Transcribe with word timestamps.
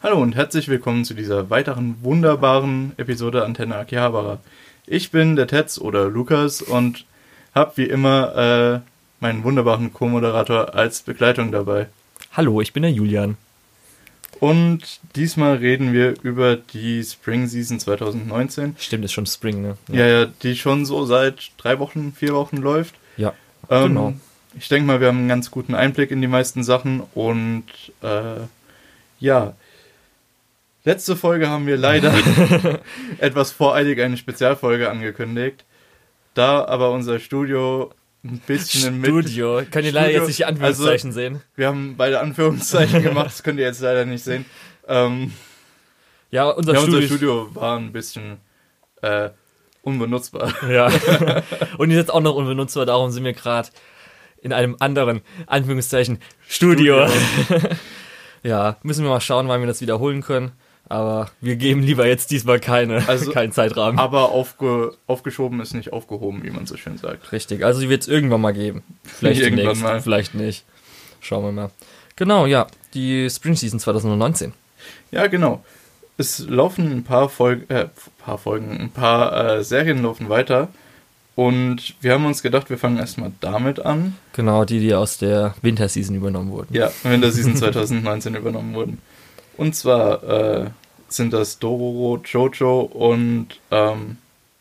Hallo 0.00 0.22
und 0.22 0.36
herzlich 0.36 0.68
willkommen 0.68 1.04
zu 1.04 1.12
dieser 1.12 1.50
weiteren 1.50 1.96
wunderbaren 2.02 2.92
Episode 2.98 3.44
Antenne 3.44 3.74
Akihabara. 3.74 4.38
Ich 4.86 5.10
bin 5.10 5.34
der 5.34 5.48
Tetz 5.48 5.76
oder 5.76 6.08
Lukas 6.08 6.62
und 6.62 7.04
habe 7.52 7.72
wie 7.76 7.86
immer 7.86 8.36
äh, 8.36 8.80
meinen 9.20 9.42
wunderbaren 9.42 9.92
Co-Moderator 9.92 10.72
als 10.74 11.02
Begleitung 11.02 11.50
dabei. 11.50 11.88
Hallo, 12.32 12.60
ich 12.60 12.72
bin 12.72 12.84
der 12.84 12.92
Julian. 12.92 13.36
Und 14.38 15.00
diesmal 15.16 15.56
reden 15.56 15.92
wir 15.92 16.14
über 16.22 16.54
die 16.54 17.02
Spring 17.02 17.48
Season 17.48 17.80
2019. 17.80 18.76
Stimmt, 18.78 19.04
ist 19.04 19.12
schon 19.12 19.26
Spring, 19.26 19.62
ne? 19.62 19.76
Ja, 19.88 20.06
ja, 20.06 20.26
die 20.26 20.54
schon 20.54 20.86
so 20.86 21.06
seit 21.06 21.50
drei 21.58 21.80
Wochen, 21.80 22.12
vier 22.16 22.34
Wochen 22.34 22.58
läuft. 22.58 22.94
Ja, 23.16 23.32
Ähm, 23.68 23.88
genau. 23.88 24.12
Ich 24.56 24.68
denke 24.68 24.86
mal, 24.86 25.00
wir 25.00 25.08
haben 25.08 25.18
einen 25.18 25.28
ganz 25.28 25.50
guten 25.50 25.74
Einblick 25.74 26.12
in 26.12 26.20
die 26.20 26.28
meisten 26.28 26.62
Sachen 26.62 27.02
und 27.14 27.64
äh, 28.02 28.42
ja. 29.18 29.54
Letzte 30.88 31.16
Folge 31.16 31.50
haben 31.50 31.66
wir 31.66 31.76
leider 31.76 32.14
etwas 33.18 33.52
voreilig 33.52 34.00
eine 34.00 34.16
Spezialfolge 34.16 34.88
angekündigt. 34.88 35.66
Da 36.32 36.64
aber 36.64 36.92
unser 36.92 37.18
Studio 37.18 37.90
ein 38.24 38.38
bisschen 38.46 38.88
im 38.94 39.00
Mit- 39.02 39.10
Studio. 39.10 39.60
Könnt 39.70 39.84
ihr 39.84 39.92
leider 39.92 40.06
Studio- 40.06 40.18
jetzt 40.20 40.26
nicht 40.28 40.38
die 40.38 40.44
Anführungszeichen 40.46 41.12
sehen. 41.12 41.42
Wir 41.56 41.66
haben 41.66 41.96
beide 41.98 42.20
Anführungszeichen 42.20 43.02
gemacht, 43.08 43.26
das 43.26 43.42
könnt 43.42 43.58
ihr 43.60 43.66
jetzt 43.66 43.82
leider 43.82 44.06
nicht 44.06 44.24
sehen. 44.24 44.46
Ähm, 44.86 45.32
Ja, 46.30 46.48
unser, 46.48 46.72
ja, 46.72 46.80
Studio. 46.80 46.96
unser 46.96 47.06
Studio 47.06 47.48
war 47.54 47.76
ein 47.76 47.92
bisschen 47.92 48.38
äh, 49.02 49.28
unbenutzbar. 49.82 50.54
Ja. 50.70 50.86
Und 51.76 51.90
ist 51.90 51.96
jetzt 51.98 52.14
auch 52.14 52.22
noch 52.22 52.34
unbenutzbar, 52.34 52.86
darum 52.86 53.10
sind 53.10 53.24
wir 53.24 53.34
gerade 53.34 53.68
in 54.40 54.54
einem 54.54 54.74
anderen, 54.80 55.20
Anführungszeichen, 55.48 56.18
Studio. 56.48 57.06
ja, 58.42 58.78
müssen 58.82 59.04
wir 59.04 59.10
mal 59.10 59.20
schauen, 59.20 59.48
wann 59.48 59.60
wir 59.60 59.66
das 59.66 59.82
wiederholen 59.82 60.22
können. 60.22 60.52
Aber 60.88 61.30
wir 61.40 61.56
geben 61.56 61.82
lieber 61.82 62.06
jetzt 62.06 62.30
diesmal 62.30 62.60
keine, 62.60 63.06
Also- 63.08 63.30
keinen 63.32 63.52
Zeitrahmen. 63.52 63.98
Aber 63.98 64.30
aufge, 64.30 64.92
aufgeschoben 65.06 65.60
ist 65.60 65.74
nicht 65.74 65.92
aufgehoben, 65.92 66.42
wie 66.44 66.50
man 66.50 66.66
so 66.66 66.76
schön 66.76 66.96
sagt. 66.98 67.30
Richtig, 67.32 67.64
also 67.64 67.80
die 67.80 67.88
wird 67.88 68.02
es 68.02 68.08
irgendwann 68.08 68.40
mal 68.40 68.52
geben. 68.52 68.82
Vielleicht 69.04 69.40
Irgendwann 69.40 69.58
demnächst, 69.64 69.82
mal. 69.82 70.00
vielleicht 70.00 70.34
nicht. 70.34 70.64
Schauen 71.20 71.44
wir 71.44 71.52
mal. 71.52 71.70
Genau, 72.16 72.46
ja, 72.46 72.66
die 72.94 73.28
Spring 73.30 73.54
Season 73.54 73.78
2019. 73.78 74.52
Ja, 75.10 75.26
genau. 75.26 75.64
Es 76.16 76.40
laufen 76.48 76.90
ein 76.90 77.04
paar 77.04 77.28
Folgen, 77.28 77.68
äh, 77.72 77.86
paar 78.24 78.38
Folgen, 78.38 78.76
ein 78.76 78.90
paar 78.90 79.58
äh, 79.58 79.64
Serien 79.64 80.02
laufen 80.02 80.28
weiter. 80.28 80.68
Und 81.36 81.94
wir 82.00 82.14
haben 82.14 82.26
uns 82.26 82.42
gedacht, 82.42 82.68
wir 82.68 82.78
fangen 82.78 82.98
erstmal 82.98 83.30
damit 83.40 83.78
an. 83.78 84.16
Genau, 84.32 84.64
die, 84.64 84.80
die 84.80 84.92
aus 84.94 85.18
der 85.18 85.54
Winterseason 85.62 86.16
übernommen 86.16 86.50
wurden. 86.50 86.74
Ja, 86.74 86.90
wenn 87.04 87.20
der 87.20 87.30
Season 87.30 87.54
2019 87.54 88.34
übernommen 88.34 88.74
wurden. 88.74 88.98
Und 89.56 89.76
zwar 89.76 90.22
äh, 90.24 90.70
sind 91.08 91.32
das 91.32 91.58
Dororo, 91.58 92.20
Jojo 92.24 92.80
und 92.80 93.48
ähm, 93.70 94.18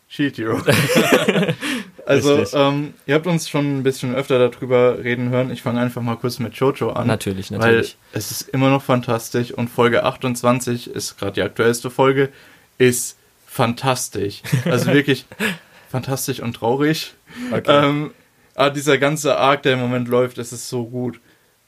Shield 0.10 0.38
Hero. 0.38 0.62
also, 2.06 2.46
ähm, 2.54 2.94
ihr 3.06 3.16
habt 3.16 3.28
uns 3.28 3.50
schon 3.50 3.80
ein 3.80 3.84
bisschen 3.84 4.16
öfter 4.16 4.50
darüber 4.50 5.04
reden 5.04 5.30
hören. 5.30 5.52
Ich 5.52 5.62
fange 5.62 5.82
einfach 5.82 6.02
mal 6.02 6.16
kurz 6.16 6.40
mit 6.40 6.54
Jojo 6.56 6.92
an. 6.92 7.08
Natürlich, 7.08 7.52
Weil 7.52 7.60
natürlich. 7.60 7.98
es 8.14 8.32
ist 8.32 8.50
immer 8.50 8.70
noch 8.70 8.82
fantastisch 8.82 9.52
und 9.52 9.70
Folge 9.70 10.04
28 10.04 10.90
ist 10.90 11.18
gerade 11.18 11.34
die 11.34 11.42
aktuellste 11.42 11.90
Folge, 11.90 12.30
ist 12.78 13.18
fantastisch. 13.46 14.42
Also 14.66 14.94
wirklich 14.94 15.26
fantastisch 15.90 16.40
und 16.40 16.56
traurig. 16.56 17.14
Okay. 17.52 17.86
Ähm, 17.86 18.12
aber 18.56 18.72
dieser 18.72 18.98
ganze 18.98 19.38
Arc, 19.38 19.64
der 19.64 19.74
im 19.74 19.80
Moment 19.80 20.08
läuft, 20.08 20.38
es 20.38 20.52
ist 20.52 20.70
so 20.70 20.86
gut. 20.86 21.20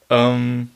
Ähm, 0.08 0.70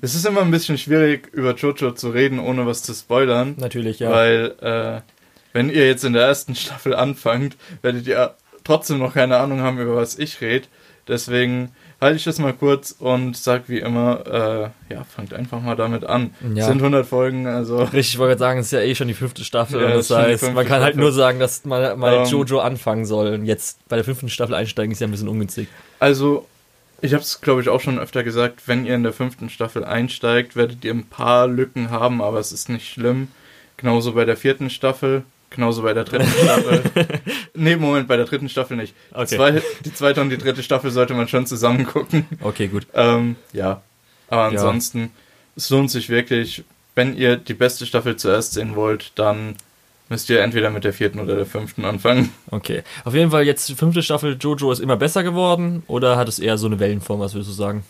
es 0.00 0.14
ist 0.14 0.26
immer 0.26 0.42
ein 0.42 0.50
bisschen 0.50 0.78
schwierig, 0.78 1.28
über 1.32 1.54
Jojo 1.54 1.92
zu 1.92 2.10
reden, 2.10 2.38
ohne 2.38 2.66
was 2.66 2.82
zu 2.82 2.92
spoilern. 2.94 3.54
Natürlich, 3.58 3.98
ja. 4.00 4.10
Weil, 4.10 4.54
äh, 4.60 5.00
wenn 5.52 5.70
ihr 5.70 5.86
jetzt 5.86 6.04
in 6.04 6.12
der 6.12 6.22
ersten 6.26 6.54
Staffel 6.56 6.94
anfangt, 6.94 7.56
werdet 7.82 8.06
ihr 8.06 8.34
trotzdem 8.64 8.98
noch 8.98 9.14
keine 9.14 9.36
Ahnung 9.38 9.60
haben, 9.60 9.78
über 9.78 9.96
was 9.96 10.18
ich 10.18 10.40
rede. 10.40 10.66
Deswegen 11.08 11.70
halte 12.00 12.16
ich 12.16 12.24
das 12.24 12.40
mal 12.40 12.52
kurz 12.52 12.90
und 12.90 13.36
sag 13.36 13.68
wie 13.68 13.78
immer, 13.78 14.72
äh, 14.90 14.92
ja, 14.94 15.04
fangt 15.04 15.32
einfach 15.32 15.60
mal 15.60 15.76
damit 15.76 16.04
an. 16.04 16.34
Ja. 16.54 16.62
Es 16.62 16.66
sind 16.66 16.78
100 16.78 17.06
Folgen, 17.06 17.46
also 17.46 17.78
Richtig, 17.78 18.14
ich 18.14 18.18
wollte 18.18 18.30
gerade 18.30 18.38
sagen, 18.40 18.60
es 18.60 18.66
ist 18.66 18.72
ja 18.72 18.80
eh 18.80 18.94
schon 18.96 19.06
die 19.06 19.14
fünfte 19.14 19.44
Staffel. 19.44 19.80
Ja, 19.80 19.94
das 19.94 20.10
heißt, 20.10 20.52
man 20.52 20.66
kann 20.66 20.82
halt 20.82 20.94
Staffel. 20.94 21.00
nur 21.00 21.12
sagen, 21.12 21.38
dass 21.38 21.64
mal, 21.64 21.96
mal 21.96 22.12
Ähm, 22.12 22.24
Jojo 22.24 22.58
anfangen 22.58 23.06
soll. 23.06 23.34
Und 23.34 23.46
jetzt 23.46 23.78
bei 23.88 23.94
der 23.94 24.04
fünften 24.04 24.28
Staffel 24.28 24.54
einsteigen 24.56 24.90
ist 24.90 25.00
ja 25.00 25.06
ein 25.06 25.12
bisschen 25.12 25.28
ungünstig. 25.28 25.68
Also, 26.00 26.46
ich 27.02 27.12
habe 27.12 27.22
es, 27.22 27.40
glaube 27.40 27.60
ich, 27.60 27.68
auch 27.68 27.80
schon 27.80 27.98
öfter 27.98 28.22
gesagt, 28.24 28.62
wenn 28.66 28.86
ihr 28.86 28.94
in 28.94 29.02
der 29.02 29.12
fünften 29.12 29.50
Staffel 29.50 29.84
einsteigt, 29.84 30.56
werdet 30.56 30.84
ihr 30.84 30.92
ein 30.94 31.06
paar 31.06 31.46
Lücken 31.46 31.90
haben, 31.90 32.22
aber 32.22 32.38
es 32.38 32.52
ist 32.52 32.68
nicht 32.68 32.88
schlimm. 32.90 33.28
Genauso 33.76 34.12
bei 34.12 34.24
der 34.24 34.36
vierten 34.36 34.70
Staffel, 34.70 35.22
genauso 35.50 35.82
bei 35.82 35.92
der 35.92 36.04
dritten 36.04 36.30
Staffel. 36.42 36.82
nee, 37.54 37.76
Moment, 37.76 38.08
bei 38.08 38.16
der 38.16 38.24
dritten 38.24 38.48
Staffel 38.48 38.76
nicht. 38.76 38.94
Die, 39.10 39.14
Okay. 39.14 39.36
zwei, 39.36 39.62
die 39.84 39.92
zweite 39.94 40.20
und 40.22 40.30
die 40.30 40.38
dritte 40.38 40.62
Staffel 40.62 40.90
sollte 40.90 41.12
man 41.14 41.28
schon 41.28 41.46
zusammen 41.46 41.84
gucken. 41.86 42.26
Okay, 42.40 42.68
gut. 42.68 42.86
Ähm, 42.94 43.36
ja, 43.52 43.82
aber 44.28 44.42
Ja. 44.44 44.48
ansonsten, 44.60 45.10
es 45.54 45.68
lohnt 45.70 45.90
sich 45.90 46.08
wirklich, 46.08 46.64
wenn 46.94 47.16
ihr 47.16 47.36
die 47.36 47.54
beste 47.54 47.84
Staffel 47.84 48.16
zuerst 48.16 48.54
sehen 48.54 48.74
wollt, 48.74 49.12
dann 49.16 49.56
müsst 50.08 50.30
ihr 50.30 50.40
entweder 50.42 50.70
mit 50.70 50.84
der 50.84 50.92
vierten 50.92 51.18
oder 51.20 51.34
der 51.36 51.46
fünften 51.46 51.84
anfangen. 51.84 52.30
Okay. 52.50 52.82
Auf 53.04 53.14
jeden 53.14 53.30
Fall 53.30 53.44
jetzt 53.44 53.68
die 53.68 53.74
fünfte 53.74 54.02
Staffel 54.02 54.36
Jojo 54.40 54.70
ist 54.72 54.78
immer 54.80 54.96
besser 54.96 55.22
geworden 55.22 55.82
oder 55.88 56.16
hat 56.16 56.28
es 56.28 56.38
eher 56.38 56.58
so 56.58 56.66
eine 56.66 56.78
Wellenform, 56.78 57.20
was 57.20 57.34
würdest 57.34 57.50
du 57.50 57.54
sagen? 57.54 57.84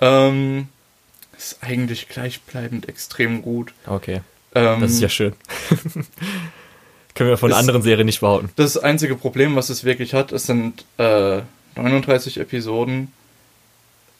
Ähm, 0.00 0.68
ist 1.36 1.58
eigentlich 1.62 2.08
gleichbleibend 2.08 2.88
extrem 2.88 3.42
gut. 3.42 3.72
Okay. 3.86 4.20
Ähm, 4.54 4.80
Das 4.80 4.92
ist 4.92 5.00
ja 5.00 5.08
schön. 5.08 5.32
Können 7.14 7.30
wir 7.30 7.36
von 7.38 7.50
Ist- 7.50 7.56
anderen 7.56 7.82
Serien 7.82 8.06
nicht 8.06 8.20
behaupten. 8.20 8.50
Das 8.56 8.76
einzige 8.78 9.14
Problem, 9.16 9.56
was 9.56 9.68
es 9.70 9.84
wirklich 9.84 10.14
hat, 10.14 10.32
es 10.32 10.46
sind 10.46 10.84
äh, 10.98 11.40
39 11.76 12.38
Episoden 12.38 13.12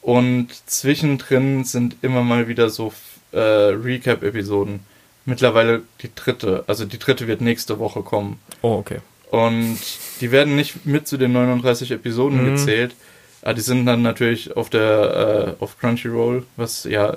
und 0.02 0.48
zwischendrin 0.66 1.64
sind 1.64 1.96
immer 2.02 2.22
mal 2.22 2.48
wieder 2.48 2.70
so 2.70 2.92
äh, 3.32 3.38
Recap-Episoden. 3.38 4.80
Mittlerweile 5.26 5.82
die 6.02 6.10
dritte, 6.14 6.64
also 6.66 6.84
die 6.84 6.98
dritte 6.98 7.26
wird 7.26 7.40
nächste 7.40 7.78
Woche 7.78 8.02
kommen. 8.02 8.40
Oh, 8.62 8.74
okay. 8.78 8.98
Und 9.30 9.78
die 10.20 10.32
werden 10.32 10.56
nicht 10.56 10.86
mit 10.86 11.06
zu 11.06 11.16
den 11.16 11.32
39 11.32 11.90
Episoden 11.92 12.42
Mhm. 12.42 12.56
gezählt. 12.56 12.94
Aber 13.42 13.54
die 13.54 13.60
sind 13.60 13.86
dann 13.86 14.02
natürlich 14.02 14.56
auf 14.56 14.68
der 14.70 15.56
äh, 15.58 15.62
auf 15.62 15.78
Crunchyroll, 15.78 16.44
was 16.56 16.84
ja 16.84 17.16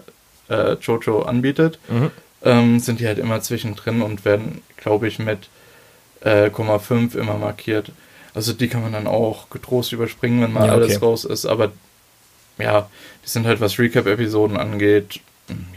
äh, 0.50 0.74
Jojo 0.74 1.24
anbietet, 1.24 1.80
Mhm. 1.90 2.12
ähm, 2.44 2.80
sind 2.80 3.00
die 3.00 3.08
halt 3.08 3.18
immer 3.20 3.42
zwischendrin 3.42 4.02
und 4.02 4.26
werden, 4.26 4.62
glaube 4.78 5.08
ich, 5.08 5.20
mit 5.20 5.50
äh, 6.22 6.50
0,5 6.50 7.16
immer 7.16 7.38
markiert. 7.38 7.92
Also 8.34 8.54
die 8.54 8.68
kann 8.68 8.82
man 8.82 8.94
dann 8.94 9.08
auch 9.08 9.50
getrost 9.50 9.92
überspringen, 9.94 10.42
wenn 10.42 10.54
mal 10.54 10.68
Ja, 10.68 10.72
alles 10.74 10.98
okay. 10.98 11.06
raus 11.06 11.26
ist. 11.26 11.46
Aber 11.46 11.72
ja, 12.60 12.90
die 13.26 13.30
sind 13.30 13.46
halt, 13.46 13.60
was 13.62 13.80
Recap-Episoden 13.80 14.58
angeht, 14.58 15.20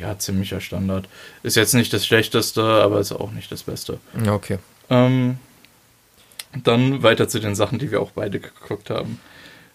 ja, 0.01 0.19
ziemlicher 0.19 0.61
Standard. 0.61 1.09
Ist 1.43 1.57
jetzt 1.57 1.75
nicht 1.75 1.93
das 1.93 2.07
Schlechteste, 2.07 2.63
aber 2.63 3.01
ist 3.01 3.13
auch 3.13 3.33
nicht 3.33 3.51
das 3.51 3.65
Beste. 3.65 3.99
Ja, 4.25 4.35
okay. 4.35 4.59
Ähm, 4.91 5.39
dann 6.65 7.03
weiter 7.03 7.29
zu 7.29 7.39
den 7.41 7.55
Sachen, 7.55 7.79
die 7.79 7.91
wir 7.91 8.01
auch 8.01 8.13
beide 8.13 8.41
geguckt 8.41 8.91
haben. 8.91 9.21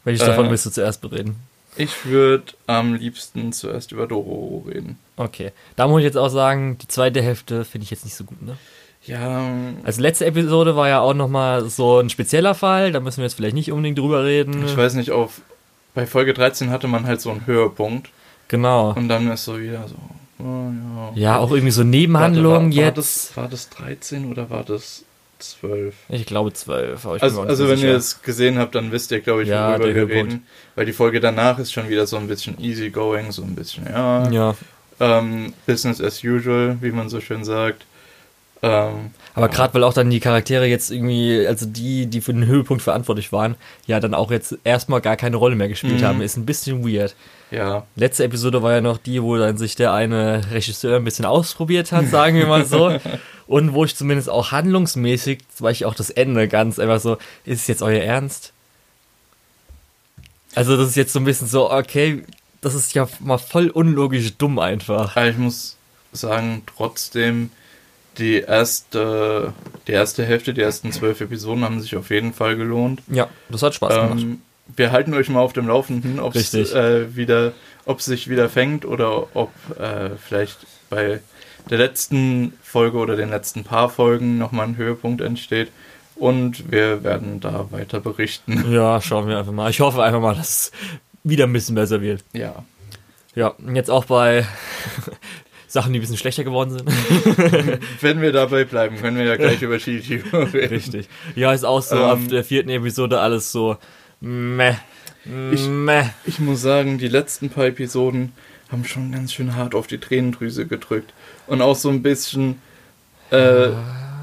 Welches 0.04 0.26
davon 0.26 0.48
Äh, 0.48 0.50
willst 0.52 0.66
du 0.66 0.70
zuerst 0.72 1.02
bereden? 1.02 1.36
Ich 1.78 2.06
würde 2.06 2.54
am 2.68 2.96
liebsten 2.96 3.54
zuerst 3.54 3.92
über 3.92 4.08
Dororo 4.08 4.66
reden. 4.68 4.98
Okay. 5.16 5.52
Da 5.76 5.88
muss 5.88 6.00
ich 6.00 6.06
jetzt 6.06 6.18
auch 6.18 6.30
sagen, 6.30 6.78
die 6.80 6.88
zweite 6.88 7.22
Hälfte 7.22 7.64
finde 7.64 7.84
ich 7.84 7.92
jetzt 7.92 8.04
nicht 8.04 8.16
so 8.16 8.24
gut, 8.24 8.42
ne? 8.42 8.58
Ja, 9.04 9.50
Also 9.84 10.02
letzte 10.02 10.26
Episode 10.26 10.76
war 10.76 10.88
ja 10.88 11.00
auch 11.00 11.14
nochmal 11.16 11.68
so 11.70 12.00
ein 12.00 12.10
spezieller 12.10 12.54
Fall, 12.54 12.92
da 12.92 13.00
müssen 13.00 13.18
wir 13.18 13.24
jetzt 13.24 13.34
vielleicht 13.34 13.56
nicht 13.56 13.72
unbedingt 13.72 13.98
drüber 13.98 14.24
reden. 14.26 14.64
ich 14.66 14.78
weiß 14.78 14.94
nicht, 14.94 15.10
auf 15.12 15.42
bei 15.96 16.06
Folge 16.06 16.34
13 16.34 16.70
hatte 16.70 16.88
man 16.88 17.06
halt 17.08 17.20
so 17.20 17.32
einen 17.32 17.46
Höhepunkt 17.48 18.10
Genau. 18.52 18.92
und 18.94 19.08
dann 19.08 19.32
ist 19.32 19.46
so 19.46 19.58
wieder 19.60 19.88
so, 19.88 19.96
oh, 20.44 20.44
ja. 21.16 21.34
Ja, 21.34 21.38
auch 21.40 21.52
irgendwie 21.52 21.72
so 21.72 21.84
Nebenhandlungen 21.84 22.72
war, 22.72 22.78
war 22.78 22.86
jetzt. 22.90 22.98
Das, 22.98 23.38
war 23.38 23.48
das 23.48 23.70
13 23.70 24.30
oder 24.30 24.50
war 24.50 24.64
das 24.64 25.06
12? 25.40 25.96
Ich 26.10 26.26
glaube 26.26 26.52
zwölf, 26.54 27.06
aber 27.06 27.16
ich 27.16 27.24
Also, 27.24 27.42
also 27.42 27.68
wenn 27.70 27.78
sicher. 27.78 27.90
ihr 27.92 27.96
es 27.96 28.22
gesehen 28.22 28.60
habt, 28.60 28.76
dann 28.76 28.92
wisst 28.92 29.12
ihr, 29.12 29.22
glaube 29.22 29.44
ich, 29.44 29.50
Ja, 29.50 29.80
worüber 29.80 29.96
wir 29.96 30.10
reden. 30.10 30.46
Weil 30.76 30.86
die 30.86 30.92
Folge 30.94 31.20
danach 31.22 31.60
ist 31.60 31.72
schon 31.72 31.88
wieder 31.90 32.06
so 32.06 32.18
ein 32.18 32.28
bisschen 32.28 32.60
easygoing, 32.62 33.32
so 33.32 33.42
ein 33.42 33.56
bisschen, 33.56 33.86
ja, 33.86 34.30
Ja, 34.30 34.56
ähm, 35.00 35.54
Business 35.66 36.02
as 36.02 36.24
usual, 36.24 36.78
wie 36.82 36.92
man 36.92 37.10
so 37.10 37.22
schön 37.22 37.44
sagt. 37.44 37.86
Ähm, 38.64 39.12
aber 39.34 39.50
gerade 39.50 39.74
weil 39.74 39.84
auch 39.84 39.94
dann 39.94 40.10
die 40.10 40.20
Charaktere 40.20 40.66
jetzt 40.68 40.92
irgendwie, 40.92 41.48
also 41.48 41.66
die, 41.66 42.06
die 42.06 42.22
für 42.22 42.34
den 42.34 42.46
Höhepunkt 42.46 42.84
verantwortlich 42.84 43.32
waren, 43.32 43.56
ja 43.88 44.00
dann 44.00 44.14
auch 44.14 44.30
jetzt 44.30 44.58
erstmal 44.64 45.02
gar 45.02 45.16
keine 45.18 45.38
Rolle 45.38 45.56
mehr 45.56 45.68
gespielt 45.70 46.02
Mhm. 46.02 46.06
haben, 46.06 46.22
ist 46.22 46.38
ein 46.38 46.46
bisschen 46.46 46.86
weird. 46.88 47.16
ja, 47.50 47.86
Letzte 47.96 48.24
Episode 48.26 48.62
war 48.62 48.74
ja 48.74 48.82
noch 48.82 48.98
die, 48.98 49.22
wo 49.24 49.36
dann 49.38 49.58
sich 49.58 49.76
der 49.76 49.94
eine 49.94 50.42
Regisseur 50.52 50.98
ein 50.98 51.04
bisschen 51.04 51.26
ausprobiert 51.26 51.92
hat, 51.92 52.08
sagen 52.08 52.38
wir 52.38 52.46
mal 52.46 52.66
so. 52.66 52.98
Und 53.48 53.74
wo 53.74 53.84
ich 53.84 53.96
zumindest 53.98 54.30
auch 54.30 54.52
handlungsmäßig, 54.52 55.40
weil 55.60 55.74
ich 55.74 55.86
auch 55.86 55.96
das 55.96 56.10
Ende 56.10 56.48
ganz 56.48 56.80
einfach 56.80 57.00
so, 57.02 57.18
ist 57.44 57.62
es 57.62 57.68
jetzt 57.68 57.82
euer 57.82 58.02
Ernst? 58.02 58.54
Also 60.56 60.78
das 60.78 60.88
ist 60.90 60.96
jetzt 60.96 61.14
so 61.14 61.20
ein 61.20 61.26
bisschen 61.26 61.48
so, 61.48 61.72
okay, 61.72 62.24
das 62.62 62.76
ist 62.76 62.94
ja 62.94 63.08
mal 63.20 63.38
voll 63.38 63.70
unlogisch 63.70 64.38
dumm 64.38 64.60
einfach. 64.60 65.16
Aber 65.18 65.28
ich 65.30 65.38
muss 65.38 65.78
sagen 66.14 66.62
trotzdem, 66.76 67.50
die 68.18 68.40
erste, 68.40 69.54
die 69.88 69.92
erste 69.94 70.26
Hälfte, 70.26 70.54
die 70.54 70.62
ersten 70.62 70.92
zwölf 70.92 71.22
Episoden 71.22 71.64
haben 71.64 71.82
sich 71.82 71.96
auf 71.96 72.10
jeden 72.10 72.34
Fall 72.34 72.56
gelohnt. 72.56 73.02
Ja, 73.08 73.30
das 73.50 73.64
hat 73.64 73.74
Spaß 73.76 73.96
gemacht. 73.96 74.22
Ähm, 74.22 74.42
wir 74.76 74.92
halten 74.92 75.14
euch 75.14 75.30
mal 75.30 75.40
auf 75.42 75.54
dem 75.54 75.68
Laufenden, 75.68 76.20
ob 76.20 76.36
es 76.36 76.54
äh, 76.54 77.16
wieder, 77.16 77.54
ob 77.86 78.00
es 78.00 78.06
sich 78.06 78.30
wieder 78.30 78.50
fängt 78.50 78.86
oder 78.86 79.36
ob 79.36 79.52
äh, 79.80 80.12
vielleicht 80.18 80.60
bei 80.90 81.20
der 81.70 81.78
letzten 81.78 82.54
Folge 82.62 82.98
oder 82.98 83.16
den 83.16 83.30
letzten 83.30 83.64
paar 83.64 83.90
Folgen 83.90 84.38
nochmal 84.38 84.68
ein 84.68 84.78
Höhepunkt 84.78 85.22
entsteht. 85.22 85.72
Und 86.16 86.72
wir 86.72 87.04
werden 87.04 87.40
da 87.40 87.72
weiter 87.72 88.00
berichten. 88.00 88.66
Ja, 88.72 89.02
schauen 89.02 89.28
wir 89.28 89.40
einfach 89.40 89.54
mal. 89.54 89.70
Ich 89.70 89.80
hoffe 89.80 90.04
einfach 90.04 90.22
mal, 90.22 90.36
dass 90.36 90.50
es 90.50 90.72
wieder 91.24 91.46
ein 91.46 91.54
bisschen 91.54 91.76
besser 91.76 92.02
wird. 92.02 92.24
Ja. 92.34 92.64
Ja, 93.34 93.48
und 93.48 93.76
jetzt 93.76 93.90
auch 93.90 94.06
bei 94.06 94.46
Sachen, 95.72 95.94
die 95.94 96.00
ein 96.00 96.02
bisschen 96.02 96.18
schlechter 96.18 96.44
geworden 96.44 96.72
sind. 96.72 96.90
Wenn 98.02 98.22
wir 98.22 98.32
dabei 98.34 98.66
bleiben, 98.66 98.98
können 98.98 99.18
wir 99.18 99.24
ja 99.26 99.38
gleich 99.38 99.62
über 99.62 99.80
Shihiro 99.80 100.44
reden. 100.44 100.68
Richtig. 100.74 101.08
Ja, 101.36 101.54
ist 101.54 101.64
auch 101.64 101.82
so 101.82 101.96
Ähm, 101.96 102.02
ab 102.02 102.20
der 102.30 102.44
vierten 102.44 102.70
Episode 102.70 103.20
alles 103.22 103.52
so 103.52 103.78
meh. 104.20 104.74
Ich- 105.54 105.68
meh. 105.68 106.04
Ich 106.26 106.40
muss 106.40 106.62
sagen, 106.62 106.98
die 106.98 107.08
letzten 107.08 107.50
paar 107.50 107.66
Episoden 107.68 108.34
haben 108.70 108.84
schon 108.86 109.12
ganz 109.12 109.32
schön 109.34 109.56
hart 109.56 109.74
auf 109.76 109.88
die 109.88 109.98
Tränendrüse 110.00 110.66
gedrückt. 110.68 111.14
Und 111.48 111.62
auch 111.62 111.76
so 111.76 111.90
ein 111.90 112.02
bisschen, 112.02 112.62
äh, 113.30 113.70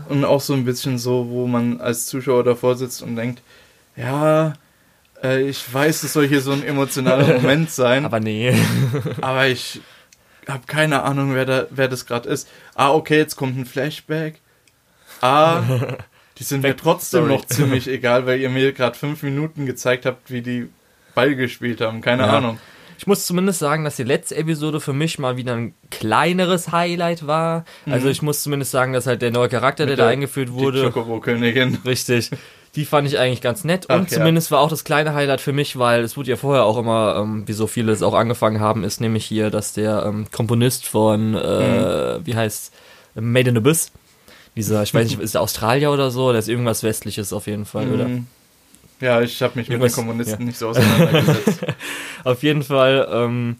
und 0.09 0.25
auch 0.25 0.41
so 0.41 0.53
ein 0.55 0.65
bisschen 0.65 0.99
so, 0.99 1.29
wo 1.31 1.47
man 1.47 1.81
als 1.81 2.06
Zuschauer 2.06 2.45
davor 2.45 2.77
sitzt 2.77 3.00
und 3.03 3.17
denkt, 3.17 3.43
ja, 3.97 4.53
äh, 5.23 5.43
ich 5.49 5.62
weiß, 5.73 6.03
es 6.03 6.12
soll 6.12 6.27
hier 6.29 6.41
so 6.41 6.53
ein 6.53 6.62
emotionaler 6.65 7.27
Moment 7.41 7.71
sein, 7.71 8.05
aber, 8.05 8.17
Aber 8.19 8.25
nee. 8.25 8.55
ich 9.53 9.81
habe 10.49 10.62
keine 10.67 11.03
Ahnung, 11.03 11.35
wer, 11.35 11.45
da, 11.45 11.67
wer 11.71 11.89
das 11.89 12.06
gerade 12.06 12.29
ist. 12.29 12.49
Ah, 12.75 12.91
okay, 12.93 13.17
jetzt 13.19 13.37
kommt 13.37 13.56
ein 13.59 13.67
Flashback. 13.67 14.41
Ah, 15.21 15.62
die 16.39 16.45
sind 16.45 16.62
mir 16.62 16.77
trotzdem 16.77 17.23
Sorry. 17.25 17.33
noch 17.35 17.45
ziemlich 17.47 17.89
egal, 17.89 18.27
weil 18.27 18.41
ihr 18.41 18.49
mir 18.50 18.73
gerade 18.73 18.97
fünf 18.97 19.23
Minuten 19.23 19.67
gezeigt 19.67 20.06
habt, 20.06 20.31
wie 20.31 20.43
die 20.43 20.69
Ball 21.15 21.35
gespielt 21.35 21.81
haben. 21.81 22.00
Keine 22.00 22.23
Ja. 22.23 22.37
Ahnung. 22.39 22.59
Ich 23.00 23.06
muss 23.06 23.27
zumindest 23.27 23.61
sagen, 23.61 23.85
dass 23.85 23.95
die 23.95 24.03
letzte 24.03 24.35
Episode 24.35 24.81
für 24.81 24.93
mich 24.93 25.21
mal 25.21 25.37
wieder 25.37 25.55
ein 25.55 25.73
kleineres 25.89 26.73
Highlight 26.73 27.29
war. 27.29 27.65
Also 27.87 28.09
ich 28.09 28.23
muss 28.23 28.43
zumindest 28.43 28.73
sagen, 28.73 28.93
dass 28.93 29.06
halt 29.06 29.23
der 29.23 29.31
neue 29.31 29.49
Charakter, 29.49 29.87
der 29.87 29.87
Mhm. 29.87 29.91
Mit 29.93 29.99
da 30.00 30.03
der- 30.05 30.12
eingeführt 30.12 30.49
Die 30.49 30.53
wurde, 30.55 30.91
Chocobo-Königin. 30.91 31.79
richtig, 31.85 32.31
die 32.79 32.85
fand 32.85 33.09
ich 33.09 33.19
eigentlich 33.19 33.41
ganz 33.41 33.65
nett. 33.65 33.87
Ach, 33.89 33.99
Und 33.99 34.11
ja. 34.13 34.19
zumindest 34.19 34.53
war 34.53 34.61
auch 34.61 34.71
das 34.71 34.85
kleine 34.85 35.13
Highlight 35.13 35.41
für 35.41 35.53
mich, 35.53 35.79
weil 35.81 36.05
es 36.05 36.17
wurde 36.17 36.31
ja 36.31 36.37
vorher 36.37 36.63
auch 36.65 36.79
immer, 36.79 37.17
ähm, 37.21 37.43
wie 37.49 37.53
so 37.53 37.67
viele 37.67 37.91
es 37.91 38.03
auch 38.05 38.15
angefangen 38.15 38.61
haben, 38.61 38.85
ist 38.85 39.01
nämlich 39.01 39.25
hier, 39.27 39.51
dass 39.51 39.73
der 39.73 40.05
ähm, 40.07 40.27
Komponist 40.31 40.87
von, 40.87 41.35
äh, 41.35 42.25
wie 42.25 42.37
heißt, 42.37 42.73
Made 43.17 43.51
in 43.51 43.57
Abyss, 43.57 43.91
dieser, 44.55 44.85
ich 44.85 44.95
weiß 44.95 45.09
nicht, 45.09 45.19
ist 45.21 45.35
der 45.35 45.41
Australier 45.43 45.91
oder 45.91 46.13
so, 46.13 46.31
der 46.31 46.39
ist 46.39 46.49
irgendwas 46.49 46.85
Westliches 46.85 47.33
auf 47.33 47.49
jeden 47.49 47.65
Fall, 47.65 47.93
oder? 47.93 48.07
Mhm. 48.07 48.27
Ja, 49.01 49.21
ich 49.23 49.43
habe 49.43 49.59
mich 49.59 49.69
mit 49.69 49.77
den 49.79 49.83
Irgendwas- 49.83 49.95
Kommunisten 49.97 50.41
ja. 50.41 50.47
nicht 50.47 50.59
so 50.59 50.69
auseinandergesetzt. 50.69 51.67
Auf 52.25 52.43
jeden 52.43 52.63
Fall 52.65 53.09
ähm, 53.13 53.57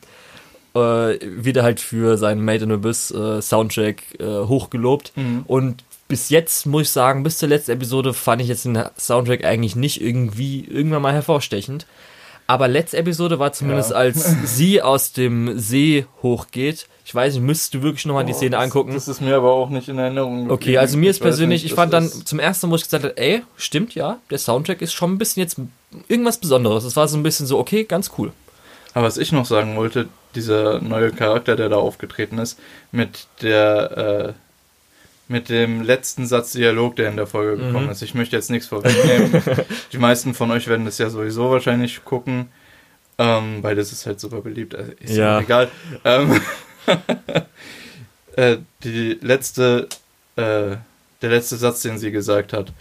äh, 0.75 0.79
wird 1.23 1.56
er 1.56 1.62
halt 1.62 1.81
für 1.81 2.17
seinen 2.19 2.44
Made 2.44 2.64
in 2.64 2.73
Abyss 2.73 3.11
äh, 3.12 3.41
Soundtrack 3.41 4.03
äh, 4.19 4.25
hochgelobt. 4.25 5.12
Mhm. 5.17 5.44
Und 5.47 5.85
bis 6.08 6.31
jetzt 6.31 6.66
muss 6.66 6.82
ich 6.82 6.90
sagen, 6.90 7.22
bis 7.22 7.38
zur 7.38 7.49
letzten 7.49 7.72
Episode 7.72 8.14
fand 8.14 8.40
ich 8.43 8.49
jetzt 8.49 8.64
den 8.64 8.82
Soundtrack 8.99 9.44
eigentlich 9.44 9.76
nicht 9.76 10.00
irgendwie 10.00 10.64
irgendwann 10.64 11.02
mal 11.02 11.12
hervorstechend. 11.12 11.87
Aber 12.46 12.66
letzte 12.66 12.96
Episode 12.96 13.38
war 13.38 13.52
zumindest, 13.52 13.90
Ja. 13.90 13.96
als 13.96 14.34
sie 14.56 14.81
aus 14.81 15.12
dem 15.12 15.58
See 15.58 16.06
hochgeht. 16.22 16.87
Ich 17.05 17.14
weiß 17.14 17.34
nicht, 17.34 17.43
müsstest 17.43 17.75
du 17.75 17.82
wirklich 17.82 18.06
nochmal 18.06 18.25
die 18.25 18.32
Szene 18.32 18.52
das, 18.52 18.64
angucken. 18.64 18.94
Das 18.94 19.06
ist 19.06 19.20
mir 19.20 19.37
aber 19.37 19.52
auch 19.52 19.69
nicht 19.69 19.88
in 19.88 19.99
Erinnerung. 19.99 20.46
Okay, 20.50 20.56
geblieben. 20.58 20.78
also 20.78 20.96
mir 20.96 21.10
ist 21.10 21.16
Ich 21.16 21.22
persönlich, 21.22 21.62
nicht, 21.62 21.72
ich 21.72 21.76
fand 21.76 21.93
dann 21.93 22.08
zum 22.08 22.38
ersten 22.38 22.66
Mal, 22.66 22.72
wo 22.72 22.76
ich 22.76 22.84
gesagt 22.84 23.04
habe, 23.04 23.16
ey, 23.19 23.43
stimmt 23.56 23.94
ja, 23.94 24.19
der 24.31 24.38
Soundtrack 24.38 24.81
ist 24.81 24.94
schon 24.94 25.12
ein 25.12 25.19
bisschen 25.19 25.43
jetzt 25.43 25.58
irgendwas 26.08 26.38
Besonderes. 26.38 26.84
Es 26.84 26.96
war 26.96 27.06
so 27.06 27.19
ein 27.19 27.22
bisschen 27.22 27.46
so, 27.46 27.58
okay, 27.58 27.84
ganz 27.84 28.12
cool. 28.16 28.32
Aber 28.94 29.04
was 29.06 29.19
ich 29.19 29.31
noch 29.32 29.44
sagen 29.44 29.76
wollte, 29.76 30.08
dieser 30.34 30.81
neue 30.81 31.12
Charakter, 31.12 31.54
der 31.54 31.69
da 31.69 31.76
aufgetreten 31.76 32.38
ist, 32.38 32.58
mit 32.93 33.26
der, 33.43 34.34
äh, 34.34 34.48
mit 35.28 35.48
dem 35.50 35.82
letzten 35.82 36.26
Satz 36.26 36.52
Dialog, 36.52 36.96
der 36.96 37.10
in 37.10 37.16
der 37.16 37.26
Folge 37.26 37.62
gekommen 37.62 37.86
Mhm. 37.86 37.92
ist. 37.92 38.02
Ich 38.02 38.14
möchte 38.14 38.34
jetzt 38.36 38.50
nichts 38.50 38.66
vorwegnehmen. 38.69 39.42
Die 39.92 39.98
meisten 39.98 40.32
von 40.34 40.50
euch 40.50 40.66
werden 40.69 40.84
das 40.86 40.98
ja 40.98 41.10
sowieso 41.10 41.50
wahrscheinlich 41.50 42.04
gucken, 42.04 42.48
ähm, 43.19 43.62
weil 43.62 43.76
das 43.76 43.92
ist 43.92 44.06
halt 44.06 44.20
super 44.20 44.40
beliebt. 44.40 44.75
Also 44.75 44.92
ist 45.00 45.16
Ja. 45.16 45.38
ja 45.38 45.40
egal. 45.40 45.69
Ähm, 46.04 46.40
äh, 48.36 48.56
die 48.84 49.19
letzte, 49.20 49.88
äh, 50.36 50.76
der 51.22 51.30
letzte 51.30 51.56
Satz, 51.56 51.82
den 51.82 51.98
sie 51.98 52.10
gesagt 52.10 52.52
hat, 52.52 52.72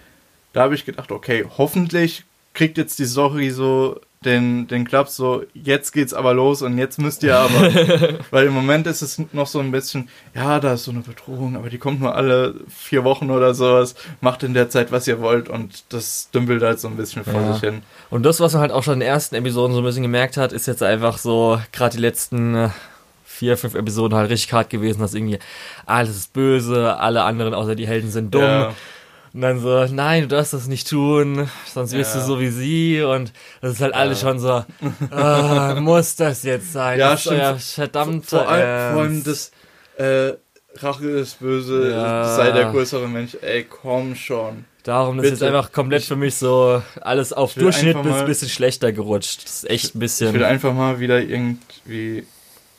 da 0.53 0.61
habe 0.61 0.75
ich 0.75 0.85
gedacht, 0.85 1.11
okay, 1.11 1.45
hoffentlich 1.57 2.23
kriegt 2.53 2.77
jetzt 2.77 2.99
die 2.99 3.05
Story 3.05 3.49
so 3.49 3.99
den, 4.25 4.68
den 4.68 4.86
Klaps 4.88 5.16
so, 5.16 5.44
jetzt 5.54 5.92
geht's 5.92 6.14
aber 6.14 6.34
los 6.34 6.62
und 6.64 6.78
jetzt 6.78 6.98
müsst 7.00 7.22
ihr 7.24 7.38
aber. 7.38 7.69
Weil 8.31 8.48
im 8.48 8.54
Moment 8.54 8.88
ist 8.88 9.02
es 9.04 9.22
noch 9.31 9.46
so 9.48 9.60
ein 9.60 9.72
bisschen, 9.72 10.10
ja, 10.34 10.60
da 10.60 10.74
ist 10.74 10.86
so 10.86 10.92
eine 10.92 11.02
Bedrohung, 11.02 11.56
aber 11.56 11.69
die 11.69 11.78
kommt 11.78 12.02
nur 12.02 12.16
alle 12.16 12.56
vier 12.68 13.04
Wochen 13.04 13.30
oder 13.30 13.54
sowas. 13.54 13.94
Macht 14.22 14.42
in 14.44 14.54
der 14.56 14.69
Zeit, 14.69 14.92
was 14.92 15.08
ihr 15.08 15.22
wollt 15.22 15.50
und 15.50 15.84
das 15.94 16.30
dümpelt 16.34 16.64
halt 16.64 16.80
so 16.80 16.88
ein 16.88 16.98
bisschen 16.98 17.24
vor 17.24 17.34
Ja. 17.42 17.54
sich 17.54 17.62
hin. 17.62 17.84
Und 18.10 18.24
das, 18.24 18.40
was 18.40 18.54
man 18.54 18.62
halt 18.64 18.72
auch 18.72 18.84
schon 18.84 18.96
in 18.96 19.00
den 19.02 19.10
ersten 19.10 19.36
Episoden 19.36 19.74
so 19.74 19.81
ein 19.81 19.86
bisschen 19.86 20.04
gemerkt 20.04 20.36
hat, 20.38 20.52
ist 20.52 20.66
jetzt 20.66 20.81
einfach 20.84 21.19
so, 21.19 21.62
gerade 21.72 21.96
die 21.96 22.02
letzten 22.02 22.56
äh, 22.56 22.69
vier, 23.24 23.56
fünf 23.56 23.75
Episoden 23.75 24.18
halt 24.18 24.31
richtig 24.31 24.52
hart 24.52 24.72
gewesen, 24.72 25.00
dass 25.00 25.14
irgendwie 25.14 25.38
alles 25.86 26.16
ist 26.18 26.34
böse, 26.34 26.98
alle 26.98 27.22
anderen 27.24 27.54
außer 27.54 27.75
die 27.75 27.86
Helden 27.88 28.10
sind 28.10 28.34
dumm. 28.34 28.42
Ja, 28.42 28.74
Und 29.38 29.42
dann 29.42 29.60
so, 29.60 29.86
nein, 29.94 30.24
du 30.24 30.30
darfst 30.30 30.54
das 30.54 30.66
nicht 30.68 30.89
tun, 30.89 31.48
sonst 31.72 31.92
wirst 31.94 32.16
Ja. 32.16 32.22
du 32.22 32.25
so 32.25 32.39
wie 32.39 32.48
sie. 32.50 33.04
Und 33.04 33.31
das 33.62 33.74
ist 33.74 33.81
halt 33.81 33.94
alles 33.94 34.19
schon 34.22 34.39
so, 34.39 34.66
ah, 35.12 35.75
muss 35.80 36.16
das 36.16 36.42
jetzt 36.42 36.74
sein? 36.74 36.98
Ja, 36.98 37.12
das 37.12 37.22
stimmt. 37.22 37.42
euer 37.42 37.56
verdammter 37.60 38.39
vor, 38.39 38.50
allem, 38.50 38.94
vor 38.95 39.01
allem 39.04 39.24
das 39.24 39.51
äh, 39.98 40.31
Rache 40.78 41.06
ist 41.07 41.39
böse, 41.39 41.92
Ja. 41.92 42.36
sei 42.36 42.50
der 42.50 42.72
größere 42.72 43.07
Mensch. 43.07 43.38
Ey, 43.44 43.63
komm 43.66 44.16
schon. 44.16 44.66
Darum 44.81 45.19
ist 45.19 45.25
jetzt 45.25 45.40
Bitte. 45.42 45.56
einfach 45.56 45.72
komplett 45.72 46.01
für 46.06 46.16
mich 46.16 46.33
so 46.33 46.81
alles 47.01 47.31
auf 47.31 47.54
Durchschnitt 47.54 48.01
bis 48.01 48.13
ein 48.16 48.25
bisschen 48.25 48.50
schlechter 48.50 48.92
gerutscht. 48.92 49.44
Das 49.44 49.51
ist 49.57 49.69
echt 49.69 49.83
ein 49.83 49.88
Ich 49.88 49.94
will 49.94 50.00
bisschen. 50.31 50.44
einfach 50.45 50.74
mal 50.74 51.00
wieder 51.00 51.22
irgendwie, 51.22 52.25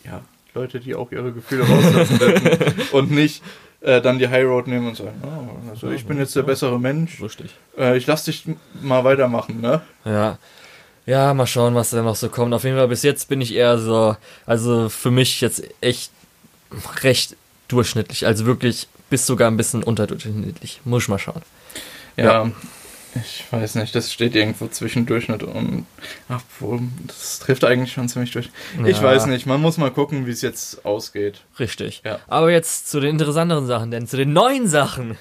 ja, 0.04 0.22
Leute, 0.54 0.80
die 0.80 0.96
auch 0.96 1.12
ihre 1.12 1.30
Gefühle 1.32 1.62
rauslassen 1.68 2.18
dürfen 2.18 2.74
und 2.90 3.12
nicht 3.12 3.44
äh, 3.80 4.00
dann 4.00 4.18
die 4.18 4.28
High 4.28 4.44
Road 4.44 4.66
nehmen 4.66 4.88
und 4.88 4.96
sagen, 4.96 5.22
oh, 5.24 5.70
also 5.70 5.90
ich 5.90 6.04
bin 6.06 6.18
jetzt 6.18 6.34
der 6.34 6.42
bessere 6.42 6.78
Mensch. 6.80 7.22
Richtig. 7.22 7.54
Äh, 7.76 7.96
ich 7.96 8.06
lass 8.06 8.24
dich 8.24 8.44
mal 8.82 9.04
weitermachen, 9.04 9.60
ne? 9.60 9.82
Ja. 10.04 10.38
Ja, 11.06 11.32
mal 11.32 11.46
schauen, 11.46 11.74
was 11.74 11.90
da 11.90 12.02
noch 12.02 12.16
so 12.16 12.28
kommt. 12.28 12.52
Auf 12.52 12.64
jeden 12.64 12.76
Fall 12.76 12.88
bis 12.88 13.02
jetzt 13.02 13.28
bin 13.28 13.40
ich 13.40 13.54
eher 13.54 13.78
so, 13.78 14.14
also 14.44 14.90
für 14.90 15.10
mich 15.10 15.40
jetzt 15.40 15.62
echt 15.80 16.10
recht 17.02 17.34
durchschnittlich. 17.68 18.26
Also 18.26 18.44
wirklich 18.44 18.88
bis 19.08 19.26
sogar 19.26 19.50
ein 19.50 19.56
bisschen 19.56 19.82
unterdurchschnittlich. 19.82 20.82
Muss 20.84 21.04
ich 21.04 21.08
mal 21.08 21.18
schauen. 21.18 21.42
Ja. 22.16 22.50
Ich 23.14 23.44
weiß 23.50 23.76
nicht, 23.76 23.94
das 23.94 24.12
steht 24.12 24.34
irgendwo 24.36 24.68
zwischen 24.68 25.06
Durchschnitt 25.06 25.42
und. 25.42 25.86
Ach, 26.28 26.42
das 27.06 27.38
trifft 27.38 27.64
eigentlich 27.64 27.92
schon 27.92 28.08
ziemlich 28.08 28.30
durch. 28.32 28.50
Ich 28.86 28.98
Ja. 28.98 29.02
weiß 29.02 29.26
nicht, 29.26 29.46
man 29.46 29.60
muss 29.60 29.78
mal 29.78 29.90
gucken, 29.90 30.26
wie 30.26 30.30
es 30.30 30.42
jetzt 30.42 30.84
ausgeht. 30.84 31.40
Richtig. 31.58 32.02
Ja. 32.04 32.20
Aber 32.28 32.50
jetzt 32.50 32.88
zu 32.90 33.00
den 33.00 33.10
interessanteren 33.10 33.66
Sachen, 33.66 33.90
denn 33.90 34.06
zu 34.06 34.16
den 34.16 34.32
neuen 34.32 34.68
Sachen. 34.68 35.16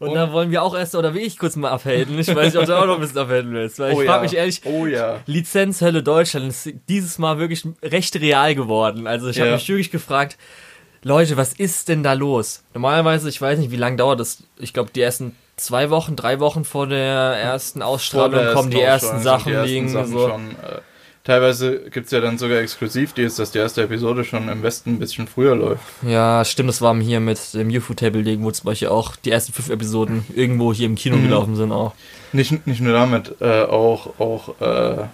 Und, 0.00 0.10
Und- 0.10 0.14
da 0.14 0.32
wollen 0.32 0.52
wir 0.52 0.62
auch 0.62 0.76
erst, 0.76 0.94
oder 0.94 1.12
will 1.14 1.22
ich 1.22 1.38
kurz 1.38 1.56
mal 1.56 1.70
abhelden? 1.70 2.16
Ich 2.20 2.28
weiß 2.28 2.52
nicht, 2.54 2.56
ob 2.56 2.66
du 2.66 2.78
auch 2.78 2.86
noch 2.86 2.94
ein 2.96 3.00
bisschen 3.00 3.18
abhelden 3.18 3.52
willst. 3.52 3.80
Weil 3.80 3.94
ich 3.94 4.06
frage 4.06 4.22
mich 4.22 4.34
ehrlich, 4.36 4.60
Oh 4.64 4.86
ja. 4.86 5.20
Lizenzhölle 5.26 6.02
Deutschland 6.04 6.46
ist 6.48 6.70
dieses 6.88 7.18
Mal 7.18 7.38
wirklich 7.38 7.64
recht 7.82 8.14
real 8.16 8.54
geworden. 8.54 9.08
Also 9.08 9.28
ich 9.28 9.40
habe 9.40 9.48
Ja. 9.50 9.54
mich 9.56 9.68
wirklich 9.68 9.90
gefragt, 9.90 10.36
Leute, 11.02 11.36
was 11.36 11.52
ist 11.52 11.88
denn 11.88 12.02
da 12.04 12.12
los? 12.12 12.62
Normalerweise, 12.74 13.28
ich 13.28 13.40
weiß 13.40 13.58
nicht, 13.58 13.70
wie 13.72 13.76
lange 13.76 13.96
dauert 13.96 14.20
das. 14.20 14.44
Ich 14.58 14.72
glaube, 14.72 14.90
die 14.94 15.00
ersten 15.00 15.34
zwei 15.58 15.90
Wochen, 15.90 16.16
drei 16.16 16.40
Wochen 16.40 16.64
vor 16.64 16.86
der 16.86 17.00
ersten 17.02 17.82
Ausstrahlung 17.82 18.32
der 18.32 18.52
kommen 18.54 18.70
die 18.70 18.80
ersten 18.80 19.20
Sachen 19.20 19.50
die 19.52 19.54
ersten 19.56 19.68
liegen. 19.74 19.88
Sachen 19.90 20.12
so. 20.12 20.28
schon, 20.28 20.50
äh, 20.52 20.78
teilweise 21.24 21.80
gibt 21.90 22.06
es 22.06 22.12
ja 22.12 22.20
dann 22.20 22.38
sogar 22.38 22.58
exklusiv, 22.58 23.12
die 23.12 23.22
ist, 23.22 23.38
dass 23.38 23.50
die 23.50 23.58
erste 23.58 23.82
Episode 23.82 24.24
schon 24.24 24.48
im 24.48 24.62
Westen 24.62 24.94
ein 24.94 24.98
bisschen 24.98 25.28
früher 25.28 25.54
läuft. 25.54 25.82
Ja, 26.02 26.44
stimmt, 26.44 26.68
das 26.70 26.80
war 26.80 26.96
hier 27.00 27.20
mit 27.20 27.52
dem 27.54 27.68
UFO-Table-Legen, 27.68 28.42
wo 28.44 28.50
zum 28.50 28.64
Beispiel 28.66 28.88
auch 28.88 29.16
die 29.16 29.30
ersten 29.30 29.52
fünf 29.52 29.68
Episoden 29.68 30.24
irgendwo 30.34 30.72
hier 30.72 30.86
im 30.86 30.94
Kino 30.94 31.16
Mhm. 31.16 31.22
gelaufen 31.24 31.56
sind 31.56 31.72
auch. 31.72 31.92
Nicht, 32.32 32.66
nicht 32.66 32.80
nur 32.80 32.92
damit, 32.94 33.34
äh, 33.40 33.62
auch, 33.64 34.18
auch 34.18 34.60
äh, 34.60 35.04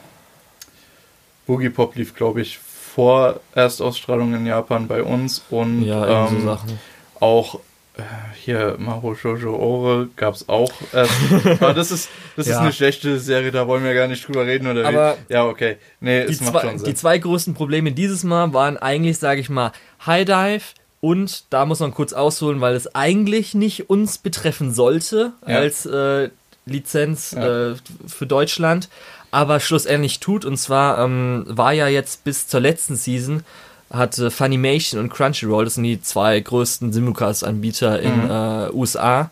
Boogie 1.46 1.70
Pop 1.70 1.94
lief, 1.96 2.14
glaube 2.14 2.40
ich, 2.42 2.58
vor 2.58 3.40
Erstausstrahlung 3.54 4.34
in 4.34 4.46
Japan 4.46 4.86
bei 4.86 5.02
uns 5.02 5.42
und 5.50 5.82
Ja, 5.82 6.28
so 6.28 6.36
ähm, 6.36 6.44
Sachen. 6.44 6.78
auch 7.20 7.58
hier 8.34 8.76
Maho 8.78 9.14
Shoujo 9.14 9.54
Ore 9.56 10.08
gab 10.16 10.34
es 10.34 10.48
auch 10.48 10.72
erst. 10.92 11.12
Aber 11.60 11.74
das 11.74 11.90
ist, 11.92 12.08
das 12.36 12.46
ist 12.46 12.52
Ja. 12.54 12.60
eine 12.60 12.72
schlechte 12.72 13.20
Serie, 13.20 13.52
da 13.52 13.66
wollen 13.68 13.84
wir 13.84 13.94
gar 13.94 14.08
nicht 14.08 14.26
drüber 14.26 14.44
reden 14.46 14.66
oder 14.66 14.86
Aber 14.88 15.16
wie. 15.28 15.32
Ja, 15.34 15.44
okay. 15.46 15.76
Nee, 16.00 16.26
Die 16.26 16.32
es 16.32 16.40
macht 16.40 16.52
zwei, 16.52 16.60
schon 16.62 16.78
die 16.78 16.84
Sinn. 16.84 16.96
zwei 16.96 17.18
größten 17.18 17.54
Probleme 17.54 17.92
dieses 17.92 18.24
Mal 18.24 18.52
waren 18.52 18.76
eigentlich, 18.76 19.18
sage 19.18 19.40
ich 19.40 19.48
mal, 19.48 19.70
High 20.06 20.24
Dive 20.24 20.64
Und 21.00 21.44
da 21.50 21.66
muss 21.66 21.80
man 21.80 21.92
kurz 21.94 22.12
ausholen, 22.14 22.60
weil 22.60 22.74
es 22.74 22.94
eigentlich 22.94 23.54
nicht 23.54 23.90
uns 23.90 24.18
betreffen 24.18 24.72
sollte 24.74 25.32
Ja. 25.46 25.58
als 25.58 25.86
äh, 25.86 26.30
Lizenz 26.66 27.32
Ja. 27.32 27.72
äh, 27.72 27.74
für 28.06 28.26
Deutschland, 28.26 28.88
aber 29.30 29.60
schlussendlich 29.60 30.18
tut. 30.18 30.44
Und 30.44 30.56
zwar 30.56 30.98
ähm, 31.04 31.44
war 31.46 31.72
ja 31.72 31.88
jetzt 31.88 32.24
bis 32.24 32.48
zur 32.48 32.60
letzten 32.60 32.96
Season 32.96 33.44
hatte 33.90 34.30
Funimation 34.30 35.00
und 35.00 35.10
Crunchyroll, 35.10 35.64
das 35.64 35.74
sind 35.74 35.84
die 35.84 36.00
zwei 36.00 36.40
größten 36.40 36.92
Simulcast-Anbieter 36.92 38.00
in 38.00 38.30
äh, 38.30 38.70
USA, 38.72 39.30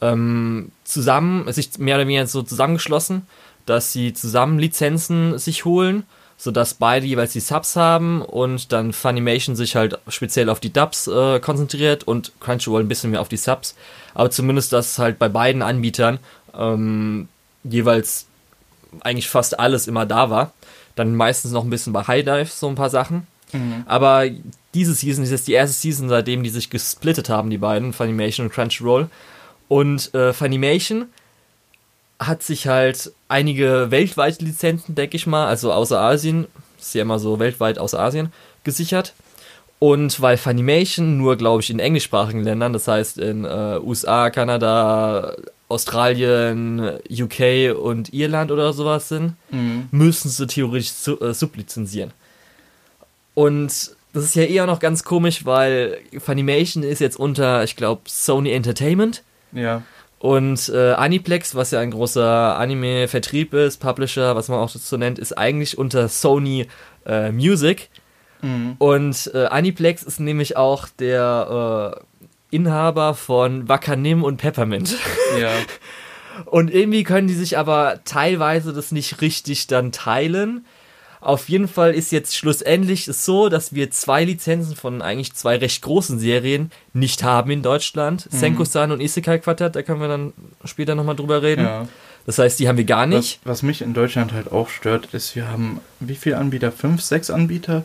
ähm, 0.00 0.72
zusammen, 0.84 1.50
sich 1.52 1.78
mehr 1.78 1.96
oder 1.96 2.06
weniger 2.06 2.26
so 2.26 2.42
zusammengeschlossen, 2.42 3.26
dass 3.66 3.92
sie 3.92 4.12
zusammen 4.12 4.58
Lizenzen 4.58 5.38
sich 5.38 5.64
holen, 5.64 6.04
sodass 6.36 6.74
beide 6.74 7.06
jeweils 7.06 7.32
die 7.32 7.40
Subs 7.40 7.76
haben 7.76 8.22
und 8.22 8.72
dann 8.72 8.92
Funimation 8.92 9.56
sich 9.56 9.76
halt 9.76 9.98
speziell 10.08 10.48
auf 10.48 10.58
die 10.58 10.72
Dubs 10.72 11.06
äh, 11.06 11.38
konzentriert 11.38 12.04
und 12.04 12.32
Crunchyroll 12.40 12.82
ein 12.82 12.88
bisschen 12.88 13.10
mehr 13.10 13.20
auf 13.20 13.28
die 13.28 13.36
Subs. 13.36 13.76
Aber 14.14 14.30
zumindest, 14.30 14.72
dass 14.72 14.98
halt 14.98 15.18
bei 15.18 15.28
beiden 15.28 15.62
Anbietern 15.62 16.18
ähm, 16.58 17.28
jeweils 17.62 18.26
eigentlich 19.00 19.28
fast 19.28 19.58
alles 19.60 19.86
immer 19.86 20.06
da 20.06 20.30
war. 20.30 20.52
Dann 20.96 21.14
meistens 21.14 21.52
noch 21.52 21.64
ein 21.64 21.70
bisschen 21.70 21.92
bei 21.92 22.02
High 22.04 22.24
Dive 22.24 22.50
so 22.50 22.68
ein 22.68 22.74
paar 22.74 22.90
Sachen. 22.90 23.26
Aber 23.86 24.24
diese 24.74 24.94
Season 24.94 25.24
ist 25.24 25.30
jetzt 25.30 25.48
die 25.48 25.52
erste 25.52 25.76
Season, 25.78 26.08
seitdem 26.08 26.42
die 26.42 26.50
sich 26.50 26.70
gesplittet 26.70 27.28
haben, 27.28 27.50
die 27.50 27.58
beiden, 27.58 27.92
Funimation 27.92 28.46
und 28.46 28.52
Crunchyroll. 28.52 29.08
Und 29.68 30.14
äh, 30.14 30.32
Funimation 30.32 31.06
hat 32.18 32.42
sich 32.42 32.66
halt 32.66 33.12
einige 33.28 33.90
weltweite 33.90 34.44
Lizenzen, 34.44 34.94
denke 34.94 35.16
ich 35.16 35.26
mal, 35.26 35.46
also 35.46 35.72
außer 35.72 35.98
Asien, 36.00 36.46
ist 36.78 36.94
ja 36.94 37.02
immer 37.02 37.18
so 37.18 37.38
weltweit 37.38 37.78
außer 37.78 37.98
Asien, 37.98 38.32
gesichert. 38.64 39.14
Und 39.78 40.20
weil 40.20 40.36
Funimation 40.36 41.16
nur, 41.16 41.36
glaube 41.36 41.62
ich, 41.62 41.70
in 41.70 41.78
englischsprachigen 41.78 42.42
Ländern, 42.44 42.74
das 42.74 42.86
heißt 42.86 43.16
in 43.18 43.44
äh, 43.46 43.78
USA, 43.82 44.28
Kanada, 44.28 45.34
Australien, 45.68 46.98
UK 47.10 47.74
und 47.80 48.12
Irland 48.12 48.50
oder 48.50 48.72
sowas 48.72 49.08
sind, 49.08 49.34
Mhm. 49.50 49.88
müssen 49.90 50.28
sie 50.28 50.46
theoretisch 50.46 50.90
su 50.90 51.16
äh, 51.20 51.32
sublizenzieren. 51.32 52.12
Und 53.34 53.68
das 54.12 54.24
ist 54.24 54.34
ja 54.34 54.42
eher 54.42 54.66
noch 54.66 54.80
ganz 54.80 55.04
komisch, 55.04 55.44
weil 55.46 55.98
Funimation 56.18 56.82
ist 56.82 57.00
jetzt 57.00 57.18
unter, 57.18 57.62
ich 57.64 57.76
glaube, 57.76 58.02
Sony 58.08 58.50
Entertainment 58.52 59.22
Ja. 59.52 59.82
und 60.18 60.68
äh, 60.68 60.92
Aniplex, 60.92 61.54
was 61.54 61.70
ja 61.70 61.80
ein 61.80 61.92
großer 61.92 62.56
Anime-Vertrieb 62.58 63.54
ist, 63.54 63.78
Publisher, 63.80 64.34
was 64.34 64.48
man 64.48 64.58
auch 64.58 64.68
so 64.68 64.96
nennt, 64.96 65.18
ist 65.18 65.38
eigentlich 65.38 65.78
unter 65.78 66.08
Sony 66.08 66.66
äh, 67.06 67.30
Music. 67.30 67.88
Mhm. 68.42 68.74
Und 68.78 69.30
äh, 69.32 69.46
Aniplex 69.46 70.02
ist 70.02 70.18
nämlich 70.18 70.56
auch 70.56 70.88
der 70.88 71.94
äh, 72.50 72.56
Inhaber 72.56 73.14
von 73.14 73.68
Wakanim 73.68 74.24
und 74.24 74.38
Peppermint. 74.38 74.96
Ja. 75.40 75.50
Und 76.46 76.72
irgendwie 76.72 77.04
können 77.04 77.28
die 77.28 77.34
sich 77.34 77.58
aber 77.58 78.00
teilweise 78.06 78.72
das 78.72 78.92
nicht 78.92 79.20
richtig 79.20 79.66
dann 79.66 79.92
teilen. 79.92 80.64
Auf 81.20 81.48
jeden 81.50 81.68
Fall 81.68 81.92
ist 81.92 82.12
jetzt 82.12 82.34
schlussendlich 82.36 83.06
es 83.06 83.24
so, 83.26 83.48
dass 83.50 83.74
wir 83.74 83.90
zwei 83.90 84.24
Lizenzen 84.24 84.74
von 84.74 85.02
eigentlich 85.02 85.34
zwei 85.34 85.56
recht 85.56 85.82
großen 85.82 86.18
Serien 86.18 86.70
nicht 86.94 87.22
haben 87.22 87.50
in 87.50 87.62
Deutschland. 87.62 88.26
Senko-san 88.30 88.90
und 88.90 89.00
Isekai 89.00 89.38
Quartett, 89.38 89.76
da 89.76 89.82
können 89.82 90.00
wir 90.00 90.08
dann 90.08 90.32
später 90.64 90.94
nochmal 90.94 91.16
drüber 91.16 91.42
reden. 91.42 91.64
ja. 91.64 91.86
Das 92.26 92.38
heißt, 92.38 92.60
die 92.60 92.68
haben 92.68 92.76
wir 92.76 92.84
gar 92.84 93.04
Was, 93.10 93.16
nicht. 93.16 93.40
was 93.44 93.62
mich 93.62 93.80
in 93.82 93.94
Deutschland 93.94 94.32
halt 94.32 94.52
auch 94.52 94.68
stört, 94.68 95.08
ist, 95.12 95.34
wir 95.36 95.48
haben 95.48 95.80
wie 96.00 96.14
viele 96.14 96.36
Anbieter? 96.36 96.70
Fünf, 96.70 97.00
sechs 97.02 97.30
Anbieter? 97.30 97.82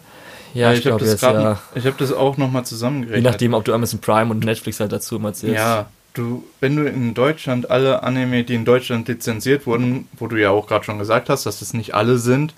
Ja, 0.54 0.68
Weil 0.70 0.76
ich 0.78 0.82
glaube 0.84 1.00
das 1.00 1.12
jetzt 1.12 1.22
grad- 1.22 1.42
ja. 1.42 1.60
Ich 1.74 1.86
habe 1.86 1.96
das 1.98 2.12
auch 2.14 2.38
nochmal 2.38 2.62
Je 2.64 2.66
zusammengerechnet. 2.68 3.24
nachdem, 3.24 3.54
ob 3.54 3.64
du 3.66 3.74
Amazon 3.74 4.00
Prime 4.02 4.30
und 4.32 4.44
Netflix 4.46 4.80
halt 4.82 4.92
dazu 4.92 5.16
immer 5.16 5.34
zählst. 5.34 5.56
Ja, 5.56 5.88
du, 6.14 6.44
wenn 6.60 6.76
du 6.76 6.84
in 6.86 7.14
Deutschland 7.14 7.72
alle 7.72 8.04
Anime, 8.04 8.44
die 8.44 8.56
in 8.56 8.66
Deutschland 8.66 9.08
lizenziert 9.08 9.66
wurden, 9.66 10.08
wo 10.18 10.28
du 10.28 10.36
ja 10.40 10.50
auch 10.52 10.68
gerade 10.68 10.84
schon 10.86 11.00
gesagt 11.00 11.30
hast, 11.30 11.46
dass 11.46 11.62
es 11.62 11.74
nicht 11.74 11.96
alle 11.96 12.18
sind, 12.18 12.54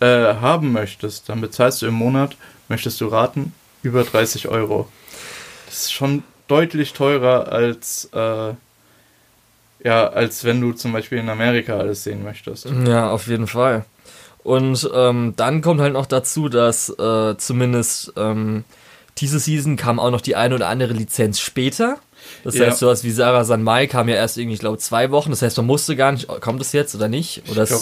äh, 0.00 0.34
haben 0.34 0.72
möchtest, 0.72 1.28
dann 1.28 1.40
bezahlst 1.40 1.82
du 1.82 1.86
im 1.86 1.94
Monat, 1.94 2.36
möchtest 2.68 3.00
du 3.00 3.06
raten, 3.08 3.52
über 3.82 4.02
30 4.04 4.48
Euro. 4.48 4.88
Das 5.66 5.82
ist 5.84 5.92
schon 5.92 6.22
deutlich 6.48 6.92
teurer 6.92 7.52
als, 7.52 8.08
äh, 8.12 8.54
ja, 9.82 10.06
als 10.08 10.44
wenn 10.44 10.60
du 10.60 10.72
zum 10.72 10.92
Beispiel 10.92 11.18
in 11.18 11.28
Amerika 11.28 11.76
alles 11.78 12.04
sehen 12.04 12.22
möchtest. 12.24 12.66
Ja, 12.86 13.10
auf 13.10 13.26
jeden 13.28 13.46
Fall. 13.46 13.84
Und 14.42 14.88
ähm, 14.94 15.34
dann 15.36 15.60
kommt 15.62 15.80
halt 15.80 15.92
noch 15.92 16.06
dazu, 16.06 16.48
dass 16.48 16.88
äh, 16.88 17.36
zumindest 17.36 18.12
ähm, 18.16 18.64
diese 19.18 19.38
Season 19.38 19.76
kam 19.76 20.00
auch 20.00 20.10
noch 20.10 20.20
die 20.22 20.34
eine 20.36 20.54
oder 20.54 20.68
andere 20.68 20.92
Lizenz 20.94 21.40
später. 21.40 21.98
Das 22.44 22.54
Ja. 22.54 22.66
heißt, 22.66 22.78
sowas 22.78 23.04
wie 23.04 23.10
Sarah 23.10 23.44
San 23.44 23.62
Mai 23.62 23.86
kam 23.86 24.08
ja 24.08 24.14
erst 24.16 24.38
irgendwie, 24.38 24.54
ich 24.54 24.60
glaube, 24.60 24.78
zwei 24.78 25.10
Wochen. 25.10 25.30
Das 25.30 25.42
heißt, 25.42 25.56
man 25.58 25.66
musste 25.66 25.94
gar 25.96 26.12
nicht, 26.12 26.26
kommt 26.40 26.60
es 26.62 26.72
jetzt 26.72 26.94
oder 26.94 27.08
nicht? 27.08 27.42
Oder 27.50 27.62
Ich 27.64 27.68
glaub- 27.68 27.80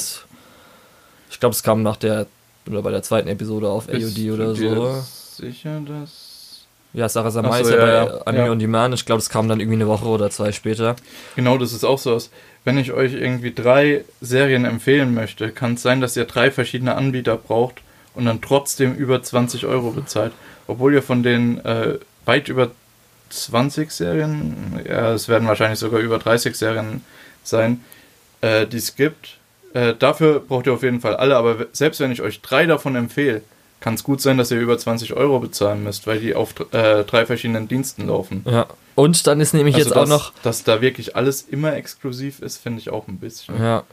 ich 1.38 1.40
glaube, 1.40 1.54
es 1.54 1.62
kam 1.62 1.85
nach 1.85 1.95
der, 1.95 2.26
oder 2.68 2.83
bei 2.83 2.90
der 2.90 3.04
zweiten 3.04 3.28
Episode 3.28 3.68
auf 3.71 3.87
Bist 3.87 4.18
AOD 4.18 4.30
oder 4.33 4.54
so. 4.57 5.04
sicher, 5.37 5.80
dass... 5.87 6.66
Ja, 6.95 7.09
Sarah 7.09 7.30
San 7.30 7.47
Ach 7.47 7.50
Mai 7.50 7.62
so, 7.62 7.68
ist 7.71 7.76
ja, 7.76 7.87
ja, 7.87 8.04
bei 8.07 8.11
ja. 8.11 8.23
Anime 8.23 8.45
Ja. 8.47 8.50
on 8.50 8.59
Demand. 8.59 8.92
Ich 8.95 9.07
glaube, 9.07 9.21
es 9.21 9.28
kam 9.30 9.47
dann 9.49 9.61
irgendwie 9.61 9.76
eine 9.76 9.87
Woche 9.87 10.07
oder 10.07 10.30
zwei 10.30 10.50
später. 10.50 10.97
Genau, 11.37 11.57
das 11.57 11.73
ist 11.73 11.85
auch 11.85 12.00
so 12.00 12.16
was. 12.16 12.30
Wenn 12.64 12.76
ich 12.76 12.90
euch 12.90 13.12
irgendwie 13.12 13.54
drei 13.54 14.04
Serien 14.21 14.64
empfehlen 14.64 15.14
möchte, 15.14 15.50
kann 15.52 15.75
es 15.75 15.83
sein, 15.83 16.00
dass 16.00 16.16
ihr 16.16 16.25
drei 16.25 16.50
verschiedene 16.50 16.97
Anbieter 16.97 17.37
braucht 17.37 17.83
und 18.14 18.25
dann 18.25 18.40
trotzdem 18.40 18.97
über 18.97 19.23
20 19.23 19.64
Euro 19.66 19.92
bezahlt. 19.92 20.33
Obwohl 20.66 20.92
ihr 20.92 21.02
von 21.04 21.23
den 21.23 21.64
äh, 21.64 21.99
weit 22.25 22.49
über 22.49 22.73
20 23.30 23.92
Serien, 23.92 24.80
ja, 24.85 25.12
es 25.12 25.28
werden 25.28 25.47
wahrscheinlich 25.47 25.78
sogar 25.78 26.00
über 26.00 26.18
30 26.18 26.57
Serien 26.57 27.04
sein, 27.45 27.85
äh, 28.40 28.66
die 28.66 28.78
es 28.78 28.97
gibt. 28.97 29.38
Äh, 29.75 29.94
dafür 29.98 30.40
braucht 30.40 30.66
ihr 30.66 30.72
auf 30.72 30.82
jeden 30.82 31.00
Fall 31.00 31.16
alle, 31.16 31.37
aber 31.37 31.66
selbst 31.72 32.00
wenn 32.00 32.10
ich 32.12 32.22
euch 32.22 32.40
drei 32.40 32.66
davon 32.66 32.96
empfehle, 32.96 33.42
kann 33.80 33.94
es 33.94 34.02
gut 34.02 34.20
sein, 34.20 34.38
dass 34.38 34.50
ihr 34.50 34.58
über 34.58 34.76
20 34.76 35.14
Euro 35.14 35.38
bezahlen 35.38 35.84
müsst, 35.84 36.06
weil 36.06 36.18
die 36.20 36.34
auf 36.34 36.54
äh, 36.72 37.04
drei 37.04 37.26
verschiedenen 37.26 37.68
Diensten 37.68 38.08
laufen. 38.08 38.44
Ja. 38.44 38.66
Und 38.94 39.26
dann 39.28 39.40
ist 39.40 39.54
nämlich 39.54 39.76
jetzt 39.76 39.92
auch 39.92 40.00
dass, 40.00 40.08
noch 40.08 40.32
Dass 40.42 40.64
da 40.64 40.80
wirklich 40.80 41.14
alles 41.14 41.42
immer 41.42 41.75
exklusiv 41.76 42.40
ist, 42.40 42.56
finde 42.56 42.80
ich 42.80 42.90
auch 42.90 43.06
ein 43.06 43.18
bisschen. 43.18 43.62
Ja. 43.62 43.84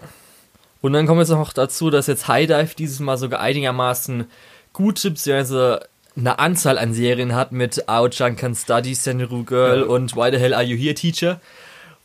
Und 0.81 0.93
dann 0.93 1.05
kommt 1.05 1.19
jetzt 1.19 1.29
noch 1.29 1.53
dazu, 1.53 1.89
dass 1.91 2.07
jetzt 2.07 2.27
High 2.27 2.47
Dive 2.47 2.75
dieses 2.75 2.99
Mal 2.99 3.17
sogar 3.17 3.39
einigermaßen 3.39 4.25
gute, 4.73 5.11
beziehungsweise 5.11 5.87
eine 6.17 6.39
Anzahl 6.39 6.77
an 6.77 6.93
Serien 6.93 7.35
hat 7.35 7.51
mit 7.51 7.87
Ao-chan 7.87 8.35
Can 8.37 8.55
Study, 8.55 8.95
Senru 8.95 9.43
Girl 9.43 9.81
Ja. 9.81 9.85
und 9.85 10.15
Why 10.15 10.31
the 10.31 10.39
Hell 10.39 10.53
Are 10.53 10.63
You 10.63 10.77
Here 10.77 10.95
Teacher. 10.95 11.39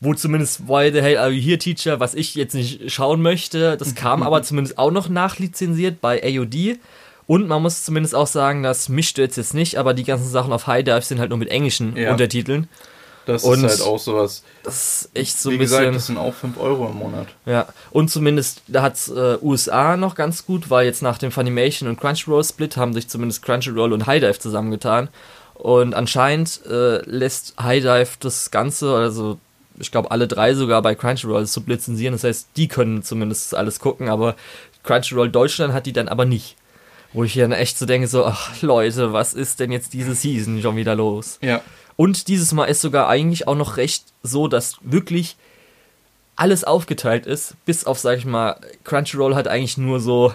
Wo 0.01 0.15
zumindest 0.15 0.67
Why 0.67 0.91
the 0.93 1.03
Hell 1.03 1.19
Are 1.19 1.31
You 1.31 1.43
Here 1.43 1.59
Teacher, 1.59 2.01
was 2.01 2.15
ich 2.15 2.35
jetzt 2.35 2.55
nicht 2.55 2.91
schauen 2.91 3.21
möchte, 3.21 3.77
das 3.77 3.95
kam 3.95 4.23
aber 4.23 4.43
zumindest 4.43 4.79
auch 4.79 4.91
noch 4.91 5.09
nachlizenziert 5.11 6.01
bei 6.01 6.23
AOD. 6.23 6.79
Und 7.27 7.47
man 7.47 7.63
muss 7.63 7.85
zumindest 7.85 8.15
auch 8.15 8.27
sagen, 8.27 8.63
das 8.63 8.89
mischt 8.89 9.19
jetzt 9.19 9.37
jetzt 9.37 9.55
nicht, 9.55 9.77
aber 9.77 9.95
die 9.95 10.05
ganzen 10.05 10.29
Sachen 10.29 10.53
auf 10.53 10.67
High 10.67 10.85
Dive 10.85 11.03
sind 11.03 11.21
halt 11.21 11.29
nur 11.29 11.39
mit 11.39 11.49
englischen 11.51 11.97
Ja. 11.97 12.11
Untertiteln. 12.13 12.69
Das 13.27 13.45
Und- 13.45 13.63
ist 13.63 13.79
halt 13.79 13.83
auch 13.89 13.99
sowas. 13.99 14.43
Das 14.65 15.03
ist 15.03 15.11
echt 15.15 15.39
so 15.39 15.51
Wie 15.51 15.55
ein 15.55 15.59
bisschen. 15.61 15.79
gesagt, 15.79 15.95
das 15.97 16.07
sind 16.07 16.17
auch 16.19 16.35
5 16.35 16.59
Euro 16.59 16.89
im 16.89 16.97
Monat. 16.97 17.29
Ja, 17.47 17.69
und 17.91 18.11
zumindest 18.11 18.63
da 18.67 18.83
hat's 18.83 19.09
äh, 19.09 19.37
USA 19.43 19.97
noch 19.99 20.15
ganz 20.15 20.47
gut, 20.47 20.71
weil 20.71 20.87
jetzt 20.87 21.03
nach 21.03 21.19
dem 21.19 21.31
Funimation 21.31 21.89
und 21.89 22.01
Crunchyroll 22.01 22.43
Split 22.43 22.77
haben 22.79 22.95
sich 22.95 23.07
zumindest 23.09 23.43
Crunchyroll 23.43 23.93
und 23.93 24.07
High 24.07 24.21
Dive 24.23 24.39
zusammengetan. 24.39 25.09
Und 25.55 25.95
anscheinend 25.95 26.63
äh, 26.67 27.03
lässt 27.09 27.55
High 27.63 27.83
Dive 27.83 28.09
das 28.21 28.51
Ganze, 28.51 28.95
also 28.95 29.39
ich 29.81 29.91
glaube 29.91 30.11
alle 30.11 30.29
drei 30.29 30.55
sogar 30.55 30.83
bei 30.83 30.95
Crunchyroll 30.95 31.47
sublizenzieren. 31.47 32.15
Das 32.15 32.25
heißt, 32.25 32.51
die 32.57 32.69
können 32.69 33.03
zumindest 33.03 33.55
alles 33.55 33.81
gucken, 33.81 34.09
aber 34.09 34.37
Crunchyroll 34.83 35.31
Deutschland 35.31 35.73
hat 35.73 35.87
die 35.87 35.93
dann 35.93 36.09
aber 36.09 36.25
nicht. 36.25 36.57
Wo 37.13 37.25
ich 37.25 37.35
dann 37.35 37.51
echt 37.51 37.77
so 37.77 37.87
denke, 37.87 38.07
so, 38.07 38.25
ach 38.25 38.63
Leute, 38.63 39.13
was 39.13 39.35
ist 39.35 39.59
denn 39.59 39.73
jetzt 39.73 39.93
diese 39.93 40.15
Season 40.15 40.63
schon 40.63 40.77
wieder 40.77 40.95
los? 40.95 41.39
Ja. 41.43 41.61
Und 41.97 42.29
dieses 42.29 42.53
Mal 42.53 42.67
ist 42.67 42.81
sogar 42.81 43.09
eigentlich 43.09 43.49
auch 43.49 43.57
noch 43.57 43.77
recht 43.77 44.05
so, 44.23 44.47
dass 44.47 44.77
wirklich 44.83 45.37
alles 46.37 46.65
aufgeteilt 46.65 47.27
ist, 47.27 47.57
bis 47.67 47.85
auf, 47.85 47.99
sag 47.99 48.17
ich 48.17 48.25
mal, 48.25 48.61
Crunchyroll 48.85 49.35
hat 49.35 49.49
eigentlich 49.49 49.77
nur 49.77 50.01
so, 50.01 50.33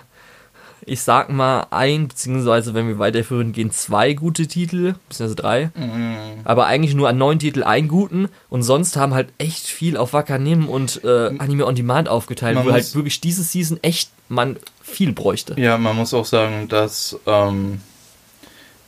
ich 0.88 1.02
sag 1.02 1.30
mal, 1.30 1.68
ein, 1.72 2.08
beziehungsweise 2.08 2.74
wenn 2.74 2.88
wir 2.88 3.00
weiterführen 3.00 3.52
gehen, 3.54 3.72
zwei 3.72 4.14
gute 4.14 4.48
Titel, 4.48 4.96
beziehungsweise 5.10 5.36
drei, 5.36 5.72
Mhm. 5.76 6.16
aber 6.44 6.68
eigentlich 6.68 6.94
nur 6.96 7.10
an 7.10 7.18
neun 7.18 7.40
Titel 7.40 7.64
einen 7.64 7.88
guten 7.88 8.30
und 8.50 8.64
sonst 8.64 8.96
haben 8.96 9.14
halt 9.14 9.30
echt 9.38 9.68
viel 9.68 9.98
auf 9.98 10.14
Wakanim 10.14 10.70
und 10.70 11.04
äh, 11.04 11.32
Anime 11.40 11.66
on 11.66 11.76
Demand 11.76 12.08
aufgeteilt, 12.08 12.56
Man 12.56 12.66
wo 12.66 12.72
halt 12.72 12.94
wirklich 12.96 13.20
diese 13.22 13.44
Season 13.44 13.80
echt 13.82 14.10
man 14.30 14.58
viel 14.82 15.12
bräuchte. 15.14 15.60
Ja, 15.60 15.78
man 15.78 15.96
muss 15.96 16.14
auch 16.14 16.26
sagen, 16.26 16.68
dass 16.68 17.18
ähm, 17.26 17.82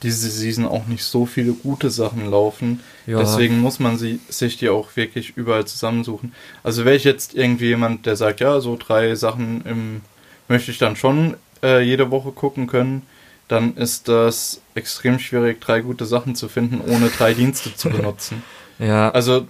diese 0.03 0.29
Season 0.29 0.65
auch 0.67 0.85
nicht 0.85 1.03
so 1.03 1.25
viele 1.25 1.53
gute 1.53 1.89
Sachen 1.89 2.29
laufen. 2.29 2.81
Ja. 3.07 3.19
Deswegen 3.19 3.59
muss 3.59 3.79
man 3.79 3.97
sie, 3.97 4.19
sich 4.29 4.57
die 4.57 4.69
auch 4.69 4.95
wirklich 4.95 5.35
überall 5.35 5.65
zusammensuchen. 5.65 6.33
Also 6.63 6.85
wäre 6.85 6.95
ich 6.95 7.03
jetzt 7.03 7.33
irgendwie 7.33 7.67
jemand, 7.69 8.05
der 8.05 8.15
sagt, 8.15 8.39
ja, 8.39 8.59
so 8.61 8.77
drei 8.77 9.15
Sachen 9.15 9.65
im, 9.65 10.01
möchte 10.47 10.69
ich 10.71 10.77
dann 10.77 10.95
schon 10.95 11.35
äh, 11.63 11.81
jede 11.81 12.11
Woche 12.11 12.31
gucken 12.31 12.67
können, 12.67 13.03
dann 13.47 13.75
ist 13.77 14.07
das 14.07 14.61
extrem 14.75 15.19
schwierig, 15.19 15.61
drei 15.61 15.79
gute 15.81 16.05
Sachen 16.05 16.35
zu 16.35 16.49
finden, 16.49 16.81
ohne 16.85 17.09
drei 17.09 17.33
Dienste 17.33 17.73
zu 17.75 17.89
benutzen. 17.89 18.43
Ja, 18.79 19.09
Also, 19.09 19.47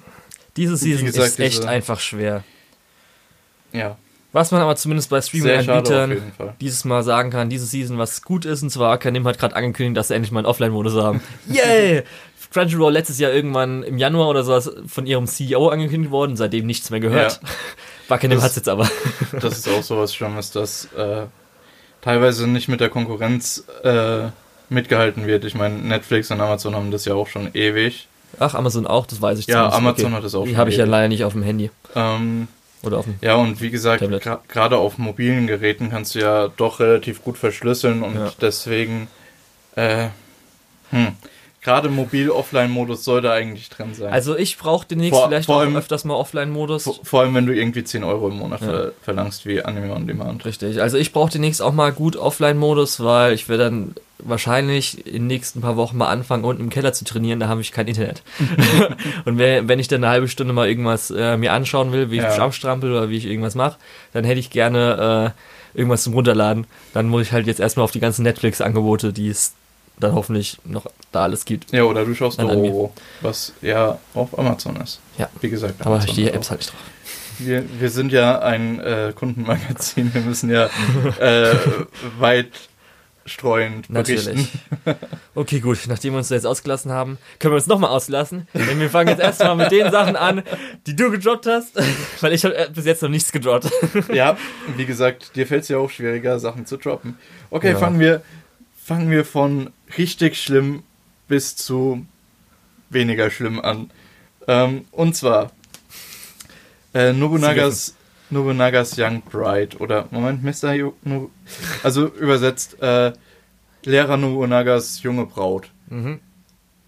diese 0.55 0.77
Season 0.77 1.05
gesagt, 1.05 1.27
ist 1.27 1.39
echt 1.39 1.57
diese- 1.57 1.67
einfach 1.69 1.99
schwer. 1.99 2.45
ja, 3.73 3.97
Was 4.31 4.51
man 4.51 4.61
aber 4.61 4.75
zumindest 4.77 5.09
bei 5.09 5.19
Streaming-Anbietern 5.21 6.21
dieses 6.61 6.85
Mal 6.85 7.03
sagen 7.03 7.29
kann, 7.31 7.49
diese 7.49 7.65
Season, 7.65 7.97
was 7.97 8.21
gut 8.21 8.45
ist, 8.45 8.61
und 8.63 8.69
zwar 8.69 8.91
Akanim 8.93 9.27
hat 9.27 9.37
gerade 9.39 9.55
angekündigt, 9.55 9.97
dass 9.97 10.07
sie 10.09 10.13
endlich 10.15 10.31
mal 10.31 10.39
einen 10.39 10.45
Offline-Modus 10.47 10.93
haben. 10.95 11.21
Yay! 11.49 12.03
Crunchyroll 12.53 12.93
letztes 12.93 13.19
Jahr 13.19 13.33
irgendwann 13.33 13.83
im 13.83 13.97
Januar 13.97 14.29
oder 14.29 14.43
sowas 14.45 14.71
von 14.87 15.05
ihrem 15.05 15.27
CEO 15.27 15.67
angekündigt 15.67 16.11
worden, 16.11 16.37
seitdem 16.37 16.65
nichts 16.65 16.89
mehr 16.89 17.01
gehört. 17.01 17.41
Ja. 17.43 17.49
Wakanim 18.07 18.37
Das- 18.37 18.45
hat's 18.45 18.55
jetzt 18.55 18.69
aber. 18.69 18.89
Das 19.41 19.57
ist 19.57 19.67
auch 19.67 19.83
sowas 19.83 20.15
Schlimmes, 20.15 20.51
dass 20.51 20.85
äh, 20.97 21.25
teilweise 22.07 22.47
nicht 22.47 22.69
mit 22.69 22.79
der 22.79 22.87
Konkurrenz 22.89 23.65
äh, 23.83 24.29
mitgehalten 24.69 25.27
wird. 25.27 25.43
Ich 25.43 25.55
meine, 25.55 25.75
Netflix 25.75 26.31
und 26.31 26.39
Amazon 26.39 26.73
haben 26.73 26.89
das 26.89 27.03
ja 27.03 27.13
auch 27.15 27.27
schon 27.27 27.49
ewig. 27.53 28.07
Ach, 28.39 28.55
Amazon 28.55 28.87
auch, 28.87 29.05
das 29.05 29.21
weiß 29.21 29.39
ich 29.39 29.47
Ja. 29.47 29.69
Amazon 29.73 30.13
hat 30.13 30.23
das 30.23 30.33
auch 30.33 30.43
Die 30.45 30.51
schon 30.51 30.57
habe 30.57 30.69
ich 30.69 30.77
ja 30.77 30.85
leider 30.85 31.09
nicht 31.09 31.25
auf 31.25 31.33
dem 31.33 31.43
Handy 31.43 31.69
Ähm, 31.95 32.47
oder 32.81 32.99
auf 32.99 33.05
dem. 33.05 33.15
ja, 33.21 33.35
und 33.35 33.59
wie 33.61 33.71
gesagt, 33.71 34.01
gra- 34.03 34.39
gerade 34.47 34.77
auf 34.77 34.97
mobilen 34.97 35.47
Geräten 35.47 35.89
kannst 35.89 36.15
du 36.15 36.19
ja 36.19 36.47
doch 36.55 36.79
relativ 36.79 37.23
gut 37.25 37.37
verschlüsseln 37.37 38.01
und 38.03 38.15
Ja. 38.15 38.31
deswegen, 38.39 39.09
äh, 39.75 40.07
hm, 40.91 41.07
gerade 41.67 41.89
Mobil-Offline-Modus 41.89 43.03
soll 43.03 43.21
da 43.21 43.33
eigentlich 43.33 43.69
drin 43.69 43.93
sein. 43.93 44.13
Also 44.13 44.37
ich 44.37 44.57
brauche 44.57 44.87
demnächst 44.87 45.17
Vor- 45.19 45.27
vielleicht 45.27 45.47
vor 45.47 45.57
auch 45.57 45.59
allem- 45.59 45.75
öfters 45.75 46.05
mal 46.05 46.13
Offline-Modus. 46.15 46.83
vor, 46.85 46.95
vor 47.03 47.21
allem, 47.21 47.35
wenn 47.35 47.45
du 47.45 47.53
irgendwie 47.53 47.83
10 47.83 48.05
Euro 48.05 48.29
im 48.29 48.37
Monat 48.37 48.61
Ja. 48.61 48.67
ver 48.67 48.91
verlangst, 49.01 49.45
wie 49.45 49.61
Anime 49.61 49.93
on 49.93 50.07
Demand. 50.07 50.45
Richtig. 50.45 50.81
Also 50.81 50.97
ich 50.97 51.11
brauche 51.11 51.31
demnächst 51.31 51.61
auch 51.61 51.73
mal 51.73 51.91
gut 51.91 52.15
Offline-Modus, 52.15 53.03
weil 53.03 53.33
ich 53.33 53.49
werde 53.49 53.65
dann 53.65 53.95
wahrscheinlich 54.19 55.05
in 55.05 55.13
den 55.13 55.27
nächsten 55.27 55.61
paar 55.61 55.75
Wochen 55.75 55.97
mal 55.97 56.07
anfangen, 56.07 56.43
unten 56.43 56.63
im 56.63 56.69
Keller 56.69 56.93
zu 56.93 57.05
trainieren, 57.05 57.39
da 57.39 57.47
habe 57.49 57.61
ich 57.61 57.71
kein 57.71 57.87
Internet. 57.87 58.23
und 59.25 59.37
wenn, 59.37 59.67
wenn 59.67 59.79
ich 59.79 59.87
dann 59.87 60.03
eine 60.03 60.11
halbe 60.11 60.27
Stunde 60.27 60.53
mal 60.53 60.67
irgendwas 60.67 61.11
äh, 61.11 61.37
mir 61.37 61.53
anschauen 61.53 61.91
will, 61.91 62.09
wie 62.11 62.17
ich 62.17 62.23
Ja. 62.23 62.35
Jump 62.37 62.53
strampel 62.53 62.91
oder 62.91 63.09
wie 63.09 63.17
ich 63.17 63.25
irgendwas 63.25 63.55
mache, 63.55 63.77
dann 64.13 64.23
hätte 64.23 64.39
ich 64.39 64.49
gerne 64.49 65.33
äh, 65.35 65.77
irgendwas 65.77 66.03
zum 66.03 66.13
Runterladen. 66.13 66.65
Dann 66.93 67.07
muss 67.09 67.23
ich 67.23 67.31
halt 67.31 67.45
jetzt 67.45 67.59
erstmal 67.59 67.83
auf 67.83 67.91
die 67.91 67.99
ganzen 67.99 68.23
Netflix-Angebote, 68.23 69.13
die 69.13 69.27
es 69.29 69.53
dann 69.99 70.13
hoffentlich 70.13 70.57
noch 70.63 70.85
da 71.11 71.23
alles 71.23 71.45
gibt. 71.45 71.71
Ja, 71.71 71.83
oder 71.83 72.05
du 72.05 72.13
schaust. 72.13 72.39
Dororo, 72.39 72.93
was 73.21 73.53
ja 73.61 73.97
auf 74.13 74.37
Amazon 74.37 74.75
ist. 74.77 74.99
Ja. 75.17 75.29
Wie 75.41 75.49
gesagt, 75.49 75.81
Aber 75.81 75.95
Amazon 75.95 76.15
die 76.15 76.29
Apps 76.29 76.49
halt 76.49 76.59
nicht 76.61 76.71
drauf. 76.71 76.79
Wir, 77.39 77.63
wir 77.79 77.89
sind 77.89 78.11
ja 78.11 78.39
ein 78.39 78.79
äh, 78.79 79.13
Kundenmagazin, 79.15 80.13
wir 80.13 80.21
müssen 80.21 80.49
ja 80.49 80.69
äh, 81.19 81.53
weit 82.19 82.51
streuend 83.27 83.89
berichten. 83.89 84.49
Natürlich. 84.85 84.97
Okay, 85.35 85.59
gut. 85.59 85.79
Nachdem 85.87 86.13
wir 86.13 86.19
uns 86.19 86.29
jetzt 86.29 86.45
ausgelassen 86.47 86.91
haben, 86.91 87.17
können 87.39 87.51
wir 87.53 87.57
uns 87.57 87.67
nochmal 87.67 87.89
auslassen. 87.89 88.47
Denn 88.53 88.79
wir 88.79 88.89
fangen 88.89 89.09
jetzt 89.09 89.19
erstmal 89.19 89.55
mit 89.55 89.71
den 89.71 89.91
Sachen 89.91 90.15
an, 90.15 90.43
die 90.87 90.95
du 90.95 91.11
gedroppt 91.11 91.45
hast. 91.45 91.73
Weil 92.21 92.33
ich 92.33 92.45
habe 92.45 92.69
bis 92.73 92.85
jetzt 92.85 93.01
noch 93.03 93.09
nichts 93.09 93.31
gedroppt. 93.31 93.69
Ja, 94.13 94.37
wie 94.77 94.85
gesagt, 94.85 95.35
dir 95.35 95.45
fällt 95.45 95.63
es 95.63 95.69
ja 95.69 95.77
auch 95.77 95.89
schwieriger, 95.89 96.39
Sachen 96.39 96.65
zu 96.65 96.77
droppen. 96.77 97.17
Okay, 97.49 97.71
Ja. 97.71 97.77
fangen 97.77 97.99
wir 97.99 98.21
fangen 98.83 99.11
wir 99.11 99.25
von 99.25 99.71
richtig 99.97 100.41
schlimm 100.41 100.83
bis 101.27 101.55
zu 101.55 102.05
weniger 102.89 103.29
schlimm 103.29 103.59
an. 103.59 103.91
Ähm, 104.47 104.85
und 104.91 105.15
zwar 105.15 105.51
äh, 106.93 107.13
Nobunagas, 107.13 107.95
Nobunagas 108.29 108.97
Young 108.97 109.21
Bride 109.21 109.77
oder 109.77 110.07
Moment, 110.11 110.43
Mr. 110.43 110.73
Yo 110.73 110.93
no, 111.03 111.29
also 111.83 112.07
übersetzt 112.07 112.81
äh, 112.81 113.11
Lehrer 113.83 114.17
Nobunagas 114.17 115.01
junge 115.03 115.25
Braut. 115.25 115.69
Mhm. 115.89 116.19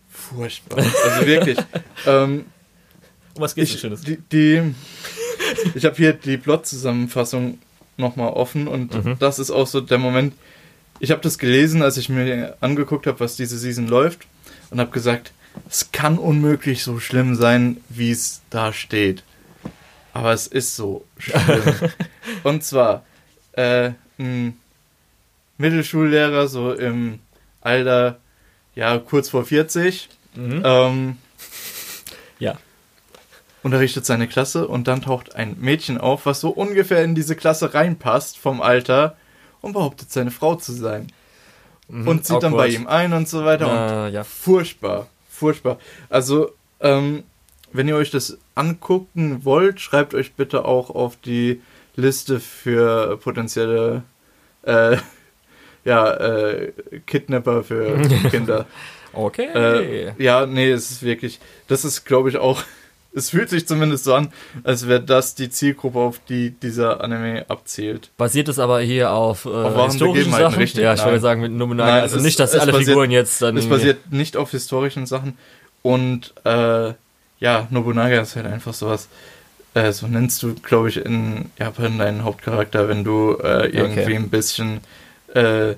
Furchtbar. 0.09 0.79
Also 0.79 1.25
wirklich. 1.25 1.57
ähm, 2.05 2.45
Um 3.35 3.41
was 3.41 3.55
geht's 3.55 3.73
ich, 3.73 3.79
Schönes? 3.79 4.01
die, 4.01 4.17
die, 4.31 4.73
ich 5.75 5.85
habe 5.85 5.95
hier 5.95 6.13
die 6.13 6.37
Plot-Zusammenfassung 6.37 7.59
nochmal 7.97 8.29
offen 8.33 8.67
und 8.67 8.93
Mhm. 9.05 9.15
das 9.19 9.39
ist 9.39 9.51
auch 9.51 9.67
so 9.67 9.81
der 9.81 9.97
Moment. 9.97 10.33
Ich 10.99 11.11
habe 11.11 11.21
das 11.21 11.37
gelesen, 11.37 11.81
als 11.81 11.97
ich 11.97 12.09
mir 12.09 12.57
angeguckt 12.61 13.07
habe, 13.07 13.19
was 13.19 13.35
diese 13.35 13.57
Season 13.57 13.87
läuft 13.87 14.27
und 14.69 14.79
habe 14.79 14.91
gesagt, 14.91 15.31
es 15.69 15.91
kann 15.91 16.17
unmöglich 16.17 16.83
so 16.83 16.99
schlimm 16.99 17.35
sein, 17.35 17.77
wie 17.89 18.11
es 18.11 18.41
da 18.49 18.73
steht. 18.73 19.23
Aber 20.13 20.33
es 20.33 20.47
ist 20.47 20.75
so 20.75 21.05
schlimm. 21.17 21.61
und 22.43 22.63
zwar 22.63 23.03
äh, 23.53 23.91
ein 24.17 24.57
Mittelschullehrer, 25.57 26.47
so 26.47 26.73
im 26.73 27.19
Alter, 27.61 28.17
ja, 28.75 28.97
kurz 28.97 29.29
vor 29.29 29.45
40, 29.45 30.09
Mhm. 30.35 30.61
ähm, 30.63 31.17
Ja. 32.37 32.59
unterrichtet 33.63 34.05
seine 34.05 34.27
Klasse 34.27 34.67
und 34.67 34.87
dann 34.87 35.01
taucht 35.01 35.35
ein 35.35 35.55
Mädchen 35.59 35.97
auf, 35.97 36.27
was 36.27 36.39
so 36.39 36.49
ungefähr 36.51 37.03
in 37.03 37.15
diese 37.15 37.35
Klasse 37.35 37.73
reinpasst 37.73 38.37
vom 38.37 38.61
Alter 38.61 39.17
und 39.61 39.73
behauptet 39.73 40.11
seine 40.11 40.31
Frau 40.31 40.55
zu 40.55 40.71
sein. 40.73 41.07
Mhm. 41.87 42.07
Und 42.07 42.25
zieht 42.25 42.43
dann 42.43 42.53
bei 42.53 42.67
ihm 42.67 42.87
ein 42.87 43.13
und 43.13 43.27
so 43.27 43.43
weiter. 43.45 43.65
Und 43.67 43.77
Ah, 43.77 44.07
ja. 44.07 44.23
furchtbar, 44.23 45.07
furchtbar. 45.29 45.79
Also, 46.09 46.51
ähm, 46.81 47.23
wenn 47.71 47.87
ihr 47.87 47.95
euch 47.95 48.11
das 48.11 48.37
angucken 48.55 49.43
wollt, 49.45 49.79
schreibt 49.79 50.13
euch 50.13 50.33
bitte 50.33 50.65
auch 50.65 50.89
auf 50.89 51.17
die 51.17 51.61
Liste 51.95 52.39
für 52.39 53.17
potenzielle 53.17 54.03
äh, 54.63 54.97
ja, 55.85 56.13
äh, 56.13 56.71
Kidnapper 57.05 57.63
für 57.63 57.97
Kinder. 58.29 58.65
Okay. 59.13 59.47
Äh, 59.53 60.23
ja, 60.23 60.45
nee, 60.45 60.69
es 60.71 60.91
ist 60.91 61.03
wirklich, 61.03 61.39
das 61.67 61.83
ist, 61.83 62.05
glaube 62.05 62.29
ich, 62.29 62.37
auch, 62.37 62.63
es 63.13 63.31
fühlt 63.31 63.49
sich 63.49 63.67
zumindest 63.67 64.03
so 64.03 64.13
an, 64.13 64.31
als 64.63 64.87
wäre 64.87 65.01
das 65.01 65.35
die 65.35 65.49
Zielgruppe, 65.49 65.99
auf 65.99 66.19
die 66.29 66.51
dieser 66.51 67.03
Anime 67.03 67.45
abzielt. 67.49 68.11
Basiert 68.17 68.47
es 68.49 68.59
aber 68.59 68.79
hier 68.81 69.11
auf, 69.11 69.45
äh, 69.45 69.49
wahren 69.49 69.91
historischen 69.91 70.31
Sachen? 70.31 70.59
richtig, 70.59 70.83
Ja, 70.83 70.93
ich 70.93 70.99
nein. 70.99 71.07
wollte 71.07 71.19
sagen, 71.21 71.41
mit 71.41 71.51
Nobunaga. 71.51 71.91
Nein, 71.91 72.01
also 72.03 72.17
es- 72.17 72.23
nicht, 72.23 72.39
dass 72.39 72.53
alle 72.55 72.71
basiert- 72.71 72.89
Figuren 72.89 73.11
jetzt 73.11 73.41
dann. 73.41 73.57
Es 73.57 73.67
basiert 73.67 74.11
nicht 74.11 74.37
auf 74.37 74.51
historischen 74.51 75.05
Sachen 75.05 75.37
und, 75.81 76.33
äh, 76.45 76.93
ja, 77.39 77.67
Nobunaga 77.69 78.21
ist 78.21 78.35
halt 78.35 78.45
einfach 78.45 78.73
sowas, 78.73 79.07
äh, 79.73 79.91
so 79.91 80.07
nennst 80.07 80.43
du, 80.43 80.53
glaube 80.55 80.89
ich, 80.89 80.97
in 80.97 81.51
Japan 81.57 81.97
deinen 81.97 82.23
Hauptcharakter, 82.23 82.87
wenn 82.89 83.03
du 83.03 83.37
äh, 83.41 83.67
irgendwie 83.67 84.01
Okay. 84.01 84.15
ein 84.15 84.29
bisschen, 84.29 84.81
äh, 85.33 85.75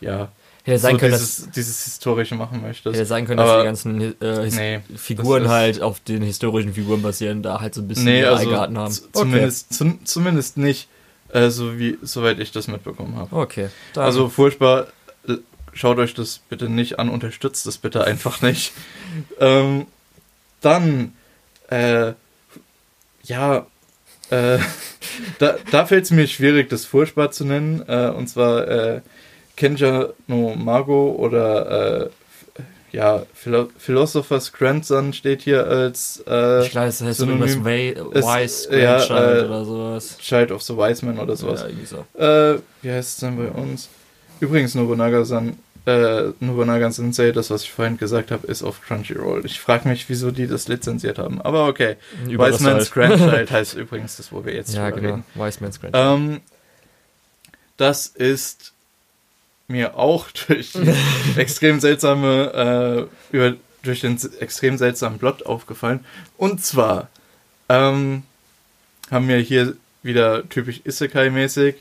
ja, 0.00 0.28
Hätte 0.64 0.78
sein 0.78 0.92
so 0.96 0.98
können, 0.98 1.12
dass, 1.12 1.20
dieses, 1.36 1.50
dieses 1.52 1.84
Historische 1.84 2.34
machen 2.34 2.60
möchtest. 2.62 2.94
hätte 2.94 3.06
sein 3.06 3.26
können, 3.26 3.38
dass 3.38 3.48
Aber- 3.48 3.60
die 3.62 3.66
ganzen 3.66 4.00
äh, 4.22 4.44
His 4.44 4.54
Nee, 4.56 4.80
Figuren 4.96 5.48
halt 5.48 5.80
auf 5.80 6.00
den 6.00 6.22
historischen 6.22 6.74
Figuren 6.74 7.00
basieren, 7.02 7.42
da 7.42 7.60
halt 7.60 7.74
so 7.74 7.80
ein 7.80 7.88
bisschen 7.88 8.04
Nee, 8.04 8.24
also 8.24 8.42
Eigenarten 8.42 8.76
haben. 8.78 8.92
z- 8.92 9.04
zumindest, 9.14 9.72
zum, 9.72 10.04
zumindest 10.04 10.56
nicht, 10.58 10.88
äh, 11.30 11.48
so 11.48 11.78
wie, 11.78 11.98
soweit 12.02 12.38
ich 12.40 12.52
das 12.52 12.68
mitbekommen 12.68 13.16
habe. 13.16 13.34
Okay. 13.34 13.64
okay. 13.64 13.70
Dann, 13.94 14.04
Also 14.04 14.28
furchtbar, 14.28 14.88
äh, 15.26 15.34
schaut 15.72 15.98
euch 15.98 16.12
das 16.14 16.40
bitte 16.50 16.68
nicht 16.68 16.98
an, 16.98 17.08
unterstützt 17.08 17.66
das 17.66 17.78
bitte 17.78 18.04
einfach 18.04 18.42
nicht. 18.42 18.72
ähm, 19.40 19.86
dann, 20.60 21.14
äh, 21.70 22.12
ja, 23.22 23.66
äh, 24.30 24.58
da, 25.38 25.56
da 25.70 25.86
fällt 25.86 26.04
es 26.04 26.10
mir 26.10 26.26
schwierig, 26.26 26.68
das 26.68 26.84
furchtbar 26.84 27.30
zu 27.30 27.44
nennen. 27.44 27.82
Äh, 27.88 28.10
und 28.10 28.28
zwar 28.28 28.68
äh, 28.68 29.00
Kenja 29.60 30.08
no 30.26 30.54
Mago 30.56 31.10
oder 31.18 32.06
äh, 32.06 32.10
ja, 32.92 33.22
Philo 33.34 33.68
Philosopher's 33.78 34.52
Grandson 34.52 35.12
steht 35.12 35.42
hier 35.42 35.64
als 35.66 36.24
äh, 36.26 36.64
ich 36.64 36.70
glaube, 36.70 36.86
das 36.88 37.00
heißt 37.02 37.20
Synonym- 37.20 37.64
irgendwas 37.66 38.14
es- 38.14 38.24
Wa- 38.26 38.40
Wise 38.40 38.80
ja, 38.80 38.96
Grandchild 38.96 39.42
äh, 39.42 39.44
oder 39.46 39.64
sowas. 39.64 40.18
Child 40.18 40.50
of 40.52 40.62
the 40.62 40.76
Wise 40.76 41.04
Man 41.06 41.18
oder 41.20 41.36
sowas. 41.36 41.60
Ja, 41.60 41.66
irgendwie 41.68 41.86
so. 41.86 41.98
Äh, 42.18 42.58
wie 42.82 42.90
heißt 42.90 43.08
es 43.10 43.16
denn 43.18 43.36
bei 43.36 43.48
uns? 43.48 43.88
Übrigens, 44.40 44.74
Nobunaga-san, 44.74 45.56
äh, 45.86 46.30
Nobunaga 46.40 46.90
Sensei, 46.90 47.30
das, 47.30 47.50
was 47.50 47.62
ich 47.62 47.70
vorhin 47.70 47.96
gesagt 47.98 48.30
habe, 48.32 48.46
ist 48.46 48.62
auf 48.64 48.80
Crunchyroll. 48.80 49.44
Ich 49.46 49.60
frage 49.60 49.86
mich, 49.88 50.08
wieso 50.08 50.30
die 50.32 50.46
das 50.48 50.66
lizenziert 50.66 51.18
haben. 51.18 51.40
Aber 51.42 51.68
okay. 51.68 51.96
Überall 52.28 52.52
Wise 52.54 52.64
Man's 52.64 52.90
halt. 52.96 53.18
Grandchild 53.18 53.50
heißt 53.58 53.74
übrigens 53.74 54.16
das, 54.16 54.32
wo 54.32 54.44
wir 54.44 54.54
jetzt 54.54 54.74
Ja, 54.74 54.90
genau. 54.90 55.08
reden. 55.10 55.24
Wise 55.34 55.58
Man's 55.62 55.78
Grandchild. 55.80 56.04
Ähm, 56.04 56.40
das 57.76 58.06
ist 58.08 58.69
mir 59.70 59.96
auch 59.96 60.30
durch 60.48 60.72
die 60.72 60.92
extrem 61.36 61.80
seltsame, 61.80 63.08
äh, 63.32 63.36
über, 63.36 63.56
durch 63.82 64.00
den 64.00 64.18
extrem 64.40 64.76
seltsamen 64.76 65.18
Plot 65.18 65.46
aufgefallen. 65.46 66.04
Und 66.36 66.64
zwar 66.64 67.08
ähm, 67.68 68.24
haben 69.10 69.28
wir 69.28 69.38
hier 69.38 69.76
wieder 70.02 70.48
typisch 70.48 70.80
Isekai-mäßig 70.84 71.76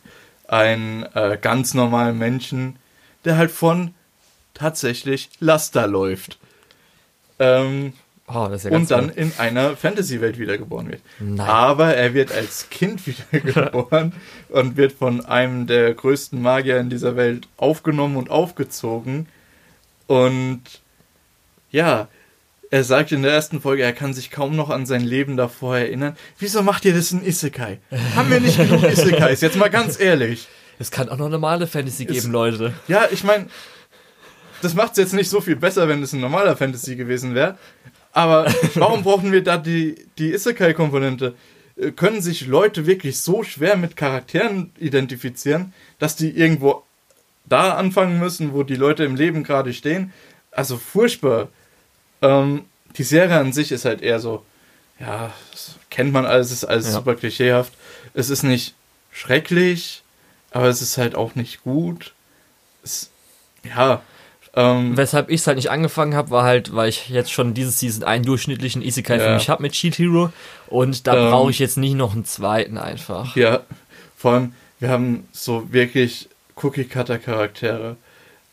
einen 0.47 1.03
äh, 1.13 1.37
ganz 1.41 1.73
normalen 1.73 2.17
Menschen, 2.17 2.77
der 3.25 3.37
halt 3.37 3.51
von 3.51 3.93
tatsächlich 4.53 5.29
Laster 5.39 5.87
läuft. 5.87 6.37
Ähm, 7.37 7.93
Oh, 8.31 8.47
ja 8.47 8.71
und 8.71 8.91
dann 8.91 9.07
toll. 9.07 9.13
in 9.15 9.33
einer 9.39 9.75
Fantasy-Welt 9.75 10.37
wiedergeboren 10.37 10.89
wird. 10.89 11.01
Nein. 11.19 11.39
Aber 11.47 11.95
er 11.95 12.13
wird 12.13 12.31
als 12.31 12.69
Kind 12.69 13.01
wiedergeboren 13.33 14.13
und 14.49 14.77
wird 14.77 14.91
von 14.93 15.25
einem 15.25 15.65
der 15.65 15.93
größten 15.95 16.39
Magier 16.39 16.79
in 16.79 16.89
dieser 16.89 17.15
Welt 17.15 17.47
aufgenommen 17.57 18.17
und 18.17 18.29
aufgezogen. 18.29 19.27
Und 20.05 20.61
ja, 21.71 22.07
er 22.69 22.83
sagt 22.83 23.11
in 23.11 23.23
der 23.23 23.31
ersten 23.31 23.61
Folge, 23.61 23.81
er 23.81 23.93
kann 23.93 24.13
sich 24.13 24.29
kaum 24.29 24.55
noch 24.55 24.69
an 24.69 24.85
sein 24.85 25.01
Leben 25.01 25.35
davor 25.35 25.77
erinnern. 25.77 26.15
Wieso 26.37 26.61
macht 26.61 26.85
ihr 26.85 26.93
das 26.93 27.11
in 27.11 27.25
Isekai? 27.25 27.79
Haben 28.15 28.29
wir 28.29 28.39
nicht 28.39 28.57
genug 28.57 28.83
Isekais? 28.91 29.41
Jetzt 29.41 29.57
mal 29.57 29.69
ganz 29.69 29.99
ehrlich. 29.99 30.47
Es 30.77 30.91
kann 30.91 31.09
auch 31.09 31.17
noch 31.17 31.29
normale 31.29 31.65
Fantasy 31.65 32.05
geben, 32.05 32.31
Leute. 32.31 32.73
Ja, 32.87 33.07
ich 33.11 33.23
meine, 33.23 33.47
das 34.61 34.75
macht 34.75 34.91
es 34.91 34.97
jetzt 34.97 35.13
nicht 35.13 35.29
so 35.29 35.41
viel 35.41 35.55
besser, 35.55 35.87
wenn 35.87 36.03
es 36.03 36.13
ein 36.13 36.19
normaler 36.21 36.55
Fantasy 36.55 36.95
gewesen 36.95 37.33
wäre. 37.33 37.57
Aber 38.19 38.53
warum 38.75 39.03
brauchen 39.03 39.31
wir 39.31 39.43
da 39.43 39.57
die, 39.57 39.95
die 40.17 40.33
Isekai-Komponente? 40.33 41.35
Äh, 41.77 41.91
Können 41.91 42.21
sich 42.21 42.45
Leute 42.47 42.85
wirklich 42.85 43.19
so 43.19 43.43
schwer 43.43 43.77
mit 43.77 43.95
Charakteren 43.95 44.71
identifizieren, 44.77 45.73
dass 45.99 46.15
die 46.15 46.29
irgendwo 46.31 46.83
da 47.45 47.75
anfangen 47.75 48.19
müssen, 48.19 48.53
wo 48.53 48.63
die 48.63 48.75
Leute 48.75 49.05
im 49.05 49.15
Leben 49.15 49.43
gerade 49.43 49.73
stehen? 49.73 50.11
Also 50.51 50.77
furchtbar. 50.77 51.47
Ähm, 52.21 52.65
die 52.97 53.03
Serie 53.03 53.37
an 53.39 53.53
sich 53.53 53.71
ist 53.71 53.85
halt 53.85 54.01
eher 54.01 54.19
so, 54.19 54.43
ja, 54.99 55.31
das 55.51 55.75
kennt 55.89 56.11
man 56.11 56.25
alles, 56.25 56.51
ist 56.51 56.65
alles 56.65 56.87
Ja. 56.87 56.93
super 56.93 57.15
klischeehaft. 57.15 57.71
Es 58.13 58.29
ist 58.29 58.43
nicht 58.43 58.73
schrecklich, 59.11 60.03
aber 60.51 60.67
es 60.67 60.81
ist 60.81 60.97
halt 60.97 61.15
auch 61.15 61.35
nicht 61.35 61.63
gut. 61.63 62.13
Es, 62.83 63.09
ja, 63.63 64.01
ähm, 64.55 64.97
Weshalb 64.97 65.29
ich 65.29 65.41
es 65.41 65.47
halt 65.47 65.57
nicht 65.57 65.69
angefangen 65.71 66.15
habe, 66.15 66.31
war 66.31 66.43
halt, 66.43 66.75
weil 66.75 66.89
ich 66.89 67.09
jetzt 67.09 67.31
schon 67.31 67.53
diese 67.53 67.71
Season 67.71 68.03
einen 68.03 68.25
durchschnittlichen 68.25 68.81
Isekai 68.81 69.19
für 69.19 69.25
Ja. 69.27 69.33
mich 69.35 69.49
habe 69.49 69.61
mit 69.61 69.73
Cheat 69.73 69.97
Hero 69.99 70.31
und 70.67 71.05
da 71.07 71.15
Ähm. 71.15 71.31
brauche 71.31 71.51
ich 71.51 71.59
jetzt 71.59 71.77
nicht 71.77 71.95
noch 71.95 72.13
einen 72.13 72.25
zweiten 72.25 72.77
einfach. 72.77 73.35
Ja, 73.35 73.61
vor 74.17 74.33
allem, 74.33 74.53
wir 74.79 74.89
haben 74.89 75.27
so 75.31 75.71
wirklich 75.71 76.29
Cookie-Cutter-Charaktere. 76.55 77.95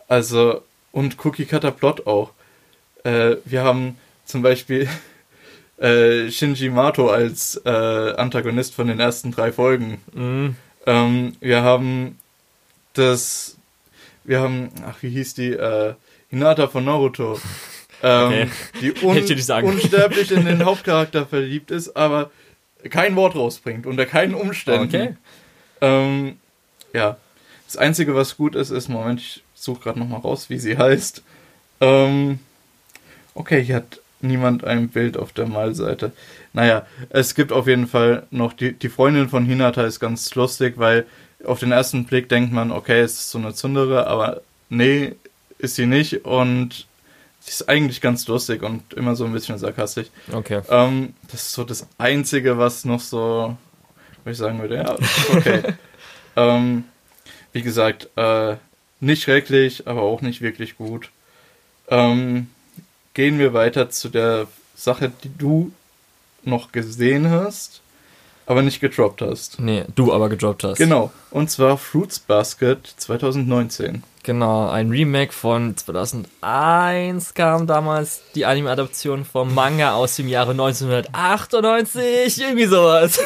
Also, 0.08 0.62
und 0.92 1.16
Cookie-Cutter-Plot 1.24 2.06
auch. 2.06 2.30
Äh, 3.04 3.36
wir 3.44 3.62
haben 3.64 3.96
zum 4.24 4.42
Beispiel 4.42 4.88
äh, 5.78 6.30
Shinji 6.30 6.70
Mato 6.70 7.08
als 7.08 7.60
äh, 7.64 7.68
Antagonist 7.70 8.74
von 8.74 8.86
den 8.88 9.00
ersten 9.00 9.30
drei 9.32 9.52
Folgen. 9.52 10.00
Mhm. 10.14 10.56
Ähm, 10.86 11.36
wir 11.40 11.62
haben 11.62 12.18
das, 12.94 13.56
wir 14.26 14.40
haben, 14.40 14.70
ach, 14.86 14.96
wie 15.02 15.10
hieß 15.10 15.34
die, 15.34 15.52
äh, 15.52 15.94
Hinata 16.28 16.68
von 16.68 16.84
Naruto. 16.84 17.34
Ähm, 17.34 17.40
Okay. 18.02 18.48
Die 18.80 18.92
un 19.02 19.16
unsterblich 19.64 20.30
in 20.30 20.44
den 20.44 20.64
Hauptcharakter 20.64 21.26
verliebt 21.26 21.70
ist, 21.70 21.96
aber 21.96 22.30
kein 22.90 23.16
Wort 23.16 23.34
rausbringt, 23.34 23.86
unter 23.86 24.04
keinen 24.04 24.34
Umständen. 24.34 24.86
Okay. 24.86 25.16
Ähm, 25.80 26.36
ja. 26.92 27.16
Das 27.66 27.76
Einzige, 27.76 28.14
was 28.14 28.36
gut 28.36 28.54
ist, 28.54 28.70
ist, 28.70 28.88
Moment, 28.88 29.20
ich 29.20 29.42
suche 29.54 29.80
gerade 29.80 29.98
nochmal 29.98 30.20
raus, 30.20 30.50
wie 30.50 30.58
sie 30.58 30.76
heißt. 30.76 31.22
Ähm, 31.80 32.38
okay, 33.34 33.62
hier 33.62 33.76
hat 33.76 34.00
niemand 34.20 34.64
ein 34.64 34.88
Bild 34.88 35.16
auf 35.16 35.32
der 35.32 35.46
Malseite. 35.46 36.12
Naja, 36.52 36.86
es 37.10 37.34
gibt 37.34 37.52
auf 37.52 37.66
jeden 37.66 37.86
Fall 37.86 38.26
noch 38.30 38.52
die, 38.52 38.72
die 38.72 38.88
Freundin 38.88 39.28
von 39.28 39.44
Hinata 39.44 39.84
ist 39.84 40.00
ganz 40.00 40.34
lustig, 40.34 40.74
weil 40.76 41.06
auf 41.44 41.60
den 41.60 41.72
ersten 41.72 42.04
Blick 42.04 42.28
denkt 42.28 42.52
man, 42.52 42.70
okay, 42.70 43.00
es 43.00 43.14
ist 43.14 43.30
so 43.30 43.38
eine 43.38 43.54
Zundere, 43.54 44.06
aber 44.06 44.40
nee, 44.68 45.14
ist 45.58 45.76
sie 45.76 45.86
nicht 45.86 46.24
und 46.24 46.86
sie 47.40 47.50
ist 47.50 47.68
eigentlich 47.68 48.00
ganz 48.00 48.26
lustig 48.26 48.62
und 48.62 48.94
immer 48.94 49.14
so 49.16 49.24
ein 49.24 49.32
bisschen 49.32 49.58
sarkastisch. 49.58 50.08
Okay. 50.32 50.62
Ähm, 50.68 51.14
das 51.30 51.42
ist 51.42 51.52
so 51.52 51.64
das 51.64 51.86
Einzige, 51.98 52.58
was 52.58 52.84
noch 52.84 53.00
so, 53.00 53.56
wo 54.24 54.30
ich 54.30 54.36
sagen 54.36 54.60
würde, 54.60 54.76
ja, 54.76 54.96
okay. 55.32 55.62
ähm, 56.36 56.84
wie 57.52 57.62
gesagt, 57.62 58.08
äh, 58.16 58.56
nicht 59.00 59.22
schrecklich, 59.22 59.86
aber 59.86 60.02
auch 60.02 60.22
nicht 60.22 60.40
wirklich 60.40 60.76
gut. 60.76 61.10
Ähm, 61.88 62.48
gehen 63.14 63.38
wir 63.38 63.54
weiter 63.54 63.90
zu 63.90 64.08
der 64.08 64.46
Sache, 64.74 65.12
die 65.22 65.36
du 65.36 65.72
noch 66.42 66.72
gesehen 66.72 67.30
hast, 67.30 67.80
aber 68.46 68.62
nicht 68.62 68.80
gedroppt 68.80 69.22
hast. 69.22 69.60
Nee, 69.60 69.84
du 69.94 70.12
aber 70.12 70.28
gedroppt 70.28 70.64
hast. 70.64 70.78
Genau, 70.78 71.10
und 71.30 71.50
zwar 71.50 71.76
Fruits 71.76 72.18
Basket 72.18 72.86
2019. 72.96 74.02
Genau, 74.22 74.68
ein 74.68 74.90
Remake 74.90 75.32
von 75.32 75.76
2001 75.76 77.34
kam 77.34 77.68
damals 77.68 78.22
die 78.34 78.44
Anime-Adaption 78.44 79.24
vom 79.24 79.54
Manga 79.54 79.94
aus 79.94 80.16
dem 80.16 80.26
Jahre 80.26 80.50
1998, 80.50 82.40
irgendwie 82.40 82.66
sowas. 82.66 83.20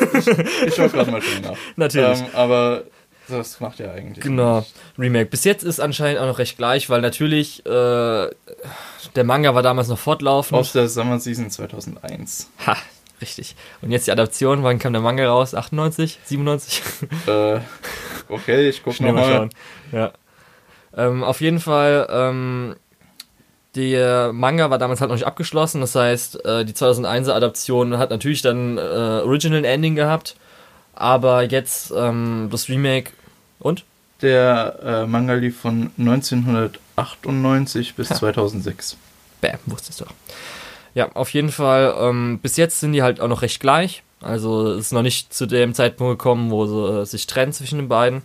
Ich 0.67 0.75
schaue 0.75 0.91
gerade 0.91 1.11
mal 1.11 1.23
schon 1.23 1.41
nach. 1.43 1.57
Natürlich. 1.77 2.21
Ähm, 2.21 2.27
aber 2.35 2.83
das 3.29 3.61
macht 3.61 3.79
ja 3.79 3.93
eigentlich. 3.93 4.23
Genau, 4.23 4.59
nichts. 4.59 4.75
Remake. 4.99 5.31
Bis 5.31 5.45
jetzt 5.45 5.63
ist 5.65 5.81
anscheinend 5.81 6.21
auch 6.21 6.27
noch 6.27 6.39
recht 6.39 6.59
gleich, 6.59 6.91
weil 6.91 7.01
natürlich 7.01 7.65
äh, 7.65 7.71
der 7.71 9.25
Manga 9.25 9.55
war 9.55 9.63
damals 9.63 9.89
noch 9.89 9.99
fortlaufend. 9.99 10.59
Aus 10.59 10.73
der 10.73 10.89
Summer 10.89 11.19
Season 11.19 11.49
2001. 11.49 12.51
Ha, 12.67 12.77
richtig. 13.21 13.55
Und 13.83 13.91
jetzt 13.91 14.07
die 14.07 14.13
Adaption, 14.13 14.63
wann 14.63 14.79
kam 14.79 14.93
der 14.93 15.03
Manga 15.03 15.27
raus? 15.27 15.55
98? 15.55 16.19
97? 16.25 16.83
Äh, 17.27 17.61
okay, 18.29 18.69
ich 18.69 18.83
guck 18.83 19.01
mal 19.01 19.13
nochmal. 19.13 19.33
schauen. 19.33 19.51
Ja. 19.93 20.13
Ähm, 20.97 21.23
auf 21.23 21.41
jeden 21.41 21.61
Fall, 21.61 22.07
ähm, 22.11 22.77
der 23.77 24.33
Manga 24.33 24.71
war 24.71 24.79
damals 24.79 25.01
halt 25.01 25.11
noch 25.11 25.17
nicht 25.17 25.27
abgeschlossen. 25.27 25.81
Das 25.81 25.95
heißt, 25.95 26.45
äh, 26.45 26.65
die 26.65 26.73
2001er 26.73 27.33
Adaption 27.33 27.99
hat 27.99 28.11
natürlich 28.11 28.43
dann 28.43 28.79
äh, 28.79 28.81
Original 28.81 29.65
Ending 29.65 29.95
gehabt. 29.95 30.37
Aber 30.95 31.45
jetzt 31.45 31.93
ähm, 31.97 32.49
das 32.51 32.69
Remake 32.69 33.13
und? 33.59 33.85
Der 34.23 34.79
äh, 34.85 35.07
Manga 35.07 35.33
lief 35.35 35.59
von 35.61 35.93
1998 35.99 37.95
bis 37.95 38.09
2006. 38.09 38.97
Bäm, 39.41 39.59
wusste 39.65 39.91
es 39.91 39.97
doch. 39.97 40.13
Ja, 40.95 41.13
auf 41.13 41.31
jeden 41.31 41.51
Fall. 41.51 41.95
Ähm, 41.99 42.39
bis 42.43 42.57
jetzt 42.57 42.81
sind 42.81 42.93
die 42.93 43.03
halt 43.03 43.21
auch 43.21 43.29
noch 43.29 43.43
recht 43.43 43.61
gleich. 43.61 44.03
Also 44.21 44.73
es 44.73 44.87
ist 44.87 44.93
noch 44.93 45.03
nicht 45.03 45.33
zu 45.33 45.47
dem 45.47 45.75
Zeitpunkt 45.75 46.19
gekommen, 46.19 46.51
wo 46.51 46.67
sie 46.67 47.01
äh, 47.01 47.05
sich 47.07 47.27
trennen 47.27 47.53
zwischen 47.53 47.79
den 47.79 47.89
beiden. 47.89 48.23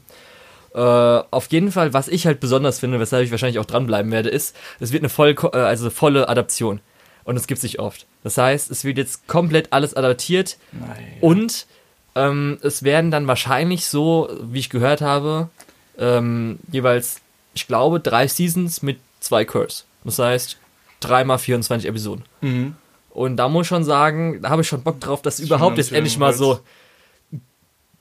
Äh, 0.74 0.80
auf 0.80 1.48
jeden 1.52 1.72
Fall, 1.72 1.94
was 1.94 2.10
ich 2.10 2.28
halt 2.28 2.42
besonders 2.42 2.80
finde, 2.80 3.00
weshalb 3.00 3.24
ich 3.24 3.32
wahrscheinlich 3.32 3.60
auch 3.60 3.66
dranbleiben 3.66 4.12
werde, 4.12 4.30
ist, 4.30 4.56
es 4.80 4.92
wird 4.92 5.04
eine 5.04 5.10
voll, 5.10 5.36
äh, 5.54 5.58
also 5.58 5.90
volle 5.90 6.28
Adaption. 6.28 6.82
Und 7.24 7.38
es 7.38 7.48
gibt 7.48 7.62
sich 7.62 7.80
oft. 7.80 8.06
Das 8.24 8.38
heißt, 8.38 8.70
es 8.70 8.84
wird 8.84 8.98
jetzt 8.98 9.28
komplett 9.28 9.72
alles 9.72 9.96
adaptiert 9.96 10.58
Nein. 10.74 11.18
und 11.22 11.66
ähm, 12.14 12.60
es 12.62 12.84
werden 12.84 13.10
dann 13.10 13.28
wahrscheinlich 13.28 13.88
so, 13.88 14.30
wie 14.44 14.60
ich 14.60 14.70
gehört 14.70 15.02
habe, 15.02 15.50
ähm, 15.98 16.60
jeweils, 16.72 17.22
ich 17.54 17.68
glaube, 17.68 18.00
drei 18.00 18.28
Seasons 18.28 18.82
mit 18.82 19.00
zwei 19.22 19.44
Curse. 19.46 19.84
Das 20.04 20.20
heißt, 20.20 20.58
dreimal 21.00 21.38
24 21.40 21.88
Episoden. 21.90 22.26
Mhm. 22.42 22.76
Und 23.10 23.38
da 23.38 23.48
muss 23.48 23.64
ich 23.64 23.68
schon 23.70 23.84
sagen, 23.84 24.42
da 24.42 24.50
habe 24.50 24.62
ich 24.62 24.68
schon 24.68 24.84
Bock 24.84 25.00
drauf, 25.00 25.22
dass 25.22 25.36
es 25.36 25.40
ist 25.42 25.46
überhaupt 25.48 25.78
jetzt 25.78 25.94
endlich 25.94 26.18
mal 26.18 26.34
so 26.34 26.60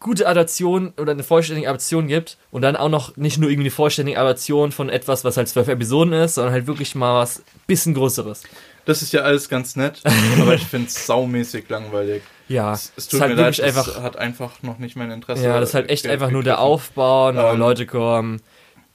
gute 0.00 0.28
Adaption 0.28 0.92
oder 0.98 1.12
eine 1.12 1.22
vollständige 1.22 1.68
Adaption 1.68 2.08
gibt 2.08 2.36
und 2.50 2.62
dann 2.62 2.76
auch 2.76 2.90
noch 2.90 3.16
nicht 3.16 3.38
nur 3.38 3.48
irgendwie 3.48 3.68
eine 3.68 3.70
vollständige 3.70 4.18
Adaption 4.18 4.70
von 4.70 4.90
etwas, 4.90 5.24
was 5.24 5.36
halt 5.36 5.48
zwölf 5.48 5.68
Episoden 5.68 6.12
ist, 6.12 6.34
sondern 6.34 6.52
halt 6.52 6.66
wirklich 6.66 6.94
mal 6.94 7.20
was 7.20 7.42
bisschen 7.66 7.94
Größeres. 7.94 8.42
Das 8.84 9.00
ist 9.00 9.12
ja 9.14 9.22
alles 9.22 9.48
ganz 9.48 9.76
nett, 9.76 10.02
aber 10.40 10.54
ich 10.54 10.64
finde 10.64 10.88
es 10.88 11.06
saumäßig 11.06 11.68
langweilig. 11.70 12.22
Ja, 12.48 12.74
Es, 12.74 12.92
es 12.96 13.04
ist 13.04 13.12
tut 13.12 13.22
halt 13.22 13.34
mir 13.34 13.42
leid, 13.42 13.58
einfach 13.60 14.02
hat 14.02 14.18
einfach 14.18 14.62
noch 14.62 14.78
nicht 14.78 14.96
mein 14.96 15.10
Interesse. 15.10 15.44
Ja, 15.44 15.58
das 15.58 15.70
ist 15.70 15.74
halt 15.74 15.88
echt 15.88 16.06
einfach 16.06 16.30
nur 16.30 16.42
der. 16.42 16.60
Aufbau, 16.60 17.32
neue 17.32 17.52
Ähm, 17.54 17.58
Leute 17.58 17.86
kommen. 17.86 18.42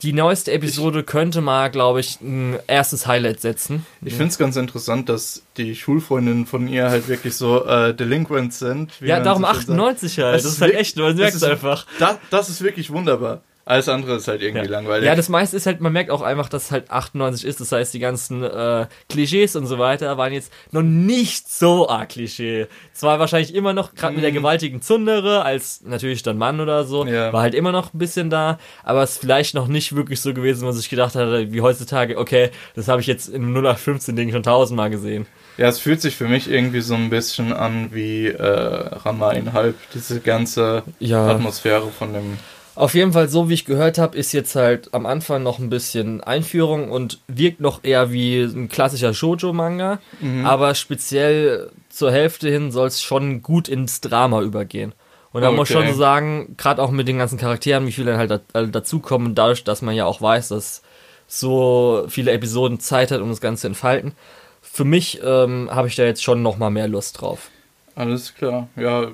Die 0.01 0.13
neueste 0.13 0.53
Episode 0.53 1.03
könnte 1.03 1.41
mal, 1.41 1.69
glaube 1.69 1.99
ich, 1.99 2.21
ein 2.21 2.57
erstes 2.67 3.05
Highlight 3.05 3.41
setzen. 3.41 3.85
Ich 4.01 4.13
finde 4.13 4.29
es 4.29 4.37
ganz 4.37 4.55
interessant, 4.55 5.09
dass 5.09 5.43
die 5.57 5.75
Schulfreundinnen 5.75 6.45
von 6.45 6.69
ihr 6.69 6.89
halt 6.89 7.09
wirklich 7.09 7.35
so 7.35 7.65
äh, 7.65 7.93
delinquent 7.93 8.53
sind. 8.53 8.93
wie 9.01 9.07
Ja, 9.07 9.19
darum 9.19 9.41
so 9.41 9.47
schön 9.49 9.55
sagt. 9.55 9.69
98 9.69 10.19
halt. 10.19 10.35
Es 10.37 10.43
Das 10.43 10.51
ist 10.53 10.57
ist 10.57 10.61
halt 10.61 10.73
echt, 10.75 10.95
man 10.97 11.15
merkt 11.17 11.35
es 11.35 11.41
ist- 11.41 11.43
einfach. 11.49 11.85
Das, 11.99 12.15
das 12.29 12.47
ist 12.49 12.61
wirklich 12.63 12.89
wunderbar. 12.91 13.41
Alles 13.69 13.87
andere 13.87 14.15
ist 14.15 14.27
halt 14.27 14.41
irgendwie 14.41 14.65
langweilig. 14.67 15.05
Ja, 15.05 15.13
das 15.15 15.29
meiste 15.29 15.55
ist 15.55 15.67
halt, 15.67 15.79
man 15.79 15.93
merkt 15.93 16.09
auch 16.09 16.23
einfach, 16.23 16.49
dass 16.49 16.63
es 16.65 16.71
halt 16.71 16.89
98 16.89 17.45
ist. 17.45 17.61
Das 17.61 17.71
heißt, 17.71 17.93
die 17.93 17.99
ganzen 17.99 18.41
äh, 18.43 18.87
Klischees 19.09 19.55
und 19.55 19.67
so 19.67 19.77
weiter 19.77 20.17
waren 20.17 20.33
jetzt 20.33 20.51
noch 20.71 20.81
nicht 20.81 21.47
so 21.51 21.87
arg 21.87 22.09
Klischee. 22.09 22.65
Zwar 22.93 23.19
wahrscheinlich 23.19 23.53
immer 23.53 23.73
noch, 23.73 23.93
gerade 23.93 24.15
mit 24.15 24.23
der 24.23 24.31
gewaltigen 24.31 24.81
Zundere, 24.81 25.43
als 25.45 25.81
natürlich 25.85 26.23
dann 26.23 26.39
Mann 26.39 26.59
oder 26.61 26.83
so, 26.83 27.05
Ja. 27.05 27.31
war 27.31 27.43
halt 27.43 27.53
immer 27.53 27.71
noch 27.71 27.93
ein 27.93 27.99
bisschen 27.99 28.31
da, 28.31 28.57
aber 28.83 29.03
es 29.03 29.11
ist 29.11 29.17
vielleicht 29.21 29.53
noch 29.53 29.67
nicht 29.67 29.95
wirklich 29.95 30.19
so 30.19 30.33
gewesen, 30.33 30.67
was 30.67 30.79
ich 30.79 30.89
gedacht 30.89 31.13
hatte, 31.13 31.51
wie 31.53 31.61
heutzutage, 31.61 32.17
okay, 32.17 32.49
das 32.75 32.87
habe 32.87 33.01
ich 33.01 33.07
jetzt 33.07 33.27
im 33.29 33.53
0815-Ding 33.55 34.31
schon 34.31 34.41
tausendmal 34.41 34.89
gesehen. 34.89 35.27
Ja, 35.57 35.67
es 35.67 35.77
fühlt 35.77 36.01
sich 36.01 36.15
für 36.15 36.27
mich 36.27 36.49
irgendwie 36.49 36.81
so 36.81 36.95
ein 36.95 37.11
bisschen 37.11 37.53
an 37.53 37.89
wie 37.93 38.29
äh, 38.29 38.41
Ranma 38.41 39.29
einhalb, 39.29 39.75
diese 39.93 40.21
ganze 40.21 40.81
Ja. 40.97 41.27
Atmosphäre 41.27 41.89
von 41.91 42.13
dem 42.13 42.37
Auf 42.75 42.93
jeden 42.93 43.11
Fall, 43.13 43.27
so 43.27 43.49
wie 43.49 43.55
ich 43.55 43.65
gehört 43.65 43.97
habe, 43.97 44.17
ist 44.17 44.31
jetzt 44.31 44.55
halt 44.55 44.93
am 44.93 45.05
Anfang 45.05 45.43
noch 45.43 45.59
ein 45.59 45.69
bisschen 45.69 46.21
Einführung 46.21 46.91
und 46.91 47.19
wirkt 47.27 47.59
noch 47.59 47.83
eher 47.83 48.11
wie 48.11 48.41
ein 48.41 48.69
klassischer 48.69 49.13
Shoujo-Manga, 49.13 49.99
Mhm. 50.21 50.45
aber 50.45 50.75
speziell 50.75 51.71
zur 51.89 52.11
Hälfte 52.11 52.49
hin 52.49 52.71
soll 52.71 52.87
es 52.87 53.01
schon 53.01 53.41
gut 53.41 53.67
ins 53.67 53.99
Drama 54.01 54.41
übergehen. 54.41 54.93
Und 55.31 55.41
da 55.41 55.51
muss 55.51 55.69
ich 55.69 55.75
Okay. 55.75 55.85
schon 55.85 55.93
so 55.93 55.99
sagen, 55.99 56.55
gerade 56.57 56.81
auch 56.81 56.89
mit 56.91 57.07
den 57.07 57.17
ganzen 57.17 57.37
Charakteren, 57.37 57.85
wie 57.85 57.91
viele 57.91 58.11
dann 58.11 58.19
halt 58.19 58.31
da, 58.31 58.39
alle 58.53 58.69
dazukommen, 58.69 59.35
dadurch, 59.35 59.63
dass 59.63 59.81
man 59.81 59.93
ja 59.95 60.05
auch 60.05 60.21
weiß, 60.21 60.47
dass 60.49 60.81
so 61.27 62.05
viele 62.07 62.31
Episoden 62.31 62.79
Zeit 62.79 63.11
hat, 63.11 63.21
um 63.21 63.29
das 63.29 63.41
Ganze 63.41 63.61
zu 63.61 63.67
entfalten. 63.67 64.13
Für 64.61 64.85
mich 64.85 65.19
ähm, 65.23 65.69
habe 65.71 65.87
ich 65.87 65.95
da 65.95 66.03
jetzt 66.03 66.23
schon 66.23 66.41
noch 66.41 66.57
mal 66.57 66.69
mehr 66.69 66.87
Lust 66.87 67.21
drauf. 67.21 67.49
Alles 67.95 68.33
klar. 68.33 68.69
Ja, 68.75 69.07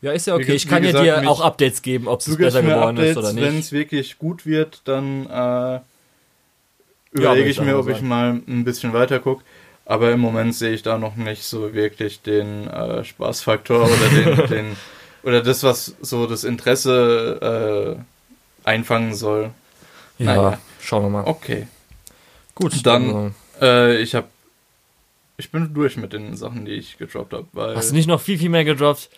Ja, 0.00 0.12
ist 0.12 0.26
ja 0.26 0.34
okay. 0.34 0.48
Wie 0.48 0.52
ich 0.52 0.68
kann 0.68 0.84
ja 0.84 0.92
dir 0.92 1.28
auch 1.28 1.40
Updates 1.40 1.82
geben, 1.82 2.06
ob 2.08 2.20
es 2.20 2.36
besser 2.36 2.62
geworden 2.62 2.96
ist 2.98 3.16
Updates, 3.16 3.16
oder 3.16 3.42
wenn 3.42 3.54
nicht. 3.56 3.64
es 3.66 3.72
wirklich 3.72 4.18
gut 4.18 4.46
wird, 4.46 4.82
dann 4.84 5.26
äh, 5.26 5.30
Ja, 5.30 5.82
überlege 7.12 7.40
würde 7.40 7.50
ich 7.50 7.58
ich 7.58 7.64
mir, 7.64 7.76
ob 7.78 7.88
ich 7.88 7.96
sagen. 7.96 8.08
mal 8.08 8.30
ein 8.46 8.64
bisschen 8.64 8.92
weiter 8.92 9.18
gucke. 9.18 9.42
Aber 9.84 10.12
im 10.12 10.20
Moment 10.20 10.54
sehe 10.54 10.72
ich 10.72 10.82
da 10.82 10.98
noch 10.98 11.16
nicht 11.16 11.42
so 11.44 11.72
wirklich 11.72 12.20
den 12.20 12.68
äh, 12.68 13.02
Spaßfaktor 13.04 13.86
oder 13.86 14.08
den, 14.36 14.46
den 14.48 14.76
oder 15.22 15.42
das, 15.42 15.62
was 15.62 15.94
so 16.00 16.26
das 16.26 16.44
Interesse 16.44 17.96
äh, 17.96 18.68
einfangen 18.68 19.14
soll. 19.14 19.50
Ja, 20.18 20.26
Naja. 20.36 20.58
schauen 20.80 21.04
wir 21.04 21.10
mal. 21.10 21.24
Okay. 21.26 21.66
Gut, 22.54 22.86
Dann- 22.86 23.34
Äh, 23.60 23.96
ich 24.02 24.14
habe 24.14 24.28
ich 25.40 25.50
bin 25.52 25.72
durch 25.72 25.96
mit 25.96 26.12
den 26.12 26.36
Sachen, 26.36 26.64
die 26.64 26.72
ich 26.72 26.98
gedroppt 26.98 27.32
habe, 27.32 27.74
hast 27.76 27.90
du 27.90 27.94
nicht 27.94 28.08
noch 28.08 28.20
viel, 28.20 28.36
viel 28.38 28.48
mehr 28.50 28.64
gedroppt? 28.64 29.08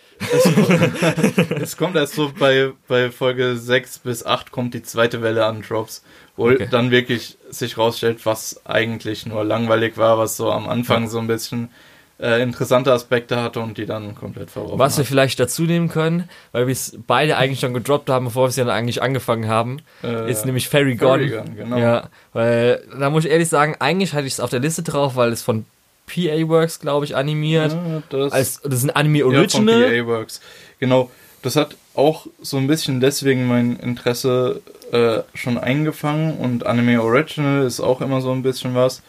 es 1.61 1.77
kommt 1.77 1.97
erst 1.97 2.15
so 2.15 2.31
bei, 2.39 2.73
bei 2.89 3.11
Folge 3.11 3.57
6 3.57 4.01
bis 4.01 4.25
8 4.25 4.51
kommt 4.53 4.75
die 4.75 4.83
zweite 4.83 5.23
Welle 5.23 5.47
an 5.47 5.63
Drops, 5.63 6.05
wo 6.37 6.51
Okay. 6.51 6.69
dann 6.71 6.91
wirklich 6.91 7.39
sich 7.51 7.79
rausstellt, 7.79 8.25
was 8.27 8.61
eigentlich 8.67 9.25
nur 9.27 9.45
langweilig 9.45 9.97
war, 9.97 10.19
was 10.19 10.37
so 10.37 10.51
am 10.51 10.69
Anfang 10.69 11.09
so 11.09 11.19
ein 11.19 11.27
bisschen 11.27 11.71
äh, 12.19 12.43
interessante 12.43 12.93
Aspekte 12.93 13.41
hatte 13.43 13.61
und 13.61 13.79
die 13.79 13.87
dann 13.87 14.15
komplett 14.15 14.51
verworfen 14.51 14.79
Was 14.79 14.99
wir 14.99 15.05
hat. 15.05 15.09
vielleicht 15.09 15.41
dazu 15.41 15.63
nehmen 15.63 15.89
können, 15.89 16.29
weil 16.53 16.67
wir 16.67 16.73
es 16.73 16.99
beide 17.07 17.39
eigentlich 17.39 17.61
schon 17.61 17.73
gedroppt 17.73 18.11
haben, 18.11 18.27
bevor 18.27 18.45
wir 18.45 18.49
es 18.51 18.57
ja 18.57 18.67
eigentlich 18.67 19.01
angefangen 19.03 19.49
haben, 19.49 19.79
Äh, 20.05 20.31
ist 20.31 20.45
nämlich 20.45 20.69
Fairy. 20.69 20.99
Fairy 20.99 21.31
Gun, 21.31 21.57
genau. 21.57 21.79
Ja, 21.79 22.11
weil 22.35 22.83
da 22.99 23.09
muss 23.09 23.25
ich 23.25 23.31
ehrlich 23.31 23.49
sagen, 23.49 23.77
eigentlich 23.79 24.13
hatte 24.13 24.27
ich 24.27 24.35
es 24.35 24.41
auf 24.41 24.51
der 24.51 24.61
Liste 24.61 24.83
drauf, 24.83 25.17
weil 25.17 25.33
es 25.33 25.43
von 25.43 25.65
PA 26.13 26.49
Works, 26.49 26.81
glaube 26.81 27.05
ich, 27.05 27.17
animiert. 27.17 27.73
Ja, 27.73 28.03
das, 28.09 28.33
Als, 28.33 28.61
das 28.63 28.75
ist 28.75 28.85
ein 28.85 28.91
Anime 28.91 29.19
ja, 29.19 29.25
von 29.25 29.37
Original. 29.37 30.03
PA 30.03 30.07
Works. 30.07 30.41
Genau. 30.79 31.11
Das 31.43 31.57
hat 31.57 31.77
auch 31.95 32.27
so 32.41 32.57
ein 32.57 32.67
bisschen 32.67 33.01
deswegen 33.01 33.47
mein 33.47 33.77
Interesse 33.77 34.61
äh, 34.93 35.21
schon 35.35 35.59
eingefangen 35.59 36.37
und 36.37 36.67
Anime 36.67 37.03
Original 37.03 37.65
ist 37.65 37.81
auch 37.81 38.01
immer 38.01 38.21
so 38.21 38.33
ein 38.33 38.43
bisschen 38.43 38.75
was. 38.75 39.03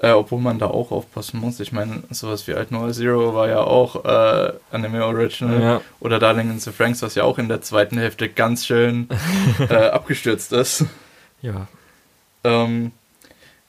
Äh, 0.00 0.10
obwohl 0.10 0.40
man 0.40 0.60
da 0.60 0.66
auch 0.66 0.92
aufpassen 0.92 1.40
muss. 1.40 1.58
Ich 1.58 1.72
meine, 1.72 2.04
sowas 2.10 2.46
wie 2.46 2.54
Alt 2.54 2.70
Noir 2.70 2.92
Zero 2.92 3.34
war 3.34 3.48
ja 3.48 3.58
auch 3.58 4.04
äh, 4.04 4.52
Anime 4.70 5.04
Original. 5.04 5.60
Ja. 5.60 5.80
Oder 5.98 6.20
Darling 6.20 6.50
in 6.50 6.60
the 6.60 6.70
Franks, 6.70 7.02
was 7.02 7.16
ja 7.16 7.24
auch 7.24 7.36
in 7.36 7.48
der 7.48 7.62
zweiten 7.62 7.98
Hälfte 7.98 8.28
ganz 8.28 8.64
schön 8.64 9.08
äh, 9.68 9.74
abgestürzt 9.74 10.52
ist. 10.52 10.84
ja. 11.42 11.66
Ähm, 12.44 12.92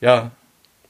ja. 0.02 0.30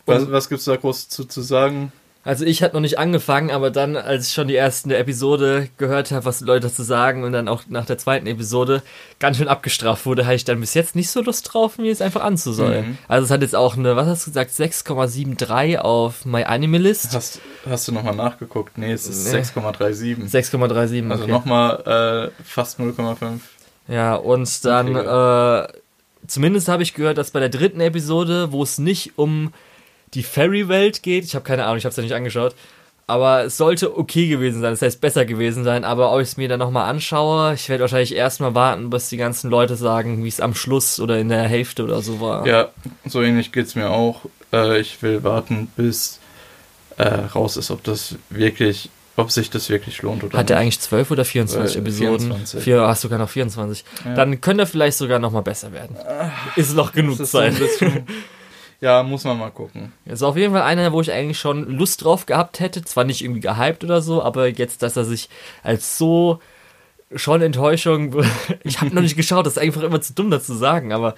Was, 0.10 0.32
was 0.32 0.50
gibt's 0.50 0.65
da 0.65 0.76
groß 0.76 1.10
zu, 1.10 1.26
zu 1.26 1.41
sagen? 1.41 1.91
Also 2.26 2.43
ich 2.43 2.62
hatte 2.62 2.76
noch 2.76 2.82
nicht 2.82 3.00
angefangen, 3.00 3.50
aber 3.50 3.72
dann, 3.72 3.95
als 3.95 4.28
ich 4.28 4.34
schon 4.34 4.50
die 4.50 4.56
ersten 4.56 4.91
Episode 4.91 5.69
gehört 5.78 6.12
habe, 6.12 6.26
was 6.26 6.39
die 6.39 6.43
Leute 6.45 6.67
dazu 6.67 6.84
sagen 6.84 7.24
und 7.24 7.32
dann 7.32 7.48
auch 7.48 7.63
nach 7.69 7.86
der 7.86 7.98
zweiten 7.98 8.28
Episode 8.28 8.84
ganz 9.19 9.38
schön 9.38 9.48
abgestraft 9.48 10.06
wurde, 10.06 10.26
hatte 10.26 10.36
ich 10.36 10.43
dann 10.43 10.60
bis 10.60 10.74
jetzt 10.74 10.95
nicht 10.98 11.10
so 11.10 11.22
Lust 11.22 11.54
drauf, 11.54 11.78
mir 11.78 11.91
es 11.91 12.02
einfach 12.02 12.22
anzusollen. 12.22 12.89
Mhm. 12.89 12.98
Also 13.08 13.26
es 13.26 13.32
hat 13.32 13.41
jetzt 13.41 13.56
auch 13.56 13.78
eine, 13.78 13.95
was 13.95 14.06
hast 14.06 14.28
du 14.28 14.32
gesagt, 14.32 14.52
6,73 14.52 15.78
auf 15.78 16.26
My 16.26 16.43
Animalist. 16.43 17.15
Hast, 17.15 17.39
hast 17.67 17.88
du 17.88 17.93
nochmal 17.93 18.15
nachgeguckt? 18.15 18.78
Nee, 18.78 18.91
es 18.91 19.08
ist 19.08 19.32
Nee. 19.32 19.39
6,37. 19.39 20.30
6,37, 20.30 21.10
Also 21.10 21.24
okay. 21.24 21.32
nochmal 21.32 22.32
äh, 22.38 22.43
fast 22.43 22.80
0,5. 22.82 23.39
Ja, 23.88 24.15
und 24.15 24.65
dann, 24.65 24.93
äh, 24.95 25.67
zumindest 26.28 26.67
habe 26.67 26.84
ich 26.84 26.93
gehört, 26.93 27.17
dass 27.17 27.32
bei 27.32 27.39
der 27.39 27.50
dritten 27.50 27.80
Episode, 27.80 28.52
wo 28.52 28.62
es 28.62 28.78
nicht 28.78 29.17
um 29.17 29.54
die 30.13 30.24
Fairy-Welt 30.24 31.04
geht, 31.04 31.24
ich 31.26 31.36
habe 31.36 31.43
keine 31.45 31.65
Ahnung, 31.65 31.78
ich 31.78 31.86
habe 31.86 31.91
es 31.91 31.98
ja 31.98 32.04
nicht 32.04 32.13
angeschaut, 32.15 32.56
aber 33.08 33.45
es 33.45 33.58
sollte 33.58 33.98
okay 33.98 34.28
gewesen 34.28 34.62
sein, 34.62 34.72
das 34.72 34.82
heißt 34.82 35.02
besser 35.02 35.26
gewesen 35.26 35.63
sein, 35.63 35.84
aber 35.84 36.12
ob 36.13 36.22
ich 36.22 36.28
es 36.30 36.38
mir 36.38 36.48
dann 36.48 36.60
nochmal 36.60 36.89
anschaue, 36.89 37.54
ich 37.56 37.67
werde 37.69 37.82
wahrscheinlich 37.82 38.13
erstmal 38.15 38.54
warten, 38.56 38.89
bis 38.89 39.10
die 39.10 39.17
ganzen 39.17 39.50
Leute 39.50 39.76
sagen, 39.76 40.24
wie 40.24 40.28
es 40.28 40.39
am 40.41 40.54
Schluss 40.54 41.00
oder 41.00 41.17
in 41.19 41.30
der 41.30 41.43
Hälfte 41.43 41.84
oder 41.84 42.02
so 42.02 42.22
war. 42.22 42.45
Ja, 42.45 42.69
so 43.06 43.22
ähnlich 43.22 43.52
geht's 43.52 43.76
mir 43.76 43.89
auch. 43.89 44.22
Äh, 44.54 44.80
ich 44.80 45.02
will 45.02 45.24
warten, 45.24 45.67
bis 45.76 46.19
äh, 46.98 47.04
raus 47.08 47.58
ist, 47.58 47.72
ob 47.72 47.84
das 47.84 48.15
wirklich, 48.30 48.89
ob 49.15 49.32
sich 49.32 49.50
das 49.50 49.69
wirklich 49.69 50.02
lohnt 50.04 50.24
oder 50.24 50.38
Hat 50.38 50.50
er 50.50 50.58
nicht. 50.58 50.62
eigentlich 50.63 50.80
12 50.82 51.12
oder 51.12 51.26
24 51.26 51.76
Äh, 51.76 51.80
Episoden? 51.80 52.19
24. 52.28 52.63
Vier, 52.63 52.82
hast 52.88 53.02
sogar 53.02 53.17
noch 53.19 53.30
24. 53.30 53.86
Ja. 54.06 54.13
Dann 54.15 54.39
könnte 54.41 54.63
er 54.63 54.67
vielleicht 54.67 54.98
sogar 54.98 55.17
nochmal 55.19 55.41
besser 55.43 55.72
werden. 55.74 55.95
Ist 56.56 56.76
noch 56.76 56.91
genug 56.93 57.17
so 57.17 57.24
Zeit. 57.26 57.58
bisschen, 57.58 58.06
ja, 58.82 59.04
muss 59.04 59.26
man 59.26 59.38
mal 59.38 59.52
gucken. 59.52 59.92
Ist 60.06 60.24
auf 60.24 60.38
jeden 60.38 60.54
Fall 60.54 60.62
einer, 60.63 60.92
wo 60.94 61.02
ich 61.02 61.12
eigentlich 61.12 61.39
schon 61.39 61.70
Lust 61.78 62.04
drauf 62.04 62.26
gehabt 62.26 62.60
hätte. 62.60 62.84
Zwar 62.84 63.04
nicht 63.04 63.24
irgendwie 63.24 63.42
gehypt 63.42 63.84
oder 63.84 64.02
so, 64.02 64.24
aber 64.24 64.48
jetzt, 64.48 64.82
dass 64.84 64.96
er 64.96 65.04
sich 65.04 65.30
als 65.63 65.98
so 65.98 66.39
schon 67.15 67.42
Enttäuschung. 67.42 68.24
ich 68.63 68.80
habe 68.80 68.94
noch 68.96 69.02
nicht 69.02 69.18
geschaut, 69.18 69.46
das 69.46 69.54
ist 69.58 69.63
einfach 69.63 69.82
immer 69.82 70.02
zu 70.02 70.13
dumm, 70.13 70.32
das 70.32 70.46
zu 70.46 70.54
sagen, 70.54 70.94
aber 70.94 71.15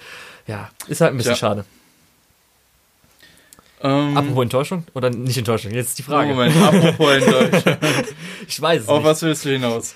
ja, 0.47 0.69
ist 0.87 1.01
halt 1.01 1.11
ein 1.11 1.17
bisschen 1.17 1.35
Tja. 1.35 1.49
schade. 1.49 1.65
Ähm, 3.83 4.15
Apropos 4.15 4.43
Enttäuschung 4.43 4.83
oder 4.93 5.09
nicht 5.09 5.37
Enttäuschung? 5.37 5.71
Jetzt 5.71 5.89
ist 5.89 5.99
die 5.99 6.03
Frage. 6.03 6.29
Moment, 6.29 6.55
apropos 6.55 7.11
Enttäuscht. 7.15 7.77
Ich 8.47 8.61
weiß 8.61 8.83
es 8.83 8.87
Auf 8.87 8.99
nicht. 8.99 9.07
was 9.07 9.21
willst 9.23 9.45
du 9.45 9.49
hinaus? 9.49 9.95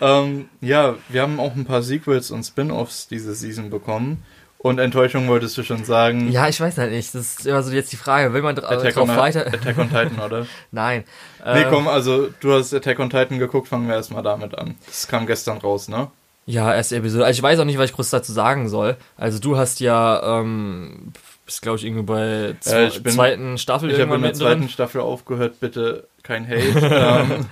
Ähm, 0.00 0.48
ja, 0.60 0.96
wir 1.08 1.22
haben 1.22 1.40
auch 1.40 1.54
ein 1.54 1.64
paar 1.64 1.82
Sequels 1.82 2.30
und 2.30 2.44
Spin-Offs 2.44 3.08
diese 3.08 3.34
Season 3.34 3.70
bekommen. 3.70 4.24
Und 4.64 4.78
Enttäuschung 4.78 5.28
wolltest 5.28 5.58
du 5.58 5.62
schon 5.62 5.84
sagen. 5.84 6.30
Ja, 6.32 6.48
ich 6.48 6.58
weiß 6.58 6.78
halt 6.78 6.90
nicht. 6.90 7.14
Das 7.14 7.20
ist 7.38 7.46
immer 7.46 7.62
so 7.62 7.70
jetzt 7.70 7.92
die 7.92 7.96
Frage. 7.96 8.32
Will 8.32 8.40
man 8.40 8.58
Attack 8.58 8.94
drauf 8.94 9.10
on, 9.10 9.16
weiter? 9.18 9.46
Attack 9.46 9.76
on 9.76 9.90
Titan, 9.90 10.18
oder? 10.24 10.46
Nein. 10.72 11.04
Nee, 11.44 11.64
Ähm, 11.64 11.66
komm, 11.68 11.86
also 11.86 12.30
du 12.40 12.54
hast 12.54 12.72
Attack 12.72 12.98
on 12.98 13.10
Titan 13.10 13.38
geguckt, 13.38 13.68
fangen 13.68 13.86
wir 13.88 13.94
erstmal 13.94 14.22
damit 14.22 14.56
an. 14.56 14.76
Das 14.86 15.06
kam 15.06 15.26
gestern 15.26 15.58
raus, 15.58 15.88
ne? 15.88 16.08
Ja, 16.46 16.74
erste 16.74 16.96
Episode. 16.96 17.26
Also 17.26 17.36
ich 17.36 17.42
weiß 17.42 17.58
auch 17.58 17.66
nicht, 17.66 17.76
was 17.76 17.90
ich 17.90 17.94
groß 17.94 18.08
dazu 18.08 18.32
sagen 18.32 18.70
soll. 18.70 18.96
Also 19.18 19.38
du 19.38 19.58
hast 19.58 19.80
ja, 19.80 20.40
ähm, 20.40 21.12
bist 21.44 21.60
glaube 21.60 21.76
ich 21.76 21.84
irgendwie 21.84 22.04
bei 22.04 22.54
zwe 22.60 22.86
Äh, 22.86 22.98
bin- 23.00 23.12
zweiten 23.12 23.58
Staffel 23.58 23.90
Ich 23.90 24.00
habe 24.00 24.14
in 24.14 24.22
der 24.22 24.32
zweiten 24.32 24.70
Staffel 24.70 25.02
aufgehört, 25.02 25.60
bitte 25.60 26.08
kein 26.22 26.48
Hate. 26.48 26.62
ähm, 27.30 27.46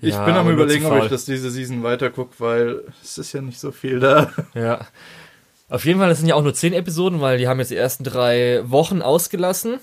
ich 0.00 0.14
Ja, 0.14 0.24
bin 0.24 0.34
am 0.34 0.48
überlegen, 0.50 0.86
ob 0.86 1.02
ich 1.04 1.10
das 1.10 1.26
diese 1.26 1.50
Season 1.50 1.82
weitergucke, 1.82 2.34
weil 2.38 2.80
es 3.02 3.18
ist 3.18 3.34
ja 3.34 3.42
nicht 3.42 3.60
so 3.60 3.72
viel 3.72 4.00
da. 4.00 4.30
Ja. 4.54 4.80
Auf 5.68 5.84
jeden 5.84 5.98
Fall, 5.98 6.08
das 6.08 6.18
sind 6.18 6.28
ja 6.28 6.36
auch 6.36 6.42
nur 6.42 6.54
zehn 6.54 6.72
Episoden, 6.72 7.20
weil 7.20 7.38
die 7.38 7.48
haben 7.48 7.58
jetzt 7.58 7.70
die 7.70 7.76
ersten 7.76 8.04
drei 8.04 8.62
Wochen 8.64 9.02
ausgelassen. 9.02 9.80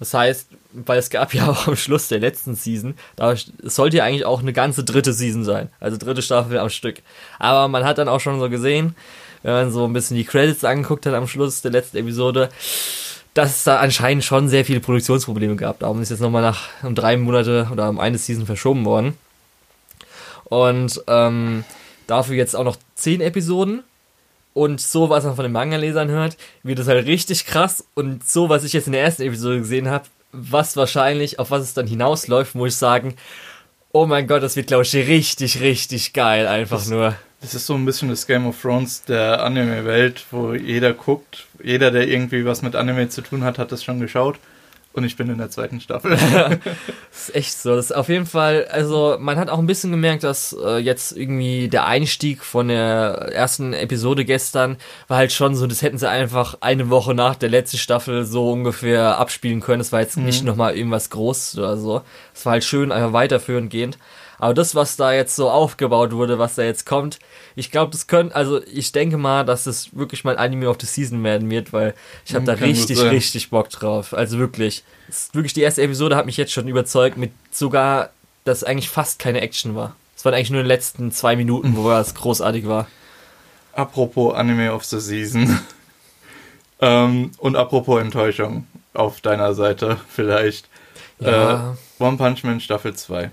Das 0.00 0.14
heißt, 0.14 0.48
weil 0.72 0.98
es 0.98 1.10
gab 1.10 1.32
ja 1.34 1.48
auch 1.48 1.68
am 1.68 1.76
Schluss 1.76 2.08
der 2.08 2.18
letzten 2.18 2.56
Season, 2.56 2.94
da 3.14 3.34
sollte 3.62 3.98
ja 3.98 4.04
eigentlich 4.04 4.24
auch 4.24 4.40
eine 4.40 4.52
ganze 4.52 4.82
dritte 4.82 5.12
Season 5.12 5.44
sein. 5.44 5.68
Also 5.78 5.96
dritte 5.96 6.22
Staffel 6.22 6.58
am 6.58 6.70
Stück. 6.70 7.02
Aber 7.38 7.68
man 7.68 7.84
hat 7.84 7.98
dann 7.98 8.08
auch 8.08 8.20
schon 8.20 8.40
so 8.40 8.50
gesehen, 8.50 8.96
wenn 9.42 9.52
man 9.52 9.72
so 9.72 9.84
ein 9.84 9.92
bisschen 9.92 10.16
die 10.16 10.24
Credits 10.24 10.64
angeguckt 10.64 11.06
hat 11.06 11.14
am 11.14 11.28
Schluss 11.28 11.62
der 11.62 11.70
letzten 11.70 11.98
Episode, 11.98 12.48
dass 13.34 13.56
es 13.56 13.64
da 13.64 13.78
anscheinend 13.78 14.24
schon 14.24 14.48
sehr 14.48 14.64
viele 14.64 14.80
Produktionsprobleme 14.80 15.56
gab. 15.56 15.78
Darum 15.78 16.02
ist 16.02 16.10
jetzt 16.10 16.20
nochmal 16.20 16.42
nach 16.42 16.68
um 16.82 16.94
drei 16.94 17.16
Monate 17.16 17.68
oder 17.70 17.88
um 17.88 18.00
eine 18.00 18.18
Season 18.18 18.46
verschoben 18.46 18.84
worden. 18.84 19.16
Und 20.44 21.00
ähm, 21.06 21.64
dafür 22.08 22.34
jetzt 22.34 22.54
auch 22.56 22.64
noch 22.64 22.76
zehn 22.94 23.20
Episoden. 23.20 23.84
Und 24.54 24.80
so, 24.80 25.08
was 25.08 25.24
man 25.24 25.34
von 25.36 25.44
den 25.44 25.52
Manga-Lesern 25.52 26.10
hört, 26.10 26.36
wird 26.62 26.78
es 26.78 26.86
halt 26.88 27.06
richtig 27.06 27.46
krass. 27.46 27.84
Und 27.94 28.28
so, 28.28 28.48
was 28.48 28.64
ich 28.64 28.72
jetzt 28.74 28.86
in 28.86 28.92
der 28.92 29.02
ersten 29.02 29.22
Episode 29.22 29.58
gesehen 29.60 29.88
habe, 29.88 30.04
was 30.32 30.76
wahrscheinlich, 30.76 31.38
auf 31.38 31.50
was 31.50 31.62
es 31.62 31.74
dann 31.74 31.86
hinausläuft, 31.86 32.54
muss 32.54 32.70
ich 32.72 32.76
sagen, 32.76 33.14
oh 33.92 34.06
mein 34.06 34.26
Gott, 34.26 34.42
das 34.42 34.56
wird, 34.56 34.66
glaube 34.68 34.82
ich, 34.84 34.94
richtig, 34.94 35.60
richtig 35.60 36.12
geil. 36.12 36.46
Einfach 36.46 36.78
Das- 36.78 36.88
nur. 36.88 37.14
Das 37.40 37.54
ist 37.54 37.66
so 37.66 37.74
ein 37.74 37.84
bisschen 37.84 38.08
das 38.08 38.28
Game 38.28 38.46
of 38.46 38.60
Thrones 38.62 39.02
der 39.02 39.42
Anime-Welt, 39.42 40.26
wo 40.30 40.54
jeder 40.54 40.92
guckt. 40.92 41.46
Jeder, 41.60 41.90
der 41.90 42.06
irgendwie 42.06 42.44
was 42.44 42.62
mit 42.62 42.76
Anime 42.76 43.08
zu 43.08 43.20
tun 43.20 43.42
hat, 43.42 43.58
hat 43.58 43.72
das 43.72 43.82
schon 43.82 43.98
geschaut. 43.98 44.36
Und 44.94 45.04
ich 45.04 45.16
bin 45.16 45.30
in 45.30 45.38
der 45.38 45.50
zweiten 45.50 45.80
Staffel. 45.80 46.18
Das 47.10 47.28
ist 47.28 47.34
echt 47.34 47.58
so. 47.58 47.76
Das 47.76 47.86
ist 47.86 47.92
auf 47.92 48.08
jeden 48.08 48.26
Fall, 48.26 48.66
also 48.70 49.16
man 49.20 49.38
hat 49.38 49.50
auch 49.50 49.58
ein 49.58 49.66
bisschen 49.66 49.90
gemerkt, 49.90 50.24
dass 50.24 50.56
äh, 50.64 50.78
jetzt 50.78 51.12
irgendwie 51.16 51.68
der 51.68 51.86
Einstieg 51.86 52.42
von 52.42 52.68
der 52.68 53.30
ersten 53.32 53.74
Episode 53.74 54.24
gestern 54.24 54.76
war 55.08 55.18
halt 55.18 55.30
schon 55.30 55.54
so, 55.54 55.66
das 55.66 55.82
hätten 55.82 55.98
sie 55.98 56.08
einfach 56.08 56.56
eine 56.60 56.88
Woche 56.90 57.14
nach 57.14 57.36
der 57.36 57.50
letzten 57.50 57.76
Staffel 57.76 58.24
so 58.24 58.50
ungefähr 58.50 59.18
abspielen 59.18 59.60
können. 59.60 59.78
Das 59.78 59.92
war 59.92 60.00
jetzt 60.00 60.16
nicht 60.16 60.44
nochmal 60.44 60.76
irgendwas 60.76 61.10
Großes 61.10 61.58
oder 61.58 61.76
so. 61.76 62.02
Es 62.34 62.44
war 62.46 62.52
halt 62.52 62.64
schön, 62.64 62.92
einfach 62.92 63.12
weiterführend 63.12 63.70
gehend. 63.70 63.98
Aber 64.42 64.54
das, 64.54 64.74
was 64.74 64.96
da 64.96 65.12
jetzt 65.12 65.36
so 65.36 65.48
aufgebaut 65.48 66.10
wurde, 66.10 66.36
was 66.36 66.56
da 66.56 66.64
jetzt 66.64 66.84
kommt, 66.84 67.20
ich 67.54 67.70
glaube, 67.70 67.92
das 67.92 68.08
könnte, 68.08 68.34
also 68.34 68.60
ich 68.64 68.90
denke 68.90 69.16
mal, 69.16 69.44
dass 69.44 69.62
das 69.62 69.96
wirklich 69.96 70.24
mal 70.24 70.36
Anime 70.36 70.68
of 70.68 70.78
the 70.80 70.86
Season 70.86 71.22
werden 71.22 71.48
wird, 71.48 71.72
weil 71.72 71.94
ich 72.26 72.34
habe 72.34 72.42
Mhm, 72.42 72.46
da 72.46 72.56
kann 72.56 72.64
richtig, 72.64 73.00
richtig 73.00 73.50
Bock 73.50 73.70
drauf. 73.70 74.12
Also 74.12 74.40
wirklich, 74.40 74.82
wirklich 75.32 75.52
die 75.52 75.60
erste 75.60 75.82
Episode 75.82 76.16
hat 76.16 76.26
mich 76.26 76.36
jetzt 76.38 76.50
schon 76.50 76.66
überzeugt, 76.66 77.16
mit 77.18 77.30
sogar, 77.52 78.10
dass 78.42 78.64
eigentlich 78.64 78.88
fast 78.88 79.20
keine 79.20 79.42
Action 79.42 79.76
war. 79.76 79.94
Es 80.16 80.24
waren 80.24 80.34
eigentlich 80.34 80.50
nur 80.50 80.62
die 80.62 80.68
letzten 80.68 81.12
zwei 81.12 81.36
Minuten, 81.36 81.76
wo 81.76 81.92
es 81.92 82.12
großartig 82.12 82.66
war. 82.66 82.88
Apropos 83.74 84.34
Anime 84.34 84.72
of 84.74 84.82
the 84.82 84.98
Season. 84.98 85.56
ähm, 86.80 87.30
und 87.38 87.54
apropos 87.54 88.00
Enttäuschung 88.00 88.66
auf 88.92 89.20
deiner 89.20 89.54
Seite 89.54 89.98
vielleicht. 90.08 90.68
Ja. 91.20 91.76
Äh, 92.00 92.02
One 92.02 92.16
Punch 92.16 92.42
Man 92.42 92.58
Staffel 92.58 92.92
2. 92.92 93.30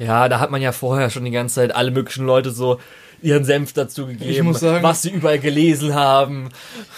Ja, 0.00 0.28
da 0.28 0.40
hat 0.40 0.50
man 0.50 0.62
ja 0.62 0.72
vorher 0.72 1.10
schon 1.10 1.24
die 1.24 1.30
ganze 1.30 1.56
Zeit 1.56 1.74
alle 1.74 1.90
möglichen 1.90 2.26
Leute 2.26 2.50
so 2.50 2.80
ihren 3.22 3.44
Senf 3.44 3.74
dazu 3.74 4.06
gegeben, 4.06 4.30
Ich 4.30 4.42
muss 4.42 4.60
sagen- 4.60 4.82
was 4.82 5.02
sie 5.02 5.10
überall 5.10 5.38
gelesen 5.38 5.94
haben. 5.94 6.48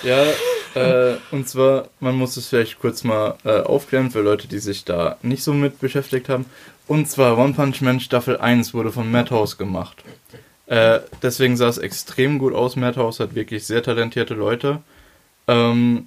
Ja, 0.04 0.22
äh, 0.80 1.16
und 1.32 1.48
zwar, 1.48 1.88
man 2.00 2.14
muss 2.14 2.36
es 2.36 2.48
vielleicht 2.48 2.78
kurz 2.78 3.02
mal 3.02 3.34
äh, 3.44 3.60
aufklären 3.60 4.10
für 4.12 4.20
Leute, 4.20 4.46
die 4.46 4.60
sich 4.60 4.84
da 4.84 5.16
nicht 5.22 5.42
so 5.42 5.52
mit 5.52 5.80
beschäftigt 5.80 6.28
haben. 6.28 6.46
Und 6.86 7.08
zwar 7.10 7.36
One 7.38 7.54
Punch 7.54 7.80
Man 7.80 7.98
Staffel 8.00 8.38
1 8.38 8.72
wurde 8.72 8.92
von 8.92 9.10
Madhouse 9.10 9.58
gemacht. 9.58 9.96
Äh, 10.66 11.00
deswegen 11.22 11.56
sah 11.56 11.68
es 11.68 11.78
extrem 11.78 12.38
gut 12.38 12.54
aus. 12.54 12.76
Madhouse 12.76 13.18
hat 13.20 13.34
wirklich 13.34 13.66
sehr 13.66 13.82
talentierte 13.82 14.34
Leute. 14.34 14.78
Ähm, 15.48 16.06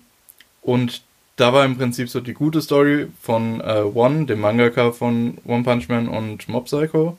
und 0.61 1.01
da 1.35 1.53
war 1.53 1.65
im 1.65 1.77
Prinzip 1.77 2.09
so 2.09 2.21
die 2.21 2.33
gute 2.33 2.61
Story 2.61 3.07
von 3.21 3.61
äh, 3.61 3.81
One, 3.81 4.25
dem 4.25 4.39
Mangaka 4.39 4.91
von 4.91 5.37
One 5.45 5.63
Punch 5.63 5.89
Man 5.89 6.07
und 6.07 6.47
Mob 6.47 6.65
Psycho. 6.65 7.17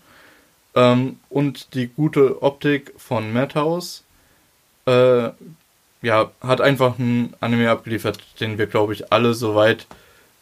Ähm, 0.74 1.18
und 1.28 1.74
die 1.74 1.88
gute 1.88 2.42
Optik 2.42 2.92
von 2.96 3.32
Madhouse. 3.32 4.04
Äh, 4.86 5.30
ja, 6.02 6.30
hat 6.40 6.60
einfach 6.60 6.98
einen 6.98 7.34
Anime 7.40 7.70
abgeliefert, 7.70 8.18
den 8.40 8.58
wir, 8.58 8.66
glaube 8.66 8.92
ich, 8.92 9.12
alle 9.12 9.34
soweit 9.34 9.86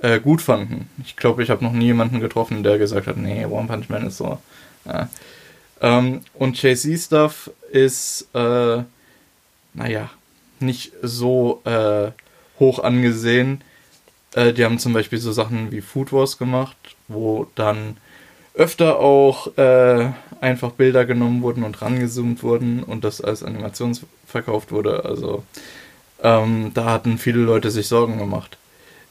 äh, 0.00 0.20
gut 0.20 0.42
fanden. 0.42 0.88
Ich 1.04 1.16
glaube, 1.16 1.42
ich 1.42 1.50
habe 1.50 1.64
noch 1.64 1.72
nie 1.72 1.86
jemanden 1.86 2.20
getroffen, 2.20 2.62
der 2.62 2.78
gesagt 2.78 3.06
hat, 3.06 3.16
nee, 3.16 3.44
One 3.46 3.68
Punch 3.68 3.88
Man 3.88 4.06
ist 4.06 4.18
so. 4.18 4.38
Ja. 4.84 5.08
Ähm, 5.80 6.20
und 6.34 6.62
JC-Stuff 6.62 7.50
ist, 7.72 8.28
äh, 8.34 8.82
naja, 9.72 10.10
nicht 10.60 10.92
so 11.02 11.62
äh, 11.64 12.10
hoch 12.58 12.78
angesehen. 12.78 13.62
Äh, 14.34 14.52
die 14.52 14.64
haben 14.64 14.78
zum 14.78 14.92
Beispiel 14.92 15.18
so 15.18 15.32
Sachen 15.32 15.72
wie 15.72 15.80
Food 15.80 16.12
Wars 16.12 16.38
gemacht, 16.38 16.76
wo 17.08 17.46
dann 17.54 17.96
öfter 18.54 19.00
auch 19.00 19.56
äh, 19.58 20.10
einfach 20.40 20.70
Bilder 20.72 21.04
genommen 21.04 21.42
wurden 21.42 21.64
und 21.64 21.82
rangezoomt 21.82 22.42
wurden 22.42 22.82
und 22.82 23.04
das 23.04 23.20
als 23.20 23.42
Animation 23.42 23.98
verkauft 24.26 24.70
wurde. 24.70 25.04
Also 25.04 25.44
ähm, 26.22 26.70
da 26.74 26.86
hatten 26.86 27.18
viele 27.18 27.40
Leute 27.40 27.70
sich 27.70 27.88
Sorgen 27.88 28.18
gemacht. 28.18 28.56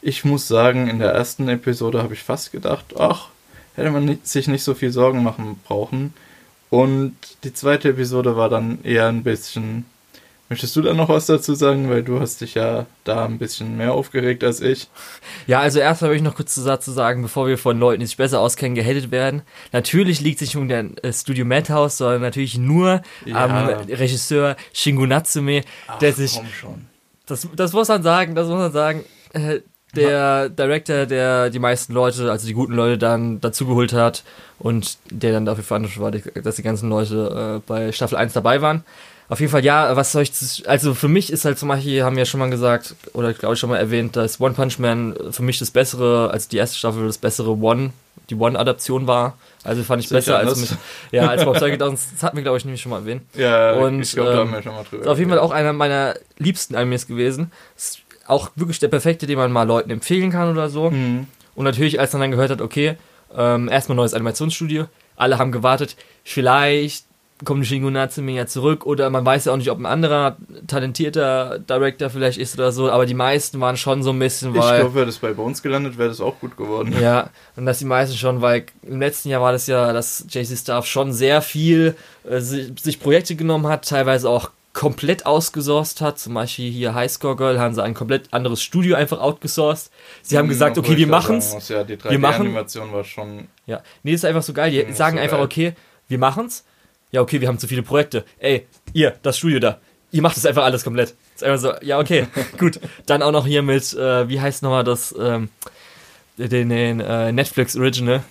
Ich 0.02 0.26
muss 0.26 0.48
sagen, 0.48 0.88
in 0.88 1.00
der 1.00 1.12
ersten 1.12 1.48
Episode 1.50 2.02
habe 2.02 2.14
ich 2.14 2.24
fast 2.24 2.52
gedacht, 2.52 2.96
ach, 3.00 3.30
hätte 3.76 3.92
man 3.92 4.06
nicht, 4.06 4.28
sich 4.28 4.48
nicht 4.48 4.64
so 4.64 4.74
viel 4.74 4.92
Sorgen 4.92 5.24
machen 5.24 5.60
brauchen. 5.66 6.14
Und 6.70 7.16
die 7.44 7.54
zweite 7.54 7.90
Episode 7.90 8.36
war 8.36 8.50
dann 8.50 8.84
eher 8.84 9.08
ein 9.08 9.24
bisschen. 9.24 9.86
Möchtest 10.54 10.76
du 10.76 10.84
da 10.84 10.94
noch 10.94 11.10
was 11.10 11.26
dazu 11.26 11.56
sagen? 11.56 11.90
Weil 11.90 12.04
du 12.04 12.20
hast 12.20 12.40
dich 12.42 12.54
ja 12.54 12.86
da 13.06 13.26
ein 13.26 13.40
bisschen 13.40 13.76
mehr 13.76 13.92
aufgeregt 13.96 14.44
als 14.44 14.62
ich. 14.62 14.88
Ja, 15.48 15.62
also 15.62 15.80
erst 15.80 16.04
habe 16.04 16.16
ich 16.16 16.22
noch 16.22 16.36
kurz 16.36 16.54
dazu 16.64 16.92
sagen, 16.92 17.24
bevor 17.24 17.48
wir 17.48 17.58
von 17.58 17.80
Leuten, 17.80 18.02
die 18.02 18.06
sich 18.06 18.18
besser 18.18 18.40
auskennen, 18.40 18.76
gehatet 18.76 19.10
werden. 19.10 19.42
Natürlich 19.72 20.22
liegt 20.22 20.38
sich 20.38 20.56
um 20.56 20.68
der 20.68 20.86
äh, 21.02 21.12
Studio 21.12 21.44
Madhouse, 21.44 21.98
sondern 21.98 22.22
natürlich 22.22 22.56
nur 22.60 23.02
Ja. 23.26 23.46
am 23.46 23.68
Regisseur 23.68 24.56
Shingo 24.74 25.08
Natsume, 25.08 25.64
der 26.02 26.14
sich 26.14 26.36
Komm 26.36 26.46
schon. 26.50 26.86
Das, 27.26 27.48
das 27.56 27.74
muss 27.74 27.88
man 27.88 28.04
sagen, 28.04 28.36
das 28.36 28.48
muss 28.48 28.58
man 28.60 28.72
sagen. 28.72 29.04
Äh, 29.34 29.62
der 29.96 30.50
Director, 30.50 31.08
der 31.08 31.50
die 31.50 31.60
meisten 31.60 31.94
Leute, 31.94 32.32
also 32.32 32.46
die 32.48 32.54
guten 32.54 32.74
Leute 32.74 33.00
dann 33.00 33.42
dazugeholt 33.42 33.94
hat 33.94 34.24
und 34.60 34.98
der 35.10 35.32
dann 35.34 35.46
dafür 35.46 35.64
verantwortlich 35.64 36.26
war, 36.36 36.42
dass 36.44 36.56
die 36.58 36.64
ganzen 36.64 36.90
Leute 36.90 37.60
äh, 37.64 37.68
bei 37.68 37.92
Staffel 37.92 38.18
1 38.18 38.34
dabei 38.34 38.62
waren. 38.62 38.84
Auf 39.34 39.40
jeden 39.40 39.52
Fall, 39.52 39.66
ja, 39.66 39.96
was 39.96 40.12
soll 40.12 40.22
ich, 40.22 40.70
also 40.70 40.94
für 40.94 41.08
mich 41.08 41.34
ist 41.34 41.44
halt 41.44 41.58
zum 41.58 41.68
Beispiel, 41.68 42.04
haben 42.04 42.16
wir 42.16 42.26
schon 42.26 42.40
mal 42.40 42.52
gesagt, 42.52 42.94
oder 43.14 43.34
glaube 43.34 43.56
ich 43.56 43.60
schon 43.60 43.72
mal 43.72 43.78
erwähnt, 43.78 44.16
dass 44.16 44.40
One 44.40 44.54
Punch 44.54 44.78
Man 44.78 45.16
für 45.32 45.42
mich 45.42 45.58
das 45.58 45.72
bessere, 45.72 46.30
also 46.30 46.48
die 46.52 46.58
erste 46.58 46.78
Staffel 46.78 47.08
das 47.08 47.18
bessere 47.18 47.58
One, 47.58 47.94
die 48.30 48.36
One-Adaption 48.36 49.08
war. 49.08 49.36
Also 49.64 49.82
fand 49.82 50.04
ich 50.04 50.10
Sicher, 50.10 50.20
besser 50.20 50.38
als 50.38 50.60
mit, 50.60 50.78
ja, 51.10 51.30
als 51.30 51.46
Bob 51.46 51.58
Downs, 51.58 52.10
das 52.14 52.22
hatten 52.22 52.38
wir 52.38 52.44
glaube 52.44 52.60
ich 52.60 52.66
nämlich 52.66 52.80
schon 52.80 52.92
mal 52.92 53.00
erwähnt. 53.00 53.24
Ja, 53.34 53.74
Und, 53.74 54.04
ich 54.04 54.12
glaube, 54.12 54.30
da 54.30 54.36
ähm, 54.36 54.48
haben 54.50 54.54
wir 54.54 54.62
schon 54.62 54.76
mal 54.76 54.84
drüber 54.84 55.02
Ist 55.02 55.10
auf 55.10 55.18
jeden 55.18 55.32
Fall 55.32 55.40
auch 55.40 55.50
einer 55.50 55.74
meiner 55.74 56.14
liebsten 56.38 56.76
Animes 56.76 57.08
gewesen. 57.08 57.52
Ist 57.76 58.02
auch 58.28 58.52
wirklich 58.56 58.78
der 58.78 58.90
perfekte, 58.90 59.26
den 59.26 59.40
man 59.40 59.52
mal 59.52 59.64
Leuten 59.64 59.90
empfehlen 59.90 60.30
kann 60.30 60.52
oder 60.52 60.70
so. 60.70 60.92
Mhm. 60.92 61.26
Und 61.56 61.66
natürlich, 61.66 62.00
als 62.00 62.14
man 62.14 62.22
dann 62.22 62.30
gehört 62.30 62.52
hat, 62.52 62.62
okay, 62.62 62.98
ähm, 63.36 63.68
erstmal 63.68 63.96
neues 63.96 64.14
Animationsstudio, 64.14 64.86
alle 65.16 65.40
haben 65.40 65.52
gewartet, 65.52 65.96
vielleicht 66.24 67.06
kommt 67.46 67.66
Shingo 67.66 67.90
Natsume 67.90 68.32
ja 68.34 68.46
zurück 68.48 68.86
oder 68.86 69.10
man 69.10 69.26
weiß 69.26 69.46
ja 69.46 69.54
auch 69.54 69.58
nicht, 69.58 69.70
ob 69.72 69.80
ein 69.80 69.86
anderer 69.86 70.38
talentierter 70.68 71.60
Director 71.60 72.10
vielleicht 72.10 72.38
ist 72.38 72.56
oder 72.56 72.72
so, 72.72 72.90
aber 72.92 73.06
die 73.06 73.14
meisten 73.14 73.60
waren 73.60 73.78
schon 73.78 74.04
so 74.04 74.12
ein 74.12 74.20
bisschen, 74.20 74.54
Ich 74.56 74.62
weil... 74.62 74.80
glaube, 74.82 74.96
wäre 74.96 75.06
das 75.06 75.18
bei 75.18 75.34
Bones 75.34 75.62
gelandet, 75.62 75.98
wäre 75.98 76.10
das 76.10 76.22
auch 76.22 76.40
gut 76.40 76.58
geworden. 76.58 76.94
Ja, 77.02 77.30
und 77.56 77.66
dass 77.66 77.80
die 77.80 77.86
meisten 77.86 78.18
schon, 78.18 78.42
weil 78.42 78.66
im 78.84 79.00
letzten 79.00 79.30
Jahr 79.30 79.42
war 79.42 79.52
das 79.52 79.68
ja, 79.68 79.94
dass 79.94 80.26
JC 80.30 80.58
Staff 80.58 80.86
schon 80.86 81.14
sehr 81.14 81.42
viel 81.42 81.96
äh, 82.30 82.40
sich, 82.40 82.72
sich 82.82 83.00
Projekte 83.00 83.36
genommen 83.36 83.68
hat, 83.68 83.88
teilweise 83.88 84.30
auch 84.30 84.52
komplett 84.74 85.26
ausgesourced 85.28 86.02
hat. 86.02 86.18
Zum 86.18 86.34
Beispiel 86.34 86.72
hier 86.72 86.96
Highscore 86.96 87.36
Girl 87.36 87.60
haben 87.60 87.76
sie 87.76 87.84
ein 87.84 87.94
komplett 87.94 88.34
anderes 88.34 88.62
Studio 88.64 88.96
einfach 88.96 89.20
outgesourced. 89.20 89.92
Sie 90.24 90.36
haben 90.38 90.50
gesagt, 90.50 90.78
okay, 90.80 90.92
wir 90.98 90.98
ich 90.98 91.08
machen's. 91.08 91.54
muss, 91.54 91.70
Ja, 91.70 91.84
die 91.84 92.04
Wir 92.04 92.18
machen- 92.18 92.48
3D-Animation 92.48 92.92
war 92.92 93.04
schon. 93.04 93.48
Ja, 93.68 93.82
nee, 94.02 94.14
ist 94.14 94.26
einfach 94.26 94.42
so 94.42 94.52
geil. 94.54 94.72
Die 94.72 94.92
sagen 94.94 95.18
so 95.18 95.24
einfach, 95.24 95.38
geil. 95.38 95.46
okay, 95.46 95.74
wir 96.08 96.18
machen's. 96.18 96.64
Ja, 97.14 97.22
okay, 97.22 97.40
wir 97.40 97.48
haben 97.48 97.60
zu 97.60 97.68
viele 97.68 97.84
Projekte. 97.84 98.26
Ey, 98.40 98.66
ihr, 98.92 99.14
das 99.22 99.38
Studio 99.38 99.60
da. 99.60 99.80
Ihr 100.12 100.22
macht 100.24 100.36
das 100.36 100.46
einfach 100.48 100.64
alles 100.64 100.84
komplett. 100.84 101.14
Ist 101.36 101.44
einfach 101.44 101.60
so, 101.60 101.74
ja, 101.86 102.00
okay, 102.00 102.28
gut. 102.58 102.80
Dann 103.06 103.22
auch 103.22 103.32
noch 103.32 103.46
hier 103.46 103.62
mit, 103.62 103.94
äh, 103.94 104.28
wie 104.28 104.42
heißt 104.42 104.64
nochmal 104.64 104.84
das, 104.84 105.14
ähm, 105.18 105.50
den, 106.38 106.70
den 106.70 107.00
äh, 107.00 107.32
Netflix 107.32 107.76
Original. 107.78 108.24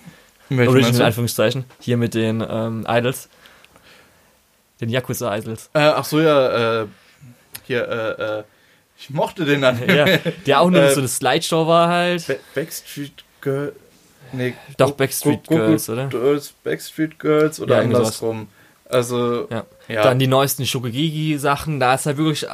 Welchen 0.49 0.69
Original 0.73 0.97
in? 0.97 1.03
Anführungszeichen. 1.03 1.65
Hier 1.81 1.97
mit 1.97 2.15
den 2.15 2.45
ähm, 2.47 2.85
Idols. 2.89 3.29
Den 4.81 4.89
Yakuza 4.89 5.37
Idols. 5.37 5.71
Äh, 5.75 5.79
ach 5.79 6.05
so, 6.05 6.21
ja, 6.21 6.83
äh, 6.83 6.87
hier, 7.65 7.89
äh, 7.89 8.39
äh, 8.41 8.43
ich 8.99 9.11
mochte 9.11 9.45
den 9.45 9.63
Anime. 9.63 9.97
ja, 9.97 10.19
der 10.45 10.61
auch 10.61 10.71
nur 10.71 10.89
so 10.95 10.99
eine 10.99 11.09
Slideshow 11.09 11.67
war 11.69 11.89
halt. 11.89 12.27
Ba- 12.27 12.35
Backstreet 12.57 13.13
Girl. 13.41 13.73
Nee, 14.33 14.55
Doch, 14.77 14.91
Backstreet 14.93 15.47
Girls, 15.47 15.89
oder? 15.89 16.09
Girls, 16.09 16.53
Backstreet 16.65 17.19
Girls 17.19 17.61
oder 17.61 17.77
Ja, 17.77 17.83
irgendwie 17.83 17.99
sowas. 17.99 18.23
Also, 18.93 19.49
Ja. 19.51 19.65
ja. 19.89 20.03
Dann 20.03 20.19
die 20.19 20.27
neuesten 20.27 20.67
Shokugigi-Sachen. 20.67 21.81
Da 21.81 21.95
ist 21.95 22.07
halt 22.07 22.17
wirklich 22.19 22.45
äh, 22.45 22.49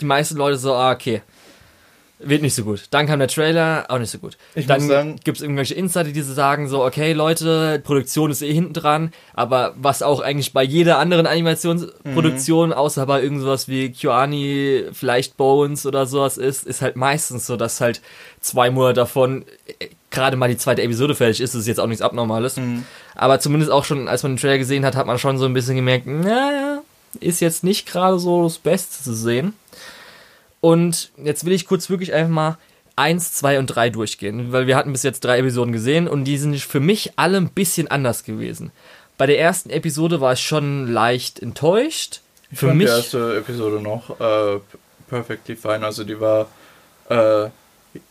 die 0.00 0.04
meisten 0.04 0.36
Leute 0.36 0.56
so, 0.56 0.74
ah, 0.74 0.92
okay. 0.92 1.22
Wird 2.22 2.42
nicht 2.42 2.54
so 2.54 2.64
gut. 2.64 2.82
Dann 2.90 3.06
kam 3.06 3.18
der 3.18 3.28
Trailer, 3.28 3.86
auch 3.88 3.98
nicht 3.98 4.10
so 4.10 4.18
gut. 4.18 4.36
Ich 4.54 4.66
Dann 4.66 4.82
muss 4.82 4.90
sagen- 4.90 5.16
gibt 5.24 5.38
es 5.38 5.42
irgendwelche 5.42 5.72
Insider, 5.74 6.10
die 6.10 6.20
sagen 6.20 6.68
so, 6.68 6.84
okay 6.84 7.14
Leute, 7.14 7.80
Produktion 7.82 8.30
ist 8.30 8.42
eh 8.42 8.52
hinten 8.52 8.74
dran, 8.74 9.12
aber 9.32 9.74
was 9.78 10.02
auch 10.02 10.20
eigentlich 10.20 10.52
bei 10.52 10.62
jeder 10.62 10.98
anderen 10.98 11.26
Animationsproduktion, 11.26 12.72
außer 12.72 13.06
bei 13.06 13.22
irgendwas 13.22 13.68
wie 13.68 13.90
Kyoani, 13.92 14.84
vielleicht 14.92 15.36
Bones 15.36 15.86
oder 15.86 16.06
sowas 16.06 16.36
ist, 16.36 16.66
ist 16.66 16.82
halt 16.82 16.96
meistens 16.96 17.46
so, 17.46 17.56
dass 17.56 17.80
halt 17.80 18.00
zwei 18.40 18.70
Monate 18.70 18.94
davon 18.94 19.44
äh, 19.78 19.86
gerade 20.10 20.36
mal 20.36 20.48
die 20.48 20.56
zweite 20.56 20.82
Episode 20.82 21.14
fertig 21.14 21.40
ist, 21.40 21.54
das 21.54 21.62
ist 21.62 21.68
jetzt 21.68 21.80
auch 21.80 21.86
nichts 21.86 22.02
Abnormales. 22.02 22.56
Mhm. 22.56 22.84
Aber 23.14 23.38
zumindest 23.40 23.70
auch 23.70 23.84
schon, 23.84 24.08
als 24.08 24.22
man 24.22 24.32
den 24.32 24.38
Trailer 24.40 24.58
gesehen 24.58 24.84
hat, 24.84 24.96
hat 24.96 25.06
man 25.06 25.18
schon 25.18 25.38
so 25.38 25.44
ein 25.46 25.54
bisschen 25.54 25.76
gemerkt, 25.76 26.06
naja, 26.06 26.80
ist 27.20 27.40
jetzt 27.40 27.64
nicht 27.64 27.86
gerade 27.86 28.18
so 28.18 28.44
das 28.44 28.58
Beste 28.58 29.02
zu 29.02 29.14
sehen. 29.14 29.54
Und 30.60 31.10
jetzt 31.16 31.44
will 31.44 31.52
ich 31.52 31.66
kurz 31.66 31.88
wirklich 31.88 32.12
einfach 32.12 32.32
mal 32.32 32.58
eins, 32.96 33.32
zwei 33.32 33.58
und 33.58 33.66
drei 33.66 33.88
durchgehen, 33.88 34.52
weil 34.52 34.66
wir 34.66 34.76
hatten 34.76 34.92
bis 34.92 35.02
jetzt 35.02 35.24
drei 35.24 35.38
Episoden 35.38 35.72
gesehen 35.72 36.06
und 36.06 36.24
die 36.24 36.36
sind 36.36 36.58
für 36.60 36.80
mich 36.80 37.12
alle 37.16 37.38
ein 37.38 37.48
bisschen 37.48 37.88
anders 37.88 38.24
gewesen. 38.24 38.72
Bei 39.16 39.26
der 39.26 39.40
ersten 39.40 39.70
Episode 39.70 40.20
war 40.20 40.34
ich 40.34 40.40
schon 40.40 40.86
leicht 40.86 41.40
enttäuscht. 41.40 42.20
Ich 42.50 42.58
für 42.58 42.66
fand 42.66 42.78
mich 42.78 42.88
die 42.88 42.92
erste 42.92 43.36
Episode 43.38 43.80
noch 43.80 44.20
äh, 44.20 44.60
perfectly 45.08 45.56
fine. 45.56 45.84
Also 45.84 46.04
die 46.04 46.20
war, 46.20 46.48
äh, 47.08 47.48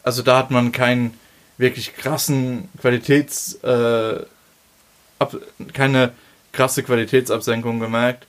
also 0.03 0.23
da 0.23 0.37
hat 0.37 0.49
man 0.51 0.71
keinen 0.71 1.17
wirklich 1.57 1.95
krassen 1.95 2.69
Qualitäts, 2.79 3.55
äh, 3.63 4.23
ab, 5.19 5.35
keine 5.73 6.13
krasse 6.51 6.83
Qualitätsabsenkung 6.83 7.79
gemerkt. 7.79 8.25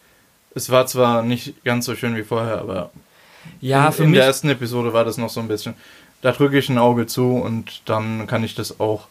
Es 0.54 0.68
war 0.68 0.86
zwar 0.86 1.22
nicht 1.22 1.64
ganz 1.64 1.86
so 1.86 1.94
schön 1.94 2.16
wie 2.16 2.24
vorher, 2.24 2.58
aber 2.58 2.90
ja, 3.60 3.86
in, 3.88 3.92
für 3.92 4.02
in 4.04 4.10
mich 4.10 4.18
der 4.18 4.26
ersten 4.26 4.48
Episode 4.50 4.92
war 4.92 5.04
das 5.04 5.16
noch 5.18 5.30
so 5.30 5.40
ein 5.40 5.48
bisschen. 5.48 5.74
Da 6.22 6.32
drücke 6.32 6.58
ich 6.58 6.68
ein 6.68 6.78
Auge 6.78 7.06
zu 7.06 7.36
und 7.36 7.82
dann 7.86 8.26
kann 8.26 8.44
ich 8.44 8.54
das 8.54 8.78
auch 8.80 9.08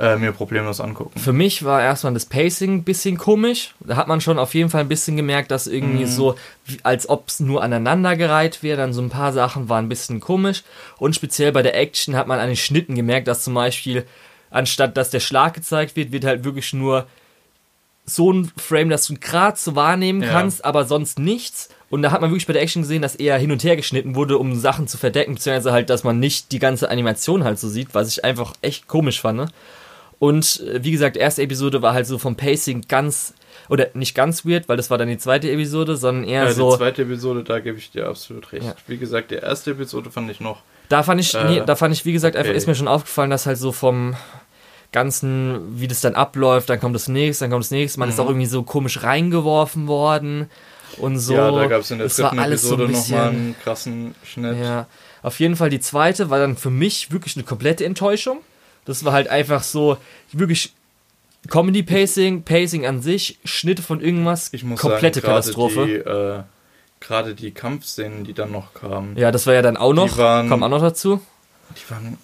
äh, 0.00 0.16
mir 0.16 0.32
problemlos 0.32 0.80
angucken. 0.80 1.20
Für 1.20 1.32
mich 1.32 1.64
war 1.64 1.80
erstmal 1.82 2.14
das 2.14 2.26
Pacing 2.26 2.76
ein 2.76 2.82
bisschen 2.84 3.18
komisch. 3.18 3.74
Da 3.80 3.94
hat 3.96 4.08
man 4.08 4.20
schon 4.20 4.38
auf 4.38 4.54
jeden 4.54 4.70
Fall 4.70 4.80
ein 4.80 4.88
bisschen 4.88 5.16
gemerkt, 5.16 5.50
dass 5.50 5.66
irgendwie 5.68 6.04
Mhm. 6.04 6.08
so, 6.08 6.34
als 6.82 7.08
ob 7.08 7.28
es 7.28 7.38
nur 7.40 7.62
aneinandergereiht 7.62 8.62
wäre. 8.62 8.78
Dann 8.78 8.92
so 8.92 9.02
ein 9.02 9.10
paar 9.10 9.32
Sachen 9.32 9.68
waren 9.68 9.84
ein 9.84 9.88
bisschen 9.88 10.18
komisch. 10.18 10.64
Und 10.98 11.14
speziell 11.14 11.52
bei 11.52 11.62
der 11.62 11.76
Action 11.78 12.16
hat 12.16 12.26
man 12.26 12.40
an 12.40 12.48
den 12.48 12.56
Schnitten 12.56 12.94
gemerkt, 12.96 13.28
dass 13.28 13.44
zum 13.44 13.54
Beispiel, 13.54 14.06
anstatt 14.50 14.96
dass 14.96 15.10
der 15.10 15.20
Schlag 15.20 15.54
gezeigt 15.54 15.94
wird, 15.94 16.10
wird 16.10 16.24
halt 16.24 16.42
wirklich 16.42 16.72
nur 16.72 17.06
so 18.04 18.32
ein 18.32 18.50
Frame, 18.56 18.88
dass 18.88 19.06
du 19.06 19.14
gerade 19.14 19.56
so 19.58 19.76
wahrnehmen 19.76 20.22
Ja. 20.22 20.30
kannst, 20.32 20.64
aber 20.64 20.86
sonst 20.86 21.18
nichts. 21.20 21.68
Und 21.92 22.00
da 22.00 22.10
hat 22.10 22.22
man 22.22 22.30
wirklich 22.30 22.46
bei 22.46 22.54
der 22.54 22.62
Action 22.62 22.80
gesehen, 22.82 23.02
dass 23.02 23.16
eher 23.16 23.36
hin 23.36 23.52
und 23.52 23.62
her 23.64 23.76
geschnitten 23.76 24.14
wurde, 24.14 24.38
um 24.38 24.54
Sachen 24.56 24.88
zu 24.88 24.96
verdecken, 24.96 25.34
beziehungsweise 25.34 25.72
halt, 25.72 25.90
dass 25.90 26.04
man 26.04 26.18
nicht 26.18 26.50
die 26.50 26.58
ganze 26.58 26.88
Animation 26.90 27.44
halt 27.44 27.58
so 27.58 27.68
sieht, 27.68 27.94
was 27.94 28.08
ich 28.08 28.24
einfach 28.24 28.54
echt 28.62 28.88
komisch 28.88 29.20
fand. 29.20 29.38
ne? 29.38 29.48
Und 30.18 30.60
äh, 30.66 30.82
wie 30.82 30.90
gesagt, 30.90 31.18
erste 31.18 31.42
Episode 31.42 31.82
war 31.82 31.92
halt 31.92 32.06
so 32.06 32.16
vom 32.18 32.34
Pacing 32.34 32.86
ganz, 32.88 33.34
oder 33.68 33.88
nicht 33.92 34.14
ganz 34.14 34.46
weird, 34.46 34.70
weil 34.70 34.78
das 34.78 34.88
war 34.88 34.96
dann 34.96 35.08
die 35.08 35.18
zweite 35.18 35.50
Episode, 35.50 35.96
sondern 35.98 36.24
eher 36.24 36.44
Ja, 36.44 36.52
so, 36.52 36.70
die 36.70 36.78
zweite 36.78 37.02
Episode, 37.02 37.44
da 37.44 37.58
gebe 37.60 37.76
ich 37.76 37.90
dir 37.90 38.06
absolut 38.08 38.50
recht. 38.52 38.64
Ja. 38.64 38.74
Wie 38.86 38.96
gesagt, 38.96 39.30
die 39.30 39.34
erste 39.34 39.72
Episode 39.72 40.10
fand 40.10 40.30
ich 40.30 40.40
noch. 40.40 40.62
da 40.88 41.02
fand 41.02 41.20
ich, 41.20 41.34
Äh, 41.34 41.44
nee, 41.44 41.62
da 41.66 41.76
fand 41.76 41.92
ich, 41.94 42.06
wie 42.06 42.12
gesagt, 42.14 42.36
einfach 42.36 42.48
okay. 42.48 42.56
ist 42.56 42.66
mir 42.68 42.74
schon 42.74 42.88
aufgefallen, 42.88 43.28
dass 43.28 43.44
halt 43.44 43.58
so 43.58 43.70
vom 43.70 44.16
Ganzen, 44.92 45.78
wie 45.80 45.88
das 45.88 46.00
dann 46.00 46.14
abläuft, 46.14 46.68
dann 46.68 46.80
kommt 46.80 46.94
das 46.94 47.08
nächste, 47.08 47.44
dann 47.44 47.50
kommt 47.50 47.64
das 47.64 47.70
nächste, 47.70 47.98
man 47.98 48.08
ist 48.08 48.16
Mhm. 48.18 48.24
auch 48.24 48.28
irgendwie 48.28 48.46
so 48.46 48.62
komisch 48.62 49.02
reingeworfen 49.02 49.86
worden 49.88 50.48
und 50.98 51.18
so. 51.18 51.34
ja, 51.34 51.50
da 51.50 51.66
gab 51.66 51.80
es 51.82 51.90
in 51.90 51.98
der 51.98 52.08
war 52.10 52.30
dritten 52.30 52.38
alles 52.38 52.62
so 52.62 52.74
Episode 52.74 52.84
ein 52.84 52.92
nochmal 53.00 53.28
einen 53.28 53.56
krassen 53.62 54.14
Schnitt. 54.24 54.58
Ja, 54.58 54.86
auf 55.22 55.38
jeden 55.40 55.56
Fall 55.56 55.70
die 55.70 55.80
zweite 55.80 56.30
war 56.30 56.38
dann 56.38 56.56
für 56.56 56.70
mich 56.70 57.10
wirklich 57.12 57.36
eine 57.36 57.44
komplette 57.44 57.84
Enttäuschung. 57.84 58.38
Das 58.84 59.04
war 59.04 59.12
halt 59.12 59.28
einfach 59.28 59.62
so, 59.62 59.96
wirklich 60.32 60.72
Comedy-Pacing, 61.48 62.42
Pacing 62.42 62.86
an 62.86 63.02
sich, 63.02 63.38
Schnitte 63.44 63.82
von 63.82 64.00
irgendwas, 64.00 64.48
Ich 64.52 64.64
muss 64.64 64.80
komplette 64.80 65.20
sagen, 65.20 65.32
Katastrophe. 65.32 65.86
Die, 65.86 65.92
äh, 65.94 66.42
gerade 67.00 67.34
die 67.34 67.50
Kampfszenen, 67.50 68.24
die 68.24 68.32
dann 68.32 68.52
noch 68.52 68.74
kamen, 68.74 69.16
Ja, 69.16 69.30
das 69.32 69.46
war 69.46 69.54
ja 69.54 69.62
dann 69.62 69.76
auch 69.76 69.92
noch, 69.92 70.16
waren- 70.18 70.48
kommt 70.48 70.62
auch 70.62 70.68
noch 70.68 70.80
dazu. 70.80 71.20
die 71.76 71.90
waren, 71.90 72.18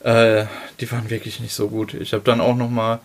äh, 0.00 0.46
die 0.80 0.90
waren 0.92 1.10
wirklich 1.10 1.40
nicht 1.40 1.52
so 1.54 1.68
gut. 1.68 1.94
Ich 1.94 2.12
habe 2.12 2.22
dann 2.24 2.40
auch 2.40 2.54
nochmal 2.56 3.00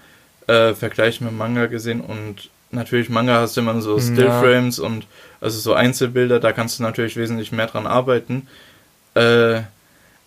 äh, 0.47 0.75
Vergleich 0.75 1.21
mit 1.21 1.31
Manga 1.35 1.65
gesehen 1.65 2.01
und 2.01 2.49
natürlich 2.75 3.09
Manga 3.09 3.39
hast 3.41 3.57
du 3.57 3.61
immer 3.61 3.79
so 3.81 3.97
Ja. 3.97 4.01
Stillframes 4.03 4.79
und 4.79 5.07
also 5.41 5.59
so 5.59 5.73
Einzelbilder, 5.73 6.39
da 6.39 6.51
kannst 6.51 6.79
du 6.79 6.83
natürlich 6.83 7.15
wesentlich 7.17 7.51
mehr 7.51 7.67
dran 7.67 7.87
arbeiten. 7.87 8.47
Äh, 9.15 9.61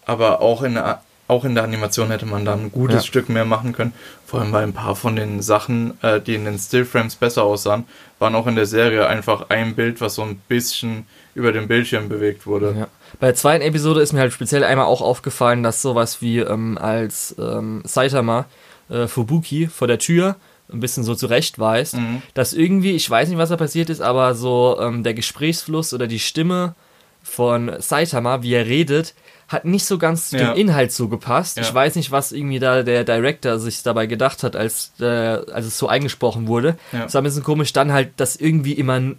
aber 0.07 0.41
auch 0.41 0.63
in 0.63 0.75
der 0.75 1.03
auch 1.31 1.45
in 1.45 1.55
der 1.55 1.63
Animation 1.65 2.09
hätte 2.11 2.25
man 2.25 2.47
da 2.47 2.55
ein 2.55 2.73
gutes 2.73 3.03
Ja. 3.03 3.07
Stück 3.07 3.29
mehr 3.29 3.45
machen 3.45 3.75
können. 3.75 3.93
Vor 4.27 4.41
allem, 4.41 4.51
weil 4.51 4.63
ein 4.63 4.73
paar 4.73 4.97
von 4.97 5.15
den 5.15 5.43
Sachen, 5.43 5.93
äh, 6.03 6.23
die 6.23 6.35
in 6.35 6.47
den 6.47 6.59
Stillframes 6.59 7.17
besser 7.17 7.43
aussahen, 7.43 7.85
waren 8.19 8.35
auch 8.35 8.47
in 8.47 8.57
der 8.57 8.65
Serie 8.65 9.07
einfach 9.07 9.51
ein 9.51 9.75
Bild, 9.75 10.01
was 10.01 10.15
so 10.15 10.23
ein 10.23 10.41
bisschen 10.49 11.07
über 11.35 11.53
den 11.53 11.69
Bildschirm 11.69 12.09
bewegt 12.09 12.47
wurde. 12.47 12.75
Ja. 12.79 12.89
Bei 13.21 13.27
der 13.27 13.35
zweiten 13.35 13.63
Episode 13.63 14.01
ist 14.01 14.15
mir 14.15 14.21
halt 14.21 14.33
speziell 14.33 14.65
einmal 14.65 14.87
auch 14.87 15.03
aufgefallen, 15.03 15.63
dass 15.63 15.83
sowas 15.83 16.23
wie 16.23 16.39
ähm, 16.39 16.79
als 16.79 17.35
ähm, 17.39 17.83
Saitama 17.85 18.47
äh, 18.89 19.07
Fubuki 19.07 19.67
vor 19.67 19.87
der 19.87 19.99
Tür 19.99 20.37
ein 20.73 20.81
bisschen 20.81 21.03
so 21.05 21.15
zurechtweist, 21.15 21.97
Mhm. 21.97 22.23
dass 22.35 22.53
irgendwie, 22.53 22.93
ich 22.93 23.09
weiß 23.09 23.29
nicht, 23.29 23.39
was 23.39 23.49
da 23.49 23.57
passiert 23.57 23.91
ist, 23.91 24.01
aber 24.01 24.35
so 24.35 24.79
ähm, 24.81 25.03
der 25.03 25.15
Gesprächsfluss 25.15 25.95
oder 25.95 26.07
die 26.07 26.19
Stimme 26.19 26.75
von 27.23 27.73
Saitama, 27.79 28.43
wie 28.43 28.55
er 28.55 28.67
redet, 28.67 29.15
hat 29.49 29.65
nicht 29.65 29.87
so 29.87 29.97
ganz 29.99 30.29
zu 30.31 30.37
Ja. 30.39 30.53
dem 30.53 30.61
Inhalt 30.61 30.93
so 30.93 31.09
gepasst. 31.09 31.57
Ja. 31.57 31.63
Ich 31.63 31.73
weiß 31.73 31.95
nicht, 31.97 32.11
was 32.11 32.33
irgendwie 32.33 32.59
da 32.59 32.83
der 32.83 33.05
Director 33.05 33.59
sich 33.59 33.83
dabei 33.83 34.07
gedacht 34.07 34.43
hat, 34.43 34.57
als, 34.57 34.93
äh, 35.01 35.05
als 35.07 35.67
es 35.67 35.79
so 35.79 35.89
eingesprochen 35.89 36.47
wurde. 36.49 36.77
Ja. 36.93 37.05
Das 37.05 37.15
war 37.15 37.23
ein 37.23 37.25
bisschen 37.25 37.43
komisch. 37.45 37.73
Dann 37.73 37.93
halt, 37.93 38.11
dass 38.19 38.37
irgendwie 38.37 38.73
immer, 38.73 38.99
zum 39.01 39.17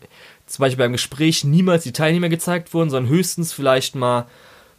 Beispiel 0.59 0.77
beim 0.83 0.91
Gespräch, 0.91 1.43
niemals 1.43 1.83
die 1.83 1.93
Teilnehmer 1.93 2.29
gezeigt 2.29 2.73
wurden, 2.75 2.89
sondern 2.91 3.11
höchstens 3.11 3.53
vielleicht 3.53 3.95
mal 3.95 4.25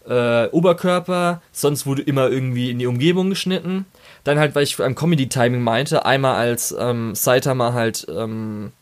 äh, 0.08 0.46
Oberkörper, 0.48 1.42
sonst 1.52 1.84
wurde 1.84 2.02
immer 2.02 2.28
irgendwie 2.30 2.70
in 2.70 2.78
die 2.78 2.86
Umgebung 2.86 3.28
geschnitten. 3.28 3.84
Dann 4.24 4.38
halt, 4.38 4.54
weil 4.54 4.64
ich 4.64 4.76
beim 4.76 4.94
Comedy-Timing 4.94 5.62
meinte, 5.62 6.04
einmal 6.04 6.36
als 6.36 6.74
ähm, 6.78 7.14
Saitama 7.14 7.72
halt 7.72 8.06
ähm, 8.08 8.72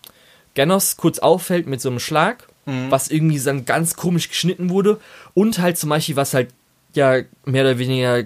Genos 0.55 0.97
kurz 0.97 1.19
auffällt 1.19 1.67
mit 1.67 1.81
so 1.81 1.89
einem 1.91 2.01
Schlag, 2.01 2.49
Mhm. 2.67 2.91
was 2.91 3.09
irgendwie 3.09 3.39
dann 3.41 3.65
ganz 3.65 3.97
komisch 3.97 4.29
geschnitten 4.29 4.69
wurde. 4.69 5.01
Und 5.33 5.59
halt 5.59 5.79
zum 5.79 5.89
Beispiel, 5.89 6.17
was 6.17 6.35
halt 6.35 6.49
ja 6.95 7.21
mehr 7.47 7.63
oder 7.63 7.79
weniger 7.79 8.25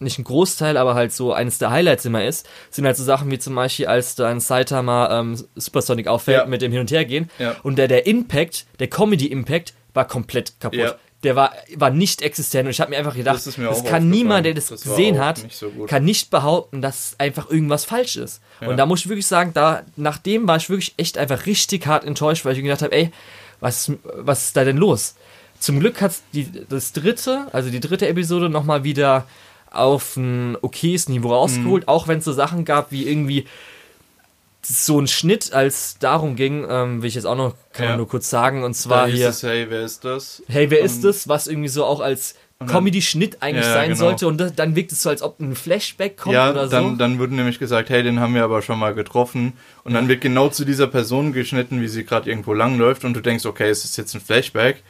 nicht 0.00 0.18
ein 0.18 0.24
Großteil, 0.24 0.76
aber 0.76 0.94
halt 0.96 1.12
so 1.12 1.32
eines 1.32 1.58
der 1.58 1.70
Highlights 1.70 2.04
immer 2.04 2.24
ist, 2.24 2.48
sind 2.70 2.84
halt 2.84 2.96
so 2.96 3.04
Sachen 3.04 3.30
wie 3.30 3.38
zum 3.38 3.54
Beispiel, 3.54 3.86
als 3.86 4.14
dann 4.16 4.40
Saitama 4.40 5.20
ähm, 5.20 5.36
Supersonic 5.54 6.08
auffällt 6.08 6.38
Ja. 6.38 6.46
mit 6.46 6.62
dem 6.62 6.72
Hin- 6.72 6.80
und 6.80 6.90
Hergehen. 6.90 7.30
Ja. 7.38 7.54
Und 7.62 7.76
der, 7.76 7.86
der 7.88 8.06
Impact, 8.06 8.66
der 8.80 8.88
Comedy-Impact, 8.88 9.72
war 9.94 10.06
komplett 10.06 10.58
kaputt. 10.60 10.78
Ja. 10.80 10.94
Der 11.22 11.34
war, 11.34 11.52
war 11.76 11.90
nicht 11.90 12.20
existent 12.22 12.66
und 12.66 12.70
ich 12.70 12.80
habe 12.80 12.90
mir 12.90 12.98
einfach 12.98 13.14
gedacht, 13.16 13.36
Das 13.36 13.56
das 13.56 13.84
kann 13.84 14.10
niemand, 14.10 14.44
der 14.46 14.52
das, 14.54 14.66
Das 14.68 14.82
gesehen 14.82 15.18
hat, 15.18 15.42
nicht 15.42 15.56
so 15.56 15.70
kann 15.86 16.04
nicht 16.04 16.30
behaupten, 16.30 16.82
dass 16.82 17.16
einfach 17.18 17.50
irgendwas 17.50 17.84
falsch 17.86 18.16
ist. 18.16 18.40
Ja. 18.60 18.68
Und 18.68 18.76
da 18.76 18.84
muss 18.86 19.00
ich 19.00 19.08
wirklich 19.08 19.26
sagen, 19.26 19.52
da 19.54 19.82
nach 19.96 20.18
dem 20.18 20.46
war 20.46 20.56
ich 20.58 20.68
wirklich 20.68 20.92
echt 20.98 21.16
einfach 21.18 21.46
richtig 21.46 21.86
hart 21.86 22.04
enttäuscht, 22.04 22.44
weil 22.44 22.52
ich 22.52 22.58
mir 22.58 22.64
gedacht 22.68 22.82
habe, 22.82 22.94
ey, 22.94 23.10
was, 23.60 23.90
was 24.04 24.44
ist 24.48 24.56
da 24.56 24.64
denn 24.64 24.76
los? 24.76 25.14
Zum 25.58 25.80
Glück 25.80 26.02
hat 26.02 26.12
das 26.68 26.92
dritte, 26.92 27.46
also 27.52 27.70
die 27.70 27.80
dritte 27.80 28.06
Episode 28.08 28.50
nochmal 28.50 28.84
wieder 28.84 29.26
auf 29.70 30.16
ein 30.16 30.56
okayes 30.60 31.08
Niveau 31.08 31.32
rausgeholt, 31.34 31.84
Mhm. 31.84 31.88
auch 31.88 32.08
wenn 32.08 32.18
es 32.18 32.24
so 32.26 32.32
Sachen 32.34 32.64
gab 32.66 32.92
wie 32.92 33.06
irgendwie 33.08 33.46
so 34.68 35.00
ein 35.00 35.06
Schnitt, 35.06 35.52
als 35.52 35.96
darum 35.98 36.36
ging, 36.36 36.66
ähm, 36.68 37.02
will 37.02 37.08
ich 37.08 37.14
jetzt 37.14 37.24
auch 37.26 37.36
noch, 37.36 37.54
kann 37.72 37.84
Ja. 37.84 37.90
man 37.90 37.98
nur 37.98 38.08
kurz 38.08 38.28
sagen, 38.30 38.64
und 38.64 38.74
zwar 38.74 39.08
hier, 39.08 39.28
es, 39.28 39.42
hey, 39.42 39.66
wer 39.68 39.82
ist 39.82 40.04
das? 40.04 40.42
hey, 40.48 40.70
wer 40.70 40.80
ist 40.80 40.96
und- 40.96 41.04
das? 41.04 41.28
Was 41.28 41.46
irgendwie 41.46 41.68
so 41.68 41.84
auch 41.84 42.00
als 42.00 42.34
Comedy-Schnitt 42.66 43.42
eigentlich 43.42 43.66
Ja, 43.66 43.72
sein 43.74 43.88
genau. 43.90 44.00
sollte 44.00 44.26
und 44.26 44.38
das, 44.38 44.54
dann 44.54 44.74
wirkt 44.76 44.90
es 44.92 45.02
so, 45.02 45.10
als 45.10 45.20
ob 45.20 45.38
ein 45.40 45.54
Flashback 45.54 46.16
kommt 46.16 46.34
ja, 46.34 46.50
oder 46.50 46.66
dann, 46.68 46.90
so. 46.92 46.96
dann 46.96 47.18
wird 47.18 47.30
nämlich 47.30 47.58
gesagt, 47.58 47.90
hey, 47.90 48.02
den 48.02 48.18
haben 48.18 48.34
wir 48.34 48.44
aber 48.44 48.62
schon 48.62 48.78
mal 48.78 48.94
getroffen. 48.94 49.52
Und 49.84 49.92
dann 49.92 50.08
wird 50.08 50.22
genau 50.22 50.48
zu 50.48 50.64
dieser 50.64 50.86
Person 50.86 51.32
geschnitten, 51.34 51.82
wie 51.82 51.88
sie 51.88 52.04
gerade 52.04 52.30
irgendwo 52.30 52.54
langläuft. 52.54 53.04
Und 53.04 53.12
du 53.14 53.20
denkst, 53.20 53.44
okay, 53.44 53.68
es 53.68 53.84
ist 53.84 53.98
jetzt 53.98 54.14
ein 54.14 54.22
Flashback. 54.22 54.82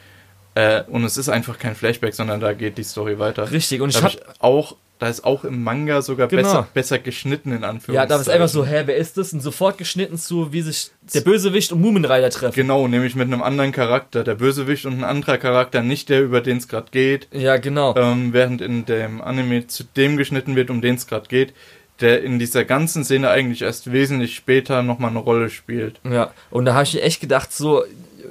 Äh, 0.55 0.83
und 0.83 1.03
es 1.03 1.17
ist 1.17 1.27
einfach 1.27 1.59
kein 1.59 1.75
Flashback, 1.75 2.15
sondern 2.15 2.39
da 2.39 2.53
geht 2.53 2.77
die 2.77 2.83
Story 2.83 3.19
weiter. 3.19 3.51
Richtig, 3.51 3.81
und 3.81 3.89
ich 3.89 3.97
Da 3.97 4.03
hab, 4.03 4.13
hab 4.13 4.19
ich 4.21 4.41
auch, 4.41 4.75
da 4.99 5.09
ist 5.09 5.23
auch 5.23 5.43
im 5.43 5.63
Manga 5.63 6.01
sogar 6.01 6.27
Genau. 6.27 6.41
besser, 6.43 6.67
besser 6.73 6.99
geschnitten, 6.99 7.51
in 7.51 7.63
Anführungszeichen. 7.63 7.95
ja, 7.95 8.05
da 8.05 8.19
ist 8.19 8.29
einfach 8.29 8.47
so, 8.49 8.65
hä, 8.65 8.83
wer 8.85 8.95
ist 8.97 9.17
das? 9.17 9.31
Und 9.33 9.41
sofort 9.41 9.77
geschnitten 9.77 10.17
zu, 10.17 10.51
wie 10.53 10.61
sich 10.61 10.89
der 11.13 11.21
Bösewicht 11.21 11.71
und 11.71 11.81
Mumenreiter 11.81 12.29
treffen. 12.29 12.55
Genau, 12.55 12.87
nämlich 12.87 13.15
mit 13.15 13.27
einem 13.27 13.41
anderen 13.43 13.71
Charakter. 13.71 14.23
Der 14.23 14.35
Bösewicht 14.35 14.85
und 14.85 14.93
ein 14.99 15.03
anderer 15.03 15.37
Charakter, 15.37 15.81
nicht 15.83 16.09
der, 16.09 16.21
über 16.23 16.41
den 16.41 16.57
es 16.57 16.67
gerade 16.67 16.87
geht. 16.91 17.27
Ja, 17.31 17.57
genau. 17.57 17.95
ähm, 17.95 18.33
während 18.33 18.61
in 18.61 18.85
dem 18.85 19.21
Anime 19.21 19.67
zu 19.67 19.83
dem 19.83 20.17
geschnitten 20.17 20.55
wird, 20.55 20.69
um 20.69 20.81
den 20.81 20.95
es 20.95 21.07
gerade 21.07 21.27
geht, 21.27 21.53
der 22.01 22.23
in 22.23 22.37
dieser 22.39 22.63
ganzen 22.65 23.03
Szene 23.03 23.29
eigentlich 23.29 23.61
erst 23.63 23.91
wesentlich 23.91 24.35
später 24.35 24.83
nochmal 24.83 25.09
eine 25.11 25.19
Rolle 25.19 25.49
spielt. 25.49 25.99
Ja, 26.03 26.31
und 26.51 26.65
da 26.65 26.73
habe 26.75 26.83
ich 26.83 27.01
echt 27.01 27.21
gedacht, 27.21 27.51
so, 27.51 27.83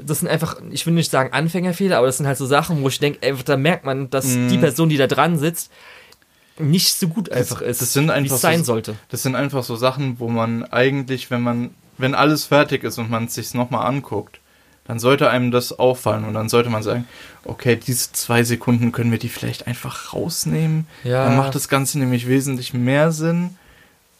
das 0.04 0.20
sind 0.20 0.28
einfach, 0.28 0.60
ich 0.70 0.86
will 0.86 0.94
nicht 0.94 1.10
sagen 1.10 1.32
Anfängerfehler, 1.32 1.96
aber 1.98 2.06
das 2.06 2.18
sind 2.18 2.26
halt 2.26 2.38
so 2.38 2.46
Sachen, 2.46 2.82
wo 2.82 2.88
ich 2.88 2.98
denke, 3.00 3.18
da 3.44 3.56
merkt 3.56 3.84
man, 3.84 4.08
dass 4.10 4.36
Mm. 4.36 4.48
die 4.48 4.58
Person, 4.58 4.88
die 4.88 4.96
da 4.98 5.06
dran 5.08 5.36
sitzt, 5.38 5.72
nicht 6.58 6.94
so 6.98 7.08
gut 7.08 7.30
einfach 7.30 7.60
das 7.60 7.82
ist, 7.82 7.92
sind 7.92 8.08
wie 8.08 8.12
einfach 8.12 8.36
es 8.36 8.40
sein 8.42 8.60
so- 8.60 8.64
sollte. 8.72 8.96
Das 9.10 9.22
sind 9.22 9.34
einfach 9.34 9.62
so 9.64 9.76
Sachen, 9.76 10.18
wo 10.20 10.28
man 10.28 10.64
eigentlich, 10.64 11.30
wenn 11.30 11.42
man, 11.42 11.70
wenn 11.98 12.14
alles 12.14 12.44
fertig 12.44 12.84
ist 12.84 12.98
und 12.98 13.10
man 13.10 13.24
es 13.26 13.34
sich 13.34 13.54
nochmal 13.54 13.86
anguckt, 13.86 14.40
dann 14.86 14.98
sollte 15.00 15.30
einem 15.30 15.50
das 15.50 15.78
auffallen 15.78 16.24
und 16.24 16.34
dann 16.34 16.48
sollte 16.48 16.70
man 16.70 16.82
sagen, 16.82 17.06
okay, 17.44 17.74
diese 17.76 18.12
zwei 18.12 18.44
Sekunden 18.44 18.92
können 18.92 19.10
wir 19.10 19.18
die 19.18 19.28
vielleicht 19.28 19.66
einfach 19.66 20.12
rausnehmen. 20.14 20.86
Ja. 21.02 21.24
Dann 21.24 21.36
macht 21.36 21.54
das 21.56 21.68
Ganze 21.68 21.98
nämlich 21.98 22.28
wesentlich 22.28 22.72
mehr 22.72 23.10
Sinn. 23.10 23.56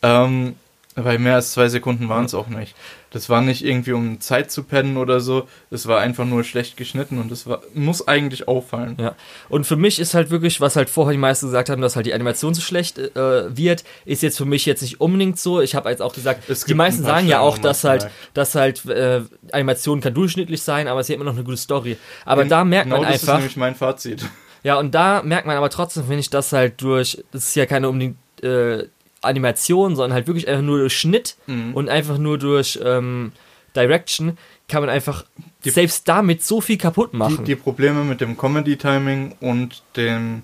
Ähm, 0.02 0.56
weil 0.96 1.18
mehr 1.18 1.34
als 1.34 1.52
zwei 1.52 1.68
Sekunden 1.68 2.08
waren 2.08 2.24
es 2.24 2.34
auch 2.34 2.48
nicht. 2.48 2.74
Das 3.10 3.28
war 3.28 3.42
nicht 3.42 3.64
irgendwie 3.64 3.92
um 3.92 4.20
Zeit 4.20 4.50
zu 4.50 4.62
pennen 4.62 4.96
oder 4.96 5.20
so. 5.20 5.46
Es 5.70 5.86
war 5.86 6.00
einfach 6.00 6.24
nur 6.24 6.42
schlecht 6.42 6.76
geschnitten 6.76 7.18
und 7.18 7.30
das 7.30 7.46
war, 7.46 7.60
muss 7.74 8.08
eigentlich 8.08 8.48
auffallen. 8.48 8.96
Ja. 8.98 9.14
Und 9.50 9.66
für 9.66 9.76
mich 9.76 9.98
ist 9.98 10.14
halt 10.14 10.30
wirklich, 10.30 10.60
was 10.60 10.74
halt 10.74 10.88
vorher 10.88 11.12
die 11.12 11.18
meisten 11.18 11.46
gesagt 11.46 11.68
haben, 11.68 11.82
dass 11.82 11.96
halt 11.96 12.06
die 12.06 12.14
Animation 12.14 12.54
so 12.54 12.62
schlecht 12.62 12.98
äh, 12.98 13.56
wird, 13.56 13.84
ist 14.06 14.22
jetzt 14.22 14.38
für 14.38 14.46
mich 14.46 14.64
jetzt 14.64 14.80
nicht 14.80 15.00
unbedingt 15.00 15.38
so. 15.38 15.60
Ich 15.60 15.74
habe 15.74 15.90
jetzt 15.90 16.00
auch 16.00 16.14
gesagt, 16.14 16.48
Es 16.48 16.64
die 16.64 16.74
meisten 16.74 17.04
sagen 17.04 17.28
ja 17.28 17.40
auch, 17.40 17.58
dass 17.58 17.84
halt, 17.84 18.08
dass 18.32 18.54
halt 18.54 18.84
äh, 18.86 19.20
Animation 19.52 20.00
kann 20.00 20.14
durchschnittlich 20.14 20.62
sein, 20.62 20.88
aber 20.88 21.04
sie 21.04 21.12
hat 21.12 21.16
immer 21.16 21.26
noch 21.26 21.36
eine 21.36 21.44
gute 21.44 21.58
Story. 21.58 21.98
Aber 22.24 22.44
da 22.46 22.64
merkt 22.64 22.86
genau 22.86 23.02
man 23.02 23.12
das 23.12 23.22
ist 23.22 23.28
einfach, 23.28 23.38
nämlich 23.38 23.56
mein 23.56 23.74
Fazit. 23.74 24.24
Ja, 24.62 24.78
und 24.78 24.94
da 24.94 25.22
merkt 25.22 25.46
man 25.46 25.56
aber 25.56 25.70
trotzdem, 25.70 26.04
finde 26.04 26.20
ich, 26.20 26.30
dass 26.30 26.52
halt 26.52 26.80
durch, 26.82 27.22
das 27.30 27.48
ist 27.48 27.54
ja 27.54 27.66
keine 27.66 27.88
unbedingt 27.88 28.16
äh, 28.42 28.88
Animation, 29.22 29.96
sondern 29.96 30.12
halt 30.14 30.26
wirklich 30.26 30.48
einfach 30.48 30.62
nur 30.62 30.78
durch 30.78 30.96
Schnitt 30.96 31.36
Mhm. 31.46 31.74
und 31.74 31.88
einfach 31.88 32.18
nur 32.18 32.38
durch 32.38 32.78
ähm, 32.84 33.32
Direction 33.74 34.38
kann 34.68 34.80
man 34.82 34.90
einfach 34.90 35.24
Die- 35.64 35.70
selbst 35.70 36.08
damit 36.08 36.42
so 36.44 36.60
viel 36.60 36.76
kaputt 36.78 37.12
Die, 37.12 37.16
machen. 37.16 37.44
die 37.44 37.56
Probleme 37.56 38.04
mit 38.04 38.20
dem 38.20 38.36
Comedy-Timing 38.38 39.36
und 39.40 39.82
den 39.96 40.42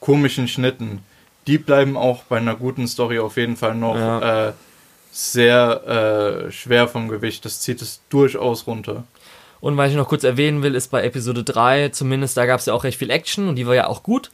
komischen 0.00 0.48
Schnitten, 0.48 1.00
die 1.46 1.58
bleiben 1.58 1.96
auch 1.96 2.24
bei 2.24 2.38
einer 2.38 2.54
guten 2.56 2.86
Story 2.88 3.18
auf 3.18 3.36
jeden 3.36 3.56
Fall 3.56 3.74
noch 3.74 3.96
Ja. 3.96 4.48
äh, 4.48 4.52
sehr 5.10 6.46
äh, 6.48 6.52
schwer 6.52 6.88
vom 6.88 7.08
Gewicht. 7.08 7.44
Das 7.44 7.60
zieht 7.60 7.82
es 7.82 8.00
durchaus 8.08 8.66
runter. 8.66 9.04
Und 9.60 9.76
was 9.76 9.90
ich 9.90 9.96
noch 9.96 10.08
kurz 10.08 10.24
erwähnen 10.24 10.62
will, 10.62 10.74
ist 10.74 10.90
bei 10.90 11.04
Episode 11.04 11.44
3, 11.44 11.90
zumindest 11.90 12.36
da 12.36 12.46
gab 12.46 12.58
es 12.60 12.66
ja 12.66 12.74
auch 12.74 12.82
recht 12.84 12.98
viel 12.98 13.10
Action 13.10 13.48
und 13.48 13.56
die 13.56 13.66
war 13.66 13.74
ja 13.74 13.86
auch 13.86 14.02
gut. 14.02 14.30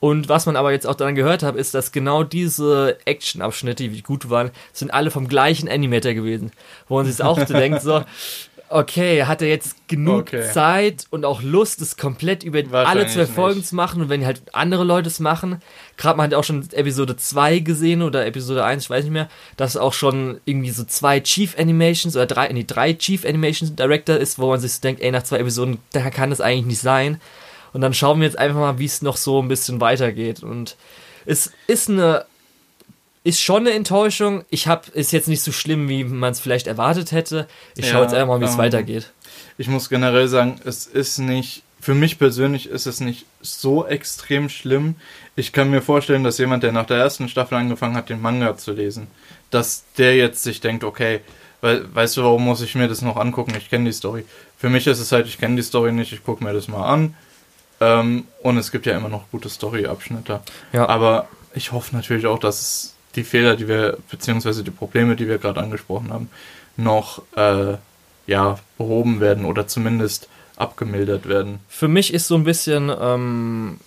Und 0.00 0.28
was 0.28 0.44
man 0.46 0.56
aber 0.56 0.72
jetzt 0.72 0.86
auch 0.86 0.94
dann 0.94 1.14
gehört 1.14 1.42
hat, 1.42 1.56
ist, 1.56 1.74
dass 1.74 1.92
genau 1.92 2.24
diese 2.24 2.98
Action-Abschnitte, 3.06 3.88
die 3.88 4.02
gut 4.02 4.28
waren, 4.28 4.50
sind 4.72 4.92
alle 4.92 5.10
vom 5.10 5.28
gleichen 5.28 5.68
Animator 5.68 6.12
gewesen. 6.12 6.50
Wo 6.88 6.96
man 6.96 7.06
sich 7.06 7.24
auch 7.24 7.38
so 7.38 7.54
denkt, 7.54 7.80
so, 7.80 8.04
okay, 8.68 9.24
hat 9.24 9.40
er 9.40 9.48
jetzt 9.48 9.88
genug 9.88 10.20
Okay. 10.20 10.50
Zeit 10.52 11.04
und 11.10 11.24
auch 11.24 11.42
Lust, 11.42 11.80
es 11.80 11.96
komplett 11.96 12.42
über 12.42 12.62
alle 12.86 13.06
zwölf 13.06 13.30
Folgen 13.32 13.58
nicht. 13.58 13.68
zu 13.68 13.76
machen 13.76 14.02
und 14.02 14.08
wenn 14.08 14.24
halt 14.26 14.42
andere 14.52 14.84
Leute 14.84 15.08
es 15.08 15.20
machen, 15.20 15.60
gerade 15.96 16.16
man 16.16 16.26
hat 16.26 16.34
auch 16.34 16.44
schon 16.44 16.68
Episode 16.72 17.16
2 17.16 17.60
gesehen 17.60 18.02
oder 18.02 18.26
Episode 18.26 18.64
1, 18.64 18.84
ich 18.84 18.90
weiß 18.90 19.04
nicht 19.04 19.12
mehr, 19.12 19.28
dass 19.56 19.76
auch 19.76 19.92
schon 19.92 20.40
irgendwie 20.44 20.70
so 20.70 20.84
zwei 20.84 21.20
Chief 21.20 21.56
Animations 21.58 22.16
oder 22.16 22.26
drei, 22.26 22.48
nee, 22.52 22.64
drei 22.66 22.94
Chief 22.94 23.24
Animation 23.24 23.76
Director 23.76 24.16
ist, 24.16 24.38
wo 24.38 24.48
man 24.48 24.60
sich 24.60 24.72
so 24.72 24.80
denkt, 24.80 25.02
ey, 25.02 25.10
nach 25.10 25.22
zwei 25.22 25.38
Episoden, 25.38 25.78
da 25.92 26.10
kann 26.10 26.30
das 26.30 26.40
eigentlich 26.40 26.66
nicht 26.66 26.80
sein. 26.80 27.20
Und 27.74 27.80
dann 27.80 27.92
schauen 27.92 28.20
wir 28.20 28.26
jetzt 28.26 28.38
einfach 28.38 28.60
mal, 28.60 28.78
wie 28.78 28.84
es 28.86 29.02
noch 29.02 29.16
so 29.16 29.42
ein 29.42 29.48
bisschen 29.48 29.80
weitergeht. 29.80 30.42
Und 30.42 30.76
es 31.26 31.52
ist 31.66 31.90
eine, 31.90 32.24
ist 33.24 33.40
schon 33.40 33.66
eine 33.66 33.72
Enttäuschung. 33.72 34.44
Ich 34.48 34.68
habe, 34.68 34.90
ist 34.92 35.12
jetzt 35.12 35.28
nicht 35.28 35.42
so 35.42 35.50
schlimm, 35.50 35.88
wie 35.88 36.04
man 36.04 36.32
es 36.32 36.40
vielleicht 36.40 36.68
erwartet 36.68 37.10
hätte. 37.10 37.48
Ich 37.76 37.88
schaue 37.88 37.98
Ja, 37.98 38.02
jetzt 38.04 38.14
einfach 38.14 38.34
mal, 38.34 38.40
wie 38.40 38.44
es 38.44 38.52
ähm, 38.52 38.58
weitergeht. 38.58 39.10
Ich 39.58 39.66
muss 39.66 39.88
generell 39.88 40.28
sagen, 40.28 40.60
es 40.64 40.86
ist 40.86 41.18
nicht, 41.18 41.64
für 41.80 41.94
mich 41.94 42.18
persönlich 42.18 42.68
ist 42.68 42.86
es 42.86 43.00
nicht 43.00 43.26
so 43.42 43.84
extrem 43.84 44.48
schlimm. 44.48 44.94
Ich 45.34 45.52
kann 45.52 45.68
mir 45.68 45.82
vorstellen, 45.82 46.22
dass 46.22 46.38
jemand, 46.38 46.62
der 46.62 46.70
nach 46.70 46.86
der 46.86 46.98
ersten 46.98 47.28
Staffel 47.28 47.58
angefangen 47.58 47.96
hat, 47.96 48.08
den 48.08 48.22
Manga 48.22 48.56
zu 48.56 48.72
lesen, 48.72 49.08
dass 49.50 49.84
der 49.98 50.14
jetzt 50.16 50.44
sich 50.44 50.60
denkt, 50.60 50.84
okay, 50.84 51.20
weil, 51.60 51.92
weißt 51.92 52.18
du, 52.18 52.22
warum 52.22 52.44
muss 52.44 52.60
ich 52.60 52.76
mir 52.76 52.86
das 52.86 53.02
noch 53.02 53.16
angucken? 53.16 53.54
Ich 53.58 53.68
kenne 53.68 53.86
die 53.86 53.92
Story. 53.92 54.24
Für 54.58 54.68
mich 54.68 54.86
ist 54.86 55.00
es 55.00 55.10
halt, 55.10 55.26
ich 55.26 55.38
kenne 55.38 55.56
die 55.56 55.62
Story 55.62 55.90
nicht, 55.90 56.12
ich 56.12 56.22
gucke 56.22 56.44
mir 56.44 56.52
das 56.52 56.68
mal 56.68 56.86
an. 56.86 57.16
Ähm, 57.80 58.26
und 58.42 58.56
es 58.56 58.70
gibt 58.70 58.86
ja 58.86 58.96
immer 58.96 59.08
noch 59.08 59.30
gute 59.30 59.48
Story-Abschnitte. 59.48 60.40
Ja. 60.72 60.88
Aber 60.88 61.28
ich 61.54 61.72
hoffe 61.72 61.94
natürlich 61.94 62.26
auch, 62.26 62.38
dass 62.38 62.94
die 63.16 63.24
Fehler, 63.24 63.56
die 63.56 63.68
wir, 63.68 63.98
beziehungsweise 64.10 64.64
die 64.64 64.70
Probleme, 64.70 65.16
die 65.16 65.28
wir 65.28 65.38
gerade 65.38 65.60
angesprochen 65.60 66.12
haben, 66.12 66.28
noch 66.76 67.22
äh, 67.36 67.76
ja, 68.26 68.58
behoben 68.78 69.20
werden 69.20 69.44
oder 69.44 69.66
zumindest 69.66 70.28
abgemildert 70.56 71.28
werden. 71.28 71.60
Für 71.68 71.88
mich 71.88 72.12
ist 72.12 72.28
so 72.28 72.34
ein 72.36 72.44
bisschen, 72.44 72.90
ähm, 73.00 73.78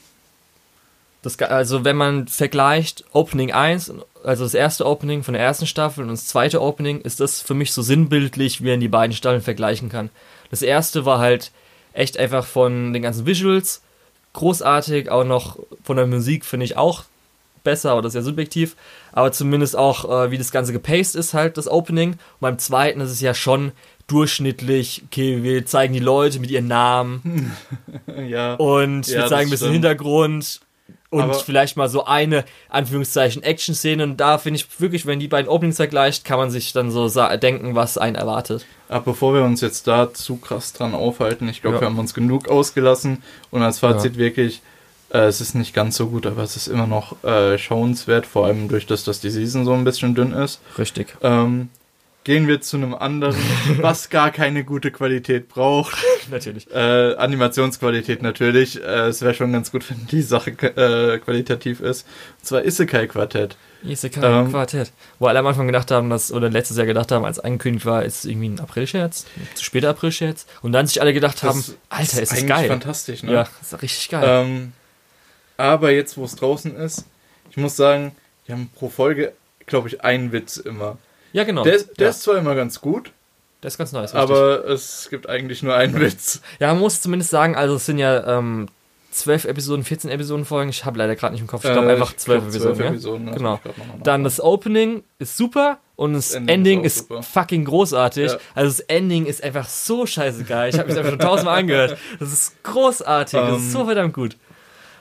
das, 1.21 1.39
also 1.39 1.83
wenn 1.83 1.95
man 1.95 2.27
vergleicht 2.27 3.05
Opening 3.13 3.51
1, 3.51 3.93
also 4.23 4.43
das 4.43 4.53
erste 4.53 4.85
Opening 4.85 5.23
von 5.23 5.33
der 5.33 5.43
ersten 5.43 5.65
Staffel 5.65 6.03
und 6.03 6.09
das 6.09 6.27
zweite 6.27 6.61
Opening, 6.61 7.01
ist 7.01 7.19
das 7.19 7.41
für 7.41 7.53
mich 7.53 7.73
so 7.73 7.81
sinnbildlich, 7.81 8.63
wie 8.63 8.69
man 8.69 8.79
die 8.79 8.87
beiden 8.87 9.15
Staffeln 9.15 9.41
vergleichen 9.41 9.89
kann. 9.89 10.09
Das 10.49 10.61
erste 10.61 11.05
war 11.05 11.19
halt 11.19 11.51
echt 11.97 12.17
einfach 12.17 12.45
von 12.45 12.93
den 12.93 13.01
ganzen 13.01 13.25
Visuals 13.25 13.81
großartig, 14.33 15.09
auch 15.09 15.23
noch 15.23 15.57
von 15.83 15.97
der 15.97 16.05
Musik 16.05 16.45
finde 16.45 16.65
ich 16.65 16.77
auch 16.77 17.05
besser, 17.63 17.91
aber 17.91 18.01
das 18.01 18.11
ist 18.11 18.15
ja 18.15 18.21
subjektiv, 18.21 18.75
aber 19.11 19.31
zumindest 19.31 19.75
auch, 19.75 20.05
äh, 20.09 20.31
wie 20.31 20.37
das 20.37 20.51
Ganze 20.51 20.73
gepaced 20.73 21.15
ist, 21.15 21.33
halt 21.33 21.57
das 21.57 21.67
Opening. 21.67 22.11
Und 22.11 22.19
beim 22.39 22.59
zweiten 22.59 23.01
ist 23.01 23.11
es 23.11 23.19
ja 23.19 23.33
schon 23.33 23.71
durchschnittlich, 24.05 25.03
okay, 25.07 25.43
wir 25.43 25.65
zeigen 25.65 25.93
die 25.93 25.99
Leute 25.99 26.39
mit 26.39 26.49
ihren 26.51 26.67
Namen, 26.67 27.51
Ja, 28.27 28.53
und 28.53 29.07
Ja, 29.07 29.23
wir 29.23 29.27
zeigen 29.27 29.47
ein 29.47 29.49
bisschen 29.49 29.67
stimmt. 29.69 29.73
Hintergrund 29.73 30.61
und 31.09 31.21
Aber- 31.21 31.33
vielleicht 31.35 31.77
mal 31.77 31.87
so 31.89 32.05
eine, 32.05 32.43
Anführungszeichen, 32.69 33.43
Action-Szene. 33.43 34.03
Und 34.03 34.17
da 34.17 34.37
finde 34.37 34.59
ich 34.59 34.79
wirklich, 34.81 35.05
wenn 35.05 35.19
die 35.19 35.27
beiden 35.27 35.49
Openings 35.49 35.77
vergleicht, 35.77 36.25
kann 36.25 36.37
man 36.37 36.51
sich 36.51 36.73
dann 36.73 36.91
so 36.91 37.07
denken, 37.37 37.75
was 37.75 37.97
einen 37.97 38.15
erwartet. 38.15 38.65
aber 38.89 39.05
bevor 39.11 39.33
wir 39.33 39.43
uns 39.43 39.61
jetzt 39.61 39.87
da 39.87 40.13
zu 40.13 40.37
krass 40.37 40.73
dran 40.73 40.93
aufhalten, 40.93 41.47
ich 41.49 41.61
glaube, 41.61 41.75
Ja. 41.77 41.81
wir 41.81 41.87
haben 41.87 41.99
uns 41.99 42.13
genug 42.13 42.47
ausgelassen 42.49 43.23
und 43.51 43.61
als 43.61 43.79
Fazit 43.79 44.17
wirklich, 44.17 44.61
äh, 45.09 45.19
es 45.25 45.39
ist 45.41 45.55
nicht 45.55 45.73
ganz 45.73 45.95
so 45.97 46.07
gut, 46.07 46.25
aber 46.25 46.43
es 46.43 46.55
ist 46.55 46.67
immer 46.67 46.87
noch 46.87 47.21
äh, 47.23 47.57
schauenswert, 47.57 48.25
vor 48.25 48.45
allem 48.45 48.67
durch 48.67 48.85
das, 48.85 49.03
dass 49.05 49.19
die 49.21 49.29
Season 49.29 49.63
so 49.65 49.73
ein 49.73 49.83
bisschen 49.85 50.15
dünn 50.15 50.31
ist. 50.33 50.59
Richtig. 50.77 51.15
Ähm, 51.21 51.69
gehen 52.27 52.49
wir 52.49 52.59
zu 52.59 52.75
einem 52.75 52.93
anderen, 52.93 53.37
was 53.77 54.09
gar 54.09 54.31
keine 54.31 54.65
gute 54.65 54.91
Qualität 54.91 55.47
braucht. 55.47 55.95
Natürlich. 56.29 56.69
Äh, 56.69 57.15
Animationsqualität 57.15 58.21
natürlich. 58.21 58.83
Äh, 58.83 59.07
es 59.07 59.21
wäre 59.21 59.33
schon 59.33 59.53
ganz 59.53 59.71
gut, 59.71 59.89
wenn 59.89 60.05
die 60.07 60.21
Sache 60.21 60.51
äh, 60.51 61.19
qualitativ 61.19 61.79
ist. 61.79 62.05
Und 62.39 62.45
zwar 62.45 62.65
Isekai 62.65 63.07
Quartett. 63.07 63.55
Isekai 63.81 64.41
Ähm, 64.41 64.51
Quartett. 64.51 64.91
Wo 65.19 65.27
alle 65.27 65.39
am 65.39 65.47
Anfang 65.47 65.67
gedacht 65.67 65.89
haben, 65.89 66.09
dass, 66.09 66.33
oder 66.33 66.49
letztes 66.49 66.75
Jahr 66.75 66.85
gedacht 66.85 67.13
haben, 67.13 67.23
als 67.23 67.39
angekündigt 67.39 67.85
war, 67.85 68.03
ist 68.03 68.25
irgendwie 68.25 68.49
ein 68.49 68.59
April-Scherz, 68.59 69.25
zu 69.55 69.63
später 69.63 69.89
April-Scherz. 69.91 70.47
Und 70.61 70.73
dann 70.73 70.85
sich 70.85 70.99
alle 70.99 71.13
gedacht 71.13 71.43
haben, 71.43 71.63
Alter, 71.87 72.03
ist 72.03 72.17
das 72.19 72.31
eigentlich 72.33 72.47
geil. 72.49 72.67
fantastisch, 72.67 73.23
ne? 73.23 73.31
Ja, 73.31 73.47
ist 73.61 73.81
richtig 73.81 74.09
geil. 74.09 74.25
Ähm, 74.27 74.73
aber 75.55 75.91
jetzt, 75.91 76.17
wo 76.17 76.25
es 76.25 76.35
draußen 76.35 76.75
ist, 76.75 77.05
ich 77.51 77.55
muss 77.55 77.77
sagen, 77.77 78.17
die 78.49 78.51
haben 78.51 78.69
pro 78.75 78.89
Folge, 78.89 79.31
glaube 79.65 79.87
ich, 79.87 80.01
einen 80.01 80.33
Witz 80.33 80.57
immer. 80.57 80.97
Ja, 81.33 81.43
genau. 81.43 81.63
Der, 81.63 81.75
ist- 81.75 81.97
der 81.99 82.05
ja, 82.05 82.09
ist 82.09 82.21
zwar 82.23 82.37
immer 82.37 82.55
ganz 82.55 82.81
gut, 82.81 83.11
der 83.63 83.67
ist 83.69 83.77
ganz 83.77 83.91
nice. 83.91 84.13
richtig. 84.13 84.19
aber 84.19 84.65
es 84.67 85.07
gibt 85.09 85.27
eigentlich 85.29 85.63
nur 85.63 85.75
einen 85.75 85.99
Witz. 85.99 86.41
Ja, 86.59 86.67
man 86.73 86.79
muss 86.79 87.01
zumindest 87.01 87.31
sagen, 87.31 87.55
also 87.55 87.75
es 87.75 87.85
sind 87.85 87.97
ja 87.97 88.37
ähm, 88.37 88.67
12 89.11 89.45
Episoden, 89.45 89.83
14 89.83 90.11
Episoden 90.11 90.45
Folgen. 90.45 90.69
Ich 90.69 90.85
habe 90.85 90.97
leider 90.99 91.15
gerade 91.15 91.33
nicht 91.33 91.41
im 91.41 91.47
Kopf. 91.47 91.65
Ich 91.65 91.71
glaube 91.71 91.87
Äh, 91.89 91.93
einfach 91.93 92.15
12 92.15 92.39
glaub, 92.43 92.49
Episoden. 92.53 92.79
ja? 92.83 92.89
Episoden, 92.89 93.25
lass 93.27 93.35
Genau. 93.37 93.51
mich 93.53 93.63
grad 93.63 93.77
noch 93.79 93.87
mal 93.87 93.93
Dann 94.03 94.23
das 94.23 94.39
Opening 94.39 95.03
ist 95.17 95.37
super 95.37 95.79
und 95.95 96.13
das, 96.13 96.27
Das 96.27 96.35
Ending, 96.35 96.53
Ending 96.55 96.83
ist, 96.83 97.09
ist 97.09 97.25
fucking 97.33 97.65
großartig. 97.65 98.31
Ja. 98.33 98.37
Also 98.53 98.69
das 98.69 98.79
Ending 98.81 99.25
ist 99.25 99.43
einfach 99.43 99.67
so 99.67 100.05
scheiße 100.05 100.43
geil. 100.43 100.69
Ich 100.69 100.77
habe 100.77 100.89
mich 100.89 100.97
einfach 100.97 101.09
schon 101.11 101.19
tausendmal 101.19 101.57
angehört. 101.59 101.97
Das 102.19 102.31
ist 102.31 102.61
großartig. 102.63 103.39
das 103.39 103.57
ist 103.57 103.65
Ähm, 103.65 103.71
so 103.71 103.85
verdammt 103.85 104.13
gut. 104.13 104.35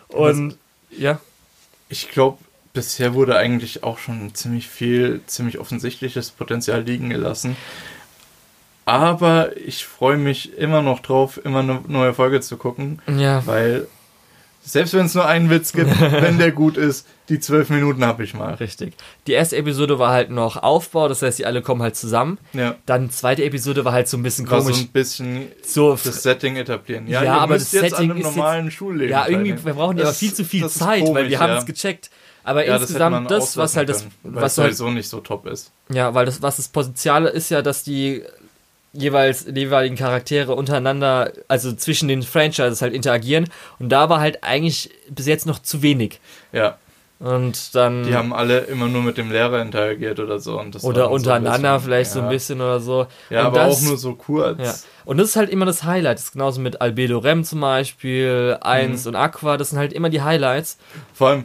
Und 0.09 0.57
ja, 0.91 1.21
Ich 1.91 2.09
glaube, 2.11 2.39
bisher 2.77 3.15
wurde 3.15 3.37
eigentlich 3.37 3.83
auch 3.83 3.99
schon 3.99 4.35
ziemlich 4.35 4.69
viel, 4.69 5.21
ziemlich 5.27 5.59
offensichtliches 5.59 6.31
Potenzial 6.31 6.83
liegen 6.83 7.11
gelassen. 7.11 7.57
Aber 8.85 9.57
ich 9.57 9.85
freue 9.85 10.17
mich 10.17 10.57
immer 10.57 10.81
noch 10.83 11.01
drauf, 11.01 11.41
immer 11.45 11.59
eine 11.61 11.81
neue 11.89 12.15
Folge 12.15 12.41
zu 12.41 12.57
gucken, 12.57 13.01
ja, 13.09 13.45
weil 13.47 13.89
selbst 14.63 14.95
wenn 14.95 15.07
es 15.07 15.15
nur 15.15 15.27
einen 15.27 15.49
Witz 15.51 15.73
gibt, 15.73 16.01
wenn 16.01 16.39
der 16.39 16.51
gut 16.53 16.77
ist, 16.77 17.07
die 17.29 17.39
zwölf 17.41 17.69
Minuten 17.71 18.05
habe 18.05 18.23
ich 18.25 18.35
mal. 18.35 18.55
richtig. 18.55 18.95
Die 19.27 19.33
erste 19.33 19.57
Episode 19.57 19.99
war 20.01 20.11
halt 20.13 20.31
noch 20.31 20.57
Aufbau, 20.57 21.09
das 21.09 21.23
heißt, 21.23 21.39
die 21.39 21.47
alle 21.47 21.63
kommen 21.63 21.83
halt 21.83 21.97
zusammen. 21.97 22.39
Ja, 22.53 22.77
Dann 22.85 23.05
die 23.09 23.11
zweite 23.11 23.45
Episode 23.45 23.85
war 23.85 23.93
halt 23.93 24.07
so 24.09 24.17
ein 24.17 24.23
bisschen 24.25 24.49
war 24.51 24.61
so 24.61 24.67
komisch. 24.71 24.83
ein 24.83 24.89
bisschen 24.89 25.47
So, 25.65 25.93
das 25.93 26.23
Setting 26.23 26.57
etablieren. 26.57 27.07
Ja, 27.09 27.23
Ja, 27.25 27.39
aber 27.39 27.55
das 27.55 27.71
jetzt 27.73 27.91
Setting 27.91 27.97
an 27.97 28.03
einem 28.11 28.21
ist 28.21 28.27
jetzt- 28.27 28.37
normalen 28.37 28.71
Schulleben 28.73 29.11
Ja, 29.11 29.29
irgendwie, 29.29 29.65
wir 29.65 29.75
brauchen 29.75 29.99
ja 29.99 30.13
viel 30.13 30.33
zu 30.35 30.45
viel 30.45 30.69
Zeit, 30.69 31.03
weil 31.03 31.07
komisch, 31.07 31.29
wir 31.31 31.41
haben 31.41 31.51
ja. 31.53 31.59
es 31.59 31.67
gecheckt. 31.67 32.11
Aber 32.47 32.65
Ja, 32.65 32.75
das 32.75 32.83
insgesamt 32.83 33.31
das, 33.31 33.43
was 33.57 33.77
auslassen 33.77 33.77
halt 33.79 33.89
das, 33.89 34.01
können, 34.01 34.13
was 34.23 34.59
halt, 34.59 34.77
sowieso 34.77 34.91
nicht 34.93 35.09
so 35.09 35.21
top 35.21 35.47
ist. 35.47 35.73
ja, 35.91 36.15
weil 36.15 36.25
das, 36.27 36.41
was 36.43 36.57
das 36.57 36.69
Potenzial 36.69 37.27
ist 37.27 37.51
ja, 37.51 37.61
dass 37.61 37.83
die 37.83 38.23
jeweils 38.93 39.45
die 39.45 39.61
jeweiligen 39.61 39.97
Charaktere 39.97 40.55
untereinander, 40.55 41.33
also 41.49 41.73
zwischen 41.75 42.09
den 42.09 42.23
Franchises 42.23 42.81
halt 42.81 42.95
interagieren. 42.95 43.49
Und 43.79 43.91
da 43.91 44.09
war 44.09 44.21
halt 44.21 44.43
eigentlich 44.43 44.91
bis 45.11 45.27
jetzt 45.27 45.45
noch 45.45 45.59
zu 45.59 45.83
wenig. 45.83 46.19
Ja, 46.53 46.79
Und 47.19 47.75
dann 47.75 48.05
die 48.05 48.15
haben 48.15 48.33
alle 48.33 48.61
immer 48.61 48.87
nur 48.89 49.03
mit 49.03 49.19
dem 49.19 49.31
Lehrer 49.31 49.61
interagiert 49.61 50.19
oder 50.21 50.39
so. 50.39 50.59
Und 50.59 50.75
das 50.75 50.85
oder 50.85 51.07
so 51.07 51.11
untereinander 51.11 51.75
bisschen- 51.75 51.81
vielleicht 51.85 52.11
so 52.13 52.21
ja. 52.21 52.25
ein 52.27 52.31
bisschen 52.31 52.61
oder 52.63 52.81
so. 52.81 53.07
Ja, 53.29 53.41
Und 53.41 53.47
aber 53.49 53.59
das, 53.67 53.77
auch 53.79 53.83
nur 53.83 53.99
so 53.99 54.15
kurz. 54.15 54.59
Ja. 54.63 54.75
Und 55.05 55.19
das 55.19 55.29
ist 55.31 55.37
halt 55.37 55.51
immer 55.51 55.67
das 55.67 55.83
Highlight. 55.85 56.17
Das 56.19 56.25
ist 56.27 56.33
genauso 56.33 56.61
mit 56.61 56.81
Albedo 56.81 57.19
Rem 57.19 57.45
zum 57.45 57.61
Beispiel, 57.61 58.57
1 58.63 59.05
Mhm. 59.05 59.09
und 59.11 59.17
Aqua, 59.17 59.57
das 59.59 59.71
sind 59.71 59.79
halt 59.79 59.93
immer 59.93 60.09
die 60.11 60.23
Highlights. 60.23 60.79
Vor 61.13 61.29
allem 61.29 61.45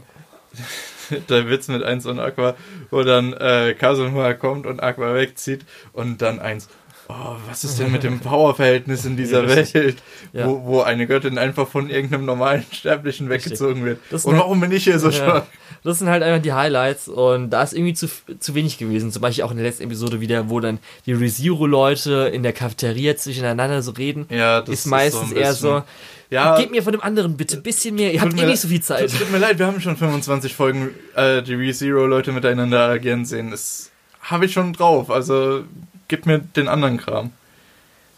der 1.29 1.49
Witz 1.49 1.67
mit 1.67 1.83
1 1.83 2.05
und 2.05 2.19
Aqua, 2.19 2.55
wo 2.89 3.03
dann 3.03 3.33
äh, 3.33 3.75
Kazuma 3.77 4.33
kommt 4.33 4.65
und 4.65 4.81
Aqua 4.81 5.13
wegzieht 5.15 5.65
und 5.93 6.21
dann 6.21 6.39
1. 6.39 6.69
Oh, 7.13 7.35
was 7.49 7.63
ist 7.63 7.77
denn 7.79 7.91
mit 7.91 8.03
dem 8.03 8.19
Powerverhältnis 8.19 9.03
in 9.05 9.17
dieser 9.17 9.43
Ja. 9.47 9.55
Welt, 9.55 9.95
Ja. 10.33 10.47
wo, 10.47 10.63
wo 10.63 10.81
eine 10.81 11.07
Göttin 11.07 11.37
einfach 11.37 11.67
von 11.67 11.89
irgendeinem 11.89 12.25
normalen 12.25 12.63
Sterblichen 12.71 13.29
weggezogen 13.29 13.83
wird? 13.83 13.99
Und 14.11 14.37
warum 14.37 14.61
bin 14.61 14.71
ich 14.71 14.85
hier 14.85 14.97
so 14.99 15.07
Ja. 15.07 15.11
stark? 15.13 15.47
Das 15.83 15.97
sind 15.99 16.09
halt 16.09 16.21
einfach 16.23 16.41
die 16.43 16.53
Highlights 16.53 17.07
und 17.07 17.49
da 17.49 17.63
ist 17.63 17.73
irgendwie 17.73 17.93
zu, 17.95 18.07
zu 18.39 18.53
wenig 18.55 18.77
gewesen. 18.77 19.11
Zum 19.11 19.21
Beispiel 19.21 19.43
auch 19.43 19.51
in 19.51 19.57
der 19.57 19.65
letzten 19.65 19.83
Episode 19.83 20.21
wieder, 20.21 20.49
wo 20.49 20.59
dann 20.59 20.77
die 21.07 21.13
ReZero-Leute 21.13 22.29
in 22.33 22.43
der 22.43 22.53
Cafeteria 22.53 23.15
zwischeneinander 23.17 23.81
so 23.81 23.91
reden. 23.91 24.27
Ja, 24.29 24.61
das 24.61 24.69
ist 24.69 24.85
meistens 24.85 25.29
so 25.31 25.35
ein 25.35 25.41
eher 25.41 25.53
so, 25.53 25.83
Ja, 26.29 26.55
gebt 26.57 26.71
mir 26.71 26.83
von 26.83 26.93
dem 26.93 27.01
anderen 27.01 27.35
bitte 27.35 27.57
ein 27.57 27.63
bisschen 27.63 27.95
mehr, 27.95 28.13
ihr 28.13 28.21
habt 28.21 28.39
eh 28.39 28.45
nicht 28.45 28.61
so 28.61 28.67
viel 28.67 28.81
Zeit. 28.81 29.09
Tut, 29.09 29.19
tut 29.21 29.31
mir 29.31 29.39
leid, 29.39 29.57
wir 29.59 29.65
haben 29.65 29.81
schon 29.81 29.97
25 29.97 30.53
Folgen 30.55 30.91
äh, 31.15 31.41
die 31.41 31.55
ReZero-Leute 31.55 32.31
miteinander 32.31 32.87
agieren 32.89 33.25
sehen. 33.25 33.49
Das 33.51 33.89
habe 34.21 34.45
ich 34.45 34.53
schon 34.53 34.73
drauf. 34.73 35.09
Also 35.09 35.63
gib 36.11 36.25
mir 36.27 36.39
den 36.39 36.67
anderen 36.67 36.97
Kram. 36.97 37.31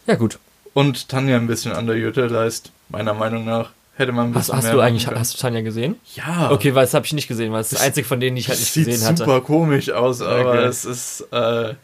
Ja 0.06 0.16
gut, 0.16 0.38
Und 0.74 1.08
Tanja 1.08 1.36
ein 1.36 1.46
bisschen 1.46 1.72
underutilized, 1.72 2.70
meiner 2.90 3.14
Meinung 3.14 3.44
nach. 3.46 3.70
hätte 3.96 4.10
man 4.12 4.26
ein 4.30 4.34
Hast, 4.34 4.46
bisschen 4.48 4.56
hast 4.56 4.64
mehr 4.64 4.72
du 4.74 4.80
eigentlich, 4.80 5.04
können. 5.06 5.18
hast 5.20 5.34
du 5.34 5.38
Tanja 5.38 5.60
gesehen? 5.62 5.94
Ja. 6.16 6.50
Okay, 6.50 6.74
weil 6.74 6.84
das 6.84 6.92
habe 6.94 7.06
ich 7.06 7.12
nicht 7.12 7.28
gesehen, 7.28 7.52
weil 7.52 7.60
es 7.60 7.68
ist 7.72 7.78
das 7.78 7.86
einzige 7.86 8.06
von 8.06 8.18
denen, 8.20 8.34
die 8.36 8.40
ich 8.40 8.48
halt 8.48 8.58
nicht 8.58 8.72
sieht 8.72 8.86
gesehen 8.86 9.06
hatte. 9.06 9.18
super 9.24 9.40
komisch 9.40 9.90
aus, 9.90 10.20
aber 10.20 10.50
Okay. 10.50 10.64
es 10.64 10.84
ist, 10.84 11.24
äh, 11.32 11.74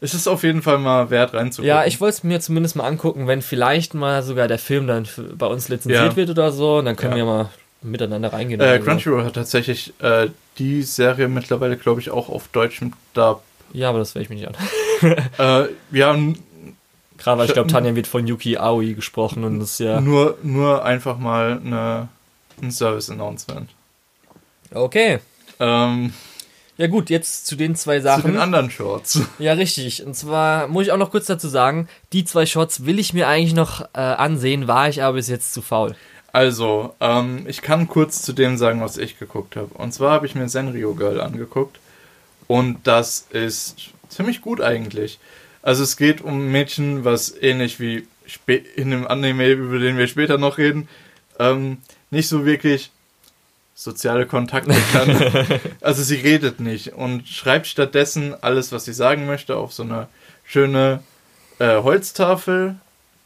es 0.00 0.14
ist 0.14 0.28
auf 0.28 0.44
jeden 0.44 0.62
Fall 0.62 0.78
mal 0.78 1.10
wert 1.10 1.34
reinzugucken. 1.34 1.68
Ja, 1.68 1.84
ich 1.84 2.00
wollte 2.00 2.18
es 2.18 2.22
mir 2.24 2.38
zumindest 2.40 2.76
mal 2.76 2.86
angucken, 2.86 3.26
wenn 3.26 3.42
vielleicht 3.42 3.94
mal 3.94 4.22
sogar 4.22 4.46
der 4.48 4.58
Film 4.60 4.86
dann 4.86 5.08
bei 5.36 5.46
uns 5.46 5.68
lizenziert 5.68 6.12
Ja. 6.12 6.16
wird 6.16 6.30
oder 6.30 6.52
so, 6.52 6.78
und 6.78 6.84
dann 6.84 6.94
können 6.96 7.12
Ja. 7.12 7.16
wir 7.18 7.24
mal 7.24 7.50
miteinander 7.82 8.32
reingehen. 8.32 8.60
Äh, 8.60 8.78
so. 8.78 8.84
Crunchyroll 8.84 9.24
hat 9.24 9.34
tatsächlich 9.34 9.92
äh, 10.00 10.28
die 10.58 10.82
Serie 10.84 11.26
mittlerweile, 11.28 11.76
glaube 11.76 12.00
ich, 12.00 12.10
auch 12.10 12.28
auf 12.28 12.46
deutschem 12.48 12.92
Dub. 13.14 13.42
Ja, 13.72 13.88
aber 13.88 13.98
das 13.98 14.14
werde 14.14 14.22
ich 14.24 14.28
mir 14.30 14.36
nicht 14.36 14.46
an. 14.48 14.54
Äh, 15.02 15.68
ja, 15.92 16.16
weil 17.24 17.46
ich 17.46 17.52
glaube, 17.52 17.70
Tanja 17.70 17.94
wird 17.94 18.06
von 18.06 18.26
Yuki 18.26 18.56
Aoi 18.56 18.94
gesprochen 18.94 19.44
und 19.44 19.60
das 19.60 19.72
ist 19.72 19.80
ja. 19.80 20.00
nur, 20.00 20.38
nur 20.42 20.84
einfach 20.84 21.18
mal 21.18 21.60
eine, 21.64 22.08
ein 22.62 22.70
Service-Announcement. 22.70 23.68
Okay. 24.72 25.18
Ähm, 25.58 26.12
Ja 26.76 26.86
gut, 26.86 27.10
jetzt 27.10 27.46
zu 27.46 27.56
den 27.56 27.76
zwei 27.76 27.98
zu 27.98 28.04
Sachen. 28.04 28.32
den 28.32 28.40
anderen 28.40 28.70
Shorts. 28.70 29.20
Ja, 29.38 29.52
richtig. 29.52 30.04
Und 30.06 30.14
zwar 30.14 30.68
muss 30.68 30.84
ich 30.84 30.92
auch 30.92 30.96
noch 30.96 31.10
kurz 31.10 31.26
dazu 31.26 31.48
sagen, 31.48 31.88
die 32.12 32.24
zwei 32.24 32.46
Shots 32.46 32.86
will 32.86 32.98
ich 32.98 33.12
mir 33.12 33.28
eigentlich 33.28 33.54
noch 33.54 33.82
äh, 33.92 34.00
ansehen, 34.00 34.66
war 34.66 34.88
ich 34.88 35.02
aber 35.02 35.14
bis 35.14 35.28
jetzt 35.28 35.52
zu 35.52 35.60
faul. 35.60 35.94
Also, 36.32 36.94
ähm, 37.00 37.44
ich 37.48 37.60
kann 37.60 37.88
kurz 37.88 38.22
zu 38.22 38.32
dem 38.32 38.56
sagen, 38.56 38.80
was 38.80 38.96
ich 38.96 39.18
geguckt 39.18 39.56
habe. 39.56 39.74
Und 39.74 39.92
zwar 39.92 40.12
habe 40.12 40.26
ich 40.26 40.34
mir 40.34 40.48
Senrio 40.48 40.94
Girl 40.94 41.20
angeguckt. 41.20 41.78
Und 42.46 42.78
das 42.86 43.26
ist 43.30 43.90
ziemlich 44.10 44.40
gut 44.40 44.60
eigentlich. 44.60 45.18
Also 45.62 45.82
es 45.82 45.96
geht 45.96 46.20
um 46.20 46.46
ein 46.46 46.52
Mädchen, 46.52 47.04
was 47.04 47.34
ähnlich 47.40 47.80
wie 47.80 48.06
in 48.76 48.90
dem 48.90 49.06
Anime, 49.06 49.50
über 49.50 49.78
den 49.78 49.98
wir 49.98 50.06
später 50.06 50.38
noch 50.38 50.58
reden, 50.58 50.88
ähm, 51.38 51.78
nicht 52.10 52.28
so 52.28 52.44
wirklich 52.44 52.90
soziale 53.74 54.26
Kontakte 54.26 54.76
kann. 54.92 55.60
also 55.80 56.02
sie 56.02 56.16
redet 56.16 56.60
nicht 56.60 56.92
und 56.92 57.26
schreibt 57.26 57.66
stattdessen 57.66 58.34
alles, 58.42 58.72
was 58.72 58.84
sie 58.84 58.92
sagen 58.92 59.26
möchte, 59.26 59.56
auf 59.56 59.72
so 59.72 59.82
eine 59.82 60.08
schöne 60.44 61.02
äh, 61.58 61.76
Holztafel, 61.82 62.76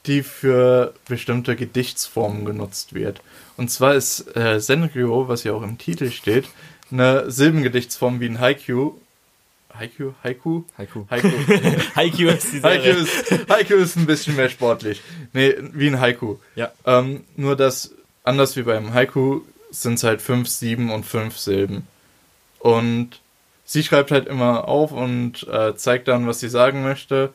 die 0.07 0.23
für 0.23 0.95
bestimmte 1.09 1.57
Gedichtsformen 1.57 2.45
genutzt 2.45 2.95
wird. 2.95 3.21
Und 3.57 3.71
zwar 3.71 3.95
ist 3.95 4.37
äh, 4.37 4.61
Senryo, 4.61 5.29
was 5.29 5.45
ja 5.45 5.53
auch 5.53 5.63
im 5.63 5.79
Titel 5.79 6.11
steht, 6.11 6.47
eine 6.91 7.31
Silbengedichtsform 7.31 8.21
wie 8.21 8.27
ein 8.27 8.41
Haiku. 8.41 8.93
Haiku? 9.79 10.13
Haiku? 10.23 10.63
Haiku. 10.79 11.07
Haiku. 11.11 11.29
Haiku 11.97 12.29
ist 12.29 12.53
die 12.53 12.63
Haiku 12.63 12.83
Serie. 12.83 12.93
ist, 12.93 13.49
Haiku 13.49 13.75
ist 13.75 13.97
ein 13.97 14.07
bisschen 14.07 14.37
mehr 14.37 14.49
sportlich. 14.49 15.03
Nee, 15.33 15.55
wie 15.73 15.89
ein 15.89 16.01
Haiku. 16.01 16.37
Ja. 16.55 16.73
Ähm, 16.87 17.25
nur 17.37 17.57
dass, 17.57 17.93
anders 18.23 18.57
wie 18.57 18.63
beim 18.63 18.95
Haiku, 18.95 19.41
sind 19.71 19.95
es 19.95 20.05
halt 20.05 20.23
fünf, 20.23 20.49
sieben 20.49 20.93
und 20.93 21.05
fünf 21.05 21.37
Silben. 21.39 21.87
Und 22.61 23.21
sie 23.65 23.83
schreibt 23.83 24.13
halt 24.13 24.29
immer 24.29 24.69
auf 24.69 24.93
und 24.93 25.47
äh, 25.49 25.75
zeigt 25.77 26.09
dann, 26.09 26.27
was 26.27 26.41
sie 26.41 26.49
sagen 26.49 26.83
möchte. 26.83 27.33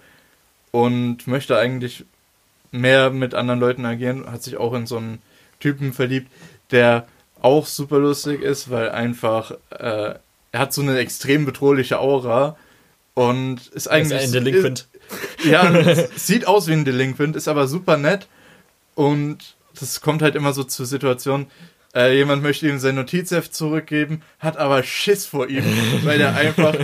Und 0.71 1.27
möchte 1.27 1.57
eigentlich 1.57 2.05
mehr 2.71 3.09
mit 3.09 3.33
anderen 3.33 3.59
Leuten 3.59 3.85
agieren. 3.85 4.31
Hat 4.31 4.43
sich 4.43 4.57
auch 4.57 4.73
in 4.73 4.87
so 4.87 4.97
einen 4.97 5.21
Typen 5.59 5.93
verliebt, 5.93 6.31
der 6.71 7.07
auch 7.41 7.65
super 7.65 7.99
lustig 7.99 8.41
ist, 8.41 8.69
weil 8.69 8.89
einfach 8.89 9.51
äh, 9.71 10.15
er 10.51 10.59
hat 10.61 10.73
so 10.73 10.81
eine 10.81 10.97
extrem 10.97 11.45
bedrohliche 11.45 11.99
Aura 11.99 12.57
und 13.13 13.59
ist 13.59 13.75
Ist 13.75 13.87
eigentlich 13.87 14.21
ein 14.21 14.31
Delinquent. 14.31 14.87
ja, 15.43 15.69
es 15.75 16.09
sieht 16.27 16.47
aus 16.47 16.67
wie 16.67 16.73
ein 16.73 16.85
Delinquent, 16.85 17.35
ist 17.35 17.47
aber 17.47 17.67
super 17.67 17.97
nett. 17.97 18.27
Und 18.95 19.55
das 19.79 20.01
kommt 20.01 20.21
halt 20.21 20.35
immer 20.35 20.53
so 20.53 20.63
zur 20.63 20.85
Situation, 20.85 21.47
äh, 21.95 22.15
jemand 22.15 22.43
möchte 22.43 22.67
ihm 22.67 22.79
sein 22.79 22.95
Notizheft 22.95 23.53
zurückgeben, 23.53 24.21
hat 24.39 24.57
aber 24.57 24.83
Schiss 24.83 25.25
vor 25.25 25.47
ihm, 25.47 25.63
weil 26.03 26.17
der 26.19 26.35
einfach, 26.35 26.75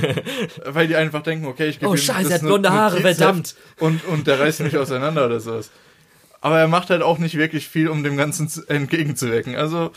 weil 0.66 0.88
die 0.88 0.95
einfach 0.95 1.22
denken, 1.22 1.45
okay, 1.45 1.68
ich 1.68 1.80
gebe 1.80 1.91
Oh 1.91 1.93
ihm 1.93 1.97
scheiße, 1.97 2.24
das 2.24 2.32
er 2.32 2.36
hat 2.36 2.41
blonde 2.41 2.72
Haare, 2.72 2.95
Notizheft 2.95 3.18
verdammt. 3.20 3.55
Und, 3.80 4.05
und 4.05 4.28
der 4.28 4.39
reißt 4.39 4.61
mich 4.61 4.78
auseinander 4.78 5.26
oder 5.26 5.39
sowas. 5.39 5.70
Aber 6.41 6.59
er 6.59 6.68
macht 6.68 6.89
halt 6.89 7.01
auch 7.01 7.18
nicht 7.18 7.38
wirklich 7.38 7.68
viel, 7.68 7.88
um 7.88 8.03
dem 8.03 8.18
Ganzen 8.18 8.47
zu- 8.47 8.66
entgegenzuwirken. 8.68 9.55
Also, 9.55 9.91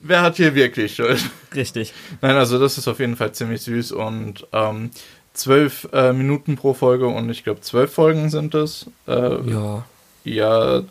wer 0.00 0.22
hat 0.22 0.36
hier 0.36 0.54
wirklich 0.54 0.94
Schuld? 0.96 1.22
Richtig. 1.54 1.92
Nein, 2.22 2.36
also 2.36 2.58
das 2.58 2.78
ist 2.78 2.88
auf 2.88 2.98
jeden 3.00 3.16
Fall 3.16 3.32
ziemlich 3.32 3.62
süß 3.62 3.92
und 3.92 4.46
ähm, 4.52 4.90
zwölf 5.34 5.88
äh, 5.92 6.12
Minuten 6.12 6.56
pro 6.56 6.74
Folge 6.74 7.06
und 7.08 7.28
ich 7.30 7.44
glaube 7.44 7.60
zwölf 7.60 7.92
Folgen 7.92 8.30
sind 8.30 8.54
es. 8.54 8.86
Äh, 9.06 9.50
ja. 9.50 9.84
Ja. 10.24 10.82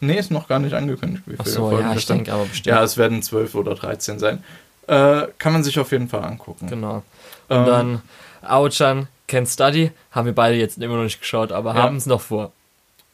nee, 0.00 0.18
ist 0.18 0.30
noch 0.30 0.48
gar 0.48 0.58
nicht 0.58 0.74
angekündigt, 0.74 1.22
wie 1.26 1.36
Ach 1.38 1.44
viele 1.44 1.54
so, 1.56 1.70
Folgen 1.70 1.88
ja, 1.90 1.96
ich 1.96 2.06
denke 2.06 2.32
aber 2.32 2.44
bestimmt. 2.44 2.66
Ja, 2.66 2.82
es 2.82 2.96
werden 2.98 3.22
zwölf 3.22 3.54
oder 3.54 3.74
dreizehn 3.74 4.18
sein. 4.18 4.44
Äh, 4.86 5.28
kann 5.38 5.52
man 5.54 5.64
sich 5.64 5.78
auf 5.78 5.92
jeden 5.92 6.08
Fall 6.08 6.22
angucken. 6.24 6.66
Genau. 6.66 7.02
Und 7.48 7.56
Ähm, 7.56 7.64
dann 7.66 8.02
Aochan, 8.42 9.08
Can 9.26 9.46
Study, 9.46 9.90
haben 10.10 10.26
wir 10.26 10.34
beide 10.34 10.56
jetzt 10.56 10.76
immer 10.78 10.96
noch 10.96 11.04
nicht 11.04 11.20
geschaut, 11.20 11.50
aber 11.52 11.74
Ja. 11.74 11.82
haben 11.84 11.96
es 11.96 12.04
noch 12.04 12.20
vor. 12.20 12.52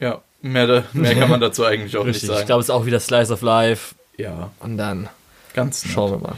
Ja, 0.01 0.21
mehr, 0.43 0.85
mehr 0.93 1.15
kann 1.15 1.31
man 1.31 1.41
dazu 1.41 1.65
eigentlich 1.65 1.97
auch 1.97 2.05
Richtig. 2.05 2.25
nicht 2.25 2.29
sagen. 2.29 2.41
Ich 2.41 2.47
glaube, 2.47 2.61
es 2.61 2.67
ist 2.67 2.71
auch 2.75 2.87
wieder 2.87 2.99
Slice 2.99 3.33
of 3.33 3.43
Life. 3.43 3.95
ja, 4.17 4.51
Und 4.59 4.77
dann 4.79 5.09
ganz 5.55 5.85
nett. 5.85 5.93
schauen 5.95 6.13
wir 6.13 6.19
mal. 6.19 6.37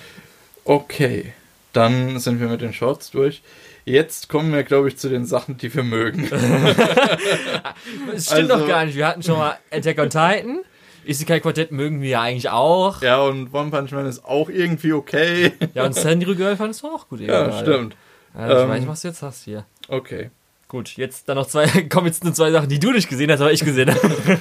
Okay, 0.65 1.33
dann 1.73 2.19
sind 2.21 2.41
wir 2.41 2.49
mit 2.49 2.61
den 2.61 2.73
Shorts 2.73 3.11
durch. 3.11 3.43
Jetzt 3.85 4.29
kommen 4.29 4.53
wir, 4.53 4.63
glaube 4.63 4.89
ich, 4.89 4.97
zu 4.97 5.09
den 5.09 5.27
Sachen, 5.27 5.57
die 5.57 5.75
wir 5.75 5.83
mögen. 5.83 6.29
Es 8.15 8.27
stimmt 8.27 8.51
Also- 8.51 8.61
doch 8.63 8.69
gar 8.69 8.85
nicht. 8.85 8.97
Wir 8.97 9.07
hatten 9.07 9.23
schon 9.23 9.39
mal 9.39 9.59
Attack 9.71 9.99
on 9.99 10.11
Titan. 10.11 10.61
Isekai 11.05 11.41
Quartett 11.41 11.73
mögen 11.73 12.01
wir 12.01 12.11
ja 12.11 12.21
eigentlich 12.23 12.49
auch. 12.49 13.03
ja, 13.03 13.21
und 13.23 13.53
One 13.53 13.71
Punch 13.73 13.91
Man 13.91 14.07
ist 14.07 14.25
auch 14.25 14.49
irgendwie 14.49 14.93
okay. 14.93 15.51
Ja, 15.75 15.85
und 15.85 15.95
Sandy 15.97 16.33
Girl 16.37 16.57
fandest 16.57 16.83
du 16.85 16.87
auch 16.87 17.09
gut. 17.09 17.19
ja, 17.21 17.27
gerade. 17.49 17.59
stimmt. 17.61 17.97
Ich 18.35 18.41
Ähm, 18.41 18.69
weiß, 18.69 18.87
was 18.87 19.03
du 19.03 19.09
jetzt 19.09 19.23
hast 19.23 19.43
hier. 19.45 19.67
Okay. 19.89 20.31
Gut, 20.69 20.91
jetzt 20.97 21.29
dann 21.29 21.37
noch 21.37 21.49
zwei, 21.49 21.67
kommen 21.89 22.07
jetzt 22.07 22.23
nur 22.23 22.33
zwei 22.35 22.53
Sachen, 22.53 22.69
die 22.69 22.79
du 22.79 22.93
nicht 22.93 23.09
gesehen 23.09 23.33
hast, 23.33 23.41
aber 23.41 23.53
ich 23.53 23.65
gesehen 23.65 23.93
habe. 23.93 24.39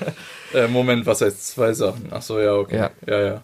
Äh, 0.53 0.67
Moment, 0.67 1.05
was 1.07 1.21
heißt 1.21 1.47
zwei 1.47 1.73
Sachen? 1.73 2.09
Ach 2.11 2.21
so, 2.21 2.39
ja, 2.39 2.53
okay. 2.53 2.77
Ja. 2.77 2.91
ja. 3.07 3.19
ja. 3.21 3.41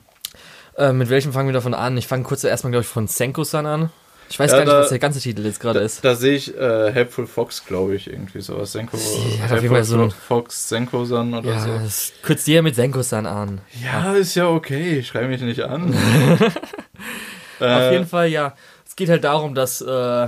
Äh, 0.77 0.93
mit 0.93 1.09
welchem 1.09 1.33
fangen 1.33 1.47
wir 1.49 1.53
davon 1.53 1.73
an? 1.73 1.97
Ich 1.97 2.07
fange 2.07 2.23
kurz 2.23 2.43
erstmal, 2.43 2.71
glaube 2.71 2.83
ich, 2.83 2.87
von 2.89 3.07
Senko-san 3.07 3.65
an. 3.65 3.89
Ich 4.29 4.37
weiß 4.37 4.51
Ja, 4.51 4.57
gar 4.57 4.65
nicht, 4.65 4.73
da- 4.73 4.81
was 4.81 4.89
der 4.89 4.99
ganze 4.99 5.19
Titel 5.21 5.45
jetzt 5.45 5.59
gerade 5.61 5.79
ist. 5.79 6.03
da 6.03 6.13
sehe 6.13 6.33
ich 6.35 6.53
äh, 6.57 6.91
Helpful 6.91 7.27
Fox, 7.27 7.65
glaube 7.65 7.95
ich, 7.95 8.07
irgendwie 8.07 8.41
sowas. 8.41 8.73
Senko. 8.73 8.97
Ja, 9.39 9.47
Fall 9.47 9.83
so 9.85 10.09
Fox, 10.09 10.67
Senko-san 10.67 11.33
oder 11.33 11.49
Ja, 11.49 11.59
so. 11.61 11.69
das 11.81 12.11
kürzt 12.23 12.45
dir 12.45 12.61
mit 12.61 12.75
Senko-san 12.75 13.25
an. 13.25 13.61
Ja, 13.81 14.13
ist 14.13 14.35
ja 14.35 14.47
okay. 14.49 15.01
Schrei 15.01 15.27
mich 15.27 15.41
nicht 15.41 15.61
an. 15.61 15.93
äh, 17.61 17.65
Auf 17.87 17.91
jeden 17.93 18.05
Fall, 18.07 18.27
ja. 18.27 18.53
Es 18.85 18.95
geht 18.97 19.07
halt 19.09 19.23
darum, 19.23 19.55
dass 19.55 19.79
äh, 19.81 20.27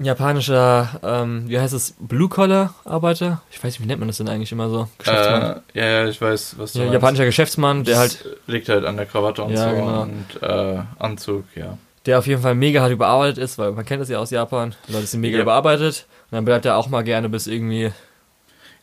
japanischer, 0.00 1.00
ähm, 1.02 1.44
wie 1.48 1.58
heißt 1.60 1.74
es, 1.74 1.94
Blue-Collar-Arbeiter? 1.98 3.42
Ich 3.50 3.58
weiß 3.58 3.72
nicht, 3.74 3.82
wie 3.82 3.86
nennt 3.86 4.00
man 4.00 4.08
das 4.08 4.16
denn 4.18 4.28
eigentlich 4.28 4.52
immer 4.52 4.68
so? 4.70 4.88
Geschäftsmann. 4.98 5.60
Äh, 5.74 5.78
ja, 5.78 5.86
ja, 5.86 6.08
ich 6.08 6.20
weiß, 6.20 6.54
was 6.58 6.72
du 6.72 6.80
ja, 6.80 6.92
japanischer 6.92 7.24
Geschäftsmann, 7.26 7.84
der 7.84 7.98
halt, 7.98 8.24
liegt 8.46 8.68
halt 8.68 8.84
an 8.84 8.96
der 8.96 9.06
Krawatte 9.06 9.42
und 9.44 9.52
Ja, 9.52 9.70
so 9.70 9.76
genau. 9.76 10.02
und 10.02 10.42
äh, 10.42 10.78
Anzug, 10.98 11.44
ja. 11.54 11.76
der 12.06 12.18
auf 12.18 12.26
jeden 12.26 12.42
Fall 12.42 12.54
mega 12.54 12.80
hart 12.80 12.92
überarbeitet 12.92 13.38
ist, 13.38 13.58
weil 13.58 13.72
man 13.72 13.84
kennt 13.84 14.00
das 14.00 14.08
ja 14.08 14.18
aus 14.18 14.30
Japan. 14.30 14.74
Die 14.88 14.92
Leute 14.92 15.06
sind 15.06 15.20
mega 15.20 15.36
Ja. 15.36 15.42
überarbeitet. 15.42 16.06
Und 16.30 16.36
dann 16.36 16.44
bleibt 16.44 16.64
er 16.64 16.76
auch 16.76 16.88
mal 16.88 17.02
gerne 17.04 17.28
bis 17.28 17.46
irgendwie 17.46 17.92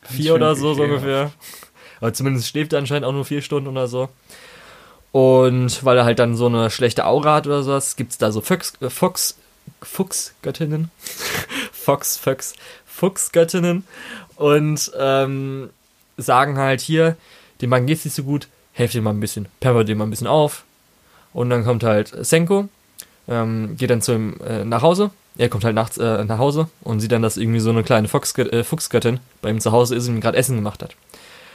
vier 0.03 0.26
schön 0.26 0.36
oder 0.36 0.55
so, 0.55 0.74
so 0.74 0.84
ungefähr. 0.84 1.32
Aber 1.99 2.13
zumindest 2.13 2.47
schläft 2.47 2.74
er 2.74 2.80
anscheinend 2.80 3.05
auch 3.05 3.11
nur 3.11 3.26
vier 3.26 3.41
Stunden 3.41 3.68
oder 3.70 3.88
so. 3.88 4.09
Und 5.11 5.84
weil 5.84 5.97
er 5.97 6.05
halt 6.05 6.20
dann 6.20 6.36
so 6.36 6.45
eine 6.45 6.70
schlechte 6.70 7.05
Aura 7.05 7.36
hat 7.36 7.47
oder 7.47 7.63
sowas, 7.63 7.95
gibt 7.95 8.11
es 8.11 8.18
da 8.20 8.32
so 8.32 8.41
Fox, 8.41 8.74
äh, 8.82 8.89
Fox, 8.89 9.38
Fuchsgöttinnen. 9.82 10.91
Fox, 11.72 12.18
Fox, 12.18 12.55
Fuchsgöttinnen. 12.86 13.86
Und 14.36 14.91
ähm, 14.97 15.70
sagen 16.18 16.57
halt 16.57 16.82
hier, 16.82 17.15
dem 17.61 17.70
Mann 17.70 17.86
geht's 17.86 18.05
nicht 18.05 18.15
so 18.15 18.24
gut, 18.24 18.47
helft 18.74 18.95
ihm 18.95 19.03
mal 19.03 19.11
ein 19.11 19.20
bisschen, 19.20 19.47
pepper 19.59 19.84
dem 19.84 19.97
mal 19.97 20.05
ein 20.05 20.09
bisschen 20.09 20.28
auf. 20.28 20.63
Und 21.34 21.49
dann 21.49 21.63
kommt 21.63 21.84
halt 21.84 22.13
Senko, 22.26 22.70
ähm, 23.28 23.76
geht 23.78 23.89
dann 23.89 24.01
zu 24.01 24.13
ihm 24.13 24.38
äh, 24.45 24.63
nach 24.63 24.82
Hause. 24.82 25.11
Er 25.38 25.49
kommt 25.49 25.63
halt 25.63 25.76
nachts 25.76 25.97
äh, 25.97 26.24
nach 26.24 26.39
Hause 26.39 26.70
und 26.82 26.99
sieht 26.99 27.11
dann, 27.11 27.22
dass 27.22 27.38
irgendwie 27.38 27.59
so 27.59 27.70
eine 27.70 27.84
kleine 27.84 28.07
Foxgö 28.07 28.43
äh, 28.43 28.63
Fuchsgöttin 28.63 29.20
bei 29.41 29.51
ihm 29.51 29.59
zu 29.59 29.72
Hause 29.72 29.95
ist 29.95 30.07
und 30.07 30.15
ihm 30.15 30.22
gerade 30.22 30.38
Essen 30.38 30.55
gemacht 30.55 30.82
hat. 30.82 30.95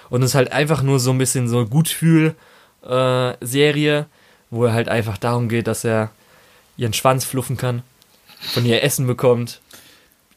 Und 0.08 0.22
es 0.22 0.30
ist 0.30 0.34
halt 0.34 0.52
einfach 0.52 0.82
nur 0.82 1.00
so 1.00 1.10
ein 1.10 1.18
bisschen 1.18 1.48
so 1.48 1.66
Gutfühl-Serie, 1.66 4.06
wo 4.50 4.66
er 4.66 4.72
halt 4.72 4.88
einfach 4.88 5.18
darum 5.18 5.48
geht, 5.48 5.66
dass 5.66 5.84
er 5.84 6.10
ihren 6.76 6.92
Schwanz 6.92 7.24
fluffen 7.24 7.56
kann, 7.56 7.82
von 8.42 8.66
ihr 8.66 8.82
Essen 8.82 9.06
bekommt, 9.06 9.60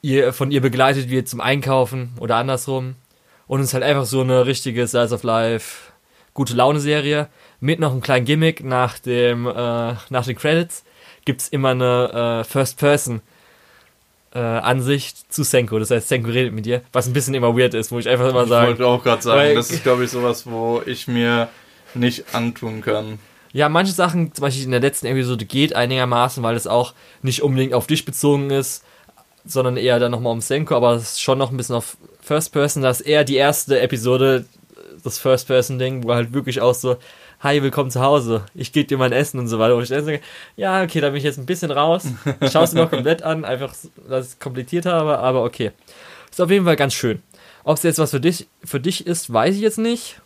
ihr, 0.02 0.34
von 0.34 0.52
ihr 0.52 0.62
begleitet 0.62 1.10
wird 1.10 1.28
zum 1.28 1.42
Einkaufen 1.42 2.14
oder 2.20 2.38
andersrum. 2.38 2.96
Und 3.48 3.60
es 3.60 3.68
ist 3.68 3.74
halt 3.74 3.84
einfach 3.84 4.06
so 4.06 4.22
eine 4.22 4.46
richtige 4.46 4.88
Slice 4.88 5.14
of 5.14 5.24
Life, 5.24 5.92
gute 6.34 6.56
Laune-Serie 6.56 7.28
mit 7.60 7.80
noch 7.80 7.92
einem 7.92 8.02
kleinen 8.02 8.26
Gimmick 8.26 8.64
nach 8.64 9.00
dem 9.00 9.48
äh, 9.48 9.52
nach 10.10 10.26
den 10.26 10.36
Credits 10.36 10.84
gibt's 11.26 11.48
immer 11.48 11.70
eine 11.70 12.42
äh, 12.42 12.44
First 12.44 12.78
Person 12.78 13.22
äh, 14.34 14.40
Ansicht 14.40 15.32
zu 15.34 15.44
Senko. 15.44 15.80
Das 15.80 15.92
heißt, 15.92 16.08
Senko 16.08 16.30
redet 16.30 16.54
mit 16.54 16.66
dir, 16.66 16.82
was 16.92 17.08
ein 17.08 17.14
bisschen 17.14 17.34
immer 17.34 17.58
weird 17.58 17.74
ist, 17.74 17.92
wo 17.92 18.00
ich 18.00 18.08
einfach 18.08 18.30
immer 18.30 18.44
Ich 18.44 18.50
sage, 18.50 18.68
wollte 18.68 18.86
auch 18.86 19.04
gerade 19.04 19.22
sagen, 19.22 19.56
das 19.56 19.72
ist, 19.72 19.84
glaube 19.84 20.04
ich, 20.04 20.12
sowas, 20.12 20.46
wo 20.46 20.82
ich 20.86 21.08
mir 21.08 21.48
nicht 21.94 22.36
antun 22.36 22.82
kann. 22.82 23.18
Ja, 23.56 23.70
manche 23.70 23.94
Sachen, 23.94 24.34
zum 24.34 24.42
Beispiel 24.42 24.66
in 24.66 24.72
der 24.72 24.82
letzten 24.82 25.06
Episode, 25.06 25.46
geht 25.46 25.78
einigermaßen, 25.78 26.44
weil 26.44 26.58
es 26.58 26.68
auch 26.68 26.94
nicht 27.22 27.42
unbedingt 27.42 27.74
auf 27.74 27.88
dich 27.88 28.04
bezogen 28.04 28.50
ist, 28.50 28.84
sondern 29.46 29.78
eher 29.78 29.98
dann 29.98 30.12
nochmal 30.12 30.34
um 30.34 30.42
Senko, 30.42 30.76
aber 30.76 30.96
es 30.96 31.04
ist 31.04 31.22
schon 31.22 31.38
noch 31.38 31.52
ein 31.52 31.56
bisschen 31.56 31.78
auf 31.78 31.96
First 32.20 32.52
Person. 32.52 32.84
Das 32.84 33.00
ist 33.00 33.08
eher 33.08 33.24
die 33.24 33.38
erste 33.38 33.80
Episode, 33.80 34.44
das 35.06 35.20
First 35.20 35.48
Person 35.48 35.80
Ding, 35.80 36.04
wo 36.04 36.14
halt 36.14 36.34
wirklich 36.34 36.60
auch 36.60 36.74
so, 36.74 36.98
hi, 37.40 37.64
willkommen 37.64 37.90
zu 37.90 38.02
Hause, 38.02 38.46
ich 38.56 38.74
gebe 38.74 38.88
dir 38.88 38.98
mein 38.98 39.14
Essen 39.14 39.40
und 39.40 39.48
so 39.48 39.58
weiter. 39.58 39.78
Und 39.78 39.84
ich 39.84 39.88
sage, 39.88 40.20
ja, 40.58 40.84
okay, 40.84 41.00
da 41.00 41.08
bin 41.08 41.20
ich 41.20 41.24
jetzt 41.24 41.38
ein 41.38 41.46
bisschen 41.46 41.72
raus. 41.72 42.08
Schau 42.52 42.64
es 42.64 42.74
noch 42.74 42.90
komplett 42.90 43.24
an, 43.24 43.46
einfach, 43.46 43.74
dass 44.10 44.26
ich 44.26 44.32
es 44.34 44.40
komplettiert 44.40 44.86
habe, 44.86 45.20
aber 45.20 45.46
okay. 45.46 45.72
Ist 46.30 46.42
auf 46.42 46.52
jeden 46.52 46.66
Fall 46.66 46.76
ganz 46.76 46.94
schön. 46.94 47.24
Ob 47.64 47.78
es 47.78 47.84
jetzt 47.84 48.00
was 48.00 48.12
für 48.12 48.20
dich, 48.20 48.50
für 48.66 48.82
dich 48.82 49.08
ist, 49.08 49.32
weiß 49.32 49.56
ich 49.56 49.62
jetzt 49.62 49.78
nicht. 49.78 50.20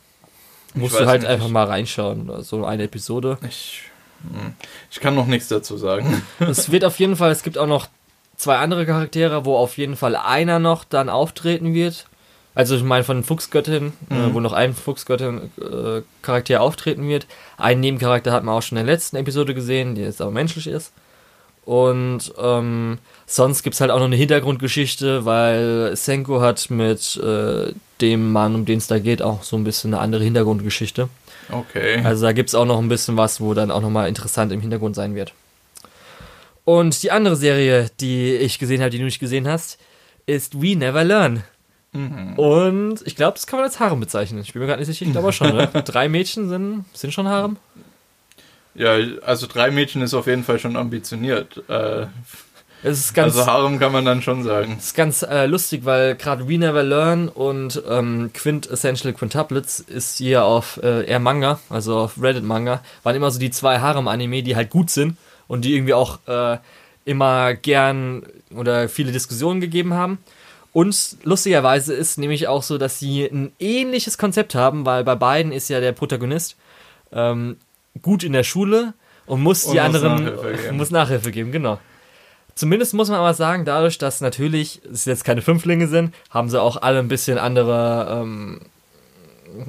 Musst 0.73 0.99
du 0.99 1.05
halt 1.05 1.21
nicht. 1.21 1.29
einfach 1.29 1.49
mal 1.49 1.65
reinschauen. 1.65 2.31
So 2.43 2.65
eine 2.65 2.83
Episode. 2.83 3.37
Ich, 3.47 3.83
hm, 4.21 4.53
ich 4.91 4.99
kann 4.99 5.15
noch 5.15 5.27
nichts 5.27 5.47
dazu 5.47 5.77
sagen. 5.77 6.21
Es 6.39 6.71
wird 6.71 6.85
auf 6.85 6.99
jeden 6.99 7.15
Fall, 7.15 7.31
es 7.31 7.43
gibt 7.43 7.57
auch 7.57 7.67
noch 7.67 7.87
zwei 8.37 8.57
andere 8.57 8.85
Charaktere, 8.85 9.45
wo 9.45 9.57
auf 9.57 9.77
jeden 9.77 9.95
Fall 9.95 10.15
einer 10.15 10.59
noch 10.59 10.83
dann 10.83 11.09
auftreten 11.09 11.73
wird. 11.73 12.05
Also 12.55 12.75
ich 12.75 12.83
meine 12.83 13.03
von 13.03 13.17
den 13.17 13.23
Fuchsgöttinnen, 13.23 13.93
äh, 14.09 14.13
mhm. 14.13 14.31
äh, 14.31 14.33
wo 14.33 14.39
noch 14.39 14.53
ein 14.53 14.73
Fuchsgöttin-Charakter 14.73 16.53
äh, 16.53 16.57
auftreten 16.57 17.07
wird. 17.07 17.27
Ein 17.57 17.79
Nebencharakter 17.79 18.31
hat 18.31 18.43
man 18.43 18.55
auch 18.55 18.61
schon 18.61 18.77
in 18.77 18.85
der 18.85 18.93
letzten 18.93 19.17
Episode 19.17 19.53
gesehen, 19.53 19.95
der 19.95 20.05
jetzt 20.05 20.21
aber 20.21 20.31
menschlich 20.31 20.67
ist. 20.67 20.91
Und 21.65 22.33
ähm, 22.41 22.97
sonst 23.27 23.61
gibt 23.61 23.75
es 23.75 23.81
halt 23.81 23.91
auch 23.91 23.99
noch 23.99 24.05
eine 24.05 24.15
Hintergrundgeschichte, 24.15 25.23
weil 25.25 25.95
Senko 25.95 26.41
hat 26.41 26.69
mit 26.69 27.17
äh, 27.17 27.73
dem 28.01 28.31
Mann, 28.31 28.55
um 28.55 28.65
den 28.65 28.77
es 28.77 28.87
da 28.87 28.99
geht, 28.99 29.21
auch 29.21 29.43
so 29.43 29.55
ein 29.57 29.63
bisschen 29.63 29.93
eine 29.93 30.01
andere 30.01 30.23
Hintergrundgeschichte. 30.23 31.09
Okay. 31.51 32.01
Also 32.03 32.25
da 32.25 32.31
gibt 32.31 32.49
es 32.49 32.55
auch 32.55 32.65
noch 32.65 32.79
ein 32.79 32.89
bisschen 32.89 33.17
was, 33.17 33.41
wo 33.41 33.53
dann 33.53 33.71
auch 33.71 33.81
nochmal 33.81 34.07
interessant 34.07 34.51
im 34.51 34.61
Hintergrund 34.61 34.95
sein 34.95 35.15
wird. 35.15 35.33
Und 36.65 37.01
die 37.01 37.11
andere 37.11 37.35
Serie, 37.35 37.89
die 37.99 38.35
ich 38.35 38.59
gesehen 38.59 38.81
habe, 38.81 38.91
die 38.91 38.99
du 38.99 39.05
nicht 39.05 39.19
gesehen 39.19 39.47
hast, 39.47 39.79
ist 40.25 40.61
We 40.61 40.75
Never 40.75 41.03
Learn. 41.03 41.43
Mhm. 41.93 42.33
Und 42.37 43.01
ich 43.05 43.15
glaube, 43.15 43.33
das 43.33 43.47
kann 43.47 43.57
man 43.57 43.65
als 43.65 43.79
Harem 43.79 43.99
bezeichnen. 43.99 44.41
Ich 44.41 44.53
bin 44.53 44.61
mir 44.61 44.67
gerade 44.67 44.79
nicht 44.79 44.87
sicher, 44.87 45.05
ich 45.05 45.11
glaube 45.11 45.33
schon. 45.33 45.55
Ne? 45.55 45.67
Drei 45.85 46.07
Mädchen 46.07 46.47
sind, 46.47 46.85
sind 46.93 47.13
schon 47.13 47.27
Harem. 47.27 47.57
Ja, 48.75 48.97
also 49.25 49.47
drei 49.47 49.71
Mädchen 49.71 50.01
ist 50.01 50.13
auf 50.13 50.27
jeden 50.27 50.43
Fall 50.43 50.59
schon 50.59 50.77
ambitioniert. 50.77 51.63
Äh, 51.67 52.05
ganz, 53.13 53.35
also 53.35 53.45
Harem 53.45 53.79
kann 53.79 53.91
man 53.91 54.05
dann 54.05 54.21
schon 54.21 54.43
sagen. 54.43 54.75
Es 54.77 54.87
ist 54.87 54.95
ganz 54.95 55.21
äh, 55.21 55.45
lustig, 55.45 55.83
weil 55.83 56.15
gerade 56.15 56.47
We 56.47 56.57
Never 56.57 56.83
Learn 56.83 57.27
und 57.27 57.81
ähm, 57.89 58.31
Quint 58.33 58.69
Essential 58.69 59.13
Quintuplets 59.13 59.81
ist 59.81 60.17
hier 60.17 60.45
auf 60.45 60.79
äh, 60.81 61.05
eher 61.05 61.19
Manga, 61.19 61.59
also 61.69 61.97
auf 61.97 62.21
Reddit 62.21 62.43
Manga, 62.43 62.81
waren 63.03 63.15
immer 63.15 63.31
so 63.31 63.39
die 63.39 63.51
zwei 63.51 63.79
Harem-Anime, 63.79 64.43
die 64.43 64.55
halt 64.55 64.69
gut 64.69 64.89
sind 64.89 65.17
und 65.47 65.65
die 65.65 65.75
irgendwie 65.75 65.93
auch 65.93 66.19
äh, 66.27 66.57
immer 67.03 67.53
gern 67.53 68.23
oder 68.55 68.87
viele 68.87 69.11
Diskussionen 69.11 69.59
gegeben 69.59 69.93
haben. 69.93 70.19
Und 70.71 71.17
lustigerweise 71.23 71.93
ist 71.93 72.17
nämlich 72.17 72.47
auch 72.47 72.63
so, 72.63 72.77
dass 72.77 72.99
sie 72.99 73.25
ein 73.25 73.51
ähnliches 73.59 74.17
Konzept 74.17 74.55
haben, 74.55 74.85
weil 74.85 75.03
bei 75.03 75.15
beiden 75.15 75.51
ist 75.51 75.67
ja 75.69 75.79
der 75.79 75.91
Protagonist 75.91 76.55
ähm, 77.11 77.57
gut 78.01 78.23
in 78.23 78.33
der 78.33 78.43
Schule 78.43 78.93
und 79.25 79.41
muss 79.41 79.65
und 79.65 79.73
die 79.73 79.79
muss 79.79 79.85
anderen 79.85 80.23
Nachhilfe 80.23 80.71
muss 80.73 80.91
Nachhilfe 80.91 81.31
geben, 81.31 81.51
genau. 81.51 81.79
Zumindest 82.59 82.93
muss 82.93 83.07
man 83.07 83.19
aber 83.19 83.33
sagen, 83.33 83.63
dadurch, 83.63 83.99
dass 83.99 84.19
natürlich 84.19 84.81
es 84.91 85.05
jetzt 85.05 85.23
keine 85.23 85.41
Fünflinge 85.41 85.87
sind, 85.87 86.13
haben 86.29 86.49
sie 86.49 86.61
auch 86.61 86.81
alle 86.81 86.99
ein 86.99 87.07
bisschen 87.07 87.37
andere 87.37 88.19
ähm, 88.21 88.59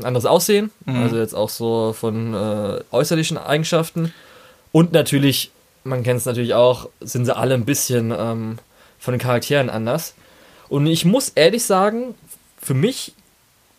anderes 0.02 0.26
Aussehen, 0.26 0.72
mhm. 0.86 0.96
also 0.96 1.16
jetzt 1.16 1.34
auch 1.34 1.50
so 1.50 1.92
von 1.92 2.34
äh, 2.34 2.80
äußerlichen 2.90 3.38
Eigenschaften 3.38 4.12
und 4.72 4.90
natürlich, 4.90 5.52
man 5.84 6.02
kennt 6.02 6.18
es 6.18 6.26
natürlich 6.26 6.54
auch, 6.54 6.88
sind 7.00 7.26
sie 7.26 7.36
alle 7.36 7.54
ein 7.54 7.64
bisschen 7.64 8.10
ähm, 8.10 8.58
von 8.98 9.12
den 9.12 9.20
Charakteren 9.20 9.70
anders. 9.70 10.14
Und 10.68 10.88
ich 10.88 11.04
muss 11.04 11.28
ehrlich 11.28 11.62
sagen, 11.62 12.16
für 12.60 12.74
mich 12.74 13.12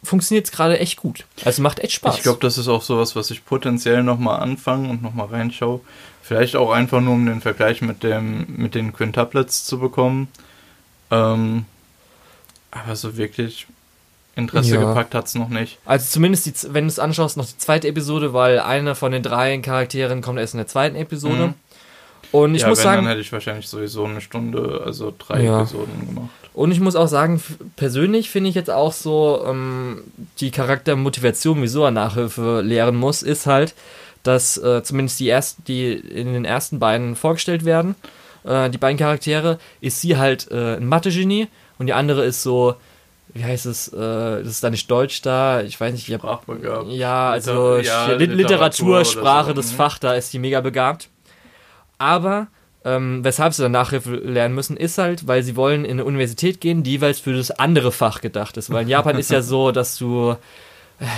funktioniert 0.06 0.46
es 0.46 0.54
gerade 0.54 0.80
echt 0.80 0.96
gut. 0.96 1.26
Also 1.44 1.62
macht 1.62 1.80
echt 1.80 1.96
Spaß. 1.96 2.16
Ich 2.16 2.24
glaube, 2.24 2.40
das 2.40 2.58
ist 2.58 2.70
auch 2.70 2.82
sowas, 2.82 3.18
was 3.18 3.30
ich 3.30 3.44
potenziell 3.44 4.04
nochmal 4.04 4.40
anfange 4.40 4.88
und 4.88 5.04
nochmal 5.04 5.28
reinschaue. 5.28 5.82
Vielleicht 6.32 6.56
auch 6.56 6.72
einfach 6.72 7.02
nur, 7.02 7.16
um 7.16 7.26
den 7.26 7.42
Vergleich 7.42 7.82
mit, 7.82 8.04
dem, 8.04 8.46
mit 8.48 8.74
den 8.74 8.94
Quintuplets 8.94 9.66
zu 9.66 9.80
bekommen. 9.80 10.30
Ähm, 11.12 11.66
aber 12.72 12.96
so 12.96 13.18
wirklich 13.18 13.68
Interesse 14.38 14.76
ja. 14.76 14.80
gepackt 14.80 15.14
hat 15.14 15.26
es 15.26 15.36
noch 15.36 15.50
nicht. 15.50 15.78
Also 15.84 16.06
zumindest, 16.10 16.46
die, 16.46 16.74
wenn 16.74 16.86
du 16.86 16.88
es 16.88 17.00
anschaust, 17.00 17.36
noch 17.36 17.46
die 17.46 17.58
zweite 17.58 17.90
Episode, 17.90 18.32
weil 18.32 18.60
einer 18.60 18.96
von 18.96 19.12
den 19.12 19.24
drei 19.24 19.58
Charakteren 19.58 20.22
kommt 20.22 20.40
erst 20.40 20.54
in 20.54 20.60
der 20.60 20.68
zweiten 20.68 20.96
Episode. 20.96 21.48
Mhm. 21.48 21.54
Und 22.32 22.56
ich 22.56 22.62
ja, 22.62 22.70
muss 22.70 22.78
wenn, 22.78 22.84
sagen. 22.86 23.02
Dann 23.02 23.08
hätte 23.10 23.20
ich 23.20 23.34
wahrscheinlich 23.34 23.68
sowieso 23.68 24.06
eine 24.06 24.22
Stunde, 24.22 24.84
also 24.86 25.14
drei 25.18 25.44
ja. 25.44 25.64
Episoden 25.64 26.08
gemacht. 26.08 26.30
Und 26.54 26.72
ich 26.72 26.80
muss 26.80 26.96
auch 26.96 27.08
sagen, 27.08 27.44
persönlich 27.76 28.30
finde 28.30 28.50
ich 28.50 28.56
jetzt 28.56 28.72
auch 28.72 28.94
so, 28.94 29.44
ähm, 29.46 30.04
die 30.40 30.52
Charaktermotivation, 30.52 31.62
wieso 31.62 31.84
er 31.84 31.92
Nachhilfe 31.92 32.62
lehren 32.62 32.96
muss, 32.96 33.22
ist 33.22 33.48
halt, 33.48 33.74
dass 34.24 34.58
äh, 34.58 34.84
zumindest 34.84 35.20
die 35.20 35.30
ersten, 35.30 35.64
die 35.66 35.94
in 35.94 36.34
den 36.34 36.46
ersten 36.46 36.80
beiden 36.80 37.16
vorgestellt 37.16 37.66
werden, 37.66 37.96
äh, 38.44 38.70
die 38.70 38.78
beiden 38.78 38.98
Charaktere, 38.98 39.58
ist 39.82 40.02
sie 40.02 40.18
halt 40.18 40.50
äh, 40.52 40.78
ein 40.78 40.86
Mathe-Genie 40.86 41.48
und 41.80 41.88
die 41.88 41.94
andere 41.94 42.26
ist 42.26 42.44
so, 42.44 42.76
wie 43.34 43.44
heißt 43.44 43.66
es, 43.66 43.88
äh, 43.90 43.98
das 44.00 44.48
ist 44.48 44.64
da 44.64 44.70
nicht 44.70 44.90
Deutsch 44.90 45.22
da, 45.22 45.62
ich 45.62 45.80
weiß 45.80 45.94
nicht, 45.94 46.08
ich 46.08 46.14
hab, 46.14 46.44
ja, 46.90 47.32
also 47.32 47.78
ja, 47.78 48.08
Literatur, 48.12 48.36
Literatur 48.36 49.06
Sprache, 49.06 49.50
so. 49.50 49.54
das 49.54 49.72
mhm. 49.72 49.76
Fach, 49.78 50.00
da 50.00 50.14
ist 50.14 50.34
die 50.34 50.40
mega 50.40 50.62
begabt. 50.62 51.10
Aber 51.98 52.48
ähm, 52.84 53.24
weshalb 53.24 53.54
sie 53.54 53.62
dann 53.62 53.74
Nachhilfe 53.74 54.16
lernen 54.16 54.56
müssen, 54.56 54.76
ist 54.76 54.98
halt, 54.98 55.28
weil 55.28 55.44
sie 55.44 55.56
wollen 55.56 55.86
in 55.86 55.92
eine 55.92 56.06
Universität 56.06 56.60
gehen, 56.60 56.84
die 56.84 56.92
jeweils 56.92 57.20
für 57.20 57.34
das 57.34 57.52
andere 57.52 57.92
Fach 57.92 58.22
gedacht 58.22 58.58
ist. 58.58 58.72
Weil 58.72 58.84
in 58.84 58.90
Japan 58.90 59.18
ist 59.20 59.30
ja 59.30 59.42
so, 59.44 59.72
dass 59.72 59.98
du, 59.98 60.36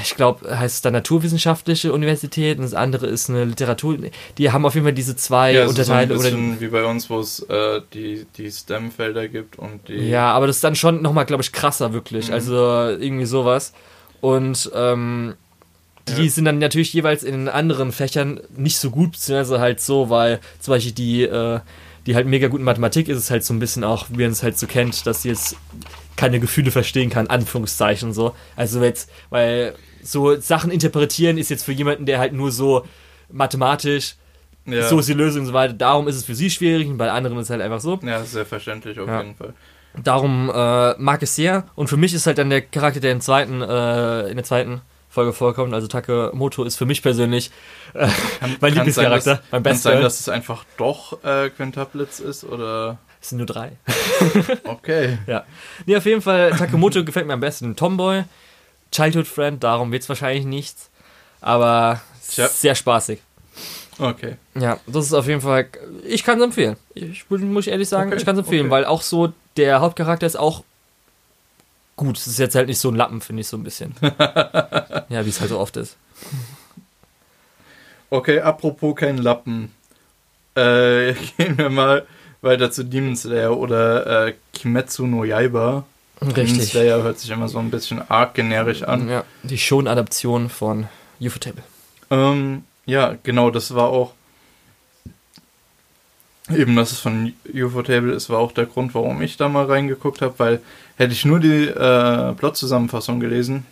ich 0.01 0.15
glaube, 0.15 0.57
heißt 0.57 0.75
es 0.75 0.81
dann 0.81 0.93
naturwissenschaftliche 0.93 1.91
Universität 1.91 2.57
und 2.57 2.63
das 2.63 2.73
andere 2.73 3.07
ist 3.07 3.29
eine 3.29 3.43
Literatur. 3.43 3.97
Die 4.37 4.51
haben 4.51 4.65
auf 4.65 4.75
jeden 4.75 4.85
Fall 4.85 4.93
diese 4.93 5.15
zwei 5.15 5.53
ja, 5.53 5.67
Unterteile. 5.67 6.17
So 6.17 6.27
ein 6.27 6.61
wie 6.61 6.67
bei 6.67 6.85
uns, 6.85 7.09
wo 7.09 7.19
es 7.19 7.41
äh, 7.41 7.81
die, 7.93 8.25
die 8.37 8.49
STEM-Felder 8.49 9.27
gibt 9.27 9.59
und 9.59 9.87
die. 9.89 9.95
Ja, 9.95 10.31
aber 10.31 10.47
das 10.47 10.57
ist 10.57 10.63
dann 10.63 10.75
schon 10.75 11.01
nochmal, 11.01 11.25
glaube 11.25 11.43
ich, 11.43 11.51
krasser 11.51 11.91
wirklich. 11.91 12.29
Mhm. 12.29 12.33
Also 12.33 12.55
irgendwie 12.55 13.25
sowas. 13.25 13.73
Und 14.21 14.71
ähm, 14.73 15.33
die 16.07 16.23
ja. 16.23 16.29
sind 16.29 16.45
dann 16.45 16.59
natürlich 16.59 16.93
jeweils 16.93 17.23
in 17.23 17.49
anderen 17.49 17.91
Fächern 17.91 18.39
nicht 18.55 18.77
so 18.77 18.89
gut, 18.89 19.13
beziehungsweise 19.13 19.59
halt 19.59 19.81
so, 19.81 20.09
weil 20.09 20.39
zum 20.59 20.73
Beispiel 20.73 20.93
die, 20.93 21.23
äh, 21.23 21.59
die 22.05 22.15
halt 22.15 22.27
mega 22.27 22.47
gut 22.47 22.59
in 22.59 22.65
Mathematik 22.65 23.09
ist, 23.09 23.17
es 23.17 23.31
halt 23.31 23.43
so 23.43 23.53
ein 23.53 23.59
bisschen 23.59 23.83
auch, 23.83 24.07
wie 24.09 24.23
man 24.23 24.31
es 24.31 24.43
halt 24.43 24.57
so 24.57 24.67
kennt, 24.67 25.05
dass 25.05 25.23
sie 25.23 25.29
jetzt 25.29 25.57
keine 26.15 26.39
Gefühle 26.39 26.71
verstehen 26.71 27.09
kann, 27.09 27.27
Anführungszeichen 27.27 28.13
so. 28.13 28.35
Also 28.55 28.83
jetzt, 28.83 29.09
weil 29.29 29.75
so 30.01 30.39
Sachen 30.39 30.71
interpretieren 30.71 31.37
ist 31.37 31.49
jetzt 31.49 31.63
für 31.63 31.71
jemanden, 31.71 32.05
der 32.05 32.19
halt 32.19 32.33
nur 32.33 32.51
so 32.51 32.85
mathematisch 33.31 34.15
ja. 34.65 34.87
so 34.87 34.99
ist 34.99 35.09
die 35.09 35.13
Lösung 35.13 35.41
und 35.41 35.47
so 35.47 35.53
weiter. 35.53 35.73
Darum 35.73 36.07
ist 36.07 36.15
es 36.15 36.23
für 36.23 36.35
sie 36.35 36.49
schwierig 36.49 36.87
und 36.87 36.97
bei 36.97 37.11
anderen 37.11 37.37
ist 37.37 37.45
es 37.45 37.49
halt 37.49 37.61
einfach 37.61 37.81
so. 37.81 37.99
Ja, 38.03 38.23
sehr 38.23 38.45
verständlich 38.45 38.99
auf 38.99 39.07
ja. 39.07 39.21
jeden 39.21 39.35
Fall. 39.35 39.53
Darum 40.01 40.49
äh, 40.53 40.93
mag 40.97 41.21
es 41.21 41.35
sehr. 41.35 41.65
Und 41.75 41.87
für 41.87 41.97
mich 41.97 42.13
ist 42.13 42.25
halt 42.25 42.37
dann 42.37 42.49
der 42.49 42.61
Charakter, 42.61 42.99
der 42.99 43.11
im 43.11 43.21
zweiten, 43.21 43.61
äh, 43.61 44.27
in 44.29 44.35
der 44.35 44.43
zweiten 44.43 44.81
Folge 45.09 45.33
vorkommt. 45.33 45.73
Also 45.73 45.87
Takemoto 45.87 46.63
ist 46.63 46.77
für 46.77 46.85
mich 46.85 47.03
persönlich 47.03 47.51
äh, 47.93 48.07
mein 48.59 48.73
Lieblingscharakter, 48.73 49.41
mein 49.51 49.61
Bester. 49.61 49.91
Kann 49.91 49.97
sein, 49.97 50.03
dass 50.03 50.19
es 50.19 50.29
einfach 50.29 50.65
doch 50.77 51.23
äh, 51.23 51.49
Quintuplets 51.51 52.19
ist 52.19 52.43
oder? 52.43 52.97
Es 53.23 53.29
sind 53.29 53.37
nur 53.37 53.47
drei. 53.47 53.71
okay. 54.65 55.17
Ja. 55.27 55.45
Nee, 55.85 55.95
auf 55.95 56.05
jeden 56.05 56.21
Fall, 56.21 56.51
Takemoto 56.51 57.05
gefällt 57.05 57.25
mir 57.25 57.31
am 57.31 57.39
besten. 57.39 57.73
Tomboy, 57.73 58.25
Childhood 58.91 59.27
Friend, 59.27 59.63
darum 59.63 59.93
wird 59.93 60.03
es 60.03 60.09
wahrscheinlich 60.09 60.43
nichts. 60.43 60.89
Aber 61.39 62.01
Tja. 62.29 62.49
sehr 62.49 62.75
spaßig. 62.75 63.21
Okay. 63.97 64.35
Ja, 64.59 64.77
das 64.87 65.05
ist 65.05 65.13
auf 65.13 65.25
jeden 65.25 65.39
Fall. 65.39 65.69
Ich 66.03 66.25
kann 66.25 66.37
es 66.37 66.43
empfehlen. 66.43 66.75
Ich 66.95 67.23
muss 67.29 67.65
ehrlich 67.65 67.87
sagen, 67.87 68.09
okay. 68.09 68.19
ich 68.19 68.25
kann 68.25 68.35
es 68.35 68.39
empfehlen, 68.39 68.65
okay. 68.65 68.71
weil 68.71 68.85
auch 68.85 69.01
so 69.01 69.31
der 69.55 69.79
Hauptcharakter 69.79 70.27
ist 70.27 70.35
auch 70.35 70.65
gut. 71.95 72.17
Es 72.17 72.27
ist 72.27 72.39
jetzt 72.39 72.55
halt 72.55 72.67
nicht 72.67 72.79
so 72.79 72.89
ein 72.89 72.95
Lappen, 72.95 73.21
finde 73.21 73.39
ich 73.39 73.47
so 73.47 73.55
ein 73.55 73.63
bisschen. 73.63 73.95
ja, 74.01 75.25
wie 75.25 75.29
es 75.29 75.39
halt 75.39 75.49
so 75.49 75.59
oft 75.59 75.77
ist. 75.77 75.95
Okay, 78.09 78.41
apropos 78.41 78.97
kein 78.97 79.17
Lappen. 79.17 79.71
Äh, 80.55 81.13
gehen 81.37 81.57
wir 81.57 81.69
mal 81.69 82.05
weiter 82.43 82.71
zu 82.71 82.83
Demon 82.83 83.15
Slayer 83.15 83.57
oder 83.57 84.27
äh, 84.27 84.33
Kimetsu 84.53 85.07
no 85.07 85.23
Yaiba. 85.23 85.85
Richtig. 86.21 86.35
Demon 86.35 86.61
Slayer 86.61 87.03
hört 87.03 87.19
sich 87.19 87.31
immer 87.31 87.47
so 87.47 87.59
ein 87.59 87.71
bisschen 87.71 88.01
arg 88.09 88.33
generisch 88.33 88.83
an. 88.83 89.09
Ja, 89.09 89.23
die 89.43 89.57
Schon-Adaption 89.57 90.49
von 90.49 90.87
Ufotable. 91.19 91.63
Ähm, 92.09 92.63
ja, 92.85 93.15
genau, 93.23 93.49
das 93.49 93.73
war 93.73 93.89
auch 93.89 94.13
Eben, 96.49 96.75
dass 96.75 96.91
es 96.91 96.99
von 96.99 97.33
UFO-Table 97.53 98.11
ist, 98.11 98.29
war 98.29 98.39
auch 98.39 98.51
der 98.51 98.65
Grund, 98.65 98.93
warum 98.93 99.21
ich 99.21 99.37
da 99.37 99.47
mal 99.47 99.65
reingeguckt 99.65 100.21
habe, 100.21 100.33
weil 100.39 100.61
hätte 100.97 101.13
ich 101.13 101.23
nur 101.23 101.39
die 101.39 101.67
äh, 101.67 102.33
Plot-Zusammenfassung 102.33 103.21
gelesen, 103.21 103.65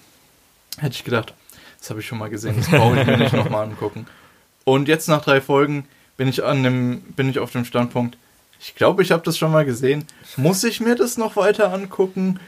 hätte 0.77 0.95
ich 0.95 1.03
gedacht, 1.03 1.33
das 1.79 1.89
habe 1.89 1.99
ich 1.99 2.05
schon 2.05 2.17
mal 2.17 2.29
gesehen, 2.29 2.55
das 2.55 2.69
brauche 2.69 3.01
ich 3.01 3.05
mir 3.05 3.17
nicht 3.17 3.33
nochmal 3.33 3.65
angucken. 3.65 4.05
Und 4.63 4.87
jetzt 4.87 5.09
nach 5.09 5.21
drei 5.21 5.41
Folgen 5.41 5.85
bin 6.15 6.29
ich 6.29 6.45
an 6.45 6.63
dem, 6.63 7.01
bin 7.01 7.29
ich 7.29 7.39
auf 7.39 7.51
dem 7.51 7.65
Standpunkt, 7.65 8.17
ich 8.61 8.75
glaube, 8.75 9.01
ich 9.01 9.11
habe 9.11 9.23
das 9.23 9.37
schon 9.37 9.51
mal 9.51 9.65
gesehen. 9.65 10.05
Muss 10.37 10.63
ich 10.63 10.79
mir 10.79 10.95
das 10.95 11.17
noch 11.17 11.35
weiter 11.35 11.73
angucken? 11.73 12.39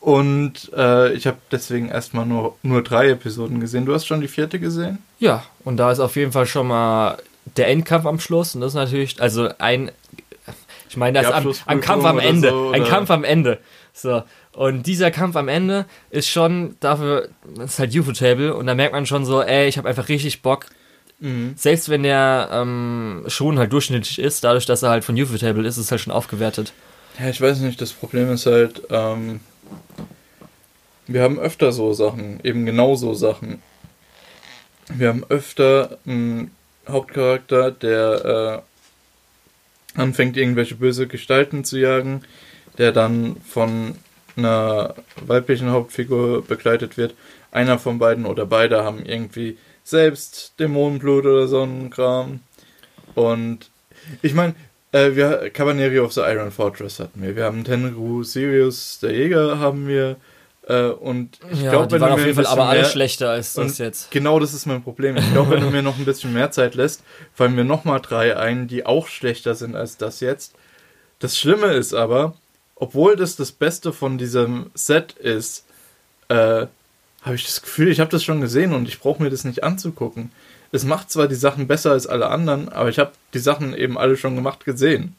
Und 0.00 0.70
äh, 0.76 1.12
ich 1.12 1.26
habe 1.26 1.36
deswegen 1.50 1.88
erstmal 1.88 2.26
nur, 2.26 2.56
nur 2.62 2.82
drei 2.82 3.08
Episoden 3.10 3.60
gesehen. 3.60 3.86
Du 3.86 3.94
hast 3.94 4.06
schon 4.06 4.20
die 4.20 4.28
vierte 4.28 4.58
gesehen? 4.58 4.98
Ja, 5.18 5.44
und 5.64 5.76
da 5.76 5.92
ist 5.92 6.00
auf 6.00 6.16
jeden 6.16 6.32
Fall 6.32 6.46
schon 6.46 6.68
mal 6.68 7.18
der 7.56 7.68
Endkampf 7.68 8.06
am 8.06 8.20
Schluss. 8.20 8.54
Und 8.54 8.62
das 8.62 8.72
ist 8.72 8.76
natürlich, 8.76 9.20
also 9.20 9.50
ein, 9.58 9.90
ich 10.88 10.96
meine, 10.96 11.20
das 11.22 11.32
am, 11.32 11.52
am 11.66 11.80
Kampf 11.80 12.04
am 12.04 12.18
Ende. 12.18 12.50
So, 12.50 12.70
ein 12.70 12.84
Kampf 12.84 13.10
am 13.10 13.24
Ende. 13.24 13.58
So. 13.92 14.22
Und 14.52 14.86
dieser 14.86 15.10
Kampf 15.10 15.36
am 15.36 15.48
Ende 15.48 15.84
ist 16.10 16.28
schon 16.28 16.76
dafür, 16.80 17.28
das 17.56 17.72
ist 17.72 17.78
halt 17.78 17.96
UFO-Table. 17.96 18.54
Und 18.54 18.66
da 18.66 18.74
merkt 18.74 18.94
man 18.94 19.04
schon 19.04 19.24
so, 19.24 19.42
ey, 19.42 19.68
ich 19.68 19.78
habe 19.78 19.88
einfach 19.88 20.08
richtig 20.08 20.42
Bock, 20.42 20.66
Mhm. 21.24 21.54
Selbst 21.56 21.88
wenn 21.88 22.02
der 22.02 22.50
ähm, 22.52 23.24
schon 23.28 23.58
halt 23.58 23.72
durchschnittlich 23.72 24.18
ist, 24.18 24.44
dadurch, 24.44 24.66
dass 24.66 24.82
er 24.82 24.90
halt 24.90 25.04
von 25.04 25.18
Ufotable 25.18 25.66
ist, 25.66 25.78
ist 25.78 25.86
es 25.86 25.90
halt 25.90 26.02
schon 26.02 26.12
aufgewertet. 26.12 26.74
Ja, 27.18 27.30
ich 27.30 27.40
weiß 27.40 27.60
nicht, 27.60 27.80
das 27.80 27.92
Problem 27.92 28.30
ist 28.30 28.44
halt, 28.44 28.82
ähm, 28.90 29.40
wir 31.06 31.22
haben 31.22 31.38
öfter 31.38 31.72
so 31.72 31.94
Sachen, 31.94 32.40
eben 32.44 32.66
genau 32.66 32.94
so 32.94 33.14
Sachen. 33.14 33.62
Wir 34.92 35.08
haben 35.08 35.24
öfter 35.30 35.96
einen 36.06 36.50
Hauptcharakter, 36.86 37.70
der 37.70 38.62
äh, 39.96 40.00
anfängt, 40.00 40.36
irgendwelche 40.36 40.74
böse 40.74 41.06
Gestalten 41.06 41.64
zu 41.64 41.78
jagen, 41.78 42.22
der 42.76 42.92
dann 42.92 43.36
von 43.48 43.94
einer 44.36 44.94
weiblichen 45.24 45.70
Hauptfigur 45.70 46.44
begleitet 46.44 46.98
wird. 46.98 47.14
Einer 47.50 47.78
von 47.78 47.98
beiden 47.98 48.26
oder 48.26 48.44
beide 48.44 48.84
haben 48.84 49.06
irgendwie 49.06 49.56
selbst 49.84 50.54
Dämonenblut 50.58 51.24
oder 51.26 51.46
so 51.46 51.62
ein 51.62 51.90
Kram. 51.90 52.40
Und 53.14 53.70
ich 54.22 54.34
meine, 54.34 54.54
äh, 54.92 55.14
wir 55.14 55.50
Cabaneri 55.50 56.00
of 56.00 56.12
the 56.12 56.22
Iron 56.22 56.50
Fortress 56.50 56.98
hatten 56.98 57.22
wir. 57.22 57.36
Wir 57.36 57.44
haben 57.44 57.64
Tenru 57.64 58.22
Sirius, 58.22 58.98
der 59.00 59.12
Jäger, 59.12 59.58
haben 59.58 59.86
wir. 59.86 60.16
Äh, 60.66 60.86
und 60.86 61.38
ich 61.52 61.62
ja, 61.62 61.70
glaube, 61.70 61.92
wenn 61.92 62.00
waren 62.00 62.10
du 62.10 62.14
auf 62.14 62.24
jeden 62.24 62.36
Fall 62.36 62.46
aber 62.46 62.66
alle 62.66 62.86
schlechter 62.86 63.30
als 63.30 63.52
das 63.52 63.78
jetzt. 63.78 64.10
Genau 64.10 64.40
das 64.40 64.54
ist 64.54 64.66
mein 64.66 64.82
Problem. 64.82 65.16
Ich 65.16 65.30
glaube, 65.32 65.50
wenn 65.50 65.60
du 65.60 65.70
mir 65.70 65.82
noch 65.82 65.98
ein 65.98 66.06
bisschen 66.06 66.32
mehr 66.32 66.50
Zeit 66.50 66.74
lässt, 66.74 67.02
fallen 67.34 67.54
mir 67.54 67.64
nochmal 67.64 68.00
drei 68.00 68.36
ein, 68.36 68.66
die 68.66 68.86
auch 68.86 69.08
schlechter 69.08 69.54
sind 69.54 69.76
als 69.76 69.98
das 69.98 70.20
jetzt. 70.20 70.54
Das 71.18 71.38
Schlimme 71.38 71.72
ist 71.72 71.92
aber, 71.92 72.34
obwohl 72.76 73.16
das 73.16 73.36
das 73.36 73.52
Beste 73.52 73.92
von 73.92 74.16
diesem 74.16 74.70
Set 74.74 75.12
ist, 75.12 75.64
äh, 76.28 76.66
habe 77.24 77.36
ich 77.36 77.44
das 77.44 77.62
Gefühl, 77.62 77.88
ich 77.88 78.00
habe 78.00 78.10
das 78.10 78.22
schon 78.22 78.40
gesehen 78.40 78.74
und 78.74 78.86
ich 78.86 79.00
brauche 79.00 79.22
mir 79.22 79.30
das 79.30 79.44
nicht 79.44 79.64
anzugucken. 79.64 80.30
Es 80.72 80.84
macht 80.84 81.10
zwar 81.10 81.26
die 81.26 81.34
Sachen 81.34 81.66
besser 81.66 81.92
als 81.92 82.06
alle 82.06 82.28
anderen, 82.28 82.68
aber 82.68 82.90
ich 82.90 82.98
habe 82.98 83.12
die 83.32 83.38
Sachen 83.38 83.74
eben 83.74 83.96
alle 83.96 84.16
schon 84.16 84.36
gemacht 84.36 84.64
gesehen. 84.64 85.16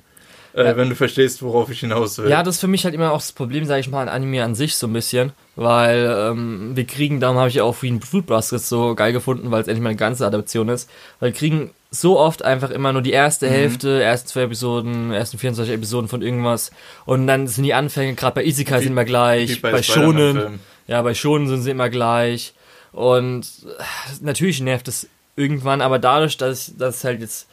Äh, 0.53 0.65
ja. 0.65 0.77
Wenn 0.77 0.89
du 0.89 0.95
verstehst, 0.95 1.41
worauf 1.41 1.69
ich 1.69 1.81
hinaus 1.81 2.17
will. 2.17 2.29
Ja, 2.29 2.41
das 2.41 2.55
ist 2.55 2.61
für 2.61 2.67
mich 2.67 2.85
halt 2.85 2.93
immer 2.93 3.11
auch 3.11 3.17
das 3.17 3.33
Problem, 3.33 3.65
sage 3.65 3.81
ich 3.81 3.89
mal, 3.89 4.03
an 4.03 4.09
Anime 4.09 4.43
an 4.43 4.55
sich 4.55 4.77
so 4.77 4.87
ein 4.87 4.93
bisschen. 4.93 5.33
Weil 5.57 6.15
ähm, 6.17 6.75
wir 6.75 6.85
kriegen, 6.85 7.19
darum 7.19 7.37
habe 7.37 7.49
ich 7.49 7.59
auch 7.59 7.77
Green 7.77 8.01
Fruit 8.01 8.25
Baskets 8.25 8.69
so 8.69 8.95
geil 8.95 9.11
gefunden, 9.11 9.51
weil 9.51 9.61
es 9.61 9.67
endlich 9.67 9.83
mal 9.83 9.89
eine 9.89 9.97
ganze 9.97 10.25
Adaption 10.25 10.69
ist. 10.69 10.89
Weil 11.19 11.31
wir 11.31 11.37
kriegen 11.37 11.71
so 11.91 12.19
oft 12.19 12.43
einfach 12.43 12.69
immer 12.69 12.93
nur 12.93 13.01
die 13.01 13.11
erste 13.11 13.47
mhm. 13.47 13.51
Hälfte, 13.51 14.01
ersten 14.01 14.29
zwei 14.29 14.43
Episoden, 14.43 15.11
ersten 15.11 15.37
24 15.37 15.73
Episoden 15.73 16.07
von 16.07 16.21
irgendwas. 16.21 16.71
Und 17.05 17.27
dann 17.27 17.47
sind 17.47 17.65
die 17.65 17.73
Anfänge, 17.73 18.13
gerade 18.15 18.35
bei 18.35 18.45
Isekai 18.45 18.79
sind 18.79 18.91
immer 18.91 19.05
gleich, 19.05 19.61
bei, 19.61 19.71
bei 19.71 19.83
Shonen. 19.83 20.59
Ja, 20.87 21.01
bei 21.01 21.13
Schonen 21.13 21.47
sind 21.47 21.61
sie 21.61 21.71
immer 21.71 21.89
gleich. 21.89 22.53
Und 22.91 23.47
äh, 23.65 23.83
natürlich 24.21 24.61
nervt 24.61 24.87
es 24.87 25.07
irgendwann, 25.35 25.81
aber 25.81 25.99
dadurch, 25.99 26.37
dass, 26.37 26.77
dass 26.77 27.03
halt 27.03 27.21
jetzt, 27.21 27.47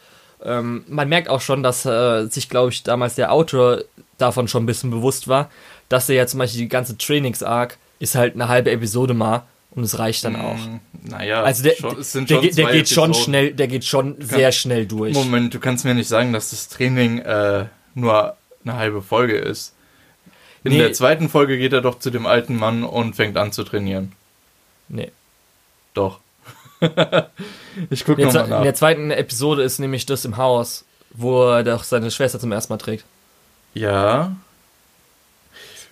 ähm, 0.44 0.84
man 0.88 1.08
merkt 1.08 1.28
auch 1.28 1.40
schon, 1.40 1.62
dass 1.62 1.84
äh, 1.84 2.26
sich, 2.26 2.48
glaube 2.48 2.70
ich, 2.70 2.82
damals 2.82 3.16
der 3.16 3.32
Autor 3.32 3.82
davon 4.18 4.48
schon 4.48 4.62
ein 4.62 4.66
bisschen 4.66 4.90
bewusst 4.90 5.28
war, 5.28 5.50
dass 5.88 6.08
er 6.08 6.14
ja 6.16 6.26
zum 6.26 6.38
Beispiel 6.38 6.60
die 6.60 6.68
ganze 6.68 6.96
Trainings-Arc 6.96 7.78
ist 7.98 8.14
halt 8.14 8.34
eine 8.34 8.48
halbe 8.48 8.70
Episode 8.70 9.14
mal 9.14 9.42
und 9.72 9.84
es 9.84 9.98
reicht 9.98 10.24
dann 10.24 10.36
auch. 10.36 10.56
Mm, 10.56 10.80
naja, 11.08 11.42
also 11.42 11.62
der, 11.62 11.74
schon, 11.74 12.26
der, 12.26 12.40
der, 12.40 12.50
der 12.50 12.72
geht 12.72 12.88
schon 12.88 13.14
schnell, 13.14 13.52
der 13.52 13.68
geht 13.68 13.84
schon 13.84 14.18
kann, 14.18 14.28
sehr 14.28 14.52
schnell 14.52 14.86
durch. 14.86 15.14
Moment, 15.14 15.54
du 15.54 15.60
kannst 15.60 15.84
mir 15.84 15.94
nicht 15.94 16.08
sagen, 16.08 16.32
dass 16.32 16.50
das 16.50 16.68
Training 16.68 17.18
äh, 17.18 17.66
nur 17.94 18.36
eine 18.64 18.76
halbe 18.76 19.02
Folge 19.02 19.36
ist. 19.36 19.74
In 20.64 20.72
nee. 20.72 20.78
der 20.78 20.92
zweiten 20.92 21.28
Folge 21.28 21.58
geht 21.58 21.72
er 21.72 21.80
doch 21.80 21.98
zu 21.98 22.10
dem 22.10 22.26
alten 22.26 22.56
Mann 22.56 22.84
und 22.84 23.16
fängt 23.16 23.36
an 23.36 23.52
zu 23.52 23.64
trainieren. 23.64 24.12
Nee. 24.88 25.10
Doch. 25.94 26.20
ich 27.90 28.04
gucke 28.04 28.22
nochmal 28.22 28.48
nach. 28.48 28.58
In 28.58 28.64
der 28.64 28.74
zweiten 28.74 29.10
Episode 29.10 29.62
ist 29.62 29.78
nämlich 29.78 30.06
das 30.06 30.24
im 30.24 30.36
Haus, 30.36 30.84
wo 31.10 31.44
er 31.50 31.64
doch 31.64 31.84
seine 31.84 32.10
Schwester 32.10 32.38
zum 32.38 32.52
ersten 32.52 32.72
Mal 32.72 32.78
trägt. 32.78 33.04
Ja. 33.74 34.36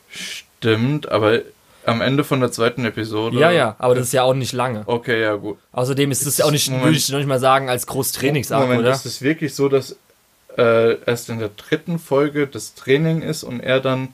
Stimmt, 0.08 1.10
aber 1.10 1.40
am 1.86 2.00
Ende 2.00 2.24
von 2.24 2.40
der 2.40 2.52
zweiten 2.52 2.84
Episode. 2.84 3.38
Ja, 3.38 3.50
ja, 3.50 3.76
aber 3.78 3.94
das 3.94 4.08
ist 4.08 4.12
ja 4.12 4.22
auch 4.22 4.34
nicht 4.34 4.52
lange. 4.52 4.82
Okay, 4.86 5.20
ja, 5.22 5.34
gut. 5.34 5.58
Außerdem 5.72 6.10
ist 6.10 6.26
es 6.26 6.38
ja 6.38 6.44
auch 6.44 6.50
nicht, 6.50 6.68
Moment, 6.68 6.86
würde 6.86 6.96
ich 6.98 7.08
noch 7.08 7.18
nicht 7.18 7.28
mal 7.28 7.40
sagen, 7.40 7.68
als 7.68 7.86
Großtrainingsarm, 7.86 8.62
Moment, 8.62 8.80
oder? 8.80 8.92
Ist 8.92 9.06
es 9.06 9.22
wirklich 9.22 9.54
so, 9.54 9.68
dass 9.68 9.96
äh, 10.56 11.00
erst 11.04 11.30
in 11.30 11.38
der 11.38 11.50
dritten 11.50 11.98
Folge 11.98 12.46
das 12.46 12.74
Training 12.74 13.22
ist 13.22 13.42
und 13.42 13.60
er 13.60 13.80
dann 13.80 14.08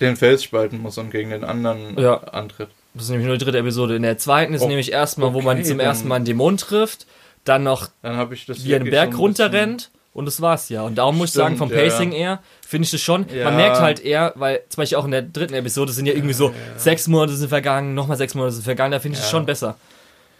den 0.00 0.16
Fels 0.16 0.42
spalten 0.42 0.80
muss 0.80 0.98
und 0.98 1.10
gegen 1.10 1.30
den 1.30 1.44
anderen 1.44 1.98
ja. 1.98 2.16
antritt. 2.18 2.68
Das 2.94 3.04
ist 3.04 3.10
nämlich 3.10 3.26
nur 3.26 3.36
die 3.36 3.44
dritte 3.44 3.58
Episode. 3.58 3.96
In 3.96 4.02
der 4.02 4.18
zweiten 4.18 4.54
ist 4.54 4.62
oh, 4.62 4.68
nämlich 4.68 4.92
erstmal, 4.92 5.28
okay, 5.28 5.34
wo 5.36 5.42
man 5.42 5.64
zum 5.64 5.78
ersten 5.78 6.08
Mal 6.08 6.16
einen 6.16 6.24
Dämon 6.24 6.56
trifft, 6.56 7.06
dann 7.44 7.62
noch 7.62 7.88
dann 8.02 8.32
ich 8.32 8.46
das 8.46 8.64
wie 8.64 8.74
einen 8.74 8.90
Berg 8.90 9.16
runterrennt 9.16 9.90
und 10.12 10.26
das 10.26 10.40
war's 10.40 10.68
ja. 10.68 10.82
Und 10.82 10.96
darum 10.96 11.18
muss 11.18 11.30
ich 11.30 11.34
sagen, 11.34 11.56
vom 11.56 11.70
Pacing 11.70 12.12
ja. 12.12 12.18
eher 12.18 12.42
finde 12.66 12.84
ich 12.86 12.90
das 12.90 13.00
schon. 13.00 13.26
Ja. 13.32 13.44
Man 13.44 13.56
merkt 13.56 13.80
halt 13.80 14.00
eher, 14.00 14.32
weil 14.36 14.62
zum 14.68 14.82
Beispiel 14.82 14.98
auch 14.98 15.04
in 15.04 15.12
der 15.12 15.22
dritten 15.22 15.54
Episode 15.54 15.92
sind 15.92 16.06
ja 16.06 16.14
irgendwie 16.14 16.34
so 16.34 16.48
ja, 16.48 16.54
sechs 16.76 17.06
Monate 17.06 17.34
sind 17.34 17.48
vergangen, 17.48 17.94
nochmal 17.94 18.16
sechs 18.16 18.34
Monate 18.34 18.52
sind 18.52 18.64
vergangen, 18.64 18.92
da 18.92 18.98
finde 18.98 19.18
ich 19.18 19.24
es 19.24 19.30
schon 19.30 19.46
besser. 19.46 19.76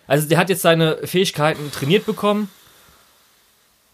Also 0.08 0.28
der 0.28 0.38
hat 0.38 0.48
jetzt 0.48 0.62
seine 0.62 0.98
Fähigkeiten 1.04 1.70
trainiert 1.70 2.04
bekommen. 2.04 2.50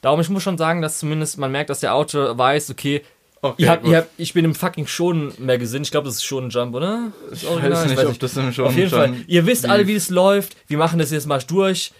Darum, 0.00 0.20
ich 0.20 0.30
muss 0.30 0.42
schon 0.42 0.56
sagen, 0.56 0.80
dass 0.80 0.98
zumindest 0.98 1.36
man 1.36 1.52
merkt, 1.52 1.68
dass 1.68 1.80
der 1.80 1.94
Autor 1.94 2.38
weiß, 2.38 2.70
okay, 2.70 3.02
Okay, 3.42 3.62
ihr 3.62 3.70
habt, 3.70 3.86
ihr 3.86 3.96
habt, 3.98 4.08
ich 4.16 4.32
bin 4.32 4.44
im 4.44 4.54
fucking 4.54 4.86
schon 4.86 5.32
Magazine. 5.38 5.82
Ich 5.82 5.90
glaube, 5.90 6.06
das 6.06 6.16
ist 6.16 6.24
schon 6.24 6.50
Jump, 6.50 6.74
oder? 6.74 7.12
ich 7.30 7.46
weiß 7.46 7.86
nicht, 7.86 7.96
weiß 7.96 8.06
ob 8.06 8.18
das 8.18 8.36
im 8.36 8.52
schon 8.52 8.66
Auf 8.66 8.76
jeden 8.76 8.90
Fall. 8.90 9.14
Ihr 9.26 9.46
wisst 9.46 9.64
lief. 9.64 9.72
alle, 9.72 9.86
wie 9.86 9.94
es 9.94 10.08
läuft. 10.08 10.56
Wir 10.68 10.78
machen 10.78 10.98
das 10.98 11.10
jetzt 11.10 11.26
mal 11.26 11.40
durch. 11.46 11.92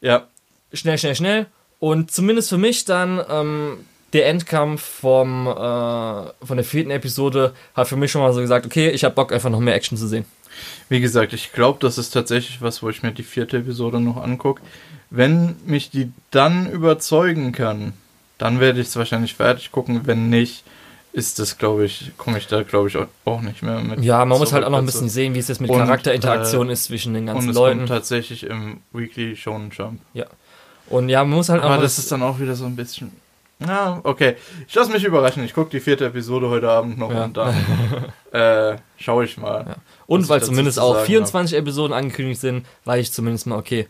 Ja. 0.00 0.26
Schnell, 0.72 0.98
schnell, 0.98 1.14
schnell. 1.14 1.46
Und 1.78 2.10
zumindest 2.10 2.50
für 2.50 2.58
mich 2.58 2.84
dann 2.84 3.20
ähm, 3.28 3.78
der 4.12 4.28
Endkampf 4.28 4.82
vom, 4.82 5.46
äh, 5.46 5.50
von 5.50 6.56
der 6.56 6.64
vierten 6.64 6.90
Episode 6.90 7.54
hat 7.74 7.88
für 7.88 7.96
mich 7.96 8.10
schon 8.10 8.22
mal 8.22 8.32
so 8.32 8.40
gesagt, 8.40 8.66
okay, 8.66 8.90
ich 8.90 9.04
habe 9.04 9.14
Bock, 9.14 9.32
einfach 9.32 9.50
noch 9.50 9.60
mehr 9.60 9.74
Action 9.74 9.96
zu 9.96 10.06
sehen. 10.06 10.24
Wie 10.88 11.00
gesagt, 11.00 11.32
ich 11.32 11.52
glaube, 11.52 11.78
das 11.80 11.98
ist 11.98 12.10
tatsächlich 12.10 12.62
was, 12.62 12.82
wo 12.82 12.88
ich 12.88 13.02
mir 13.02 13.12
die 13.12 13.22
vierte 13.22 13.58
Episode 13.58 14.00
noch 14.00 14.16
angucke. 14.16 14.62
Wenn 15.10 15.56
mich 15.66 15.90
die 15.90 16.12
dann 16.30 16.70
überzeugen 16.70 17.52
kann, 17.52 17.92
dann 18.38 18.60
werde 18.60 18.80
ich 18.80 18.88
es 18.88 18.96
wahrscheinlich 18.96 19.34
fertig 19.34 19.72
gucken. 19.72 20.02
Wenn 20.04 20.28
nicht, 20.28 20.64
ist 21.12 21.38
das, 21.38 21.56
glaube 21.56 21.86
ich, 21.86 22.12
komme 22.18 22.38
ich 22.38 22.46
da, 22.46 22.62
glaube 22.62 22.88
ich, 22.88 22.98
auch 23.24 23.40
nicht 23.40 23.62
mehr 23.62 23.80
mit. 23.80 24.04
Ja, 24.04 24.24
man 24.24 24.38
muss 24.38 24.52
halt 24.52 24.64
auch 24.64 24.70
noch 24.70 24.78
ein 24.78 24.86
bisschen 24.86 25.08
sehen, 25.08 25.34
wie 25.34 25.38
es 25.38 25.48
jetzt 25.48 25.60
mit 25.60 25.70
und, 25.70 25.78
Charakterinteraktion 25.78 26.68
äh, 26.68 26.72
ist 26.72 26.84
zwischen 26.84 27.14
den 27.14 27.26
ganzen 27.26 27.44
und 27.44 27.50
es 27.50 27.56
Leuten. 27.56 27.78
Kommt 27.78 27.88
tatsächlich 27.88 28.44
im 28.44 28.80
Weekly 28.92 29.34
Shonen 29.34 29.70
Jump. 29.70 30.00
Ja. 30.12 30.26
Und 30.88 31.08
ja, 31.08 31.24
man 31.24 31.36
muss 31.36 31.48
halt 31.48 31.62
Aber 31.62 31.70
auch. 31.70 31.74
Aber 31.74 31.82
das 31.82 31.98
ist 31.98 32.12
dann 32.12 32.22
auch 32.22 32.38
wieder 32.38 32.54
so 32.54 32.66
ein 32.66 32.76
bisschen. 32.76 33.12
Ja, 33.58 34.00
okay. 34.02 34.36
Ich 34.68 34.74
lasse 34.74 34.92
mich 34.92 35.04
überraschen. 35.04 35.42
Ich 35.42 35.54
gucke 35.54 35.70
die 35.70 35.80
vierte 35.80 36.04
Episode 36.04 36.50
heute 36.50 36.68
Abend 36.68 36.98
noch 36.98 37.10
ja. 37.10 37.24
und 37.24 37.36
dann 37.36 37.54
äh, 38.32 38.76
schaue 38.98 39.24
ich 39.24 39.38
mal. 39.38 39.64
Ja. 39.66 39.76
Und 40.06 40.28
weil 40.28 40.42
zumindest 40.42 40.78
auch 40.78 41.00
24 41.00 41.54
habe. 41.54 41.62
Episoden 41.62 41.96
angekündigt 41.96 42.40
sind, 42.40 42.66
weiß 42.84 43.00
ich 43.00 43.12
zumindest 43.12 43.46
mal, 43.46 43.56
okay, 43.56 43.88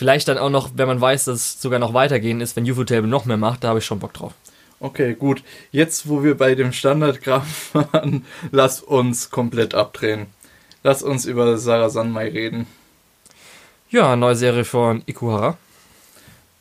Vielleicht 0.00 0.28
dann 0.28 0.38
auch 0.38 0.48
noch, 0.48 0.70
wenn 0.76 0.88
man 0.88 0.98
weiß, 0.98 1.26
dass 1.26 1.36
es 1.36 1.60
sogar 1.60 1.78
noch 1.78 1.92
weitergehen 1.92 2.40
ist, 2.40 2.56
wenn 2.56 2.64
UFO-Table 2.64 3.06
noch 3.06 3.26
mehr 3.26 3.36
macht, 3.36 3.62
da 3.62 3.68
habe 3.68 3.80
ich 3.80 3.84
schon 3.84 3.98
Bock 3.98 4.14
drauf. 4.14 4.32
Okay, 4.80 5.12
gut. 5.12 5.42
Jetzt, 5.72 6.08
wo 6.08 6.24
wir 6.24 6.38
bei 6.38 6.54
dem 6.54 6.72
Standardgraph 6.72 7.74
waren, 7.92 8.24
lass 8.50 8.80
uns 8.80 9.28
komplett 9.28 9.74
abdrehen. 9.74 10.28
Lass 10.82 11.02
uns 11.02 11.26
über 11.26 11.58
Sarah 11.58 11.90
Sanmai 11.90 12.30
reden. 12.30 12.66
Ja, 13.90 14.16
neue 14.16 14.36
Serie 14.36 14.64
von 14.64 15.02
Ikuhara. 15.04 15.58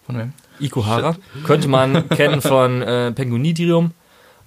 Von 0.05 0.17
wem? 0.17 0.33
Ikuhara. 0.59 1.13
Shit. 1.13 1.45
Könnte 1.45 1.69
man 1.69 2.09
kennen 2.09 2.41
von 2.41 2.81
äh, 2.81 3.13
Pengunidrium, 3.13 3.91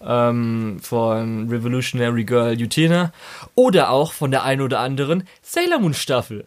ähm, 0.05 0.80
von 0.82 1.49
Revolutionary 1.49 2.24
Girl 2.24 2.61
Utena 2.61 3.11
oder 3.55 3.88
auch 3.88 4.12
von 4.12 4.30
der 4.30 4.43
ein 4.43 4.61
oder 4.61 4.80
anderen 4.80 5.26
Sailor 5.40 5.78
Moon 5.78 5.95
Staffel. 5.95 6.47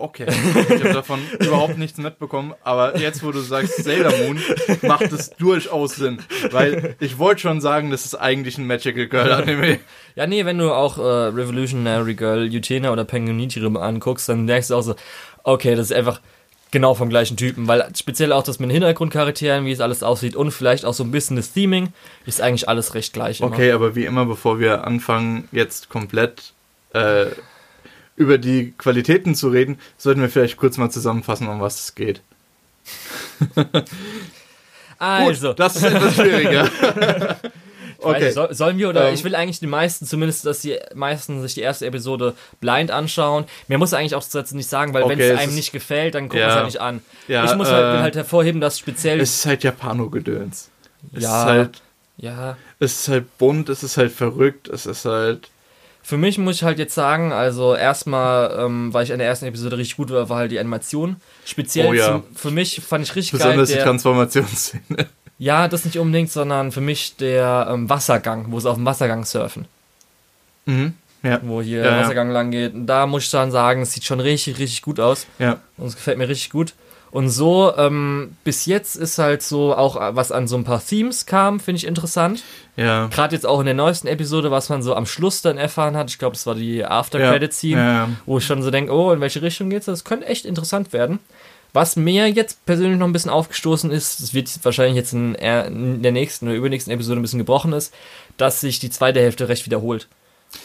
Okay, 0.00 0.26
ich 0.28 0.70
habe 0.70 0.92
davon 0.92 1.18
überhaupt 1.40 1.76
nichts 1.76 1.98
mitbekommen, 1.98 2.54
aber 2.62 2.96
jetzt, 2.98 3.24
wo 3.24 3.32
du 3.32 3.40
sagst 3.40 3.82
Sailor 3.82 4.12
Moon, 4.18 4.40
macht 4.82 5.12
es 5.12 5.30
durchaus 5.30 5.96
Sinn, 5.96 6.20
weil 6.52 6.94
ich 7.00 7.18
wollte 7.18 7.40
schon 7.40 7.60
sagen, 7.60 7.90
das 7.90 8.04
ist 8.04 8.14
eigentlich 8.14 8.58
ein 8.58 8.66
Magical 8.68 9.08
Girl 9.08 9.32
Anime. 9.32 9.80
Ja, 10.14 10.28
nee, 10.28 10.44
wenn 10.44 10.56
du 10.56 10.72
auch 10.72 10.98
äh, 10.98 11.02
Revolutionary 11.02 12.14
Girl, 12.14 12.48
Utena 12.48 12.92
oder 12.92 13.04
Penguinichi 13.04 13.60
anguckst, 13.64 14.28
dann 14.28 14.44
merkst 14.44 14.70
du 14.70 14.76
auch 14.76 14.82
so, 14.82 14.94
okay, 15.42 15.74
das 15.74 15.90
ist 15.90 15.96
einfach 15.96 16.20
genau 16.70 16.94
vom 16.94 17.08
gleichen 17.08 17.36
Typen, 17.36 17.66
weil 17.66 17.88
speziell 17.96 18.32
auch 18.32 18.44
das 18.44 18.60
mit 18.60 18.68
den 18.68 18.74
Hintergrundcharakteren, 18.74 19.64
wie 19.64 19.72
es 19.72 19.80
alles 19.80 20.04
aussieht 20.04 20.36
und 20.36 20.52
vielleicht 20.52 20.84
auch 20.84 20.94
so 20.94 21.02
ein 21.02 21.10
bisschen 21.10 21.36
das 21.36 21.52
Theming, 21.52 21.92
ist 22.24 22.40
eigentlich 22.40 22.68
alles 22.68 22.94
recht 22.94 23.12
gleich. 23.12 23.40
Immer. 23.40 23.50
Okay, 23.50 23.72
aber 23.72 23.96
wie 23.96 24.04
immer, 24.04 24.26
bevor 24.26 24.60
wir 24.60 24.86
anfangen, 24.86 25.48
jetzt 25.50 25.88
komplett 25.88 26.52
äh, 26.92 27.26
über 28.18 28.36
die 28.36 28.74
Qualitäten 28.76 29.34
zu 29.34 29.48
reden, 29.48 29.78
sollten 29.96 30.20
wir 30.20 30.28
vielleicht 30.28 30.56
kurz 30.56 30.76
mal 30.76 30.90
zusammenfassen, 30.90 31.48
um 31.48 31.60
was 31.60 31.80
es 31.80 31.94
geht. 31.94 32.20
also. 34.98 35.48
Gut, 35.48 35.60
das 35.60 35.76
ist 35.76 35.84
etwas 35.84 36.14
schwieriger. 36.14 36.68
okay. 37.98 38.24
Nicht, 38.24 38.34
soll, 38.34 38.52
sollen 38.52 38.78
wir 38.78 38.88
oder 38.88 39.08
ähm, 39.08 39.14
ich 39.14 39.22
will 39.22 39.34
eigentlich 39.34 39.60
die 39.60 39.68
meisten 39.68 40.04
zumindest, 40.04 40.46
dass 40.46 40.60
die 40.60 40.78
meisten 40.94 41.40
sich 41.42 41.54
die 41.54 41.60
erste 41.60 41.86
Episode 41.86 42.34
blind 42.60 42.90
anschauen. 42.90 43.44
Mir 43.68 43.78
muss 43.78 43.94
eigentlich 43.94 44.16
auch 44.16 44.24
das 44.24 44.52
nicht 44.52 44.68
sagen, 44.68 44.94
weil 44.94 45.04
okay, 45.04 45.18
wenn 45.18 45.20
es 45.20 45.38
einem 45.38 45.54
nicht 45.54 45.72
gefällt, 45.72 46.14
dann 46.14 46.28
gucken 46.28 46.40
ja, 46.40 46.48
es 46.48 46.54
ja 46.54 46.64
nicht 46.64 46.80
an. 46.80 47.02
Ja, 47.28 47.44
ich 47.44 47.54
muss 47.54 47.70
halt, 47.70 47.98
äh, 47.98 48.00
halt 48.00 48.16
hervorheben, 48.16 48.60
dass 48.60 48.78
speziell 48.78 49.20
es 49.20 49.36
ist 49.36 49.46
halt 49.46 49.62
Japano-Gedöns. 49.62 50.70
Es 51.14 51.22
ja, 51.22 51.42
ist 51.42 51.46
halt, 51.46 51.82
ja. 52.16 52.56
Es 52.80 53.00
ist 53.00 53.08
halt 53.08 53.38
bunt, 53.38 53.68
es 53.68 53.84
ist 53.84 53.96
halt 53.96 54.10
verrückt, 54.10 54.66
es 54.66 54.86
ist 54.86 55.04
halt 55.04 55.50
für 56.02 56.16
mich 56.16 56.38
muss 56.38 56.56
ich 56.56 56.62
halt 56.62 56.78
jetzt 56.78 56.94
sagen, 56.94 57.32
also 57.32 57.74
erstmal, 57.74 58.56
ähm, 58.58 58.94
weil 58.94 59.04
ich 59.04 59.10
in 59.10 59.18
der 59.18 59.28
ersten 59.28 59.46
Episode 59.46 59.76
richtig 59.76 59.96
gut 59.96 60.10
war, 60.10 60.28
war 60.28 60.38
halt 60.38 60.50
die 60.50 60.58
Animation. 60.58 61.16
Speziell 61.44 61.86
oh, 61.86 61.92
ja. 61.92 62.06
zum, 62.06 62.22
für 62.34 62.50
mich 62.50 62.80
fand 62.80 63.04
ich 63.04 63.14
richtig 63.14 63.32
Besonders 63.32 63.54
geil. 63.54 63.62
Besonders 63.62 63.78
die 63.78 63.84
Transformationsszene. 63.84 65.06
Ja, 65.38 65.68
das 65.68 65.84
nicht 65.84 65.98
unbedingt, 65.98 66.32
sondern 66.32 66.72
für 66.72 66.80
mich 66.80 67.16
der 67.16 67.68
ähm, 67.70 67.88
Wassergang, 67.88 68.46
wo 68.50 68.58
sie 68.58 68.68
auf 68.68 68.76
dem 68.76 68.84
Wassergang 68.84 69.24
surfen. 69.24 69.66
Mhm. 70.66 70.94
Ja. 71.22 71.40
Wo 71.42 71.62
hier 71.62 71.78
ja, 71.78 71.84
der 71.84 72.00
Wassergang 72.00 72.28
ja. 72.28 72.34
lang 72.34 72.50
geht. 72.50 72.74
Und 72.74 72.86
da 72.86 73.06
muss 73.06 73.24
ich 73.24 73.30
dann 73.30 73.50
sagen, 73.50 73.82
es 73.82 73.92
sieht 73.92 74.04
schon 74.04 74.20
richtig, 74.20 74.58
richtig 74.58 74.82
gut 74.82 75.00
aus. 75.00 75.26
Ja. 75.38 75.58
Und 75.76 75.88
es 75.88 75.96
gefällt 75.96 76.18
mir 76.18 76.28
richtig 76.28 76.50
gut. 76.50 76.74
Und 77.10 77.30
so, 77.30 77.72
ähm, 77.76 78.36
bis 78.44 78.66
jetzt 78.66 78.96
ist 78.96 79.18
halt 79.18 79.42
so 79.42 79.74
auch, 79.74 79.96
was 80.14 80.30
an 80.30 80.46
so 80.46 80.56
ein 80.56 80.64
paar 80.64 80.84
Themes 80.84 81.26
kam, 81.26 81.58
finde 81.58 81.78
ich 81.78 81.86
interessant. 81.86 82.42
Ja. 82.76 83.06
Gerade 83.06 83.34
jetzt 83.34 83.46
auch 83.46 83.60
in 83.60 83.66
der 83.66 83.74
neuesten 83.74 84.08
Episode, 84.08 84.50
was 84.50 84.68
man 84.68 84.82
so 84.82 84.94
am 84.94 85.06
Schluss 85.06 85.42
dann 85.42 85.58
erfahren 85.58 85.96
hat. 85.96 86.10
Ich 86.10 86.18
glaube, 86.18 86.34
das 86.34 86.46
war 86.46 86.54
die 86.54 86.84
After-Credit-Scene, 86.84 87.80
ja. 87.80 87.92
ja. 87.92 88.08
wo 88.26 88.38
ich 88.38 88.46
schon 88.46 88.62
so 88.62 88.70
denke, 88.70 88.92
oh, 88.92 89.12
in 89.12 89.20
welche 89.20 89.42
Richtung 89.42 89.70
geht's? 89.70 89.86
Das 89.86 90.04
könnte 90.04 90.26
echt 90.26 90.44
interessant 90.44 90.92
werden. 90.92 91.18
Was 91.72 91.96
mir 91.96 92.28
jetzt 92.28 92.64
persönlich 92.64 92.98
noch 92.98 93.06
ein 93.06 93.12
bisschen 93.12 93.30
aufgestoßen 93.30 93.90
ist, 93.90 94.22
das 94.22 94.32
wird 94.32 94.48
wahrscheinlich 94.64 94.96
jetzt 94.96 95.12
in, 95.12 95.34
in 95.34 96.02
der 96.02 96.12
nächsten 96.12 96.46
oder 96.46 96.56
übernächsten 96.56 96.92
Episode 96.92 97.20
ein 97.20 97.22
bisschen 97.22 97.38
gebrochen 97.38 97.72
ist, 97.72 97.92
dass 98.36 98.60
sich 98.60 98.78
die 98.78 98.90
zweite 98.90 99.20
Hälfte 99.20 99.48
recht 99.48 99.66
wiederholt. 99.66 100.08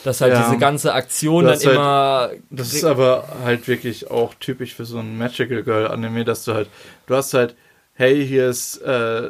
Dass 0.04 0.22
halt 0.22 0.34
ja. 0.34 0.44
diese 0.46 0.58
ganze 0.58 0.94
Aktion 0.94 1.46
dann 1.46 1.54
halt, 1.54 1.64
immer. 1.64 2.30
Das 2.50 2.74
ist 2.74 2.84
aber 2.84 3.28
halt 3.44 3.68
wirklich 3.68 4.10
auch 4.10 4.34
typisch 4.36 4.74
für 4.74 4.86
so 4.86 5.00
ein 5.00 5.18
Magical 5.18 5.64
Girl 5.64 5.88
Anime, 5.88 6.24
dass 6.24 6.46
du 6.46 6.54
halt, 6.54 6.70
du 7.08 7.16
hast 7.16 7.34
halt, 7.34 7.56
hey, 7.94 8.26
hier 8.26 8.48
ist 8.48 8.78
äh, 8.78 9.30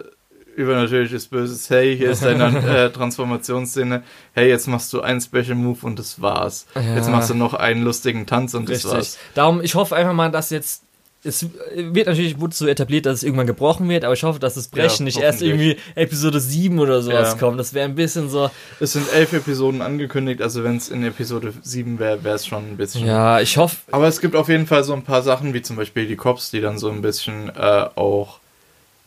übernatürliches 0.55 1.27
Böses, 1.27 1.69
hey, 1.69 1.97
hier 1.97 2.11
ist 2.11 2.23
deine 2.23 2.57
äh, 2.85 2.89
Transformationsszene, 2.91 4.03
hey, 4.33 4.47
jetzt 4.47 4.67
machst 4.67 4.93
du 4.93 5.01
einen 5.01 5.21
Special 5.21 5.55
Move 5.55 5.79
und 5.81 5.99
das 5.99 6.21
war's. 6.21 6.67
Ja. 6.75 6.95
Jetzt 6.95 7.09
machst 7.09 7.29
du 7.29 7.35
noch 7.35 7.53
einen 7.53 7.83
lustigen 7.83 8.25
Tanz 8.25 8.53
und 8.53 8.69
Richtig. 8.69 8.83
das 8.83 8.93
war's. 8.93 9.17
Darum, 9.33 9.61
ich 9.61 9.75
hoffe 9.75 9.95
einfach 9.95 10.13
mal, 10.13 10.31
dass 10.31 10.49
jetzt 10.49 10.83
es 11.23 11.47
wird 11.73 12.07
natürlich 12.07 12.39
wurde 12.39 12.53
so 12.53 12.67
etabliert, 12.67 13.05
dass 13.05 13.17
es 13.17 13.23
irgendwann 13.23 13.47
gebrochen 13.47 13.87
wird, 13.87 14.03
aber 14.03 14.13
ich 14.13 14.23
hoffe, 14.23 14.39
dass 14.39 14.55
das 14.55 14.67
Brechen 14.67 14.99
ja, 14.99 15.05
nicht 15.05 15.19
erst 15.19 15.41
irgendwie 15.41 15.77
Episode 15.95 16.39
7 16.39 16.77
oder 16.79 17.01
sowas 17.01 17.33
ja. 17.33 17.37
kommt. 17.37 17.59
Das 17.59 17.73
wäre 17.73 17.85
ein 17.85 17.95
bisschen 17.95 18.29
so. 18.29 18.49
Es 18.79 18.93
sind 18.93 19.11
elf 19.13 19.31
Episoden 19.31 19.81
angekündigt, 19.81 20.41
also 20.41 20.63
wenn 20.63 20.77
es 20.77 20.89
in 20.89 21.03
Episode 21.03 21.53
7 21.61 21.97
wäre, 21.99 22.23
wäre 22.23 22.35
es 22.35 22.45
schon 22.45 22.71
ein 22.71 22.77
bisschen. 22.77 23.05
Ja, 23.05 23.39
ich 23.39 23.57
hoffe. 23.57 23.77
Aber 23.91 24.07
es 24.07 24.19
gibt 24.19 24.35
auf 24.35 24.49
jeden 24.49 24.67
Fall 24.67 24.83
so 24.83 24.93
ein 24.93 25.03
paar 25.03 25.23
Sachen, 25.23 25.53
wie 25.53 25.61
zum 25.61 25.77
Beispiel 25.77 26.07
die 26.07 26.17
Cops, 26.17 26.51
die 26.51 26.59
dann 26.59 26.77
so 26.77 26.89
ein 26.89 27.01
bisschen 27.01 27.49
äh, 27.49 27.85
auch 27.95 28.39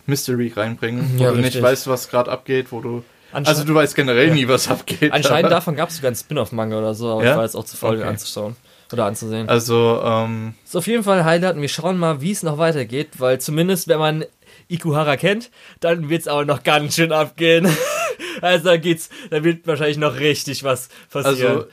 Mystery 0.06 0.52
reinbringen, 0.56 1.18
wo 1.18 1.24
ja, 1.24 1.30
du 1.30 1.36
richtig. 1.36 1.56
nicht 1.56 1.62
weißt, 1.62 1.86
was 1.88 2.08
gerade 2.08 2.30
abgeht, 2.30 2.68
wo 2.70 2.80
du. 2.80 3.04
Also 3.32 3.64
du 3.64 3.74
weißt 3.74 3.94
generell 3.94 4.32
nie, 4.32 4.48
was 4.48 4.68
abgeht. 4.68 5.12
Anscheinend 5.12 5.50
davon 5.50 5.76
gab 5.76 5.90
es 5.90 5.96
sogar 5.96 6.08
einen 6.08 6.16
Spin-off-Manga 6.16 6.78
oder 6.78 6.94
so, 6.94 7.10
aber 7.10 7.24
ich 7.24 7.36
war 7.36 7.42
jetzt 7.42 7.56
auch 7.56 7.64
zu 7.64 7.76
voll 7.76 7.96
okay. 7.96 8.04
anzuschauen. 8.04 8.56
Oder 8.92 9.06
anzusehen. 9.06 9.48
Also, 9.48 10.00
ähm. 10.04 10.54
Ist 10.64 10.76
auf 10.76 10.86
jeden 10.86 11.02
Fall 11.02 11.18
ein 11.18 11.24
Highlight 11.24 11.56
und 11.56 11.62
wir 11.62 11.68
schauen 11.68 11.98
mal, 11.98 12.20
wie 12.20 12.30
es 12.30 12.42
noch 12.42 12.58
weitergeht, 12.58 13.18
weil 13.18 13.40
zumindest, 13.40 13.88
wenn 13.88 13.98
man 13.98 14.24
Ikuhara 14.68 15.16
kennt, 15.16 15.50
dann 15.80 16.08
wird 16.08 16.22
es 16.22 16.28
aber 16.28 16.44
noch 16.44 16.62
ganz 16.62 16.94
schön 16.94 17.12
abgehen. 17.12 17.68
also 18.40 18.64
da 18.66 18.76
geht's, 18.76 19.10
da 19.30 19.42
wird 19.42 19.66
wahrscheinlich 19.66 19.98
noch 19.98 20.18
richtig 20.18 20.64
was 20.64 20.88
passieren. 21.10 21.58
Also, 21.58 21.66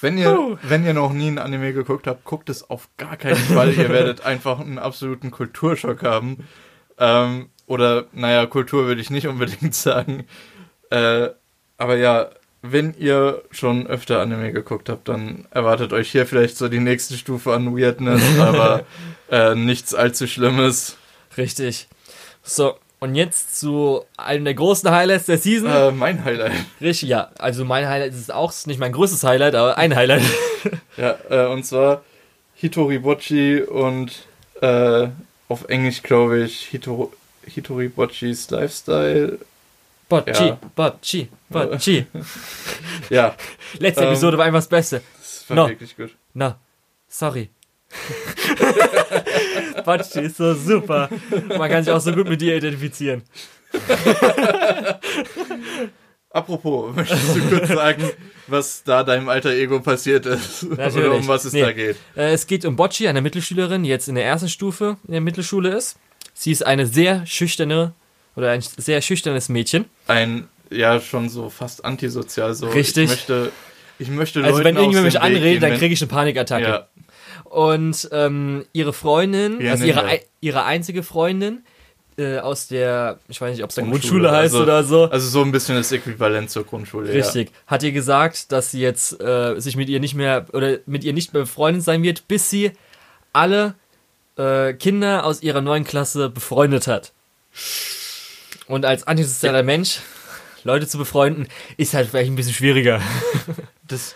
wenn 0.00 0.18
ihr, 0.18 0.38
uh. 0.38 0.58
wenn 0.62 0.84
ihr 0.84 0.92
noch 0.92 1.14
nie 1.14 1.28
ein 1.28 1.38
Anime 1.38 1.72
geguckt 1.72 2.06
habt, 2.06 2.24
guckt 2.24 2.50
es 2.50 2.68
auf 2.68 2.90
gar 2.98 3.16
keinen 3.16 3.36
Fall. 3.36 3.72
ihr 3.72 3.88
werdet 3.90 4.24
einfach 4.24 4.60
einen 4.60 4.78
absoluten 4.78 5.30
Kulturschock 5.30 6.02
haben. 6.02 6.46
Ähm, 6.98 7.48
oder, 7.66 8.06
naja, 8.12 8.44
Kultur 8.44 8.86
würde 8.86 9.00
ich 9.00 9.08
nicht 9.08 9.26
unbedingt 9.26 9.74
sagen. 9.74 10.26
Äh, 10.90 11.30
aber 11.78 11.96
ja, 11.96 12.30
wenn 12.66 12.94
ihr 12.98 13.42
schon 13.50 13.86
öfter 13.86 14.20
Anime 14.20 14.50
geguckt 14.50 14.88
habt, 14.88 15.08
dann 15.08 15.44
erwartet 15.50 15.92
euch 15.92 16.10
hier 16.10 16.26
vielleicht 16.26 16.56
so 16.56 16.68
die 16.68 16.80
nächste 16.80 17.14
Stufe 17.14 17.52
an 17.52 17.76
Weirdness, 17.76 18.22
aber 18.38 18.84
äh, 19.30 19.54
nichts 19.54 19.94
allzu 19.94 20.26
Schlimmes. 20.26 20.96
Richtig. 21.36 21.88
So, 22.42 22.76
und 23.00 23.16
jetzt 23.16 23.60
zu 23.60 24.02
einem 24.16 24.46
der 24.46 24.54
großen 24.54 24.90
Highlights 24.90 25.26
der 25.26 25.36
Season. 25.36 25.68
Äh, 25.68 25.90
mein 25.90 26.24
Highlight. 26.24 26.52
Richtig, 26.80 27.10
ja. 27.10 27.30
Also 27.38 27.66
mein 27.66 27.86
Highlight 27.86 28.14
ist 28.14 28.32
auch 28.32 28.52
nicht 28.64 28.80
mein 28.80 28.92
größtes 28.92 29.24
Highlight, 29.24 29.54
aber 29.54 29.76
ein 29.76 29.94
Highlight. 29.94 30.22
ja, 30.96 31.18
äh, 31.28 31.46
und 31.46 31.64
zwar 31.64 32.02
Hitori 32.54 32.98
Bochi 32.98 33.60
und 33.60 34.24
äh, 34.62 35.08
auf 35.48 35.68
Englisch 35.68 36.02
glaube 36.02 36.44
ich 36.44 36.60
Hitor 36.60 37.10
Hitori 37.46 37.88
Bochis 37.88 38.48
Lifestyle 38.48 39.38
Bocci, 40.08 40.44
ja. 40.44 40.58
Bocci, 40.74 41.28
Bocci. 41.48 42.06
ja. 43.10 43.34
Letzte 43.78 44.02
ähm, 44.02 44.08
Episode 44.08 44.38
war 44.38 44.44
einfach 44.44 44.58
das 44.58 44.68
Beste. 44.68 45.02
Das 45.18 45.44
war 45.48 45.56
no. 45.56 45.68
wirklich 45.68 45.96
gut. 45.96 46.14
Na, 46.34 46.58
sorry. 47.08 47.50
Bocci 49.84 50.20
ist 50.20 50.36
so 50.36 50.54
super. 50.54 51.08
Man 51.48 51.70
kann 51.70 51.84
sich 51.84 51.92
auch 51.92 52.00
so 52.00 52.12
gut 52.12 52.28
mit 52.28 52.40
dir 52.40 52.56
identifizieren. 52.56 53.22
Apropos, 56.30 56.94
möchtest 56.96 57.36
du 57.36 57.48
kurz 57.48 57.68
sagen, 57.68 58.10
was 58.48 58.82
da 58.82 59.04
deinem 59.04 59.28
alter 59.28 59.50
Ego 59.50 59.78
passiert 59.80 60.26
ist? 60.26 60.64
Natürlich. 60.64 60.96
Oder 60.96 61.14
um 61.14 61.28
was 61.28 61.44
es 61.44 61.52
nee. 61.52 61.60
da 61.60 61.72
geht? 61.72 61.96
Äh, 62.16 62.32
es 62.32 62.46
geht 62.46 62.64
um 62.64 62.74
Bocci, 62.74 63.06
eine 63.06 63.22
Mittelschülerin, 63.22 63.84
die 63.84 63.88
jetzt 63.88 64.08
in 64.08 64.16
der 64.16 64.24
ersten 64.24 64.48
Stufe 64.48 64.96
in 65.06 65.12
der 65.12 65.20
Mittelschule 65.20 65.70
ist. 65.70 65.96
Sie 66.32 66.50
ist 66.50 66.66
eine 66.66 66.86
sehr 66.86 67.24
schüchterne 67.26 67.94
oder 68.36 68.50
ein 68.50 68.60
sehr 68.60 69.00
schüchternes 69.00 69.48
Mädchen. 69.48 69.86
Ein, 70.06 70.48
ja, 70.70 71.00
schon 71.00 71.28
so 71.28 71.50
fast 71.50 71.84
antisozial. 71.84 72.54
So, 72.54 72.68
Richtig. 72.68 73.04
Ich 73.04 73.10
möchte, 73.10 73.52
ich 73.98 74.08
möchte 74.08 74.42
Also 74.42 74.58
Leuten 74.58 74.64
wenn 74.64 74.76
irgendjemand 74.76 75.12
mich 75.12 75.20
anredet, 75.20 75.62
dann 75.62 75.78
kriege 75.78 75.94
ich 75.94 76.02
eine 76.02 76.08
Panikattacke. 76.08 76.64
Ja. 76.64 76.88
Und 77.44 78.08
ähm, 78.10 78.64
ihre 78.72 78.92
Freundin, 78.92 79.60
ja, 79.60 79.72
also 79.72 79.84
ihre, 79.84 80.20
ihre 80.40 80.64
einzige 80.64 81.02
Freundin, 81.02 81.62
äh, 82.16 82.38
aus 82.38 82.68
der, 82.68 83.18
ich 83.28 83.40
weiß 83.40 83.52
nicht, 83.52 83.64
ob 83.64 83.70
es 83.70 83.76
dann 83.76 83.90
Grundschule, 83.90 84.30
heißt 84.30 84.54
also, 84.54 84.62
oder 84.62 84.84
so. 84.84 85.04
Also 85.04 85.28
so 85.28 85.42
ein 85.42 85.52
bisschen 85.52 85.76
das 85.76 85.90
Äquivalent 85.92 86.50
zur 86.50 86.64
Grundschule. 86.64 87.12
Richtig. 87.12 87.50
Ja. 87.50 87.54
Hat 87.66 87.82
ihr 87.82 87.92
gesagt, 87.92 88.52
dass 88.52 88.70
sie 88.70 88.80
jetzt 88.80 89.20
äh, 89.20 89.58
sich 89.58 89.76
mit 89.76 89.88
ihr 89.88 90.00
nicht 90.00 90.14
mehr 90.14 90.46
oder 90.52 90.78
mit 90.86 91.04
ihr 91.04 91.12
nicht 91.12 91.32
mehr 91.32 91.42
befreundet 91.42 91.82
sein 91.82 92.02
wird, 92.02 92.28
bis 92.28 92.50
sie 92.50 92.72
alle 93.32 93.74
äh, 94.36 94.74
Kinder 94.74 95.24
aus 95.24 95.42
ihrer 95.42 95.60
neuen 95.60 95.84
Klasse 95.84 96.28
befreundet 96.30 96.86
hat. 96.86 97.12
Und 98.66 98.84
als 98.84 99.06
antisozialer 99.06 99.62
Mensch 99.62 100.00
Leute 100.64 100.86
zu 100.86 100.98
befreunden, 100.98 101.46
ist 101.76 101.94
halt 101.94 102.08
vielleicht 102.08 102.30
ein 102.30 102.36
bisschen 102.36 102.54
schwieriger. 102.54 103.00
Das, 103.86 104.14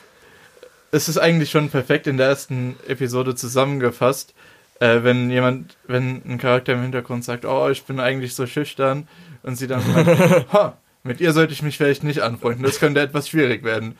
es 0.93 1.11
ist 1.11 1.19
eigentlich 1.19 1.51
schon 1.51 1.69
perfekt 1.69 2.07
in 2.07 2.17
der 2.17 2.29
ersten 2.29 2.77
Episode 2.87 3.35
zusammengefasst, 3.35 4.33
äh, 4.81 5.03
wenn 5.03 5.29
jemand, 5.29 5.77
wenn 5.87 6.23
ein 6.25 6.39
Charakter 6.39 6.73
im 6.73 6.81
Hintergrund 6.81 7.23
sagt, 7.23 7.45
oh, 7.45 7.69
ich 7.69 7.85
bin 7.85 8.01
eigentlich 8.01 8.35
so 8.35 8.47
schüchtern, 8.47 9.07
und 9.43 9.57
sie 9.57 9.67
dann 9.67 9.83
meint, 9.93 10.09
ha, 10.53 10.79
mit 11.03 11.21
ihr 11.21 11.35
sollte 11.35 11.53
ich 11.53 11.63
mich 11.63 11.77
vielleicht 11.77 12.03
nicht 12.03 12.21
anfreunden, 12.21 12.63
das 12.63 12.79
könnte 12.79 13.01
etwas 13.01 13.29
schwierig 13.29 13.63
werden. 13.63 13.97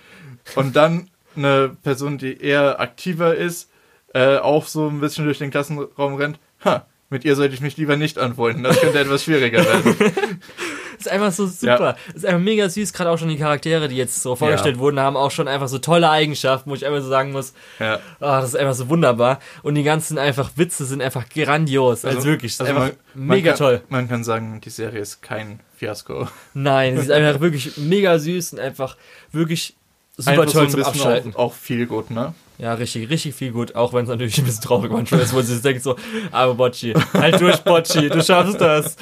Und 0.55 0.75
dann 0.75 1.11
eine 1.37 1.77
Person, 1.83 2.19
die 2.19 2.41
eher 2.41 2.81
aktiver 2.81 3.35
ist, 3.35 3.71
äh, 4.15 4.39
auch 4.39 4.67
so 4.67 4.89
ein 4.89 5.01
bisschen 5.01 5.27
durch 5.27 5.39
den 5.39 5.51
Klassenraum 5.51 6.15
rennt, 6.15 6.39
ha, 6.65 6.87
mit 7.11 7.25
ihr 7.25 7.37
sollte 7.37 7.55
ich 7.55 7.61
mich 7.61 7.77
lieber 7.77 7.97
nicht 7.97 8.19
anfreunden. 8.19 8.63
Das 8.65 8.81
könnte 8.81 8.99
etwas 8.99 9.25
schwieriger 9.25 9.65
werden. 9.65 9.97
ist 10.99 11.09
einfach 11.09 11.33
so 11.33 11.47
super. 11.47 11.97
Ist 12.15 12.27
einfach 12.27 12.41
mega 12.41 12.69
süß. 12.69 12.93
Gerade 12.93 13.11
auch 13.11 13.17
schon 13.19 13.29
die 13.29 13.39
Charaktere, 13.39 13.89
die 13.89 13.97
jetzt 13.97 14.23
so 14.23 14.37
vorgestellt 14.37 14.77
Ja. 14.77 14.81
wurden, 14.81 15.01
haben 15.01 15.17
auch 15.17 15.31
schon 15.31 15.49
einfach 15.49 15.69
so 15.69 15.79
tolle 15.79 16.11
Eigenschaften, 16.11 16.69
wo 16.71 16.75
ich 16.75 16.85
einfach 16.85 17.01
so 17.01 17.09
sagen 17.09 17.33
muss, 17.33 17.55
Ja. 17.79 17.99
ah, 18.21 18.41
das 18.41 18.51
ist 18.51 18.57
einfach 18.57 18.75
so 18.75 18.89
wunderbar. 18.89 19.39
Und 19.63 19.75
die 19.77 19.85
ganzen 19.85 20.19
einfach 20.19 20.51
Witze 20.57 20.85
sind 20.85 21.01
einfach 21.01 21.29
grandios. 21.29 22.05
Also, 22.05 22.25
wirklich, 22.25 22.53
ist 22.53 22.61
also 22.61 22.73
einfach 22.75 22.93
man- 23.15 23.27
mega 23.27 23.35
man 23.35 23.45
kann, 23.45 23.57
toll. 23.59 23.83
Man 23.89 24.09
kann 24.09 24.25
sagen, 24.25 24.61
die 24.63 24.71
Serie 24.71 25.01
ist 25.01 25.23
kein 25.23 25.61
Fiasko. 25.77 26.29
Nein, 26.55 26.97
es 26.97 27.05
ist 27.05 27.11
einfach 27.13 27.41
wirklich 27.41 27.77
mega 27.79 28.19
süß 28.19 28.53
und 28.55 28.61
einfach 28.61 28.97
wirklich 29.33 29.75
super 30.17 30.31
Einfach 30.43 30.53
toll 30.53 30.69
so 30.69 30.77
zum 30.79 30.85
Abschalten. 30.85 31.35
Auch, 31.37 31.39
auch 31.39 31.55
viel 31.55 31.87
gut, 31.87 32.11
ne? 32.11 32.35
Ja, 32.59 32.75
richtig, 32.75 33.09
richtig 33.09 33.35
viel 33.37 33.53
gut, 33.53 33.75
auch 33.77 33.93
wenn 33.93 34.03
es 34.03 34.09
natürlich 34.09 34.37
ein 34.39 34.45
bisschen 34.45 34.63
traurig 34.65 34.91
manchmal 34.91 35.21
ist, 35.21 35.33
wo 35.33 35.41
sie 35.43 35.61
denkt 35.63 35.83
so, 35.83 35.97
aber 36.33 36.55
Bocci, 36.55 36.93
halt 37.15 37.41
durch, 37.41 37.59
Bocci, 37.63 38.09
du 38.09 38.23
schaffst 38.23 38.61
das. 38.61 38.97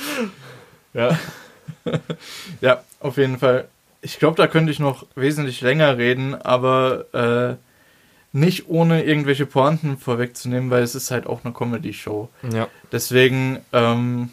Ja, 0.92 1.18
Ja, 2.60 2.82
auf 3.00 3.16
jeden 3.16 3.38
Fall. 3.38 3.68
Ich 4.02 4.18
glaube, 4.18 4.36
da 4.36 4.46
könnte 4.46 4.70
ich 4.72 4.78
noch 4.78 5.06
wesentlich 5.14 5.60
länger 5.62 5.96
reden, 5.98 6.34
aber 6.34 7.06
äh, 7.12 8.36
nicht 8.36 8.68
ohne 8.68 9.02
irgendwelche 9.04 9.46
Pointen 9.46 9.96
vorwegzunehmen, 9.98 10.70
weil 10.70 10.82
es 10.82 10.94
ist 10.94 11.10
halt 11.10 11.26
auch 11.26 11.44
eine 11.44 11.52
Comedy-Show. 11.54 12.28
ja. 12.52 12.68
Deswegen, 12.92 13.58
ähm, 13.72 14.30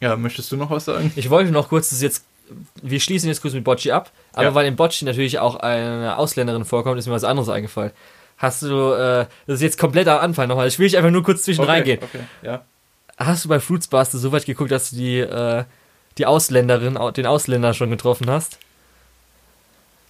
ja, 0.00 0.16
möchtest 0.16 0.52
du 0.52 0.56
noch 0.56 0.70
was 0.70 0.84
sagen? 0.84 1.12
Ich 1.16 1.30
wollte 1.30 1.50
noch 1.50 1.68
kurz, 1.70 1.90
das 1.90 2.02
jetzt, 2.02 2.24
wir 2.82 3.00
schließen 3.00 3.28
jetzt 3.28 3.40
kurz 3.42 3.54
mit 3.54 3.64
Bocci 3.64 3.90
ab, 3.90 4.10
aber 4.32 4.42
Ja. 4.44 4.54
weil 4.54 4.66
in 4.66 4.76
Bocci 4.76 5.04
natürlich 5.04 5.38
auch 5.38 5.56
eine 5.56 6.16
Ausländerin 6.18 6.64
vorkommt, 6.64 6.98
ist 6.98 7.06
mir 7.06 7.12
was 7.14 7.24
anderes 7.24 7.48
eingefallen. 7.48 7.92
Hast 8.40 8.62
du, 8.62 8.92
äh, 8.94 9.26
das 9.46 9.56
ist 9.56 9.62
jetzt 9.62 9.78
komplett 9.78 10.08
am 10.08 10.18
Anfang 10.18 10.48
nochmal, 10.48 10.66
ich 10.66 10.78
will 10.78 10.86
ich 10.86 10.96
einfach 10.96 11.10
nur 11.10 11.22
kurz 11.22 11.42
zwischen 11.44 11.64
reingehen. 11.64 12.00
okay, 12.02 12.20
ja. 12.42 12.62
Hast 13.18 13.44
du 13.44 13.48
bei 13.48 13.60
Fruits 13.60 13.86
Basket 13.86 14.18
so 14.18 14.32
weit 14.32 14.46
geguckt, 14.46 14.70
dass 14.72 14.90
du 14.90 14.96
die, 14.96 15.18
äh, 15.20 15.64
die 16.18 16.26
Ausländerin, 16.26 16.96
au- 16.96 17.10
den 17.12 17.26
Ausländer 17.26 17.72
schon 17.74 17.90
getroffen 17.90 18.28
hast? 18.30 18.58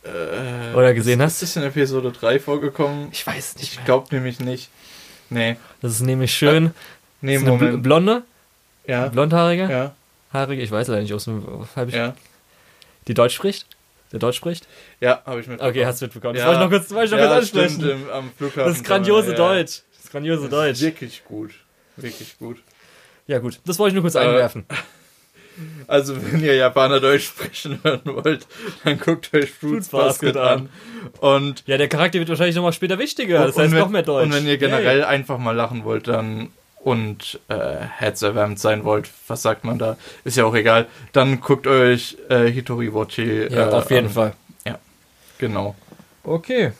Äh, 0.04 0.74
Oder 0.74 0.94
gesehen 0.94 1.20
ist, 1.20 1.42
Ist 1.42 1.56
das 1.56 1.62
in 1.62 1.68
Episode 1.68 2.10
3 2.12 2.38
vorgekommen? 2.40 3.08
Ich 3.12 3.26
weiß 3.26 3.56
nicht. 3.56 3.74
Ich 3.78 3.84
glaube 3.84 4.14
nämlich 4.14 4.40
nicht. 4.40 4.70
Nee. 5.28 5.56
Das 5.82 5.92
ist 5.92 6.00
nämlich 6.00 6.32
schön. 6.32 6.72
Nee, 7.20 7.34
das 7.34 7.42
ist 7.42 7.48
eine 7.48 7.56
bl- 7.58 7.64
Moment. 7.64 7.82
blonde, 7.82 8.22
Ja. 8.86 9.08
blondhaarige, 9.08 9.68
Ja, 9.70 9.94
haarige, 10.32 10.62
ich 10.62 10.70
weiß 10.70 10.88
leider 10.88 11.02
nicht, 11.02 11.12
aus 11.12 11.24
dem, 11.24 11.44
hab 11.76 11.88
ich, 11.88 11.94
ja. 11.94 12.14
die 13.08 13.14
Deutsch 13.14 13.34
spricht? 13.34 13.66
Der 14.12 14.18
Deutsch 14.18 14.36
spricht? 14.36 14.66
Ja, 15.00 15.22
habe 15.24 15.40
ich 15.40 15.46
mitbekommen. 15.46 15.70
Okay, 15.70 15.86
hast 15.86 16.00
du 16.00 16.06
mitbekommen. 16.06 16.34
Das 16.34 16.42
Ja. 16.42 16.48
wollte 16.48 16.60
ich 16.60 16.70
noch 16.70 16.78
kurz, 16.78 16.90
wollte 16.90 17.04
ich 17.06 17.10
noch 17.12 17.18
ja, 17.18 17.26
kurz 17.26 17.38
ansprechen. 17.38 17.74
stimmt, 17.80 17.90
im, 18.02 18.10
am 18.10 18.30
Flughafen. 18.36 18.64
Das 18.64 18.76
ist 18.76 18.84
grandiose 18.84 19.30
ja. 19.30 19.36
Deutsch. 19.36 19.80
Das 19.94 20.04
ist 20.04 20.10
grandiose 20.10 20.40
Das 20.42 20.50
Deutsch. 20.50 20.70
ist 20.72 20.82
wirklich 20.82 21.24
gut. 21.24 21.50
Wirklich 21.96 22.38
gut. 22.38 22.56
Ja, 23.26 23.38
gut, 23.38 23.60
das 23.66 23.78
wollte 23.78 23.90
ich 23.90 23.94
nur 23.94 24.02
kurz 24.02 24.14
Äh, 24.16 24.20
einwerfen. 24.20 24.64
Also, 25.88 26.16
wenn 26.32 26.42
ihr 26.42 26.54
Japaner 26.54 27.00
Deutsch 27.00 27.26
sprechen 27.26 27.80
hören 27.82 28.00
wollt, 28.04 28.46
dann 28.84 28.98
guckt 28.98 29.28
euch 29.34 29.50
Fruits 29.50 29.88
Basket 29.88 30.34
an. 30.36 30.70
Und, 31.20 31.64
Ja, 31.66 31.76
der 31.76 31.88
Charakter 31.88 32.18
wird 32.18 32.30
wahrscheinlich 32.30 32.56
nochmal 32.56 32.72
später 32.72 32.98
wichtiger. 32.98 33.44
Das 33.46 33.58
heißt 33.58 33.72
wenn, 33.72 33.78
noch 33.80 33.90
mehr 33.90 34.02
Deutsch. 34.02 34.24
Und 34.24 34.32
wenn 34.32 34.46
ihr 34.46 34.56
generell 34.56 35.04
einfach 35.04 35.36
mal 35.38 35.54
lachen 35.54 35.84
wollt, 35.84 36.08
dann 36.08 36.48
und 36.82 37.40
äh, 37.48 37.54
herzerwärmt 37.56 38.58
sein 38.58 38.84
wollt, 38.84 39.10
was 39.28 39.42
sagt 39.42 39.64
man 39.64 39.78
da? 39.78 39.96
Ist 40.24 40.36
ja 40.36 40.44
auch 40.44 40.54
egal. 40.54 40.86
Dann 41.12 41.40
guckt 41.40 41.66
euch 41.66 42.16
äh, 42.28 42.46
Hitori 42.46 42.92
Wochi 42.92 43.48
Ja, 43.50 43.68
äh, 43.68 43.72
auf 43.72 43.90
jeden 43.90 44.08
an. 44.08 44.12
Fall. 44.12 44.34
Genau. 45.40 45.74
Okay. 46.22 46.72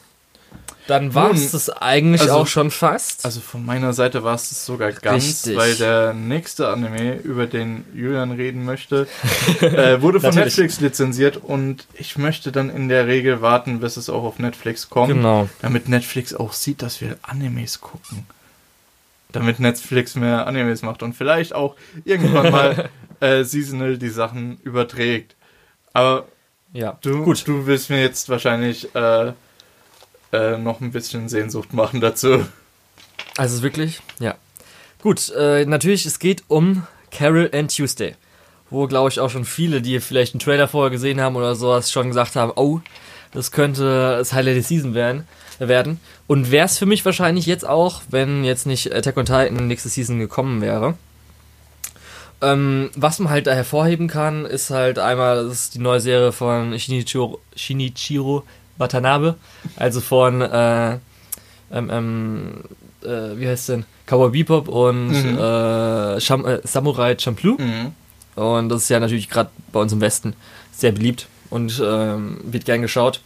Dann 0.86 1.14
war 1.14 1.30
es 1.30 1.53
das 1.53 1.70
eigentlich 1.70 2.22
also- 2.22 2.34
auch 2.34 2.46
schon 2.46 2.70
fast. 2.70 3.24
Also 3.24 3.40
von 3.40 3.64
meiner 3.64 3.92
Seite 3.92 4.24
war 4.24 4.34
es 4.34 4.66
sogar 4.66 4.92
ganz, 4.92 5.24
Richtig. 5.24 5.57
weil 5.57 5.74
der 5.76 6.12
nächste 6.12 6.68
Anime, 6.68 7.14
über 7.14 7.46
den 7.46 7.84
Julian 7.94 8.32
reden 8.32 8.64
möchte, 8.64 9.07
äh, 9.61 10.03
wurde 10.03 10.20
von. 10.20 10.34
Netflix 10.34 10.80
lizenziert 10.80 11.36
und 11.36 11.86
ich 11.94 12.18
möchte 12.18 12.51
dann 12.53 12.70
in 12.70 12.88
der 12.88 13.07
Regel 13.07 13.40
warten, 13.40 13.80
bis 13.80 13.96
es 13.96 14.11
auch 14.11 14.24
auf 14.24 14.38
Netflix 14.38 14.90
kommt, 14.90 15.14
genau. 15.14 15.48
damit 15.62 15.88
Netflix 15.88 16.34
auch 16.34 16.53
sieht, 16.53 16.82
dass 16.82 17.01
wir 17.01 17.16
Animes 17.22 17.80
gucken. 17.80 18.26
Damit 19.33 19.61
Netflix 19.61 20.14
mehr 20.14 20.47
Animes 20.47 20.83
macht 20.83 21.03
und 21.03 21.14
vielleicht 21.14 21.55
auch 21.55 21.76
irgendwann 22.05 22.51
mal 22.51 22.91
äh, 23.20 23.45
seasonal 23.45 23.99
die 23.99 24.09
Sachen 24.09 24.59
überträgt. 24.62 25.37
Aber 25.93 26.26
Ja. 26.72 26.99
du, 27.03 27.24
Gut. 27.24 27.47
du 27.47 27.66
willst 27.66 27.91
mir 27.91 28.01
jetzt 28.01 28.28
wahrscheinlich 28.28 28.95
äh, 28.95 29.33
äh, 30.33 30.57
noch 30.59 30.81
ein 30.81 30.93
bisschen 30.93 31.28
Sehnsucht 31.28 31.72
machen 31.72 32.01
dazu. 32.01 32.47
Also 33.37 33.62
wirklich, 33.62 34.01
ja. 34.18 34.35
Gut, 35.03 35.31
äh, 35.37 35.64
natürlich, 35.64 36.05
es 36.07 36.18
geht 36.18 36.45
um 36.49 36.87
Carol 37.11 37.51
and 37.53 37.74
Tuesday. 37.74 38.14
Wo, 38.68 38.87
glaube 38.87 39.09
ich, 39.09 39.18
auch 39.18 39.31
schon 39.31 39.45
viele, 39.45 39.83
die 39.83 39.99
vielleicht 39.99 40.35
einen 40.35 40.41
Trailer 40.41 40.68
vorher 40.68 40.91
gesehen 40.91 41.20
haben 41.20 41.35
oder 41.37 41.55
sowas, 41.57 41.91
schon 41.91 42.09
gesagt 42.09 42.37
haben, 42.37 42.53
oh, 42.55 42.81
das 43.33 43.51
könnte 43.51 44.16
das 44.18 44.33
Highlight 44.33 44.57
der 44.57 44.62
Season 44.62 44.95
werden. 44.95 45.26
Werden. 45.68 46.00
Und 46.26 46.50
wäre 46.50 46.66
es 46.66 46.78
für 46.78 46.86
mich 46.86 47.04
wahrscheinlich 47.04 47.46
jetzt 47.46 47.66
auch, 47.68 48.02
wenn 48.11 48.44
jetzt 48.44 48.66
nicht 48.66 48.94
Attack 48.94 49.16
on 49.16 49.26
Titan 49.26 49.66
nächste 49.66 49.88
Season 49.88 50.18
gekommen 50.18 50.61
wäre. 50.61 50.94
Ähm, 52.42 52.90
was 52.96 53.18
man 53.18 53.30
halt 53.30 53.46
da 53.46 53.52
hervorheben 53.52 54.08
kann, 54.08 54.46
ist 54.46 54.70
halt 54.70 54.98
einmal, 54.98 55.44
das 55.44 55.52
ist 55.61 55.74
die 55.74 55.78
neue 55.78 56.00
Serie 56.00 56.32
von 56.32 56.78
Shinichiro, 56.78 57.38
Shinichiro 57.54 58.44
Watanabe, 58.78 59.34
also 59.76 60.00
von 60.00 60.40
äh, 60.40 60.92
ähm, 61.72 61.90
ähm, 61.90 62.50
äh, 63.04 63.38
wie 63.38 63.46
heißt 63.46 63.68
denn? 63.68 63.84
Cowboy 64.06 64.30
Bebop 64.30 64.68
und 64.68 65.08
Mhm. 65.11 65.38
äh, 65.38 66.20
Sham 66.20 66.46
äh, 66.46 66.61
Samurai 66.64 67.16
Champloo. 67.18 67.56
Mhm. 67.58 67.92
Und 68.36 68.68
das 68.70 68.82
ist 68.84 68.88
ja 68.88 69.00
natürlich 69.00 69.28
gerade 69.28 69.50
bei 69.70 69.80
uns 69.80 69.92
im 69.92 70.00
Westen 70.00 70.32
sehr 70.72 70.92
beliebt 70.92 71.28
und 71.50 71.80
ähm, 71.84 72.38
wird 72.44 72.64
gern 72.64 72.80
geschaut. 72.80 73.20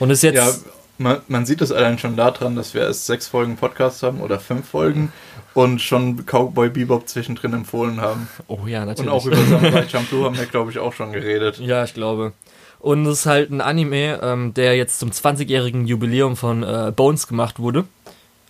Und 0.00 0.10
ist 0.10 0.22
jetzt. 0.22 0.36
Ja, 0.36 0.50
man, 0.98 1.20
man 1.28 1.46
sieht 1.46 1.60
es 1.60 1.72
allein 1.72 1.98
schon 1.98 2.16
daran, 2.16 2.56
dass 2.56 2.74
wir 2.74 2.82
erst 2.82 3.06
sechs 3.06 3.28
Folgen 3.28 3.56
Podcast 3.56 4.02
haben 4.02 4.20
oder 4.20 4.38
fünf 4.40 4.68
Folgen 4.68 5.12
und 5.54 5.80
schon 5.80 6.24
Cowboy 6.26 6.68
Bebop 6.70 7.08
zwischendrin 7.08 7.52
empfohlen 7.52 8.00
haben. 8.00 8.28
oh 8.48 8.66
ja, 8.66 8.80
Und 8.82 8.88
natürlich. 8.88 9.10
auch 9.10 9.26
über 9.26 9.36
Samurai 9.36 9.88
Champloo 9.88 10.24
haben 10.24 10.36
wir, 10.38 10.46
glaube 10.46 10.70
ich, 10.70 10.78
auch 10.78 10.92
schon 10.92 11.12
geredet. 11.12 11.58
Ja, 11.60 11.84
ich 11.84 11.94
glaube. 11.94 12.32
Und 12.78 13.06
es 13.06 13.20
ist 13.20 13.26
halt 13.26 13.50
ein 13.50 13.60
Anime, 13.60 14.20
ähm, 14.22 14.54
der 14.54 14.76
jetzt 14.76 14.98
zum 14.98 15.10
20-jährigen 15.10 15.86
Jubiläum 15.86 16.36
von 16.36 16.62
äh, 16.62 16.92
Bones 16.94 17.26
gemacht 17.26 17.58
wurde. 17.58 17.84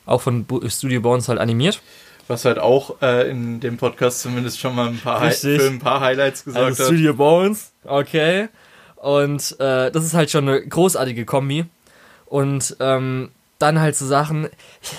Auch 0.05 0.21
von 0.21 0.45
Bo 0.45 0.61
Studio 0.69 1.01
Bones 1.01 1.29
halt 1.29 1.39
animiert. 1.39 1.81
Was 2.29 2.45
halt 2.45 2.59
auch 2.59 3.01
äh, 3.03 3.31
in 3.31 3.61
dem 3.61 3.77
Podcast 3.77 4.21
zumindest 4.21 4.59
schon 4.59 4.75
mal 4.75 4.89
ein 4.89 4.99
paar, 4.99 5.21
Hi 5.21 5.31
für 5.31 5.69
ein 5.69 5.79
paar 5.79 6.01
Highlights 6.01 6.45
gesagt 6.45 6.65
Also 6.65 6.83
hat. 6.83 6.87
Studio 6.89 7.15
Bones, 7.15 7.73
okay. 7.85 8.49
Und 8.97 9.55
äh, 9.61 9.91
das 9.93 10.05
ist 10.05 10.15
halt 10.15 10.31
schon 10.31 10.49
eine 10.49 10.67
großartige 10.67 11.25
Kombi. 11.25 11.67
Und 12.27 12.77
ähm, 12.81 13.31
dann 13.59 13.81
halt 13.81 13.97
so 13.97 14.05
Sachen, 14.07 14.49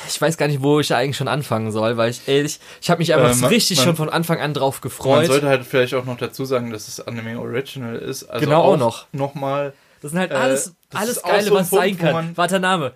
ich, 0.08 0.20
weiß 0.20 0.38
gar 0.38 0.48
nicht, 0.48 0.64
wo 0.64 0.80
ich 0.80 0.88
da 0.88 0.98
eigentlich 0.98 1.18
schon 1.18 1.28
anfangen 1.28 1.72
soll, 1.72 1.96
weil 1.98 2.10
ich 2.10 2.28
ehrlich, 2.28 2.60
ich 2.82 2.90
habe 2.90 3.00
mich 3.00 3.14
einfach 3.14 3.32
Äh, 3.32 3.36
man- 3.42 3.50
richtig 3.50 3.78
man- 3.78 3.86
schon 3.86 3.96
von 3.96 4.10
Anfang 4.10 4.40
an 4.40 4.54
drauf 4.56 4.76
Man 4.78 4.82
gefreut. 4.82 5.26
sollte 5.28 5.48
halt 5.48 5.64
vielleicht 5.66 5.94
auch 5.94 6.06
noch 6.06 6.18
dazu 6.18 6.44
sagen, 6.46 6.72
dass 6.72 6.88
es 6.88 7.00
Anime 7.00 7.40
Original 7.40 7.96
ist. 7.98 8.24
Also 8.24 8.44
Genau 8.46 8.64
auch 8.64 8.78
noch. 8.78 9.06
Nochmal. 9.12 9.74
Das 10.02 10.12
sind 10.12 10.20
halt 10.20 10.32
Äh, 10.32 10.36
alles, 10.36 10.74
das 10.90 11.02
alles 11.02 11.24
auch 11.24 11.30
Geile, 11.30 11.44
so 11.48 11.54
was 11.56 11.70
Punkt, 11.70 11.86
sein 11.86 11.98
kann. 11.98 12.14
man- 12.14 12.38
Warte, 12.38 12.60
Name. 12.60 12.94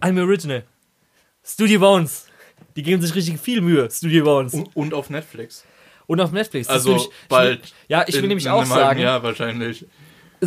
Anime 0.00 0.22
Original. 0.22 0.64
Studio 1.44 1.80
Bones. 1.80 2.26
Die 2.76 2.82
geben 2.82 3.02
sich 3.02 3.14
richtig 3.14 3.38
viel 3.40 3.60
Mühe, 3.60 3.90
Studio 3.90 4.24
Bones. 4.24 4.54
Und, 4.54 4.74
und 4.74 4.94
auf 4.94 5.10
Netflix. 5.10 5.64
Und 6.06 6.20
auf 6.20 6.32
Netflix. 6.32 6.68
Das 6.68 6.74
Also 6.76 6.90
nämlich- 6.90 7.08
bald. 7.28 7.64
Ich 7.64 7.74
ja, 7.88 8.04
ich 8.06 8.14
will 8.14 8.28
nämlich 8.28 8.48
auch 8.48 8.64
sagen, 8.64 9.00
Jahr 9.00 9.22
wahrscheinlich. 9.22 9.86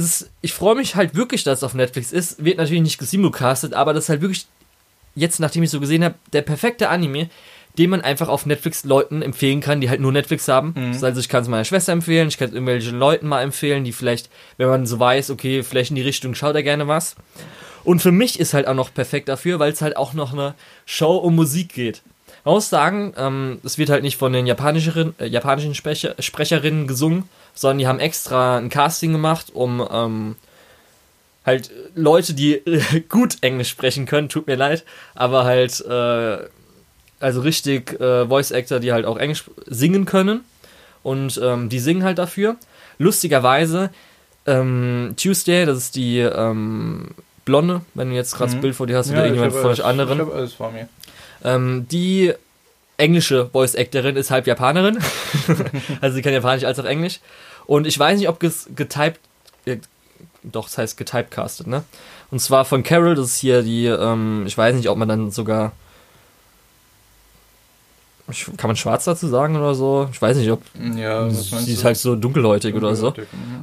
Ist, 0.03 0.29
ich 0.41 0.53
freue 0.53 0.75
mich 0.75 0.95
halt 0.95 1.15
wirklich, 1.15 1.43
dass 1.43 1.59
es 1.59 1.63
auf 1.63 1.73
Netflix 1.73 2.11
ist. 2.11 2.43
Wird 2.43 2.57
natürlich 2.57 2.83
nicht 2.83 2.97
gesimulcastet, 2.97 3.73
aber 3.73 3.93
das 3.93 4.05
ist 4.05 4.09
halt 4.09 4.21
wirklich, 4.21 4.45
jetzt 5.15 5.39
nachdem 5.39 5.63
ich 5.63 5.69
so 5.69 5.79
gesehen 5.79 6.03
habe, 6.03 6.15
der 6.33 6.41
perfekte 6.41 6.89
Anime, 6.89 7.29
den 7.77 7.89
man 7.89 8.01
einfach 8.01 8.27
auf 8.27 8.45
Netflix 8.45 8.83
Leuten 8.83 9.21
empfehlen 9.21 9.61
kann, 9.61 9.81
die 9.81 9.89
halt 9.89 10.01
nur 10.01 10.11
Netflix 10.11 10.47
haben. 10.47 10.73
Mhm. 10.75 11.01
Heißt, 11.01 11.17
ich 11.17 11.29
kann 11.29 11.43
es 11.43 11.47
meiner 11.47 11.65
Schwester 11.65 11.93
empfehlen, 11.93 12.27
ich 12.27 12.37
kann 12.37 12.49
es 12.49 12.53
irgendwelchen 12.53 12.97
Leuten 12.97 13.27
mal 13.27 13.41
empfehlen, 13.41 13.83
die 13.83 13.93
vielleicht, 13.93 14.29
wenn 14.57 14.67
man 14.67 14.85
so 14.85 14.99
weiß, 14.99 15.29
okay, 15.29 15.63
vielleicht 15.63 15.91
in 15.91 15.95
die 15.95 16.01
Richtung 16.01 16.35
schaut 16.35 16.55
er 16.55 16.63
gerne 16.63 16.87
was. 16.87 17.15
Und 17.83 18.01
für 18.01 18.11
mich 18.11 18.39
ist 18.39 18.53
halt 18.53 18.67
auch 18.67 18.73
noch 18.73 18.93
perfekt 18.93 19.29
dafür, 19.29 19.59
weil 19.59 19.71
es 19.71 19.81
halt 19.81 19.95
auch 19.95 20.13
noch 20.13 20.33
eine 20.33 20.55
Show 20.85 21.15
um 21.17 21.35
Musik 21.35 21.73
geht. 21.73 22.01
Man 22.43 22.55
muss 22.55 22.69
sagen, 22.69 23.13
ähm, 23.17 23.59
es 23.63 23.77
wird 23.77 23.89
halt 23.89 24.03
nicht 24.03 24.17
von 24.17 24.33
den 24.33 24.45
japanischen, 24.45 25.15
äh, 25.19 25.27
japanischen 25.27 25.73
Sprecher, 25.73 26.15
Sprecherinnen 26.19 26.87
gesungen, 26.87 27.29
sondern 27.55 27.77
die 27.79 27.87
haben 27.87 27.99
extra 27.99 28.57
ein 28.57 28.69
Casting 28.69 29.11
gemacht, 29.13 29.47
um 29.53 29.85
ähm, 29.91 30.35
halt 31.45 31.71
Leute, 31.95 32.33
die 32.33 32.55
äh, 32.55 32.99
gut 33.09 33.37
Englisch 33.41 33.69
sprechen 33.69 34.05
können, 34.05 34.29
tut 34.29 34.45
mir 34.47 34.55
leid, 34.55 34.83
aber 35.15 35.45
halt 35.45 35.79
äh, 35.85 36.37
also 37.19 37.41
richtig 37.41 37.99
äh, 37.99 38.27
Voice 38.27 38.51
Actor, 38.51 38.79
die 38.79 38.91
halt 38.91 39.05
auch 39.05 39.17
Englisch 39.17 39.45
singen 39.65 40.05
können 40.05 40.41
und 41.01 41.39
ähm, 41.41 41.69
die 41.69 41.79
singen 41.79 42.03
halt 42.03 42.17
dafür. 42.17 42.57
Lustigerweise 42.97 43.89
ähm, 44.45 45.15
Tuesday, 45.17 45.65
das 45.65 45.77
ist 45.77 45.95
die 45.95 46.19
ähm, 46.19 47.09
Blonde, 47.45 47.81
wenn 47.93 48.09
du 48.09 48.15
jetzt 48.15 48.35
gerade 48.35 48.51
das 48.51 48.57
Mhm. 48.57 48.61
Bild 48.61 48.75
vor 48.75 48.87
dir 48.87 48.97
hast 48.97 49.09
oder 49.09 49.19
ich 49.19 49.33
irgendjemand 49.33 49.53
hab 49.53 49.61
von 49.61 49.71
euch 49.71 49.83
anderen. 49.83 50.19
Ich 50.19 50.25
habe 50.25 50.33
alles 50.35 50.53
vor 50.53 50.71
mir. 50.71 50.87
Ähm, 51.43 51.87
die 51.89 52.33
englische 52.97 53.49
Voice 53.51 53.75
Actorin 53.75 54.15
ist 54.15 54.31
halb 54.31 54.47
Japanerin. 54.47 54.97
also 56.01 56.15
sie 56.15 56.21
kann 56.21 56.33
Japanisch 56.33 56.63
als 56.63 56.79
auch 56.79 56.85
Englisch. 56.85 57.19
Und 57.65 57.87
ich 57.87 57.97
weiß 57.97 58.17
nicht, 58.19 58.29
ob 58.29 58.41
es 58.43 58.69
getyped, 58.75 59.19
äh, 59.65 59.77
doch, 60.43 60.65
das 60.65 60.77
heißt 60.77 60.97
getypecastet, 60.97 61.67
ne? 61.67 61.83
Und 62.31 62.39
zwar 62.39 62.65
von 62.65 62.83
Carol, 62.83 63.15
das 63.15 63.27
ist 63.27 63.37
hier 63.37 63.61
die, 63.63 63.85
ähm, 63.85 64.43
ich 64.45 64.57
weiß 64.57 64.75
nicht, 64.75 64.89
ob 64.89 64.97
man 64.97 65.07
dann 65.07 65.31
sogar, 65.31 65.71
ich- 68.31 68.45
kann 68.57 68.67
man 68.69 68.75
schwarz 68.75 69.05
dazu 69.05 69.27
sagen 69.27 69.55
oder 69.55 69.75
so? 69.75 70.09
Ich 70.11 70.19
weiß 70.21 70.37
nicht, 70.37 70.49
ob, 70.51 70.61
Ja, 70.95 71.27
was 71.27 71.51
meinst 71.51 71.67
sie 71.67 71.73
ist 71.73 71.83
halt 71.83 71.97
so 71.97 72.15
dunkelhäutig 72.15 72.73
oder 72.73 72.95
so. 72.95 73.13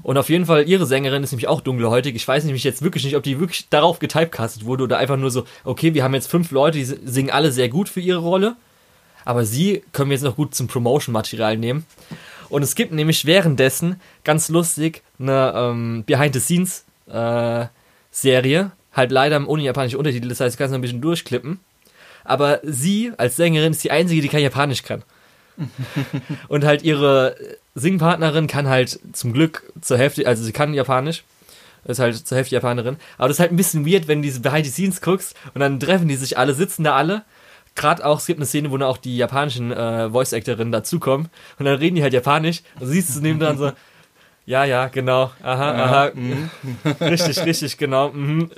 Und 0.05 0.19
auf 0.19 0.29
jeden 0.31 0.47
Fall, 0.47 0.69
ihre 0.69 0.87
Sängerin 0.87 1.23
ist 1.25 1.33
nämlich 1.33 1.49
auch 1.49 1.61
dunkelhäutig. 1.61 2.15
Ich 2.15 2.27
weiß 2.27 2.45
nämlich 2.45 2.63
jetzt 2.63 2.83
wirklich 2.83 3.05
nicht, 3.05 3.17
ob 3.17 3.25
die 3.25 3.41
wirklich 3.41 3.69
darauf 3.71 3.99
getypecastet 3.99 4.65
wurde 4.65 4.85
oder 4.85 4.99
einfach 4.99 5.17
nur 5.17 5.31
so, 5.33 5.45
okay, 5.65 5.95
wir 5.95 6.05
haben 6.05 6.15
jetzt 6.15 6.31
fünf 6.31 6.53
Leute, 6.53 6.79
die 6.79 6.85
singen 6.85 7.31
alle 7.31 7.51
sehr 7.51 7.69
gut 7.69 7.89
für 7.89 8.01
ihre 8.01 8.19
Rolle. 8.21 8.55
Aber 9.25 9.45
sie 9.45 9.83
können 9.93 10.11
wir 10.11 10.17
jetzt 10.17 10.25
noch 10.25 10.37
gut 10.37 10.55
zum 10.55 10.69
Promotion-Material 10.69 11.57
nehmen. 11.57 11.87
Und 12.49 12.63
es 12.63 12.75
gibt 12.75 12.93
nämlich 12.93 13.25
währenddessen, 13.25 14.01
ganz 14.25 14.49
lustig, 14.49 15.03
eine 15.19 15.55
ähm, 15.57 16.05
Behind-the-Scenes-Serie. 16.05 18.73
halt 18.93 19.11
leider 19.11 19.49
ohne 19.49 19.63
japanische 19.63 19.97
Untertitel, 19.97 20.29
das 20.29 20.41
heißt, 20.41 20.55
du 20.55 20.59
kannst 20.59 20.73
noch 20.73 20.79
ein 20.79 20.83
bisschen 20.83 21.01
durchklippen. 21.01 21.61
Aber 22.25 22.61
sie 22.63 23.13
als 23.17 23.37
Sängerin 23.37 23.73
ist 23.73 23.83
die 23.83 23.91
einzige, 23.91 24.21
die 24.21 24.29
kein 24.29 24.43
Japanisch 24.43 24.83
kann. 24.83 25.03
Und 26.49 26.65
halt 26.65 26.83
ihre 26.83 27.37
Singpartnerin 27.75 28.47
kann 28.47 28.69
halt 28.69 29.01
zum 29.13 29.33
Glück 29.33 29.73
zur 29.81 29.99
Hälfte, 29.99 30.27
also 30.27 30.43
sie 30.43 30.53
kann 30.53 30.75
Japanisch, 30.75 31.25
ist 31.85 31.99
halt 31.99 32.27
zur 32.27 32.37
Hälfte 32.37 32.55
Japanerin. 32.55 32.97
Aber 33.19 33.29
das 33.29 33.37
ist 33.37 33.41
halt 33.41 33.53
ein 33.53 33.57
bisschen 33.57 33.87
weird, 33.87 34.09
wenn 34.09 34.21
du 34.21 34.27
diese 34.27 34.41
Behind 34.41 34.67
the 34.67 34.71
Scenes 34.71 35.01
guckst 35.01 35.35
und 35.55 35.61
dann 35.61 35.81
treffen 35.81 36.09
die 36.09 36.17
sich 36.17 36.39
alle, 36.39 36.55
sitzen 36.55 36.85
da 36.85 36.97
alle. 36.97 37.23
Gerade 37.75 38.05
auch, 38.05 38.19
es 38.19 38.27
gibt 38.27 38.39
eine 38.39 38.47
Szene, 38.47 38.71
wo 38.71 38.77
dann 38.77 38.89
auch 38.89 38.99
die 38.99 39.17
japanischen 39.17 39.73
äh, 39.73 40.11
Voice-Actorinnen 40.11 40.73
dazukommen 40.73 41.29
und 41.59 41.65
dann 41.65 41.77
reden 41.77 41.97
die 41.97 42.03
halt 42.03 42.13
Japanisch 42.13 42.63
und 42.81 42.87
siehst 42.87 43.17
du 43.17 43.21
neben 43.21 43.41
dran 43.41 43.57
so, 43.57 43.73
ja, 44.45 44.65
ja, 44.65 44.89
genau, 44.89 45.31
aha, 45.43 45.71
aha, 45.73 46.11
Mhm. 46.15 46.51
richtig, 47.01 47.39
richtig, 47.47 47.79
genau, 47.79 48.11
mhm. 48.11 48.51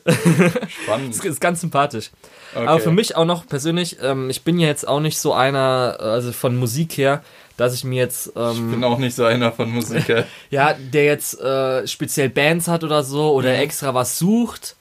Spannend. 0.69 1.15
Das 1.17 1.25
ist 1.25 1.41
ganz 1.41 1.61
sympathisch. 1.61 2.11
Okay. 2.55 2.67
Aber 2.67 2.81
für 2.81 2.91
mich 2.91 3.17
auch 3.17 3.25
noch 3.27 3.47
persönlich, 3.47 3.99
ähm, 4.03 4.31
ich 4.31 4.43
bin 4.43 4.59
ja 4.59 4.67
jetzt 4.69 4.89
auch 4.89 5.01
nicht 5.01 5.19
so 5.19 5.33
einer, 5.35 5.97
also 6.01 6.33
von 6.33 6.57
Musik 6.57 6.97
her, 6.97 7.23
dass 7.57 7.75
ich 7.75 7.85
mir 7.85 8.01
jetzt, 8.03 8.29
Ich 8.29 8.33
ähm, 8.37 8.71
bin 8.71 8.83
auch 8.85 8.99
nicht 8.99 9.15
so 9.15 9.25
einer 9.25 9.53
von 9.53 9.71
Musiker. 9.71 10.25
ja, 10.51 10.73
der 10.73 11.05
jetzt 11.05 11.39
äh, 11.41 11.87
speziell 11.87 12.31
Bands 12.31 12.67
hat 12.67 12.83
oder 12.83 13.03
so 13.05 13.33
oder 13.33 13.51
Mhm. 13.51 13.61
extra 13.61 13.95
was 13.95 14.19
sucht. 14.19 14.77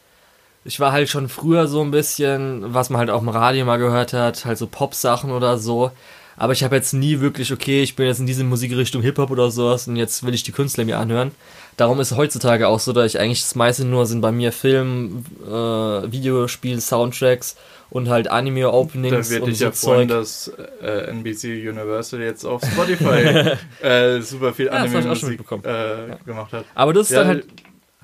Ich 0.66 0.80
war 0.80 0.92
halt 0.92 1.10
schon 1.10 1.28
früher 1.30 1.68
so 1.68 1.82
ein 1.82 1.92
bisschen, 1.92 2.74
was 2.74 2.90
man 2.90 3.00
halt 3.00 3.10
auch 3.10 3.22
im 3.22 3.30
Radio 3.30 3.66
mal 3.66 3.78
gehört 3.78 4.14
hat, 4.14 4.46
halt 4.46 4.58
so 4.58 4.68
Pop-Sachen 4.68 5.32
oder 5.32 5.58
so. 5.58 5.92
Aber 6.36 6.54
ich 6.54 6.64
habe 6.64 6.76
jetzt 6.76 6.94
nie 6.94 7.20
wirklich, 7.20 7.52
okay, 7.52 7.84
ich 7.84 7.96
bin 7.96 8.08
jetzt 8.08 8.20
in 8.20 8.26
diese 8.26 8.44
Musikrichtung 8.44 9.02
Hip-Hop 9.02 9.30
oder 9.30 9.52
sowas 9.52 9.88
und 9.88 9.98
jetzt 9.98 10.26
will 10.26 10.34
ich 10.34 10.44
die 10.44 10.52
Künstler 10.52 10.86
mir 10.86 10.98
anhören. 10.98 11.32
Darum 11.78 12.00
ist 12.00 12.12
es 12.12 12.18
heutzutage 12.18 12.68
auch 12.68 12.80
so, 12.80 12.94
dass 12.94 13.14
ich 13.14 13.20
eigentlich 13.20 13.42
das 13.42 13.56
meiste 13.56 13.86
nur 13.86 14.06
sind 14.06 14.22
bei 14.22 14.32
mir 14.32 14.52
Film, 14.52 15.26
äh, 15.46 15.52
Videospiel, 15.52 16.80
Soundtracks 16.80 17.56
und 17.90 18.10
halt 18.10 18.28
Da 18.28 18.32
Anime-Openings 18.32 19.32
und 19.32 19.48
dich 19.48 19.60
so 19.60 19.66
ja 19.66 19.72
freuen, 19.72 20.08
dass 20.08 20.52
äh, 20.82 21.10
NBC 21.12 21.68
Universal 21.70 22.22
jetzt 22.22 22.46
auf 22.46 22.64
Spotify 22.64 23.56
äh, 23.86 24.22
super 24.22 24.54
viel 24.54 24.68
Ja, 24.68 24.86
ich 24.86 24.94
Anime-Musik 24.94 25.40
äh, 25.64 26.16
gemacht 26.26 26.54
hat. 26.54 26.66
Aber 26.74 26.94
das 26.94 27.08
ist 27.08 27.12
Ja, 27.12 27.20
dann 27.20 27.28
halt 27.28 27.46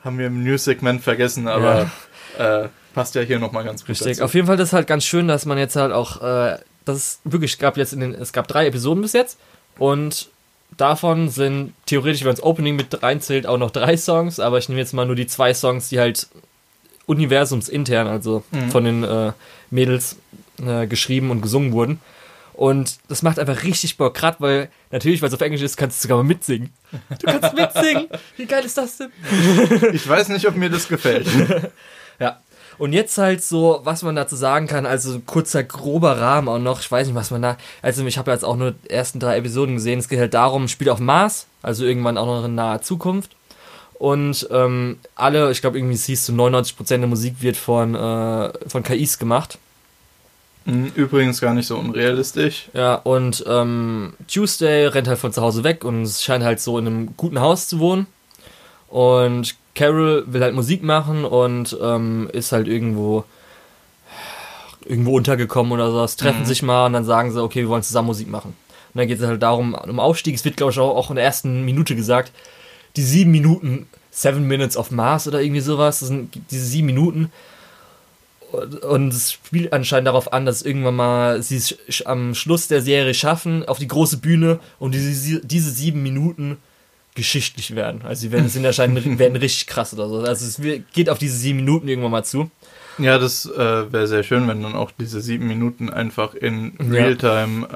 haben 0.03 0.17
wir 0.17 0.27
im 0.27 0.43
News-Segment 0.43 1.01
vergessen, 1.01 1.47
aber 1.47 1.91
äh, 2.39 2.69
passt 2.93 3.15
ja 3.15 3.21
hier 3.21 3.39
nochmal 3.39 3.63
ganz 3.63 3.81
gut 3.81 3.89
Richtig. 3.89 4.07
dazu. 4.17 4.23
Auf 4.23 4.33
jeden 4.33 4.47
Fall 4.47 4.57
das 4.57 4.69
ist 4.69 4.73
halt 4.73 4.87
ganz 4.87 5.05
schön, 5.05 5.27
dass 5.27 5.45
man 5.45 5.57
jetzt 5.57 5.75
halt 5.75 5.91
auch, 5.93 6.21
äh, 6.21 6.57
das 6.85 6.97
ist 6.97 7.19
wirklich, 7.23 7.53
es 7.53 7.59
gab 7.59 7.77
jetzt 7.77 7.93
in 7.93 7.99
den, 7.99 8.13
es 8.15 8.33
gab 8.33 8.47
drei 8.47 8.65
Episoden 8.67 9.01
bis 9.01 9.13
jetzt 9.13 9.37
und 9.77 10.29
davon 10.77 11.29
sind 11.29 11.73
theoretisch, 11.85 12.21
wenn 12.23 12.31
das 12.31 12.41
Opening 12.43 12.75
mit 12.75 13.01
reinzählt, 13.03 13.45
auch 13.47 13.57
noch 13.57 13.71
drei 13.71 13.97
Songs, 13.97 14.39
aber 14.39 14.57
ich 14.57 14.69
nehme 14.69 14.79
jetzt 14.81 14.93
mal 14.93 15.05
nur 15.05 15.15
die 15.15 15.27
zwei 15.27 15.53
Songs, 15.53 15.89
die 15.89 15.99
halt 15.99 16.27
universumsintern, 17.05 18.07
also 18.07 18.43
Mhm. 18.51 18.71
von 18.71 18.83
den 18.83 19.03
äh, 19.03 19.31
Mädels 19.71 20.17
äh, 20.65 20.87
geschrieben 20.87 21.31
und 21.31 21.41
gesungen 21.41 21.71
wurden. 21.73 21.99
Und 22.53 22.97
das 23.07 23.21
macht 23.21 23.39
einfach 23.39 23.63
richtig 23.63 23.97
Bock, 23.97 24.13
gerade 24.15 24.37
weil, 24.41 24.69
natürlich, 24.91 25.21
weil 25.21 25.29
es 25.29 25.33
auf 25.33 25.39
Englisch 25.41 25.61
ist, 25.61 25.77
kannst 25.77 25.99
du 25.99 26.01
sogar 26.03 26.17
mal 26.17 26.23
mitsingen. 26.23 26.73
Du 26.91 27.25
kannst 27.25 27.53
mitsingen! 27.55 28.07
Wie 28.37 28.45
geil 28.45 28.65
ist 28.65 28.77
das 28.77 28.97
denn? 28.97 29.11
Ich 29.93 30.07
weiß 30.07 30.27
nicht, 30.29 30.45
ob 30.45 30.55
mir 30.57 30.69
das 30.69 30.87
gefällt. 30.87 31.25
Ja. 32.19 32.39
Und 32.77 32.93
jetzt 32.93 33.17
halt 33.17 33.43
so, 33.43 33.81
was 33.83 34.03
man 34.03 34.15
dazu 34.15 34.37
sagen 34.37 34.67
kann, 34.67 34.85
also 34.85 35.19
kurzer 35.19 35.63
grober 35.63 36.19
Rahmen 36.19 36.47
auch 36.47 36.59
noch, 36.59 36.79
ich 36.79 36.89
weiß 36.89 37.07
nicht, 37.07 37.15
was 37.15 37.29
man 37.29 37.41
da, 37.41 37.57
also 37.81 38.05
ich 38.05 38.17
habe 38.17 38.31
jetzt 38.31 38.45
auch 38.45 38.55
nur 38.55 38.71
die 38.71 38.89
ersten 38.89 39.19
drei 39.19 39.37
Episoden 39.37 39.75
gesehen, 39.75 39.99
es 39.99 40.07
geht 40.07 40.19
halt 40.19 40.33
darum, 40.33 40.69
Spiel 40.69 40.89
auf 40.89 40.99
Mars, 40.99 41.47
also 41.61 41.83
irgendwann 41.85 42.17
auch 42.17 42.25
noch 42.25 42.45
in 42.45 42.55
naher 42.55 42.81
Zukunft. 42.81 43.35
Und 43.95 44.47
ähm, 44.49 44.97
alle, 45.15 45.51
ich 45.51 45.59
glaube 45.59 45.77
irgendwie, 45.77 45.97
hieß 45.97 46.27
so 46.27 46.33
99% 46.33 46.87
der 46.87 47.07
Musik 47.07 47.41
wird 47.41 47.57
von, 47.57 47.95
äh, 47.95 48.51
von 48.67 48.81
KIs 48.81 49.19
gemacht. 49.19 49.57
Hm, 50.65 50.91
Übrigens 50.95 51.41
gar 51.41 51.53
nicht 51.53 51.67
so 51.67 51.77
unrealistisch. 51.77 52.69
Ja, 52.73 52.95
und 52.95 53.43
ähm, 53.45 54.13
Tuesday 54.33 54.87
rennt 54.87 55.09
halt 55.09 55.19
von 55.19 55.33
zu 55.33 55.41
Hause 55.41 55.65
weg 55.65 55.83
und 55.83 56.03
es 56.03 56.23
scheint 56.23 56.45
halt 56.45 56.61
so 56.61 56.77
in 56.77 56.87
einem 56.87 57.17
guten 57.17 57.41
Haus 57.41 57.67
zu 57.67 57.79
wohnen. 57.79 58.07
Und 58.87 59.55
Carol 59.79 60.23
will 60.27 60.41
halt 60.43 60.53
Musik 60.55 60.83
machen 60.83 61.23
und 61.25 61.77
ähm, 61.81 62.29
ist 62.33 62.51
halt 62.51 62.67
irgendwo 62.67 63.23
irgendwo 64.85 65.15
untergekommen 65.15 65.71
oder 65.71 65.91
so. 65.91 66.03
Es 66.03 66.15
treffen 66.15 66.41
Mhm. 66.41 66.45
sich 66.45 66.61
mal 66.63 66.85
und 66.87 66.93
dann 66.93 67.05
sagen 67.05 67.31
sie, 67.31 67.41
okay, 67.41 67.61
wir 67.61 67.69
wollen 67.69 67.83
zusammen 67.83 68.07
Musik 68.07 68.27
machen. 68.29 68.55
Und 68.93 68.97
dann 68.97 69.07
geht 69.07 69.19
es 69.19 69.25
halt 69.25 69.41
darum, 69.43 69.73
um 69.75 69.99
Aufstieg. 69.99 70.35
Es 70.35 70.43
wird, 70.45 70.57
glaube 70.57 70.71
ich, 70.71 70.79
auch, 70.79 70.95
auch 70.95 71.09
in 71.11 71.15
der 71.15 71.25
ersten 71.25 71.63
Minute 71.63 71.95
gesagt, 71.95 72.31
die 72.95 73.03
sieben 73.03 73.31
Minuten, 73.31 73.87
Seven 74.11 74.47
Minutes 74.47 74.75
of 74.75 74.89
Mars 74.91 75.27
oder 75.27 75.41
irgendwie 75.41 75.61
sowas, 75.61 75.99
das 75.99 76.09
sind 76.09 76.33
diese 76.49 76.65
sieben 76.65 76.87
Minuten. 76.87 77.31
Und- 78.81 79.13
es 79.13 79.33
spielt 79.33 79.71
anscheinend 79.73 80.07
darauf 80.07 80.33
an, 80.33 80.45
dass 80.47 80.63
irgendwann 80.63 80.95
mal 80.95 81.43
sie 81.43 81.57
es 81.57 82.03
am 82.05 82.33
Schluss 82.33 82.67
der 82.67 82.81
Serie 82.81 83.13
schaffen, 83.13 83.63
auf 83.67 83.77
die 83.77 83.87
große 83.87 84.17
Bühne 84.17 84.59
und 84.79 84.93
diese, 84.95 85.39
diese 85.41 85.69
sieben 85.69 86.01
Minuten 86.01 86.57
geschichtlich 87.15 87.75
werden. 87.75 88.01
Also 88.03 88.21
sie 88.21 88.31
werden, 88.31 88.49
sind 88.49 88.65
anscheinend 88.65 89.19
werden 89.19 89.35
richtig 89.35 89.67
krass 89.67 89.93
oder 89.93 90.07
so. 90.07 90.19
Also 90.19 90.45
es 90.45 90.83
geht 90.93 91.09
auf 91.09 91.17
diese 91.17 91.35
sieben 91.35 91.57
Minuten 91.57 91.87
irgendwann 91.87 92.11
mal 92.11 92.23
zu. 92.23 92.49
Ja, 92.97 93.17
das 93.17 93.45
äh, 93.45 93.91
wäre 93.91 94.07
sehr 94.07 94.23
schön, 94.23 94.47
wenn 94.47 94.61
dann 94.61 94.75
auch 94.75 94.91
diese 94.97 95.21
sieben 95.21 95.47
Minuten 95.47 95.89
einfach 95.89 96.33
in 96.35 96.73
Ja. 96.79 96.85
Realtime 96.85 97.67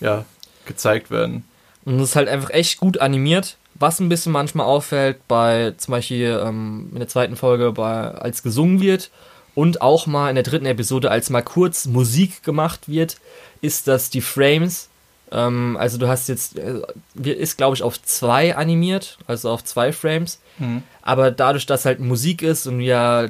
äh, 0.00 0.04
ja, 0.04 0.24
gezeigt 0.66 1.10
werden. 1.10 1.44
Und 1.84 2.00
es 2.00 2.10
ist 2.10 2.16
halt 2.16 2.28
einfach 2.28 2.50
echt 2.50 2.78
gut 2.78 3.00
animiert. 3.00 3.56
Was 3.74 4.00
ein 4.00 4.08
bisschen 4.08 4.32
manchmal 4.32 4.66
auffällt, 4.66 5.18
bei 5.28 5.72
zum 5.76 5.92
Beispiel 5.92 6.40
ähm, 6.44 6.88
in 6.92 6.98
der 6.98 7.08
zweiten 7.08 7.36
Folge, 7.36 7.72
bei, 7.72 8.10
als 8.10 8.42
gesungen 8.42 8.80
wird 8.80 9.10
und 9.54 9.82
auch 9.82 10.06
mal 10.06 10.28
in 10.30 10.34
der 10.34 10.44
dritten 10.44 10.66
Episode, 10.66 11.10
als 11.10 11.30
mal 11.30 11.42
kurz 11.42 11.86
Musik 11.86 12.42
gemacht 12.42 12.88
wird, 12.88 13.18
ist, 13.60 13.86
dass 13.88 14.10
die 14.10 14.20
Frames, 14.20 14.88
ähm, 15.32 15.76
also 15.78 15.98
du 15.98 16.08
hast 16.08 16.28
jetzt, 16.28 16.58
äh, 16.58 16.80
ist 17.22 17.56
glaube 17.56 17.76
ich 17.76 17.82
auf 17.82 18.00
zwei 18.02 18.56
animiert, 18.56 19.18
also 19.26 19.50
auf 19.50 19.64
zwei 19.64 19.92
Frames. 19.92 20.40
Mhm. 20.58 20.82
Aber 21.02 21.30
dadurch, 21.30 21.66
dass 21.66 21.84
halt 21.84 22.00
Musik 22.00 22.42
ist 22.42 22.66
und 22.66 22.78
du 22.78 22.84
ja 22.84 23.28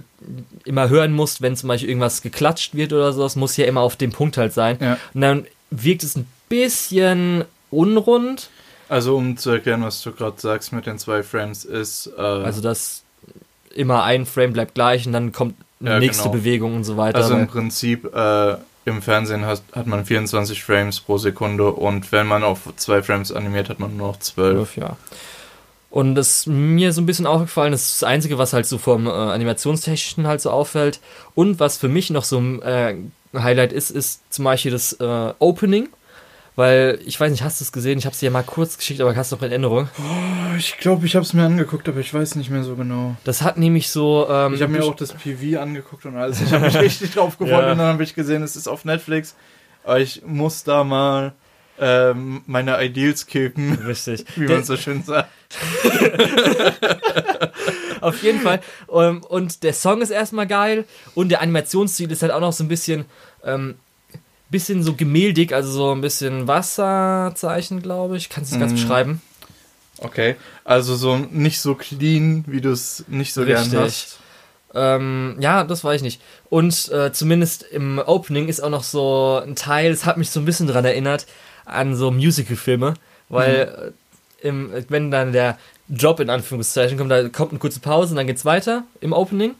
immer 0.65 0.89
hören 0.89 1.13
musst, 1.13 1.43
wenn 1.43 1.57
zum 1.57 1.69
Beispiel 1.69 1.89
irgendwas 1.89 2.23
geklatscht 2.23 2.75
wird 2.75 2.93
oder 2.93 3.13
so, 3.13 3.23
das 3.23 3.37
muss 3.37 3.57
ja 3.57 3.67
immer 3.67 3.81
auf 3.81 3.97
dem 3.97 4.13
Punkt 4.13 4.37
halt 4.37 4.53
sein. 4.53 4.79
Ja. 4.81 4.99
Und 5.15 5.21
dann 5.21 5.47
wirkt 5.71 6.03
es 6.03 6.17
ein 6.17 6.27
bisschen 6.49 7.45
unrund. 7.71 8.51
Also 8.89 9.17
um 9.17 9.37
zu 9.37 9.51
erklären, 9.51 9.83
was 9.83 10.01
du 10.03 10.13
gerade 10.13 10.41
sagst 10.41 10.73
mit 10.73 10.87
den 10.87 10.99
zwei 10.99 11.23
Frames, 11.23 11.65
ist 11.65 12.11
äh, 12.17 12.21
Also, 12.21 12.63
dass 12.63 13.03
immer 13.75 14.03
ein 14.03 14.25
Frame 14.27 14.55
bleibt 14.55 14.75
gleich 14.75 15.07
und 15.07 15.13
dann 15.13 15.33
kommt 15.33 15.55
eine 15.81 15.91
Ja, 15.91 15.99
nächste 15.99 16.25
genau. 16.25 16.35
Bewegung 16.35 16.77
und 16.77 16.85
so 16.85 16.97
weiter. 16.97 17.19
Also 17.19 17.35
im 17.35 17.47
Prinzip 17.47 18.05
äh, 18.15 18.57
im 18.89 19.03
Fernsehen 19.03 19.47
hat, 19.47 19.63
hat 19.73 19.87
man 19.87 20.05
24 20.05 20.63
Frames 20.63 21.01
pro 21.01 21.19
Sekunde 21.19 21.71
und 21.71 22.11
wenn 22.13 22.27
man 22.27 22.43
auf 22.43 22.61
zwei 22.77 23.03
Frames 23.03 23.33
animiert, 23.33 23.69
hat 23.69 23.79
man 23.79 23.97
nur 23.97 24.09
noch 24.09 24.19
12. 24.19 24.77
ja. 24.77 24.97
Und 25.91 26.17
das 26.17 26.41
ist 26.41 26.47
mir 26.47 26.93
so 26.93 27.01
ein 27.01 27.07
bisschen 27.07 27.27
aufgefallen, 27.27 27.73
ist 27.73 28.03
das 28.03 28.07
Einzige, 28.07 28.37
was 28.37 28.53
halt 28.53 28.67
so 28.67 28.77
vom 28.77 29.07
äh, 29.07 29.11
Animationstechnischen 29.11 30.27
halt 30.27 30.41
so 30.41 30.51
auffällt. 30.51 31.01
Und 31.35 31.61
was 31.61 31.79
für 31.79 31.89
mich 31.89 32.11
noch 32.11 32.25
so 32.25 32.39
ein 32.39 32.61
äh, 32.61 32.95
Highlight 33.35 33.73
ist, 33.73 33.91
ist 33.91 34.23
zum 34.33 34.45
Beispiel 34.45 34.71
das 34.71 34.93
äh, 34.95 35.33
Opening. 35.39 35.89
Weil, 36.59 36.99
ich 37.07 37.21
weiß 37.21 37.31
nicht, 37.31 37.45
hast 37.45 37.61
du 37.61 37.65
es 37.65 37.71
gesehen? 37.71 38.01
Ich 38.01 38.05
habe 38.05 38.15
es 38.15 38.19
dir 38.19 38.33
mal 38.33 38.43
kurz 38.43 38.77
geschickt, 38.79 39.01
aber 39.01 39.15
hast 39.15 39.31
du 39.31 39.37
noch 39.37 39.43
in 39.45 39.51
Erinnerung. 39.53 39.89
Oh, 39.97 40.57
ich 40.57 40.77
glaube, 40.79 41.07
ich 41.07 41.15
habe 41.15 41.25
es 41.25 41.33
mir 41.33 41.45
angeguckt, 41.45 41.89
aber 41.89 42.01
ich 42.01 42.13
weiß 42.13 42.35
nicht 42.35 42.51
mehr 42.51 42.65
so 42.65 42.75
genau. 42.75 43.15
Das 43.23 43.43
hat 43.43 43.59
nämlich 43.59 43.91
so. 43.91 44.27
Ähm, 44.29 44.55
Ich 44.55 44.63
habe 44.63 44.73
mir 44.73 44.83
auch 44.83 44.97
das 44.97 45.13
PV 45.13 45.61
angeguckt 45.61 46.05
und 46.05 46.17
alles. 46.17 46.41
Ich 46.41 46.53
habe 46.53 46.65
mich 46.65 46.77
richtig 46.81 47.13
drauf 47.13 47.39
gefreut 47.39 47.63
Ja. 47.63 47.71
und 47.71 47.79
dann 47.79 47.87
habe 47.93 48.03
ich 48.03 48.17
gesehen, 48.17 48.43
es 48.43 48.57
ist 48.57 48.67
auf 48.67 48.85
Netflix. 48.85 49.37
Aber 49.85 50.01
ich 50.01 50.23
muss 50.27 50.65
da 50.65 50.83
mal 50.83 51.31
ähm, 51.79 52.43
meine 52.47 52.85
Ideals 52.85 53.27
kicken, 53.27 53.75
Richtig. 53.87 54.25
wie 54.35 54.49
man 54.49 54.65
so 54.65 54.77
schön 54.77 55.05
sagt. 55.05 55.29
Auf 58.01 58.21
jeden 58.25 58.41
Fall. 58.41 58.59
Ähm, 58.93 59.23
und 59.23 59.63
der 59.63 59.75
Song 59.75 60.03
ist 60.03 60.11
erstmal 60.11 60.49
geil 60.49 60.87
und 61.15 61.29
der 61.31 61.41
Animationsstil 61.41 62.11
ist 62.11 62.23
halt 62.23 62.33
auch 62.33 62.41
noch 62.41 62.53
so 62.53 62.65
ein 62.65 62.69
bisschen, 62.69 63.05
ähm, 63.45 63.77
bisschen 64.51 64.83
so 64.83 64.95
gemäldig, 64.95 65.53
also 65.53 65.71
so 65.71 65.93
ein 65.93 66.01
bisschen 66.01 66.47
Wasserzeichen, 66.49 67.83
glaube 67.83 68.17
ich. 68.17 68.29
Kannst 68.29 68.53
du 68.53 68.57
das 68.57 68.61
ganz 68.61 68.73
Mhm. 68.73 68.77
beschreiben? 68.83 69.23
Okay, 70.01 70.37
also 70.65 70.95
so 70.95 71.17
nicht 71.17 71.61
so 71.61 71.75
clean, 71.75 72.45
wie 72.47 72.61
du 72.61 72.71
es 72.71 73.05
nicht 73.09 73.35
so 73.35 73.45
gern 73.45 73.59
Richtig. 73.63 73.79
hast. 73.81 74.19
Ähm, 74.75 75.37
ja, 75.41 75.65
das 75.65 75.83
weiß 75.83 75.97
ich 75.97 76.03
nicht. 76.03 76.21
Und 76.51 76.89
äh, 76.93 77.11
zumindest 77.13 77.63
im 77.65 77.99
Opening 77.99 78.49
ist 78.49 78.61
auch 78.61 78.71
noch 78.71 78.85
so 78.85 79.43
ein 79.45 79.57
Teil, 79.57 79.91
es 79.91 80.05
hat 80.07 80.17
mich 80.19 80.31
so 80.31 80.41
ein 80.41 80.45
bisschen 80.45 80.67
dran 80.69 80.85
erinnert, 80.85 81.27
an 81.65 81.97
so 81.97 82.11
Musical-Filme, 82.11 82.95
weil 83.29 83.93
äh, 84.43 84.47
im, 84.47 84.71
wenn 84.89 85.11
dann 85.11 85.33
der 85.33 85.59
Job 85.89 86.21
in 86.21 86.31
Anführungszeichen 86.31 86.97
kommt, 86.99 87.11
da 87.11 87.29
kommt 87.31 87.51
eine 87.53 87.59
kurze 87.59 87.81
Pause 87.81 88.11
und 88.11 88.17
dann 88.17 88.27
geht's 88.27 88.45
weiter 88.45 88.85
im 89.01 89.13
Opening. 89.13 89.55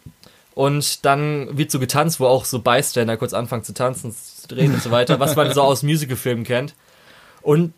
Und 0.59 1.05
dann 1.05 1.57
wird 1.57 1.71
so 1.71 1.79
getanzt, 1.79 2.19
wo 2.19 2.27
auch 2.27 2.45
so 2.45 2.59
Bystander 2.59 3.17
kurz 3.17 3.33
anfangen 3.33 3.63
zu 3.63 3.75
tanzen, 3.75 4.11
zu 4.13 4.49
drehen 4.49 4.75
und 4.75 4.83
so 4.83 4.91
weiter, 4.91 5.21
was 5.21 5.37
man 5.37 5.53
so 5.53 5.63
aus 5.63 5.85
Musical-Filmen 5.85 6.43
kennt. 6.43 6.75
Und 7.43 7.75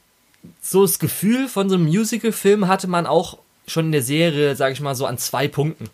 so 0.62 0.80
das 0.86 0.98
Gefühl 0.98 1.46
von 1.48 1.68
so 1.68 1.74
einem 1.74 1.84
Musical-Film 1.84 2.68
hatte 2.68 2.86
man 2.88 3.04
auch 3.04 3.36
schon 3.66 3.86
in 3.86 3.92
der 3.92 4.00
Serie, 4.02 4.56
sage 4.56 4.72
ich 4.72 4.80
mal, 4.80 4.94
so 4.94 5.04
an 5.04 5.18
zwei 5.18 5.46
Punkten. 5.46 5.90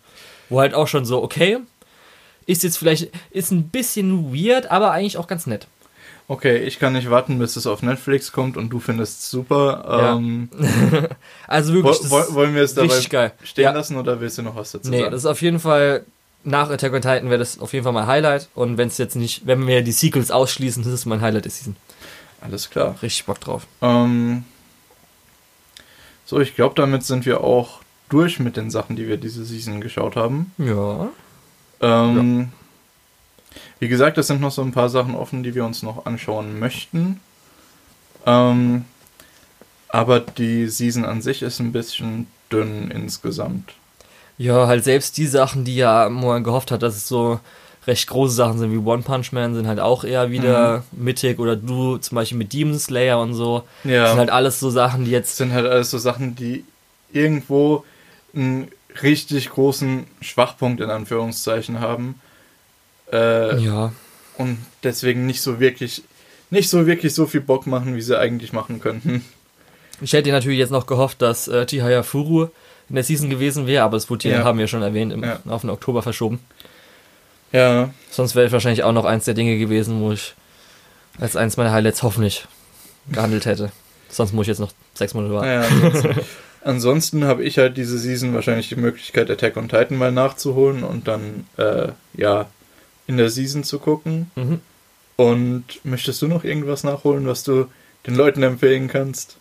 Wo 0.48 0.60
halt 0.60 0.74
auch 0.74 0.86
schon 0.86 1.04
so, 1.04 1.24
okay, 1.24 1.58
ist 2.46 2.62
jetzt 2.62 2.78
vielleicht, 2.78 3.10
ist 3.30 3.50
ein 3.50 3.68
bisschen 3.68 4.32
weird, 4.32 4.70
aber 4.70 4.92
eigentlich 4.92 5.18
auch 5.18 5.26
ganz 5.26 5.48
nett. 5.48 5.66
Okay, 6.28 6.58
ich 6.58 6.78
kann 6.78 6.92
nicht 6.92 7.10
warten, 7.10 7.36
bis 7.40 7.56
es 7.56 7.66
auf 7.66 7.82
Netflix 7.82 8.30
kommt 8.30 8.56
und 8.56 8.70
du 8.70 8.78
findest 8.78 9.18
es 9.24 9.30
super. 9.32 9.84
Ja. 9.88 10.14
Ähm, 10.16 10.48
Also 11.48 11.72
wirklich, 11.74 11.98
wo, 12.08 12.34
wollen 12.34 12.54
wir 12.54 12.62
es 12.62 12.74
dabei 12.74 13.00
geil. 13.10 13.32
stehen 13.42 13.64
Ja. 13.64 13.72
lassen 13.72 13.96
oder 13.96 14.20
willst 14.20 14.38
du 14.38 14.42
noch 14.42 14.54
was 14.54 14.70
dazu 14.70 14.88
Nee, 14.88 15.00
sagen? 15.00 15.10
das 15.10 15.22
ist 15.22 15.26
auf 15.26 15.42
jeden 15.42 15.58
Fall, 15.58 16.04
nach 16.47 16.70
Attack 16.70 16.93
on 16.93 17.02
Titan 17.02 17.28
wäre 17.28 17.39
das 17.39 17.59
auf 17.59 17.73
jeden 17.73 17.85
Fall 17.85 17.93
mein 17.93 18.06
Highlight. 18.06 18.48
Und 18.55 18.78
wenn 18.78 18.89
es 18.89 18.98
jetzt 18.98 19.16
nicht, 19.16 19.47
wenn 19.47 19.66
wir 19.66 19.82
die 19.82 19.93
Sequels 19.93 20.31
ausschließen, 20.31 20.82
das 20.82 20.93
ist 20.93 21.06
mein 21.06 21.20
Highlight 21.20 21.44
der 21.44 21.52
Season. 21.52 21.77
Alles 22.40 22.70
klar. 22.70 22.94
Richtig 23.02 23.27
Bock 23.27 23.40
drauf. 23.40 23.66
Ähm, 23.82 24.44
so, 26.24 26.40
ich 26.40 26.55
glaube, 26.55 26.74
damit 26.74 27.05
sind 27.05 27.27
wir 27.27 27.43
auch 27.43 27.81
durch 28.09 28.39
mit 28.39 28.56
den 28.56 28.70
Sachen, 28.70 28.97
die 28.97 29.09
wir 29.09 29.16
diese 29.16 29.44
Season 29.44 29.81
geschaut 29.81 30.16
haben. 30.16 30.52
Ja. 30.59 31.09
Ähm, 31.81 32.51
Wie 33.78 33.89
gesagt, 33.89 34.16
es 34.18 34.28
sind 34.28 34.40
noch 34.40 34.52
so 34.52 34.62
ein 34.62 34.73
paar 34.73 34.89
Sachen 34.89 35.14
offen, 35.14 35.43
die 35.43 35.55
wir 35.55 35.64
uns 35.64 35.82
noch 35.82 36.06
anschauen 36.06 36.59
möchten. 36.59 37.20
Ähm, 38.24 38.85
aber 39.89 40.20
die 40.20 40.68
Season 40.68 41.05
an 41.05 41.23
sich 41.23 41.43
ist 41.43 41.60
ein 41.60 41.73
bisschen 41.73 42.27
dünn 42.51 42.90
insgesamt. 42.90 43.74
Ja, 44.38 44.66
halt 44.66 44.84
selbst 44.84 45.16
die 45.16 45.26
Sachen, 45.26 45.64
die 45.64 45.76
ja 45.76 46.08
man 46.08 46.44
gehofft 46.44 46.70
hat, 46.70 46.82
dass 46.82 46.96
es 46.96 47.08
so 47.08 47.40
recht 47.86 48.06
große 48.08 48.34
Sachen 48.34 48.58
sind 48.58 48.72
wie 48.72 48.78
One 48.78 49.02
Punch 49.02 49.32
Man, 49.32 49.54
sind 49.54 49.66
halt 49.68 49.80
auch 49.80 50.02
eher 50.04 50.30
wieder 50.30 50.82
mittig. 50.92 51.38
Oder 51.38 51.54
du 51.56 51.96
zum 51.98 52.16
Beispiel 52.16 52.36
mit 52.38 52.52
Demon 52.52 52.78
Slayer 52.78 53.20
und 53.20 53.34
so. 53.34 53.62
Ja. 53.84 54.02
Das 54.02 54.10
sind 54.10 54.18
halt 54.18 54.30
alles 54.30 54.58
so 54.60 54.70
Sachen, 54.70 55.04
die 55.04 55.12
Das 55.12 55.18
jetzt. 55.20 55.36
sind 55.36 55.52
halt 55.52 55.66
alles 55.66 55.90
so 55.90 55.98
Sachen, 55.98 56.34
die 56.34 56.64
irgendwo 57.12 57.84
einen 58.34 58.68
richtig 59.02 59.50
großen 59.50 60.06
Schwachpunkt 60.20 60.80
in 60.80 60.90
Anführungszeichen 60.90 61.80
haben. 61.80 62.20
Äh, 63.12 63.58
Ja. 63.60 63.92
und 64.36 64.58
deswegen 64.82 65.26
nicht 65.26 65.40
so 65.40 65.60
wirklich 65.60 66.02
nicht 66.50 66.68
so 66.68 66.86
wirklich 66.86 67.14
so 67.14 67.26
viel 67.26 67.40
Bock 67.40 67.66
machen, 67.66 67.96
wie 67.96 68.02
sie 68.02 68.18
eigentlich 68.18 68.52
machen 68.52 68.80
könnten. 68.80 69.24
Ich 70.00 70.12
hätte 70.12 70.30
natürlich 70.30 70.58
jetzt 70.58 70.70
noch 70.70 70.86
gehofft, 70.86 71.22
dass 71.22 71.48
äh, 71.48 71.66
Chihaya 71.66 72.02
Furu 72.02 72.48
in 72.88 72.94
der 72.94 73.04
Season 73.04 73.30
gewesen 73.30 73.66
wäre, 73.66 73.84
aber 73.84 73.96
es 73.96 74.08
wurde 74.10 74.28
hier, 74.28 74.38
Ja. 74.38 74.44
haben 74.44 74.58
wir 74.58 74.68
schon 74.68 74.82
erwähnt, 74.82 75.12
im, 75.12 75.22
Ja. 75.24 75.40
auf 75.48 75.62
den 75.62 75.70
Oktober 75.70 76.02
verschoben. 76.02 76.40
Ja, 77.52 77.90
Sonst 78.10 78.34
wäre 78.34 78.50
wahrscheinlich 78.52 78.82
auch 78.82 78.92
noch 78.92 79.04
eins 79.04 79.24
der 79.24 79.34
Dinge 79.34 79.58
gewesen, 79.58 80.00
wo 80.00 80.12
ich 80.12 80.34
als 81.18 81.36
eins 81.36 81.56
meiner 81.56 81.72
Highlights 81.72 82.02
hoffentlich 82.02 82.46
gehandelt 83.10 83.46
hätte. 83.46 83.70
Sonst 84.08 84.32
muss 84.32 84.44
ich 84.44 84.48
jetzt 84.48 84.58
noch 84.58 84.72
sechs 84.94 85.14
Monate 85.14 85.34
warten. 85.34 85.46
naja. 85.46 85.62
Ansonsten, 85.68 86.20
ansonsten 86.64 87.24
habe 87.24 87.44
ich 87.44 87.58
halt 87.58 87.76
diese 87.76 87.98
Season 87.98 88.34
wahrscheinlich 88.34 88.68
die 88.68 88.76
Möglichkeit, 88.76 89.30
Attack 89.30 89.56
on 89.56 89.68
Titan 89.68 89.96
mal 89.96 90.12
nachzuholen 90.12 90.82
und 90.84 91.08
dann 91.08 91.46
äh, 91.56 91.88
ja 92.14 92.46
in 93.06 93.16
der 93.16 93.30
Season 93.30 93.64
zu 93.64 93.78
gucken. 93.78 94.30
Mhm. 94.34 94.60
Und 95.16 95.64
möchtest 95.84 96.20
du 96.20 96.28
noch 96.28 96.44
irgendwas 96.44 96.84
nachholen, 96.84 97.26
was 97.26 97.42
du 97.44 97.66
den 98.06 98.14
Leuten 98.16 98.42
empfehlen 98.42 98.88
kannst? 98.88 99.36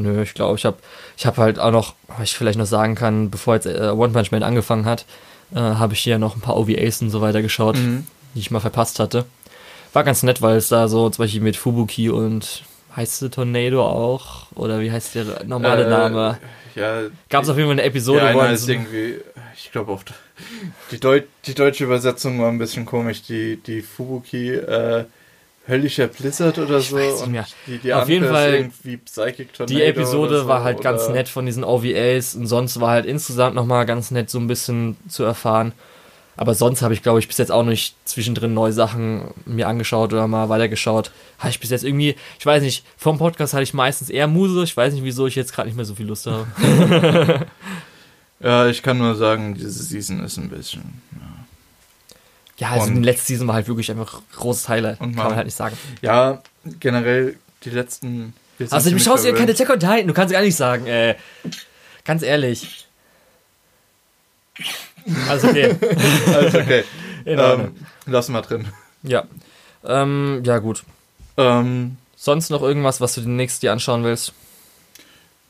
Nö, 0.00 0.22
ich 0.22 0.32
glaube, 0.34 0.56
ich 0.56 0.64
habe 0.64 0.76
ich 1.16 1.26
hab 1.26 1.36
halt 1.38 1.58
auch 1.58 1.72
noch, 1.72 1.94
was 2.06 2.22
ich 2.30 2.36
vielleicht 2.36 2.58
noch 2.58 2.66
sagen 2.66 2.94
kann, 2.94 3.30
bevor 3.30 3.54
jetzt 3.56 3.66
äh, 3.66 3.90
One 3.90 4.12
Punch 4.12 4.30
Man 4.30 4.42
angefangen 4.44 4.84
hat, 4.84 5.04
äh, 5.52 5.56
habe 5.58 5.94
ich 5.94 6.00
hier 6.00 6.18
noch 6.18 6.36
ein 6.36 6.40
paar 6.40 6.56
OVAs 6.56 7.02
und 7.02 7.10
so 7.10 7.20
weiter 7.20 7.42
geschaut, 7.42 7.76
Mhm. 7.76 8.06
die 8.34 8.38
ich 8.40 8.50
mal 8.52 8.60
verpasst 8.60 9.00
hatte. 9.00 9.24
War 9.92 10.04
ganz 10.04 10.22
nett, 10.22 10.40
weil 10.40 10.56
es 10.56 10.68
da 10.68 10.86
so 10.86 11.10
zum 11.10 11.24
Beispiel 11.24 11.40
mit 11.40 11.56
Fubuki 11.56 12.10
und 12.10 12.62
heißt 12.94 13.22
der 13.22 13.30
Tornado 13.32 13.84
auch? 13.84 14.46
Oder 14.54 14.80
wie 14.80 14.92
heißt 14.92 15.14
der 15.16 15.44
normale 15.46 15.84
Äh, 15.86 15.90
Name? 15.90 16.38
Ja, 16.76 17.00
Gab 17.28 17.42
es 17.42 17.48
auf 17.48 17.56
jeden 17.56 17.68
Fall 17.68 17.72
eine 17.72 17.82
Episode, 17.82 18.20
ja, 18.24 18.34
wo 18.34 18.40
ist 18.42 18.66
so- 18.66 18.72
irgendwie, 18.72 19.16
ich 19.56 19.72
glaube 19.72 19.90
oft. 19.90 20.12
Die, 20.92 21.00
Deu 21.00 21.22
die 21.46 21.54
deutsche 21.54 21.82
Übersetzung 21.84 22.40
war 22.40 22.48
ein 22.50 22.58
bisschen 22.58 22.86
komisch. 22.86 23.22
Die, 23.22 23.56
die 23.56 23.82
Fubuki, 23.82 24.50
äh, 24.54 25.04
höllischer 25.68 26.08
Blizzard 26.08 26.58
oder 26.58 26.80
so. 26.80 26.96
und 26.96 27.32
mehr. 27.32 27.46
Die, 27.66 27.78
die 27.78 27.92
Auf 27.92 28.08
jeden 28.08 28.26
Fall, 28.26 28.70
Die 28.84 29.82
Episode 29.82 30.40
so, 30.40 30.48
war 30.48 30.64
halt 30.64 30.80
ganz 30.80 31.04
oder- 31.04 31.12
nett 31.14 31.28
von 31.28 31.46
diesen 31.46 31.62
OVAs 31.64 32.34
und 32.34 32.46
sonst 32.46 32.80
war 32.80 32.90
halt 32.90 33.06
insgesamt 33.06 33.54
nochmal 33.54 33.86
ganz 33.86 34.10
nett 34.10 34.30
so 34.30 34.38
ein 34.38 34.46
bisschen 34.46 34.96
zu 35.08 35.24
erfahren. 35.24 35.72
Aber 36.36 36.54
sonst 36.54 36.82
habe 36.82 36.94
ich, 36.94 37.02
glaube 37.02 37.18
ich, 37.18 37.26
bis 37.26 37.36
jetzt 37.38 37.50
auch 37.50 37.64
nicht 37.64 37.96
zwischendrin 38.04 38.54
neue 38.54 38.72
Sachen 38.72 39.32
mir 39.44 39.66
angeschaut 39.66 40.12
oder 40.12 40.28
mal 40.28 40.48
weitergeschaut. 40.48 41.10
Habe 41.40 41.50
ich 41.50 41.58
bis 41.58 41.70
jetzt 41.70 41.82
irgendwie, 41.84 42.14
ich 42.38 42.46
weiß 42.46 42.62
nicht, 42.62 42.84
vom 42.96 43.18
Podcast 43.18 43.54
hatte 43.54 43.64
ich 43.64 43.74
meistens 43.74 44.08
eher 44.08 44.28
Muse. 44.28 44.62
Ich 44.62 44.76
weiß 44.76 44.94
nicht, 44.94 45.02
wieso 45.02 45.26
ich 45.26 45.34
jetzt 45.34 45.52
gerade 45.52 45.68
nicht 45.68 45.74
mehr 45.74 45.84
so 45.84 45.96
viel 45.96 46.06
Lust 46.06 46.26
habe. 46.28 46.46
Ja, 48.40 48.68
ich 48.68 48.84
kann 48.84 48.98
nur 48.98 49.16
sagen, 49.16 49.54
diese 49.56 49.82
Season 49.82 50.22
ist 50.22 50.36
ein 50.36 50.48
bisschen. 50.48 51.02
Ja, 51.10 51.37
also 52.60 52.88
Und- 52.88 52.96
die 52.96 53.02
letzte 53.02 53.26
Season 53.26 53.46
war 53.46 53.54
halt 53.54 53.68
wirklich 53.68 53.90
einfach 53.90 54.14
ein 54.18 54.22
großes 54.36 54.68
Highlight. 54.68 55.00
Und 55.00 55.14
Kann 55.14 55.26
man- 55.26 55.36
halt 55.36 55.46
nicht 55.46 55.54
sagen. 55.56 55.76
Ja, 56.02 56.42
generell 56.80 57.36
die 57.64 57.70
letzten. 57.70 58.34
wir 58.58 58.72
Also 58.72 58.90
du 58.90 58.98
schaust 58.98 59.24
dir 59.24 59.32
keine. 59.34 59.52
Attack 59.52 59.70
on 59.70 59.78
Titan, 59.80 60.06
du 60.08 60.14
kannst 60.14 60.32
gar 60.32 60.42
nicht 60.42 60.56
sagen, 60.56 60.86
äh, 60.86 61.14
ganz 62.04 62.22
ehrlich. 62.22 62.86
Also 65.28 65.48
okay. 65.48 65.74
Alles 66.34 66.54
okay. 66.54 66.84
In 67.24 67.38
Ordnung. 67.38 67.66
ähm, 67.76 67.86
lass 68.06 68.28
mal 68.28 68.42
drin. 68.42 68.66
Ja. 69.02 69.24
Ähm, 69.84 70.42
ja, 70.44 70.58
gut. 70.58 70.82
Ähm, 71.36 71.96
Sonst 72.16 72.50
noch 72.50 72.62
irgendwas, 72.62 73.00
was 73.00 73.14
du 73.14 73.20
demnächst 73.20 73.62
dir 73.62 73.70
anschauen 73.72 74.02
willst? 74.02 74.32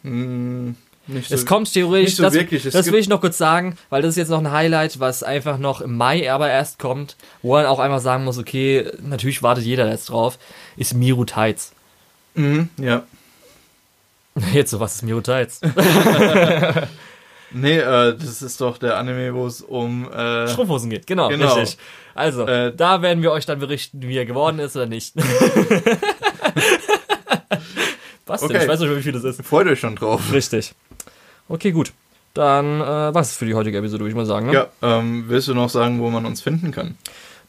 mh, 0.02 0.74
nicht 1.08 1.28
so, 1.28 1.34
es 1.34 1.44
kommt 1.46 1.72
theoretisch, 1.72 2.18
nicht 2.18 2.32
so 2.50 2.68
das, 2.68 2.72
das 2.72 2.92
will 2.92 2.98
ich 3.00 3.08
noch 3.08 3.20
kurz 3.20 3.36
sagen, 3.38 3.76
weil 3.90 4.02
das 4.02 4.10
ist 4.10 4.16
jetzt 4.16 4.28
noch 4.28 4.38
ein 4.38 4.52
Highlight, 4.52 5.00
was 5.00 5.22
einfach 5.22 5.58
noch 5.58 5.80
im 5.80 5.96
Mai 5.96 6.30
aber 6.30 6.48
erst 6.48 6.78
kommt, 6.78 7.16
wo 7.42 7.52
man 7.52 7.66
auch 7.66 7.78
einfach 7.80 8.00
sagen 8.00 8.24
muss, 8.24 8.38
okay, 8.38 8.90
natürlich 9.02 9.42
wartet 9.42 9.64
jeder 9.64 9.88
jetzt 9.90 10.10
drauf, 10.10 10.38
ist 10.76 10.94
Miru 10.94 11.24
Tides. 11.24 11.72
Mhm, 12.34 12.68
ja. 12.80 13.02
Jetzt 14.52 14.70
so, 14.70 14.78
was 14.78 14.94
ist 14.96 15.02
Miru 15.02 15.20
Tides? 15.20 15.60
Nee, 17.50 17.78
äh, 17.78 18.14
das 18.14 18.42
ist 18.42 18.60
doch 18.60 18.76
der 18.76 18.98
Anime, 18.98 19.34
wo 19.34 19.46
es 19.46 19.62
um. 19.62 20.10
Äh, 20.12 20.48
Strumpfhosen 20.48 20.90
geht, 20.90 21.06
genau, 21.06 21.28
Genau. 21.30 21.54
richtig. 21.54 21.78
Also, 22.14 22.46
Äh, 22.46 22.74
da 22.76 23.00
werden 23.00 23.22
wir 23.22 23.32
euch 23.32 23.46
dann 23.46 23.58
berichten, 23.58 24.02
wie 24.02 24.18
er 24.18 24.26
geworden 24.26 24.58
ist 24.58 24.76
oder 24.76 24.84
nicht. 24.86 25.14
Was 28.28 28.40
denn? 28.42 28.50
Okay. 28.50 28.62
Ich 28.62 28.68
weiß 28.68 28.80
nicht, 28.80 28.96
wie 28.96 29.02
viel 29.02 29.12
das 29.12 29.24
ist. 29.24 29.42
freut 29.42 29.66
euch 29.66 29.80
schon 29.80 29.96
drauf. 29.96 30.32
Richtig. 30.32 30.74
Okay, 31.48 31.72
gut. 31.72 31.92
Dann 32.34 32.80
äh, 32.80 33.14
was 33.14 33.36
für 33.36 33.46
die 33.46 33.54
heutige 33.54 33.78
Episode, 33.78 34.00
würde 34.00 34.10
ich 34.10 34.16
mal 34.16 34.26
sagen. 34.26 34.46
Ne? 34.46 34.52
Ja, 34.52 34.66
ähm, 34.82 35.24
willst 35.28 35.48
du 35.48 35.54
noch 35.54 35.70
sagen, 35.70 36.00
wo 36.00 36.10
man 36.10 36.24
uns 36.26 36.40
finden 36.42 36.70
kann? 36.70 36.96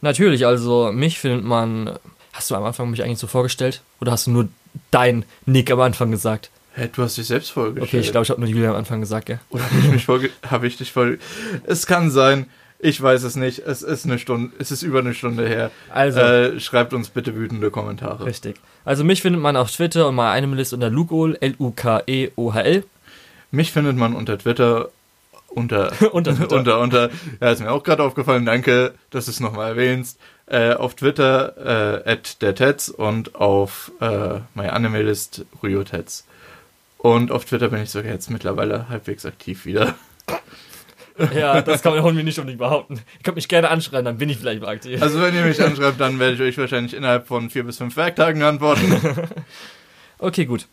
Natürlich, 0.02 0.46
also 0.46 0.92
mich 0.92 1.20
findet 1.20 1.44
man. 1.44 2.00
Hast 2.32 2.50
du 2.50 2.56
am 2.56 2.64
Anfang 2.64 2.90
mich 2.90 3.04
eigentlich 3.04 3.20
so 3.20 3.28
vorgestellt? 3.28 3.82
Oder 4.00 4.14
hast 4.14 4.28
du 4.28 4.32
nur 4.32 4.48
dein 4.92 5.26
Nick 5.46 5.70
am 5.72 5.82
Anfang 5.82 6.10
gesagt? 6.12 6.50
Hä, 6.74 6.90
du 6.96 7.04
hast 7.04 7.18
dich 7.18 7.28
selbst 7.28 7.52
vorgestellt. 7.52 7.90
Okay, 7.90 8.00
ich 8.00 8.12
glaube, 8.12 8.24
ich 8.24 8.30
habe 8.30 8.40
nur 8.40 8.50
Julia 8.50 8.70
am 8.70 8.78
Anfang 8.78 9.02
gesagt, 9.02 9.26
gell? 9.26 9.40
Oder 9.50 9.64
habe 9.64 9.76
ich 9.80 9.92
mich 9.92 10.06
vorge 10.06 10.30
habe 10.50 10.68
ich 10.68 10.78
dich 10.78 10.92
voll. 10.92 11.20
Es 11.66 11.86
kann 11.86 12.10
sein. 12.12 12.46
Ich 12.82 13.02
weiß 13.02 13.24
es 13.24 13.36
nicht. 13.36 13.60
Es 13.60 13.82
ist 13.82 14.06
eine 14.06 14.18
Stunde. 14.20 14.54
Es 14.58 14.72
ist 14.72 14.84
über 14.84 15.00
eine 15.00 15.14
Stunde 15.14 15.48
her. 15.48 15.70
Also, 15.90 16.20
Äh, 16.22 16.60
schreibt 16.62 16.94
uns 16.94 17.10
bitte 17.10 17.36
wütende 17.36 17.72
Kommentare. 17.72 18.26
richtig. 18.26 18.56
Also 18.86 19.04
mich 19.04 19.22
findet 19.22 19.42
man 19.42 19.58
auf 19.58 19.70
Twitter 19.72 20.08
und 20.08 20.16
mal 20.16 20.32
einem 20.32 20.54
List 20.54 20.74
unter 20.74 20.90
Lukeol, 20.90 21.38
L-U-K-E-O-H-L. 21.42 22.84
Mich 23.52 23.72
findet 23.72 23.98
man 23.98 24.16
unter 24.16 24.38
Twitter 24.38 24.90
unter 25.50 25.92
Unter 26.14 26.36
Twitter. 26.36 26.56
unter 26.58 26.80
unter. 26.80 27.10
Ja, 27.42 27.52
ist 27.52 27.60
mir 27.60 27.72
auch 27.72 27.84
gerade 27.84 28.04
aufgefallen. 28.04 28.46
Danke, 28.46 28.94
dass 29.10 29.26
du 29.26 29.32
es 29.32 29.40
nochmal 29.40 29.72
erwähnst. 29.72 30.20
Äh, 30.46 30.74
auf 30.74 30.96
Twitter 30.96 32.04
äh, 32.06 32.12
at 32.12 32.42
der 32.42 32.56
Tets 32.56 32.90
und 32.90 33.36
auf 33.36 33.92
äh, 34.00 34.40
meine 34.56 34.74
Anime-List 34.74 35.46
Ryotets. 35.62 36.26
Und 36.98 37.32
auf 37.32 37.46
Twitter 37.46 37.70
bin 37.70 37.82
ich 37.84 37.90
sogar 37.92 38.12
jetzt 38.12 38.30
mittlerweile 38.30 38.90
halbwegs 38.90 39.26
aktiv 39.26 39.66
wieder. 39.66 39.96
Ja, 41.36 41.62
das 41.62 41.82
kann 41.82 41.96
man 41.96 42.16
mir 42.16 42.24
nicht 42.24 42.38
unbedingt 42.40 42.60
behaupten. 42.60 42.96
Ihr 42.96 43.24
könnt 43.24 43.36
mich 43.36 43.48
gerne 43.48 43.70
anschreien, 43.70 44.06
dann 44.06 44.18
bin 44.18 44.30
ich 44.30 44.38
vielleicht 44.38 44.64
aktiv. 44.64 45.02
Also 45.02 45.22
wenn 45.22 45.36
ihr 45.36 45.44
mich 45.44 45.62
anschreibt, 45.62 46.00
dann 46.00 46.20
werde 46.20 46.36
ich 46.36 46.42
euch 46.42 46.58
wahrscheinlich 46.58 46.94
innerhalb 46.96 47.28
von 47.28 47.50
vier 47.50 47.64
bis 47.64 47.78
fünf 47.78 47.96
Werktagen 47.98 48.42
antworten. 48.44 48.96
Okay, 50.22 50.46
gut. 50.46 50.68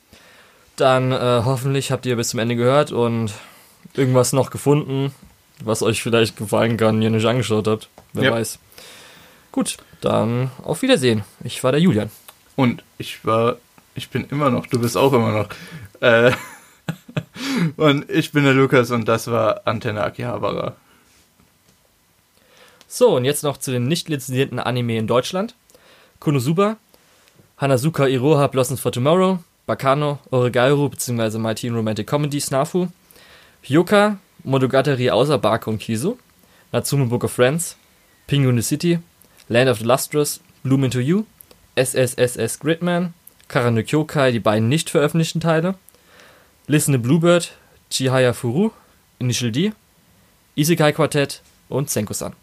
dann 0.77 1.12
äh, 1.12 1.43
hoffentlich 1.44 1.93
habt 1.93 2.05
ihr 2.05 2.16
bis 2.16 2.31
zum 2.31 2.40
Ende 2.40 2.56
gehört 2.56 2.90
und 2.90 3.32
irgendwas 3.94 4.32
noch 4.32 4.51
gefunden, 4.51 5.14
was 5.62 5.82
euch 5.82 6.02
vielleicht 6.02 6.36
gefallen 6.36 6.77
kann, 6.77 7.01
ihr 7.01 7.10
nicht 7.10 7.27
angeschaut 7.27 7.68
habt. 7.68 7.89
Wer 8.12 8.24
Ja. 8.24 8.32
weiß. 8.32 8.59
Gut, 9.52 9.77
dann 10.01 10.51
auf 10.64 10.82
Wiedersehen. 10.82 11.23
Ich 11.44 11.62
war 11.62 11.70
der 11.73 11.81
Julian. 11.81 12.10
Und 12.56 12.82
ich 12.98 13.24
war, 13.24 13.56
ich 13.94 14.10
bin 14.10 14.27
immer 14.31 14.51
noch, 14.51 14.66
du 14.66 14.81
bist 14.81 14.97
auch 14.97 15.12
immer 15.12 15.31
noch. 15.31 15.48
Äh, 16.01 16.32
und 17.77 18.11
ich 18.11 18.33
bin 18.33 18.45
der 18.45 18.55
Lukas 18.55 18.91
und 18.91 19.07
das 19.07 19.31
war 19.31 19.63
Antenne 19.65 20.03
Akihabara. 20.03 20.77
So, 22.89 23.17
und 23.17 23.25
jetzt 23.25 23.43
noch 23.43 23.57
zu 23.57 23.73
den 23.73 23.89
nicht 23.89 24.09
lizenzierten 24.09 24.59
Anime 24.59 24.97
in 24.97 25.07
Deutschland. 25.07 25.55
Konosuba, 26.21 26.77
Hanazuka 27.59 28.07
Iroha 28.07 28.47
Blossoms 28.47 28.81
for 28.81 28.93
Tomorrow, 28.93 29.39
Bakano, 29.67 30.19
Oregairu 30.31 30.89
bzw. 30.89 31.39
My 31.39 31.55
Teen 31.55 31.75
Romantic 31.75 32.07
Comedy 32.07 32.41
Snafu, 32.41 32.89
Hyoka, 33.63 34.19
Monogatari 34.45 35.11
außer 35.11 35.39
Barke 35.39 35.69
und 35.69 35.79
Kizu, 35.79 36.19
Natsume 36.73 37.07
Book 37.07 37.25
of 37.25 37.33
Friends, 37.33 37.77
Penguin 38.27 38.57
the 38.57 38.63
City, 38.63 38.99
Land 39.49 39.69
of 39.69 39.79
the 39.79 39.85
Lustrous, 39.85 40.41
Bloom 40.63 40.85
Into 40.85 41.01
You, 41.01 41.27
SSSS 41.75 42.61
Gridman, 42.61 43.15
Karano 43.49 43.83
Kyokai, 43.83 44.33
die 44.33 44.41
beiden 44.41 44.69
nicht 44.69 44.91
veröffentlichten 44.91 45.41
Teile, 45.41 45.75
Listen 46.69 46.93
to 46.93 46.99
Bluebird, 46.99 47.51
Chihaya 47.91 48.33
Furu, 48.33 48.73
Initial 49.21 49.53
D, 49.53 49.73
Isekai 50.57 50.93
Quartett 50.93 51.41
und 51.69 51.89
Senko-san. 51.89 52.35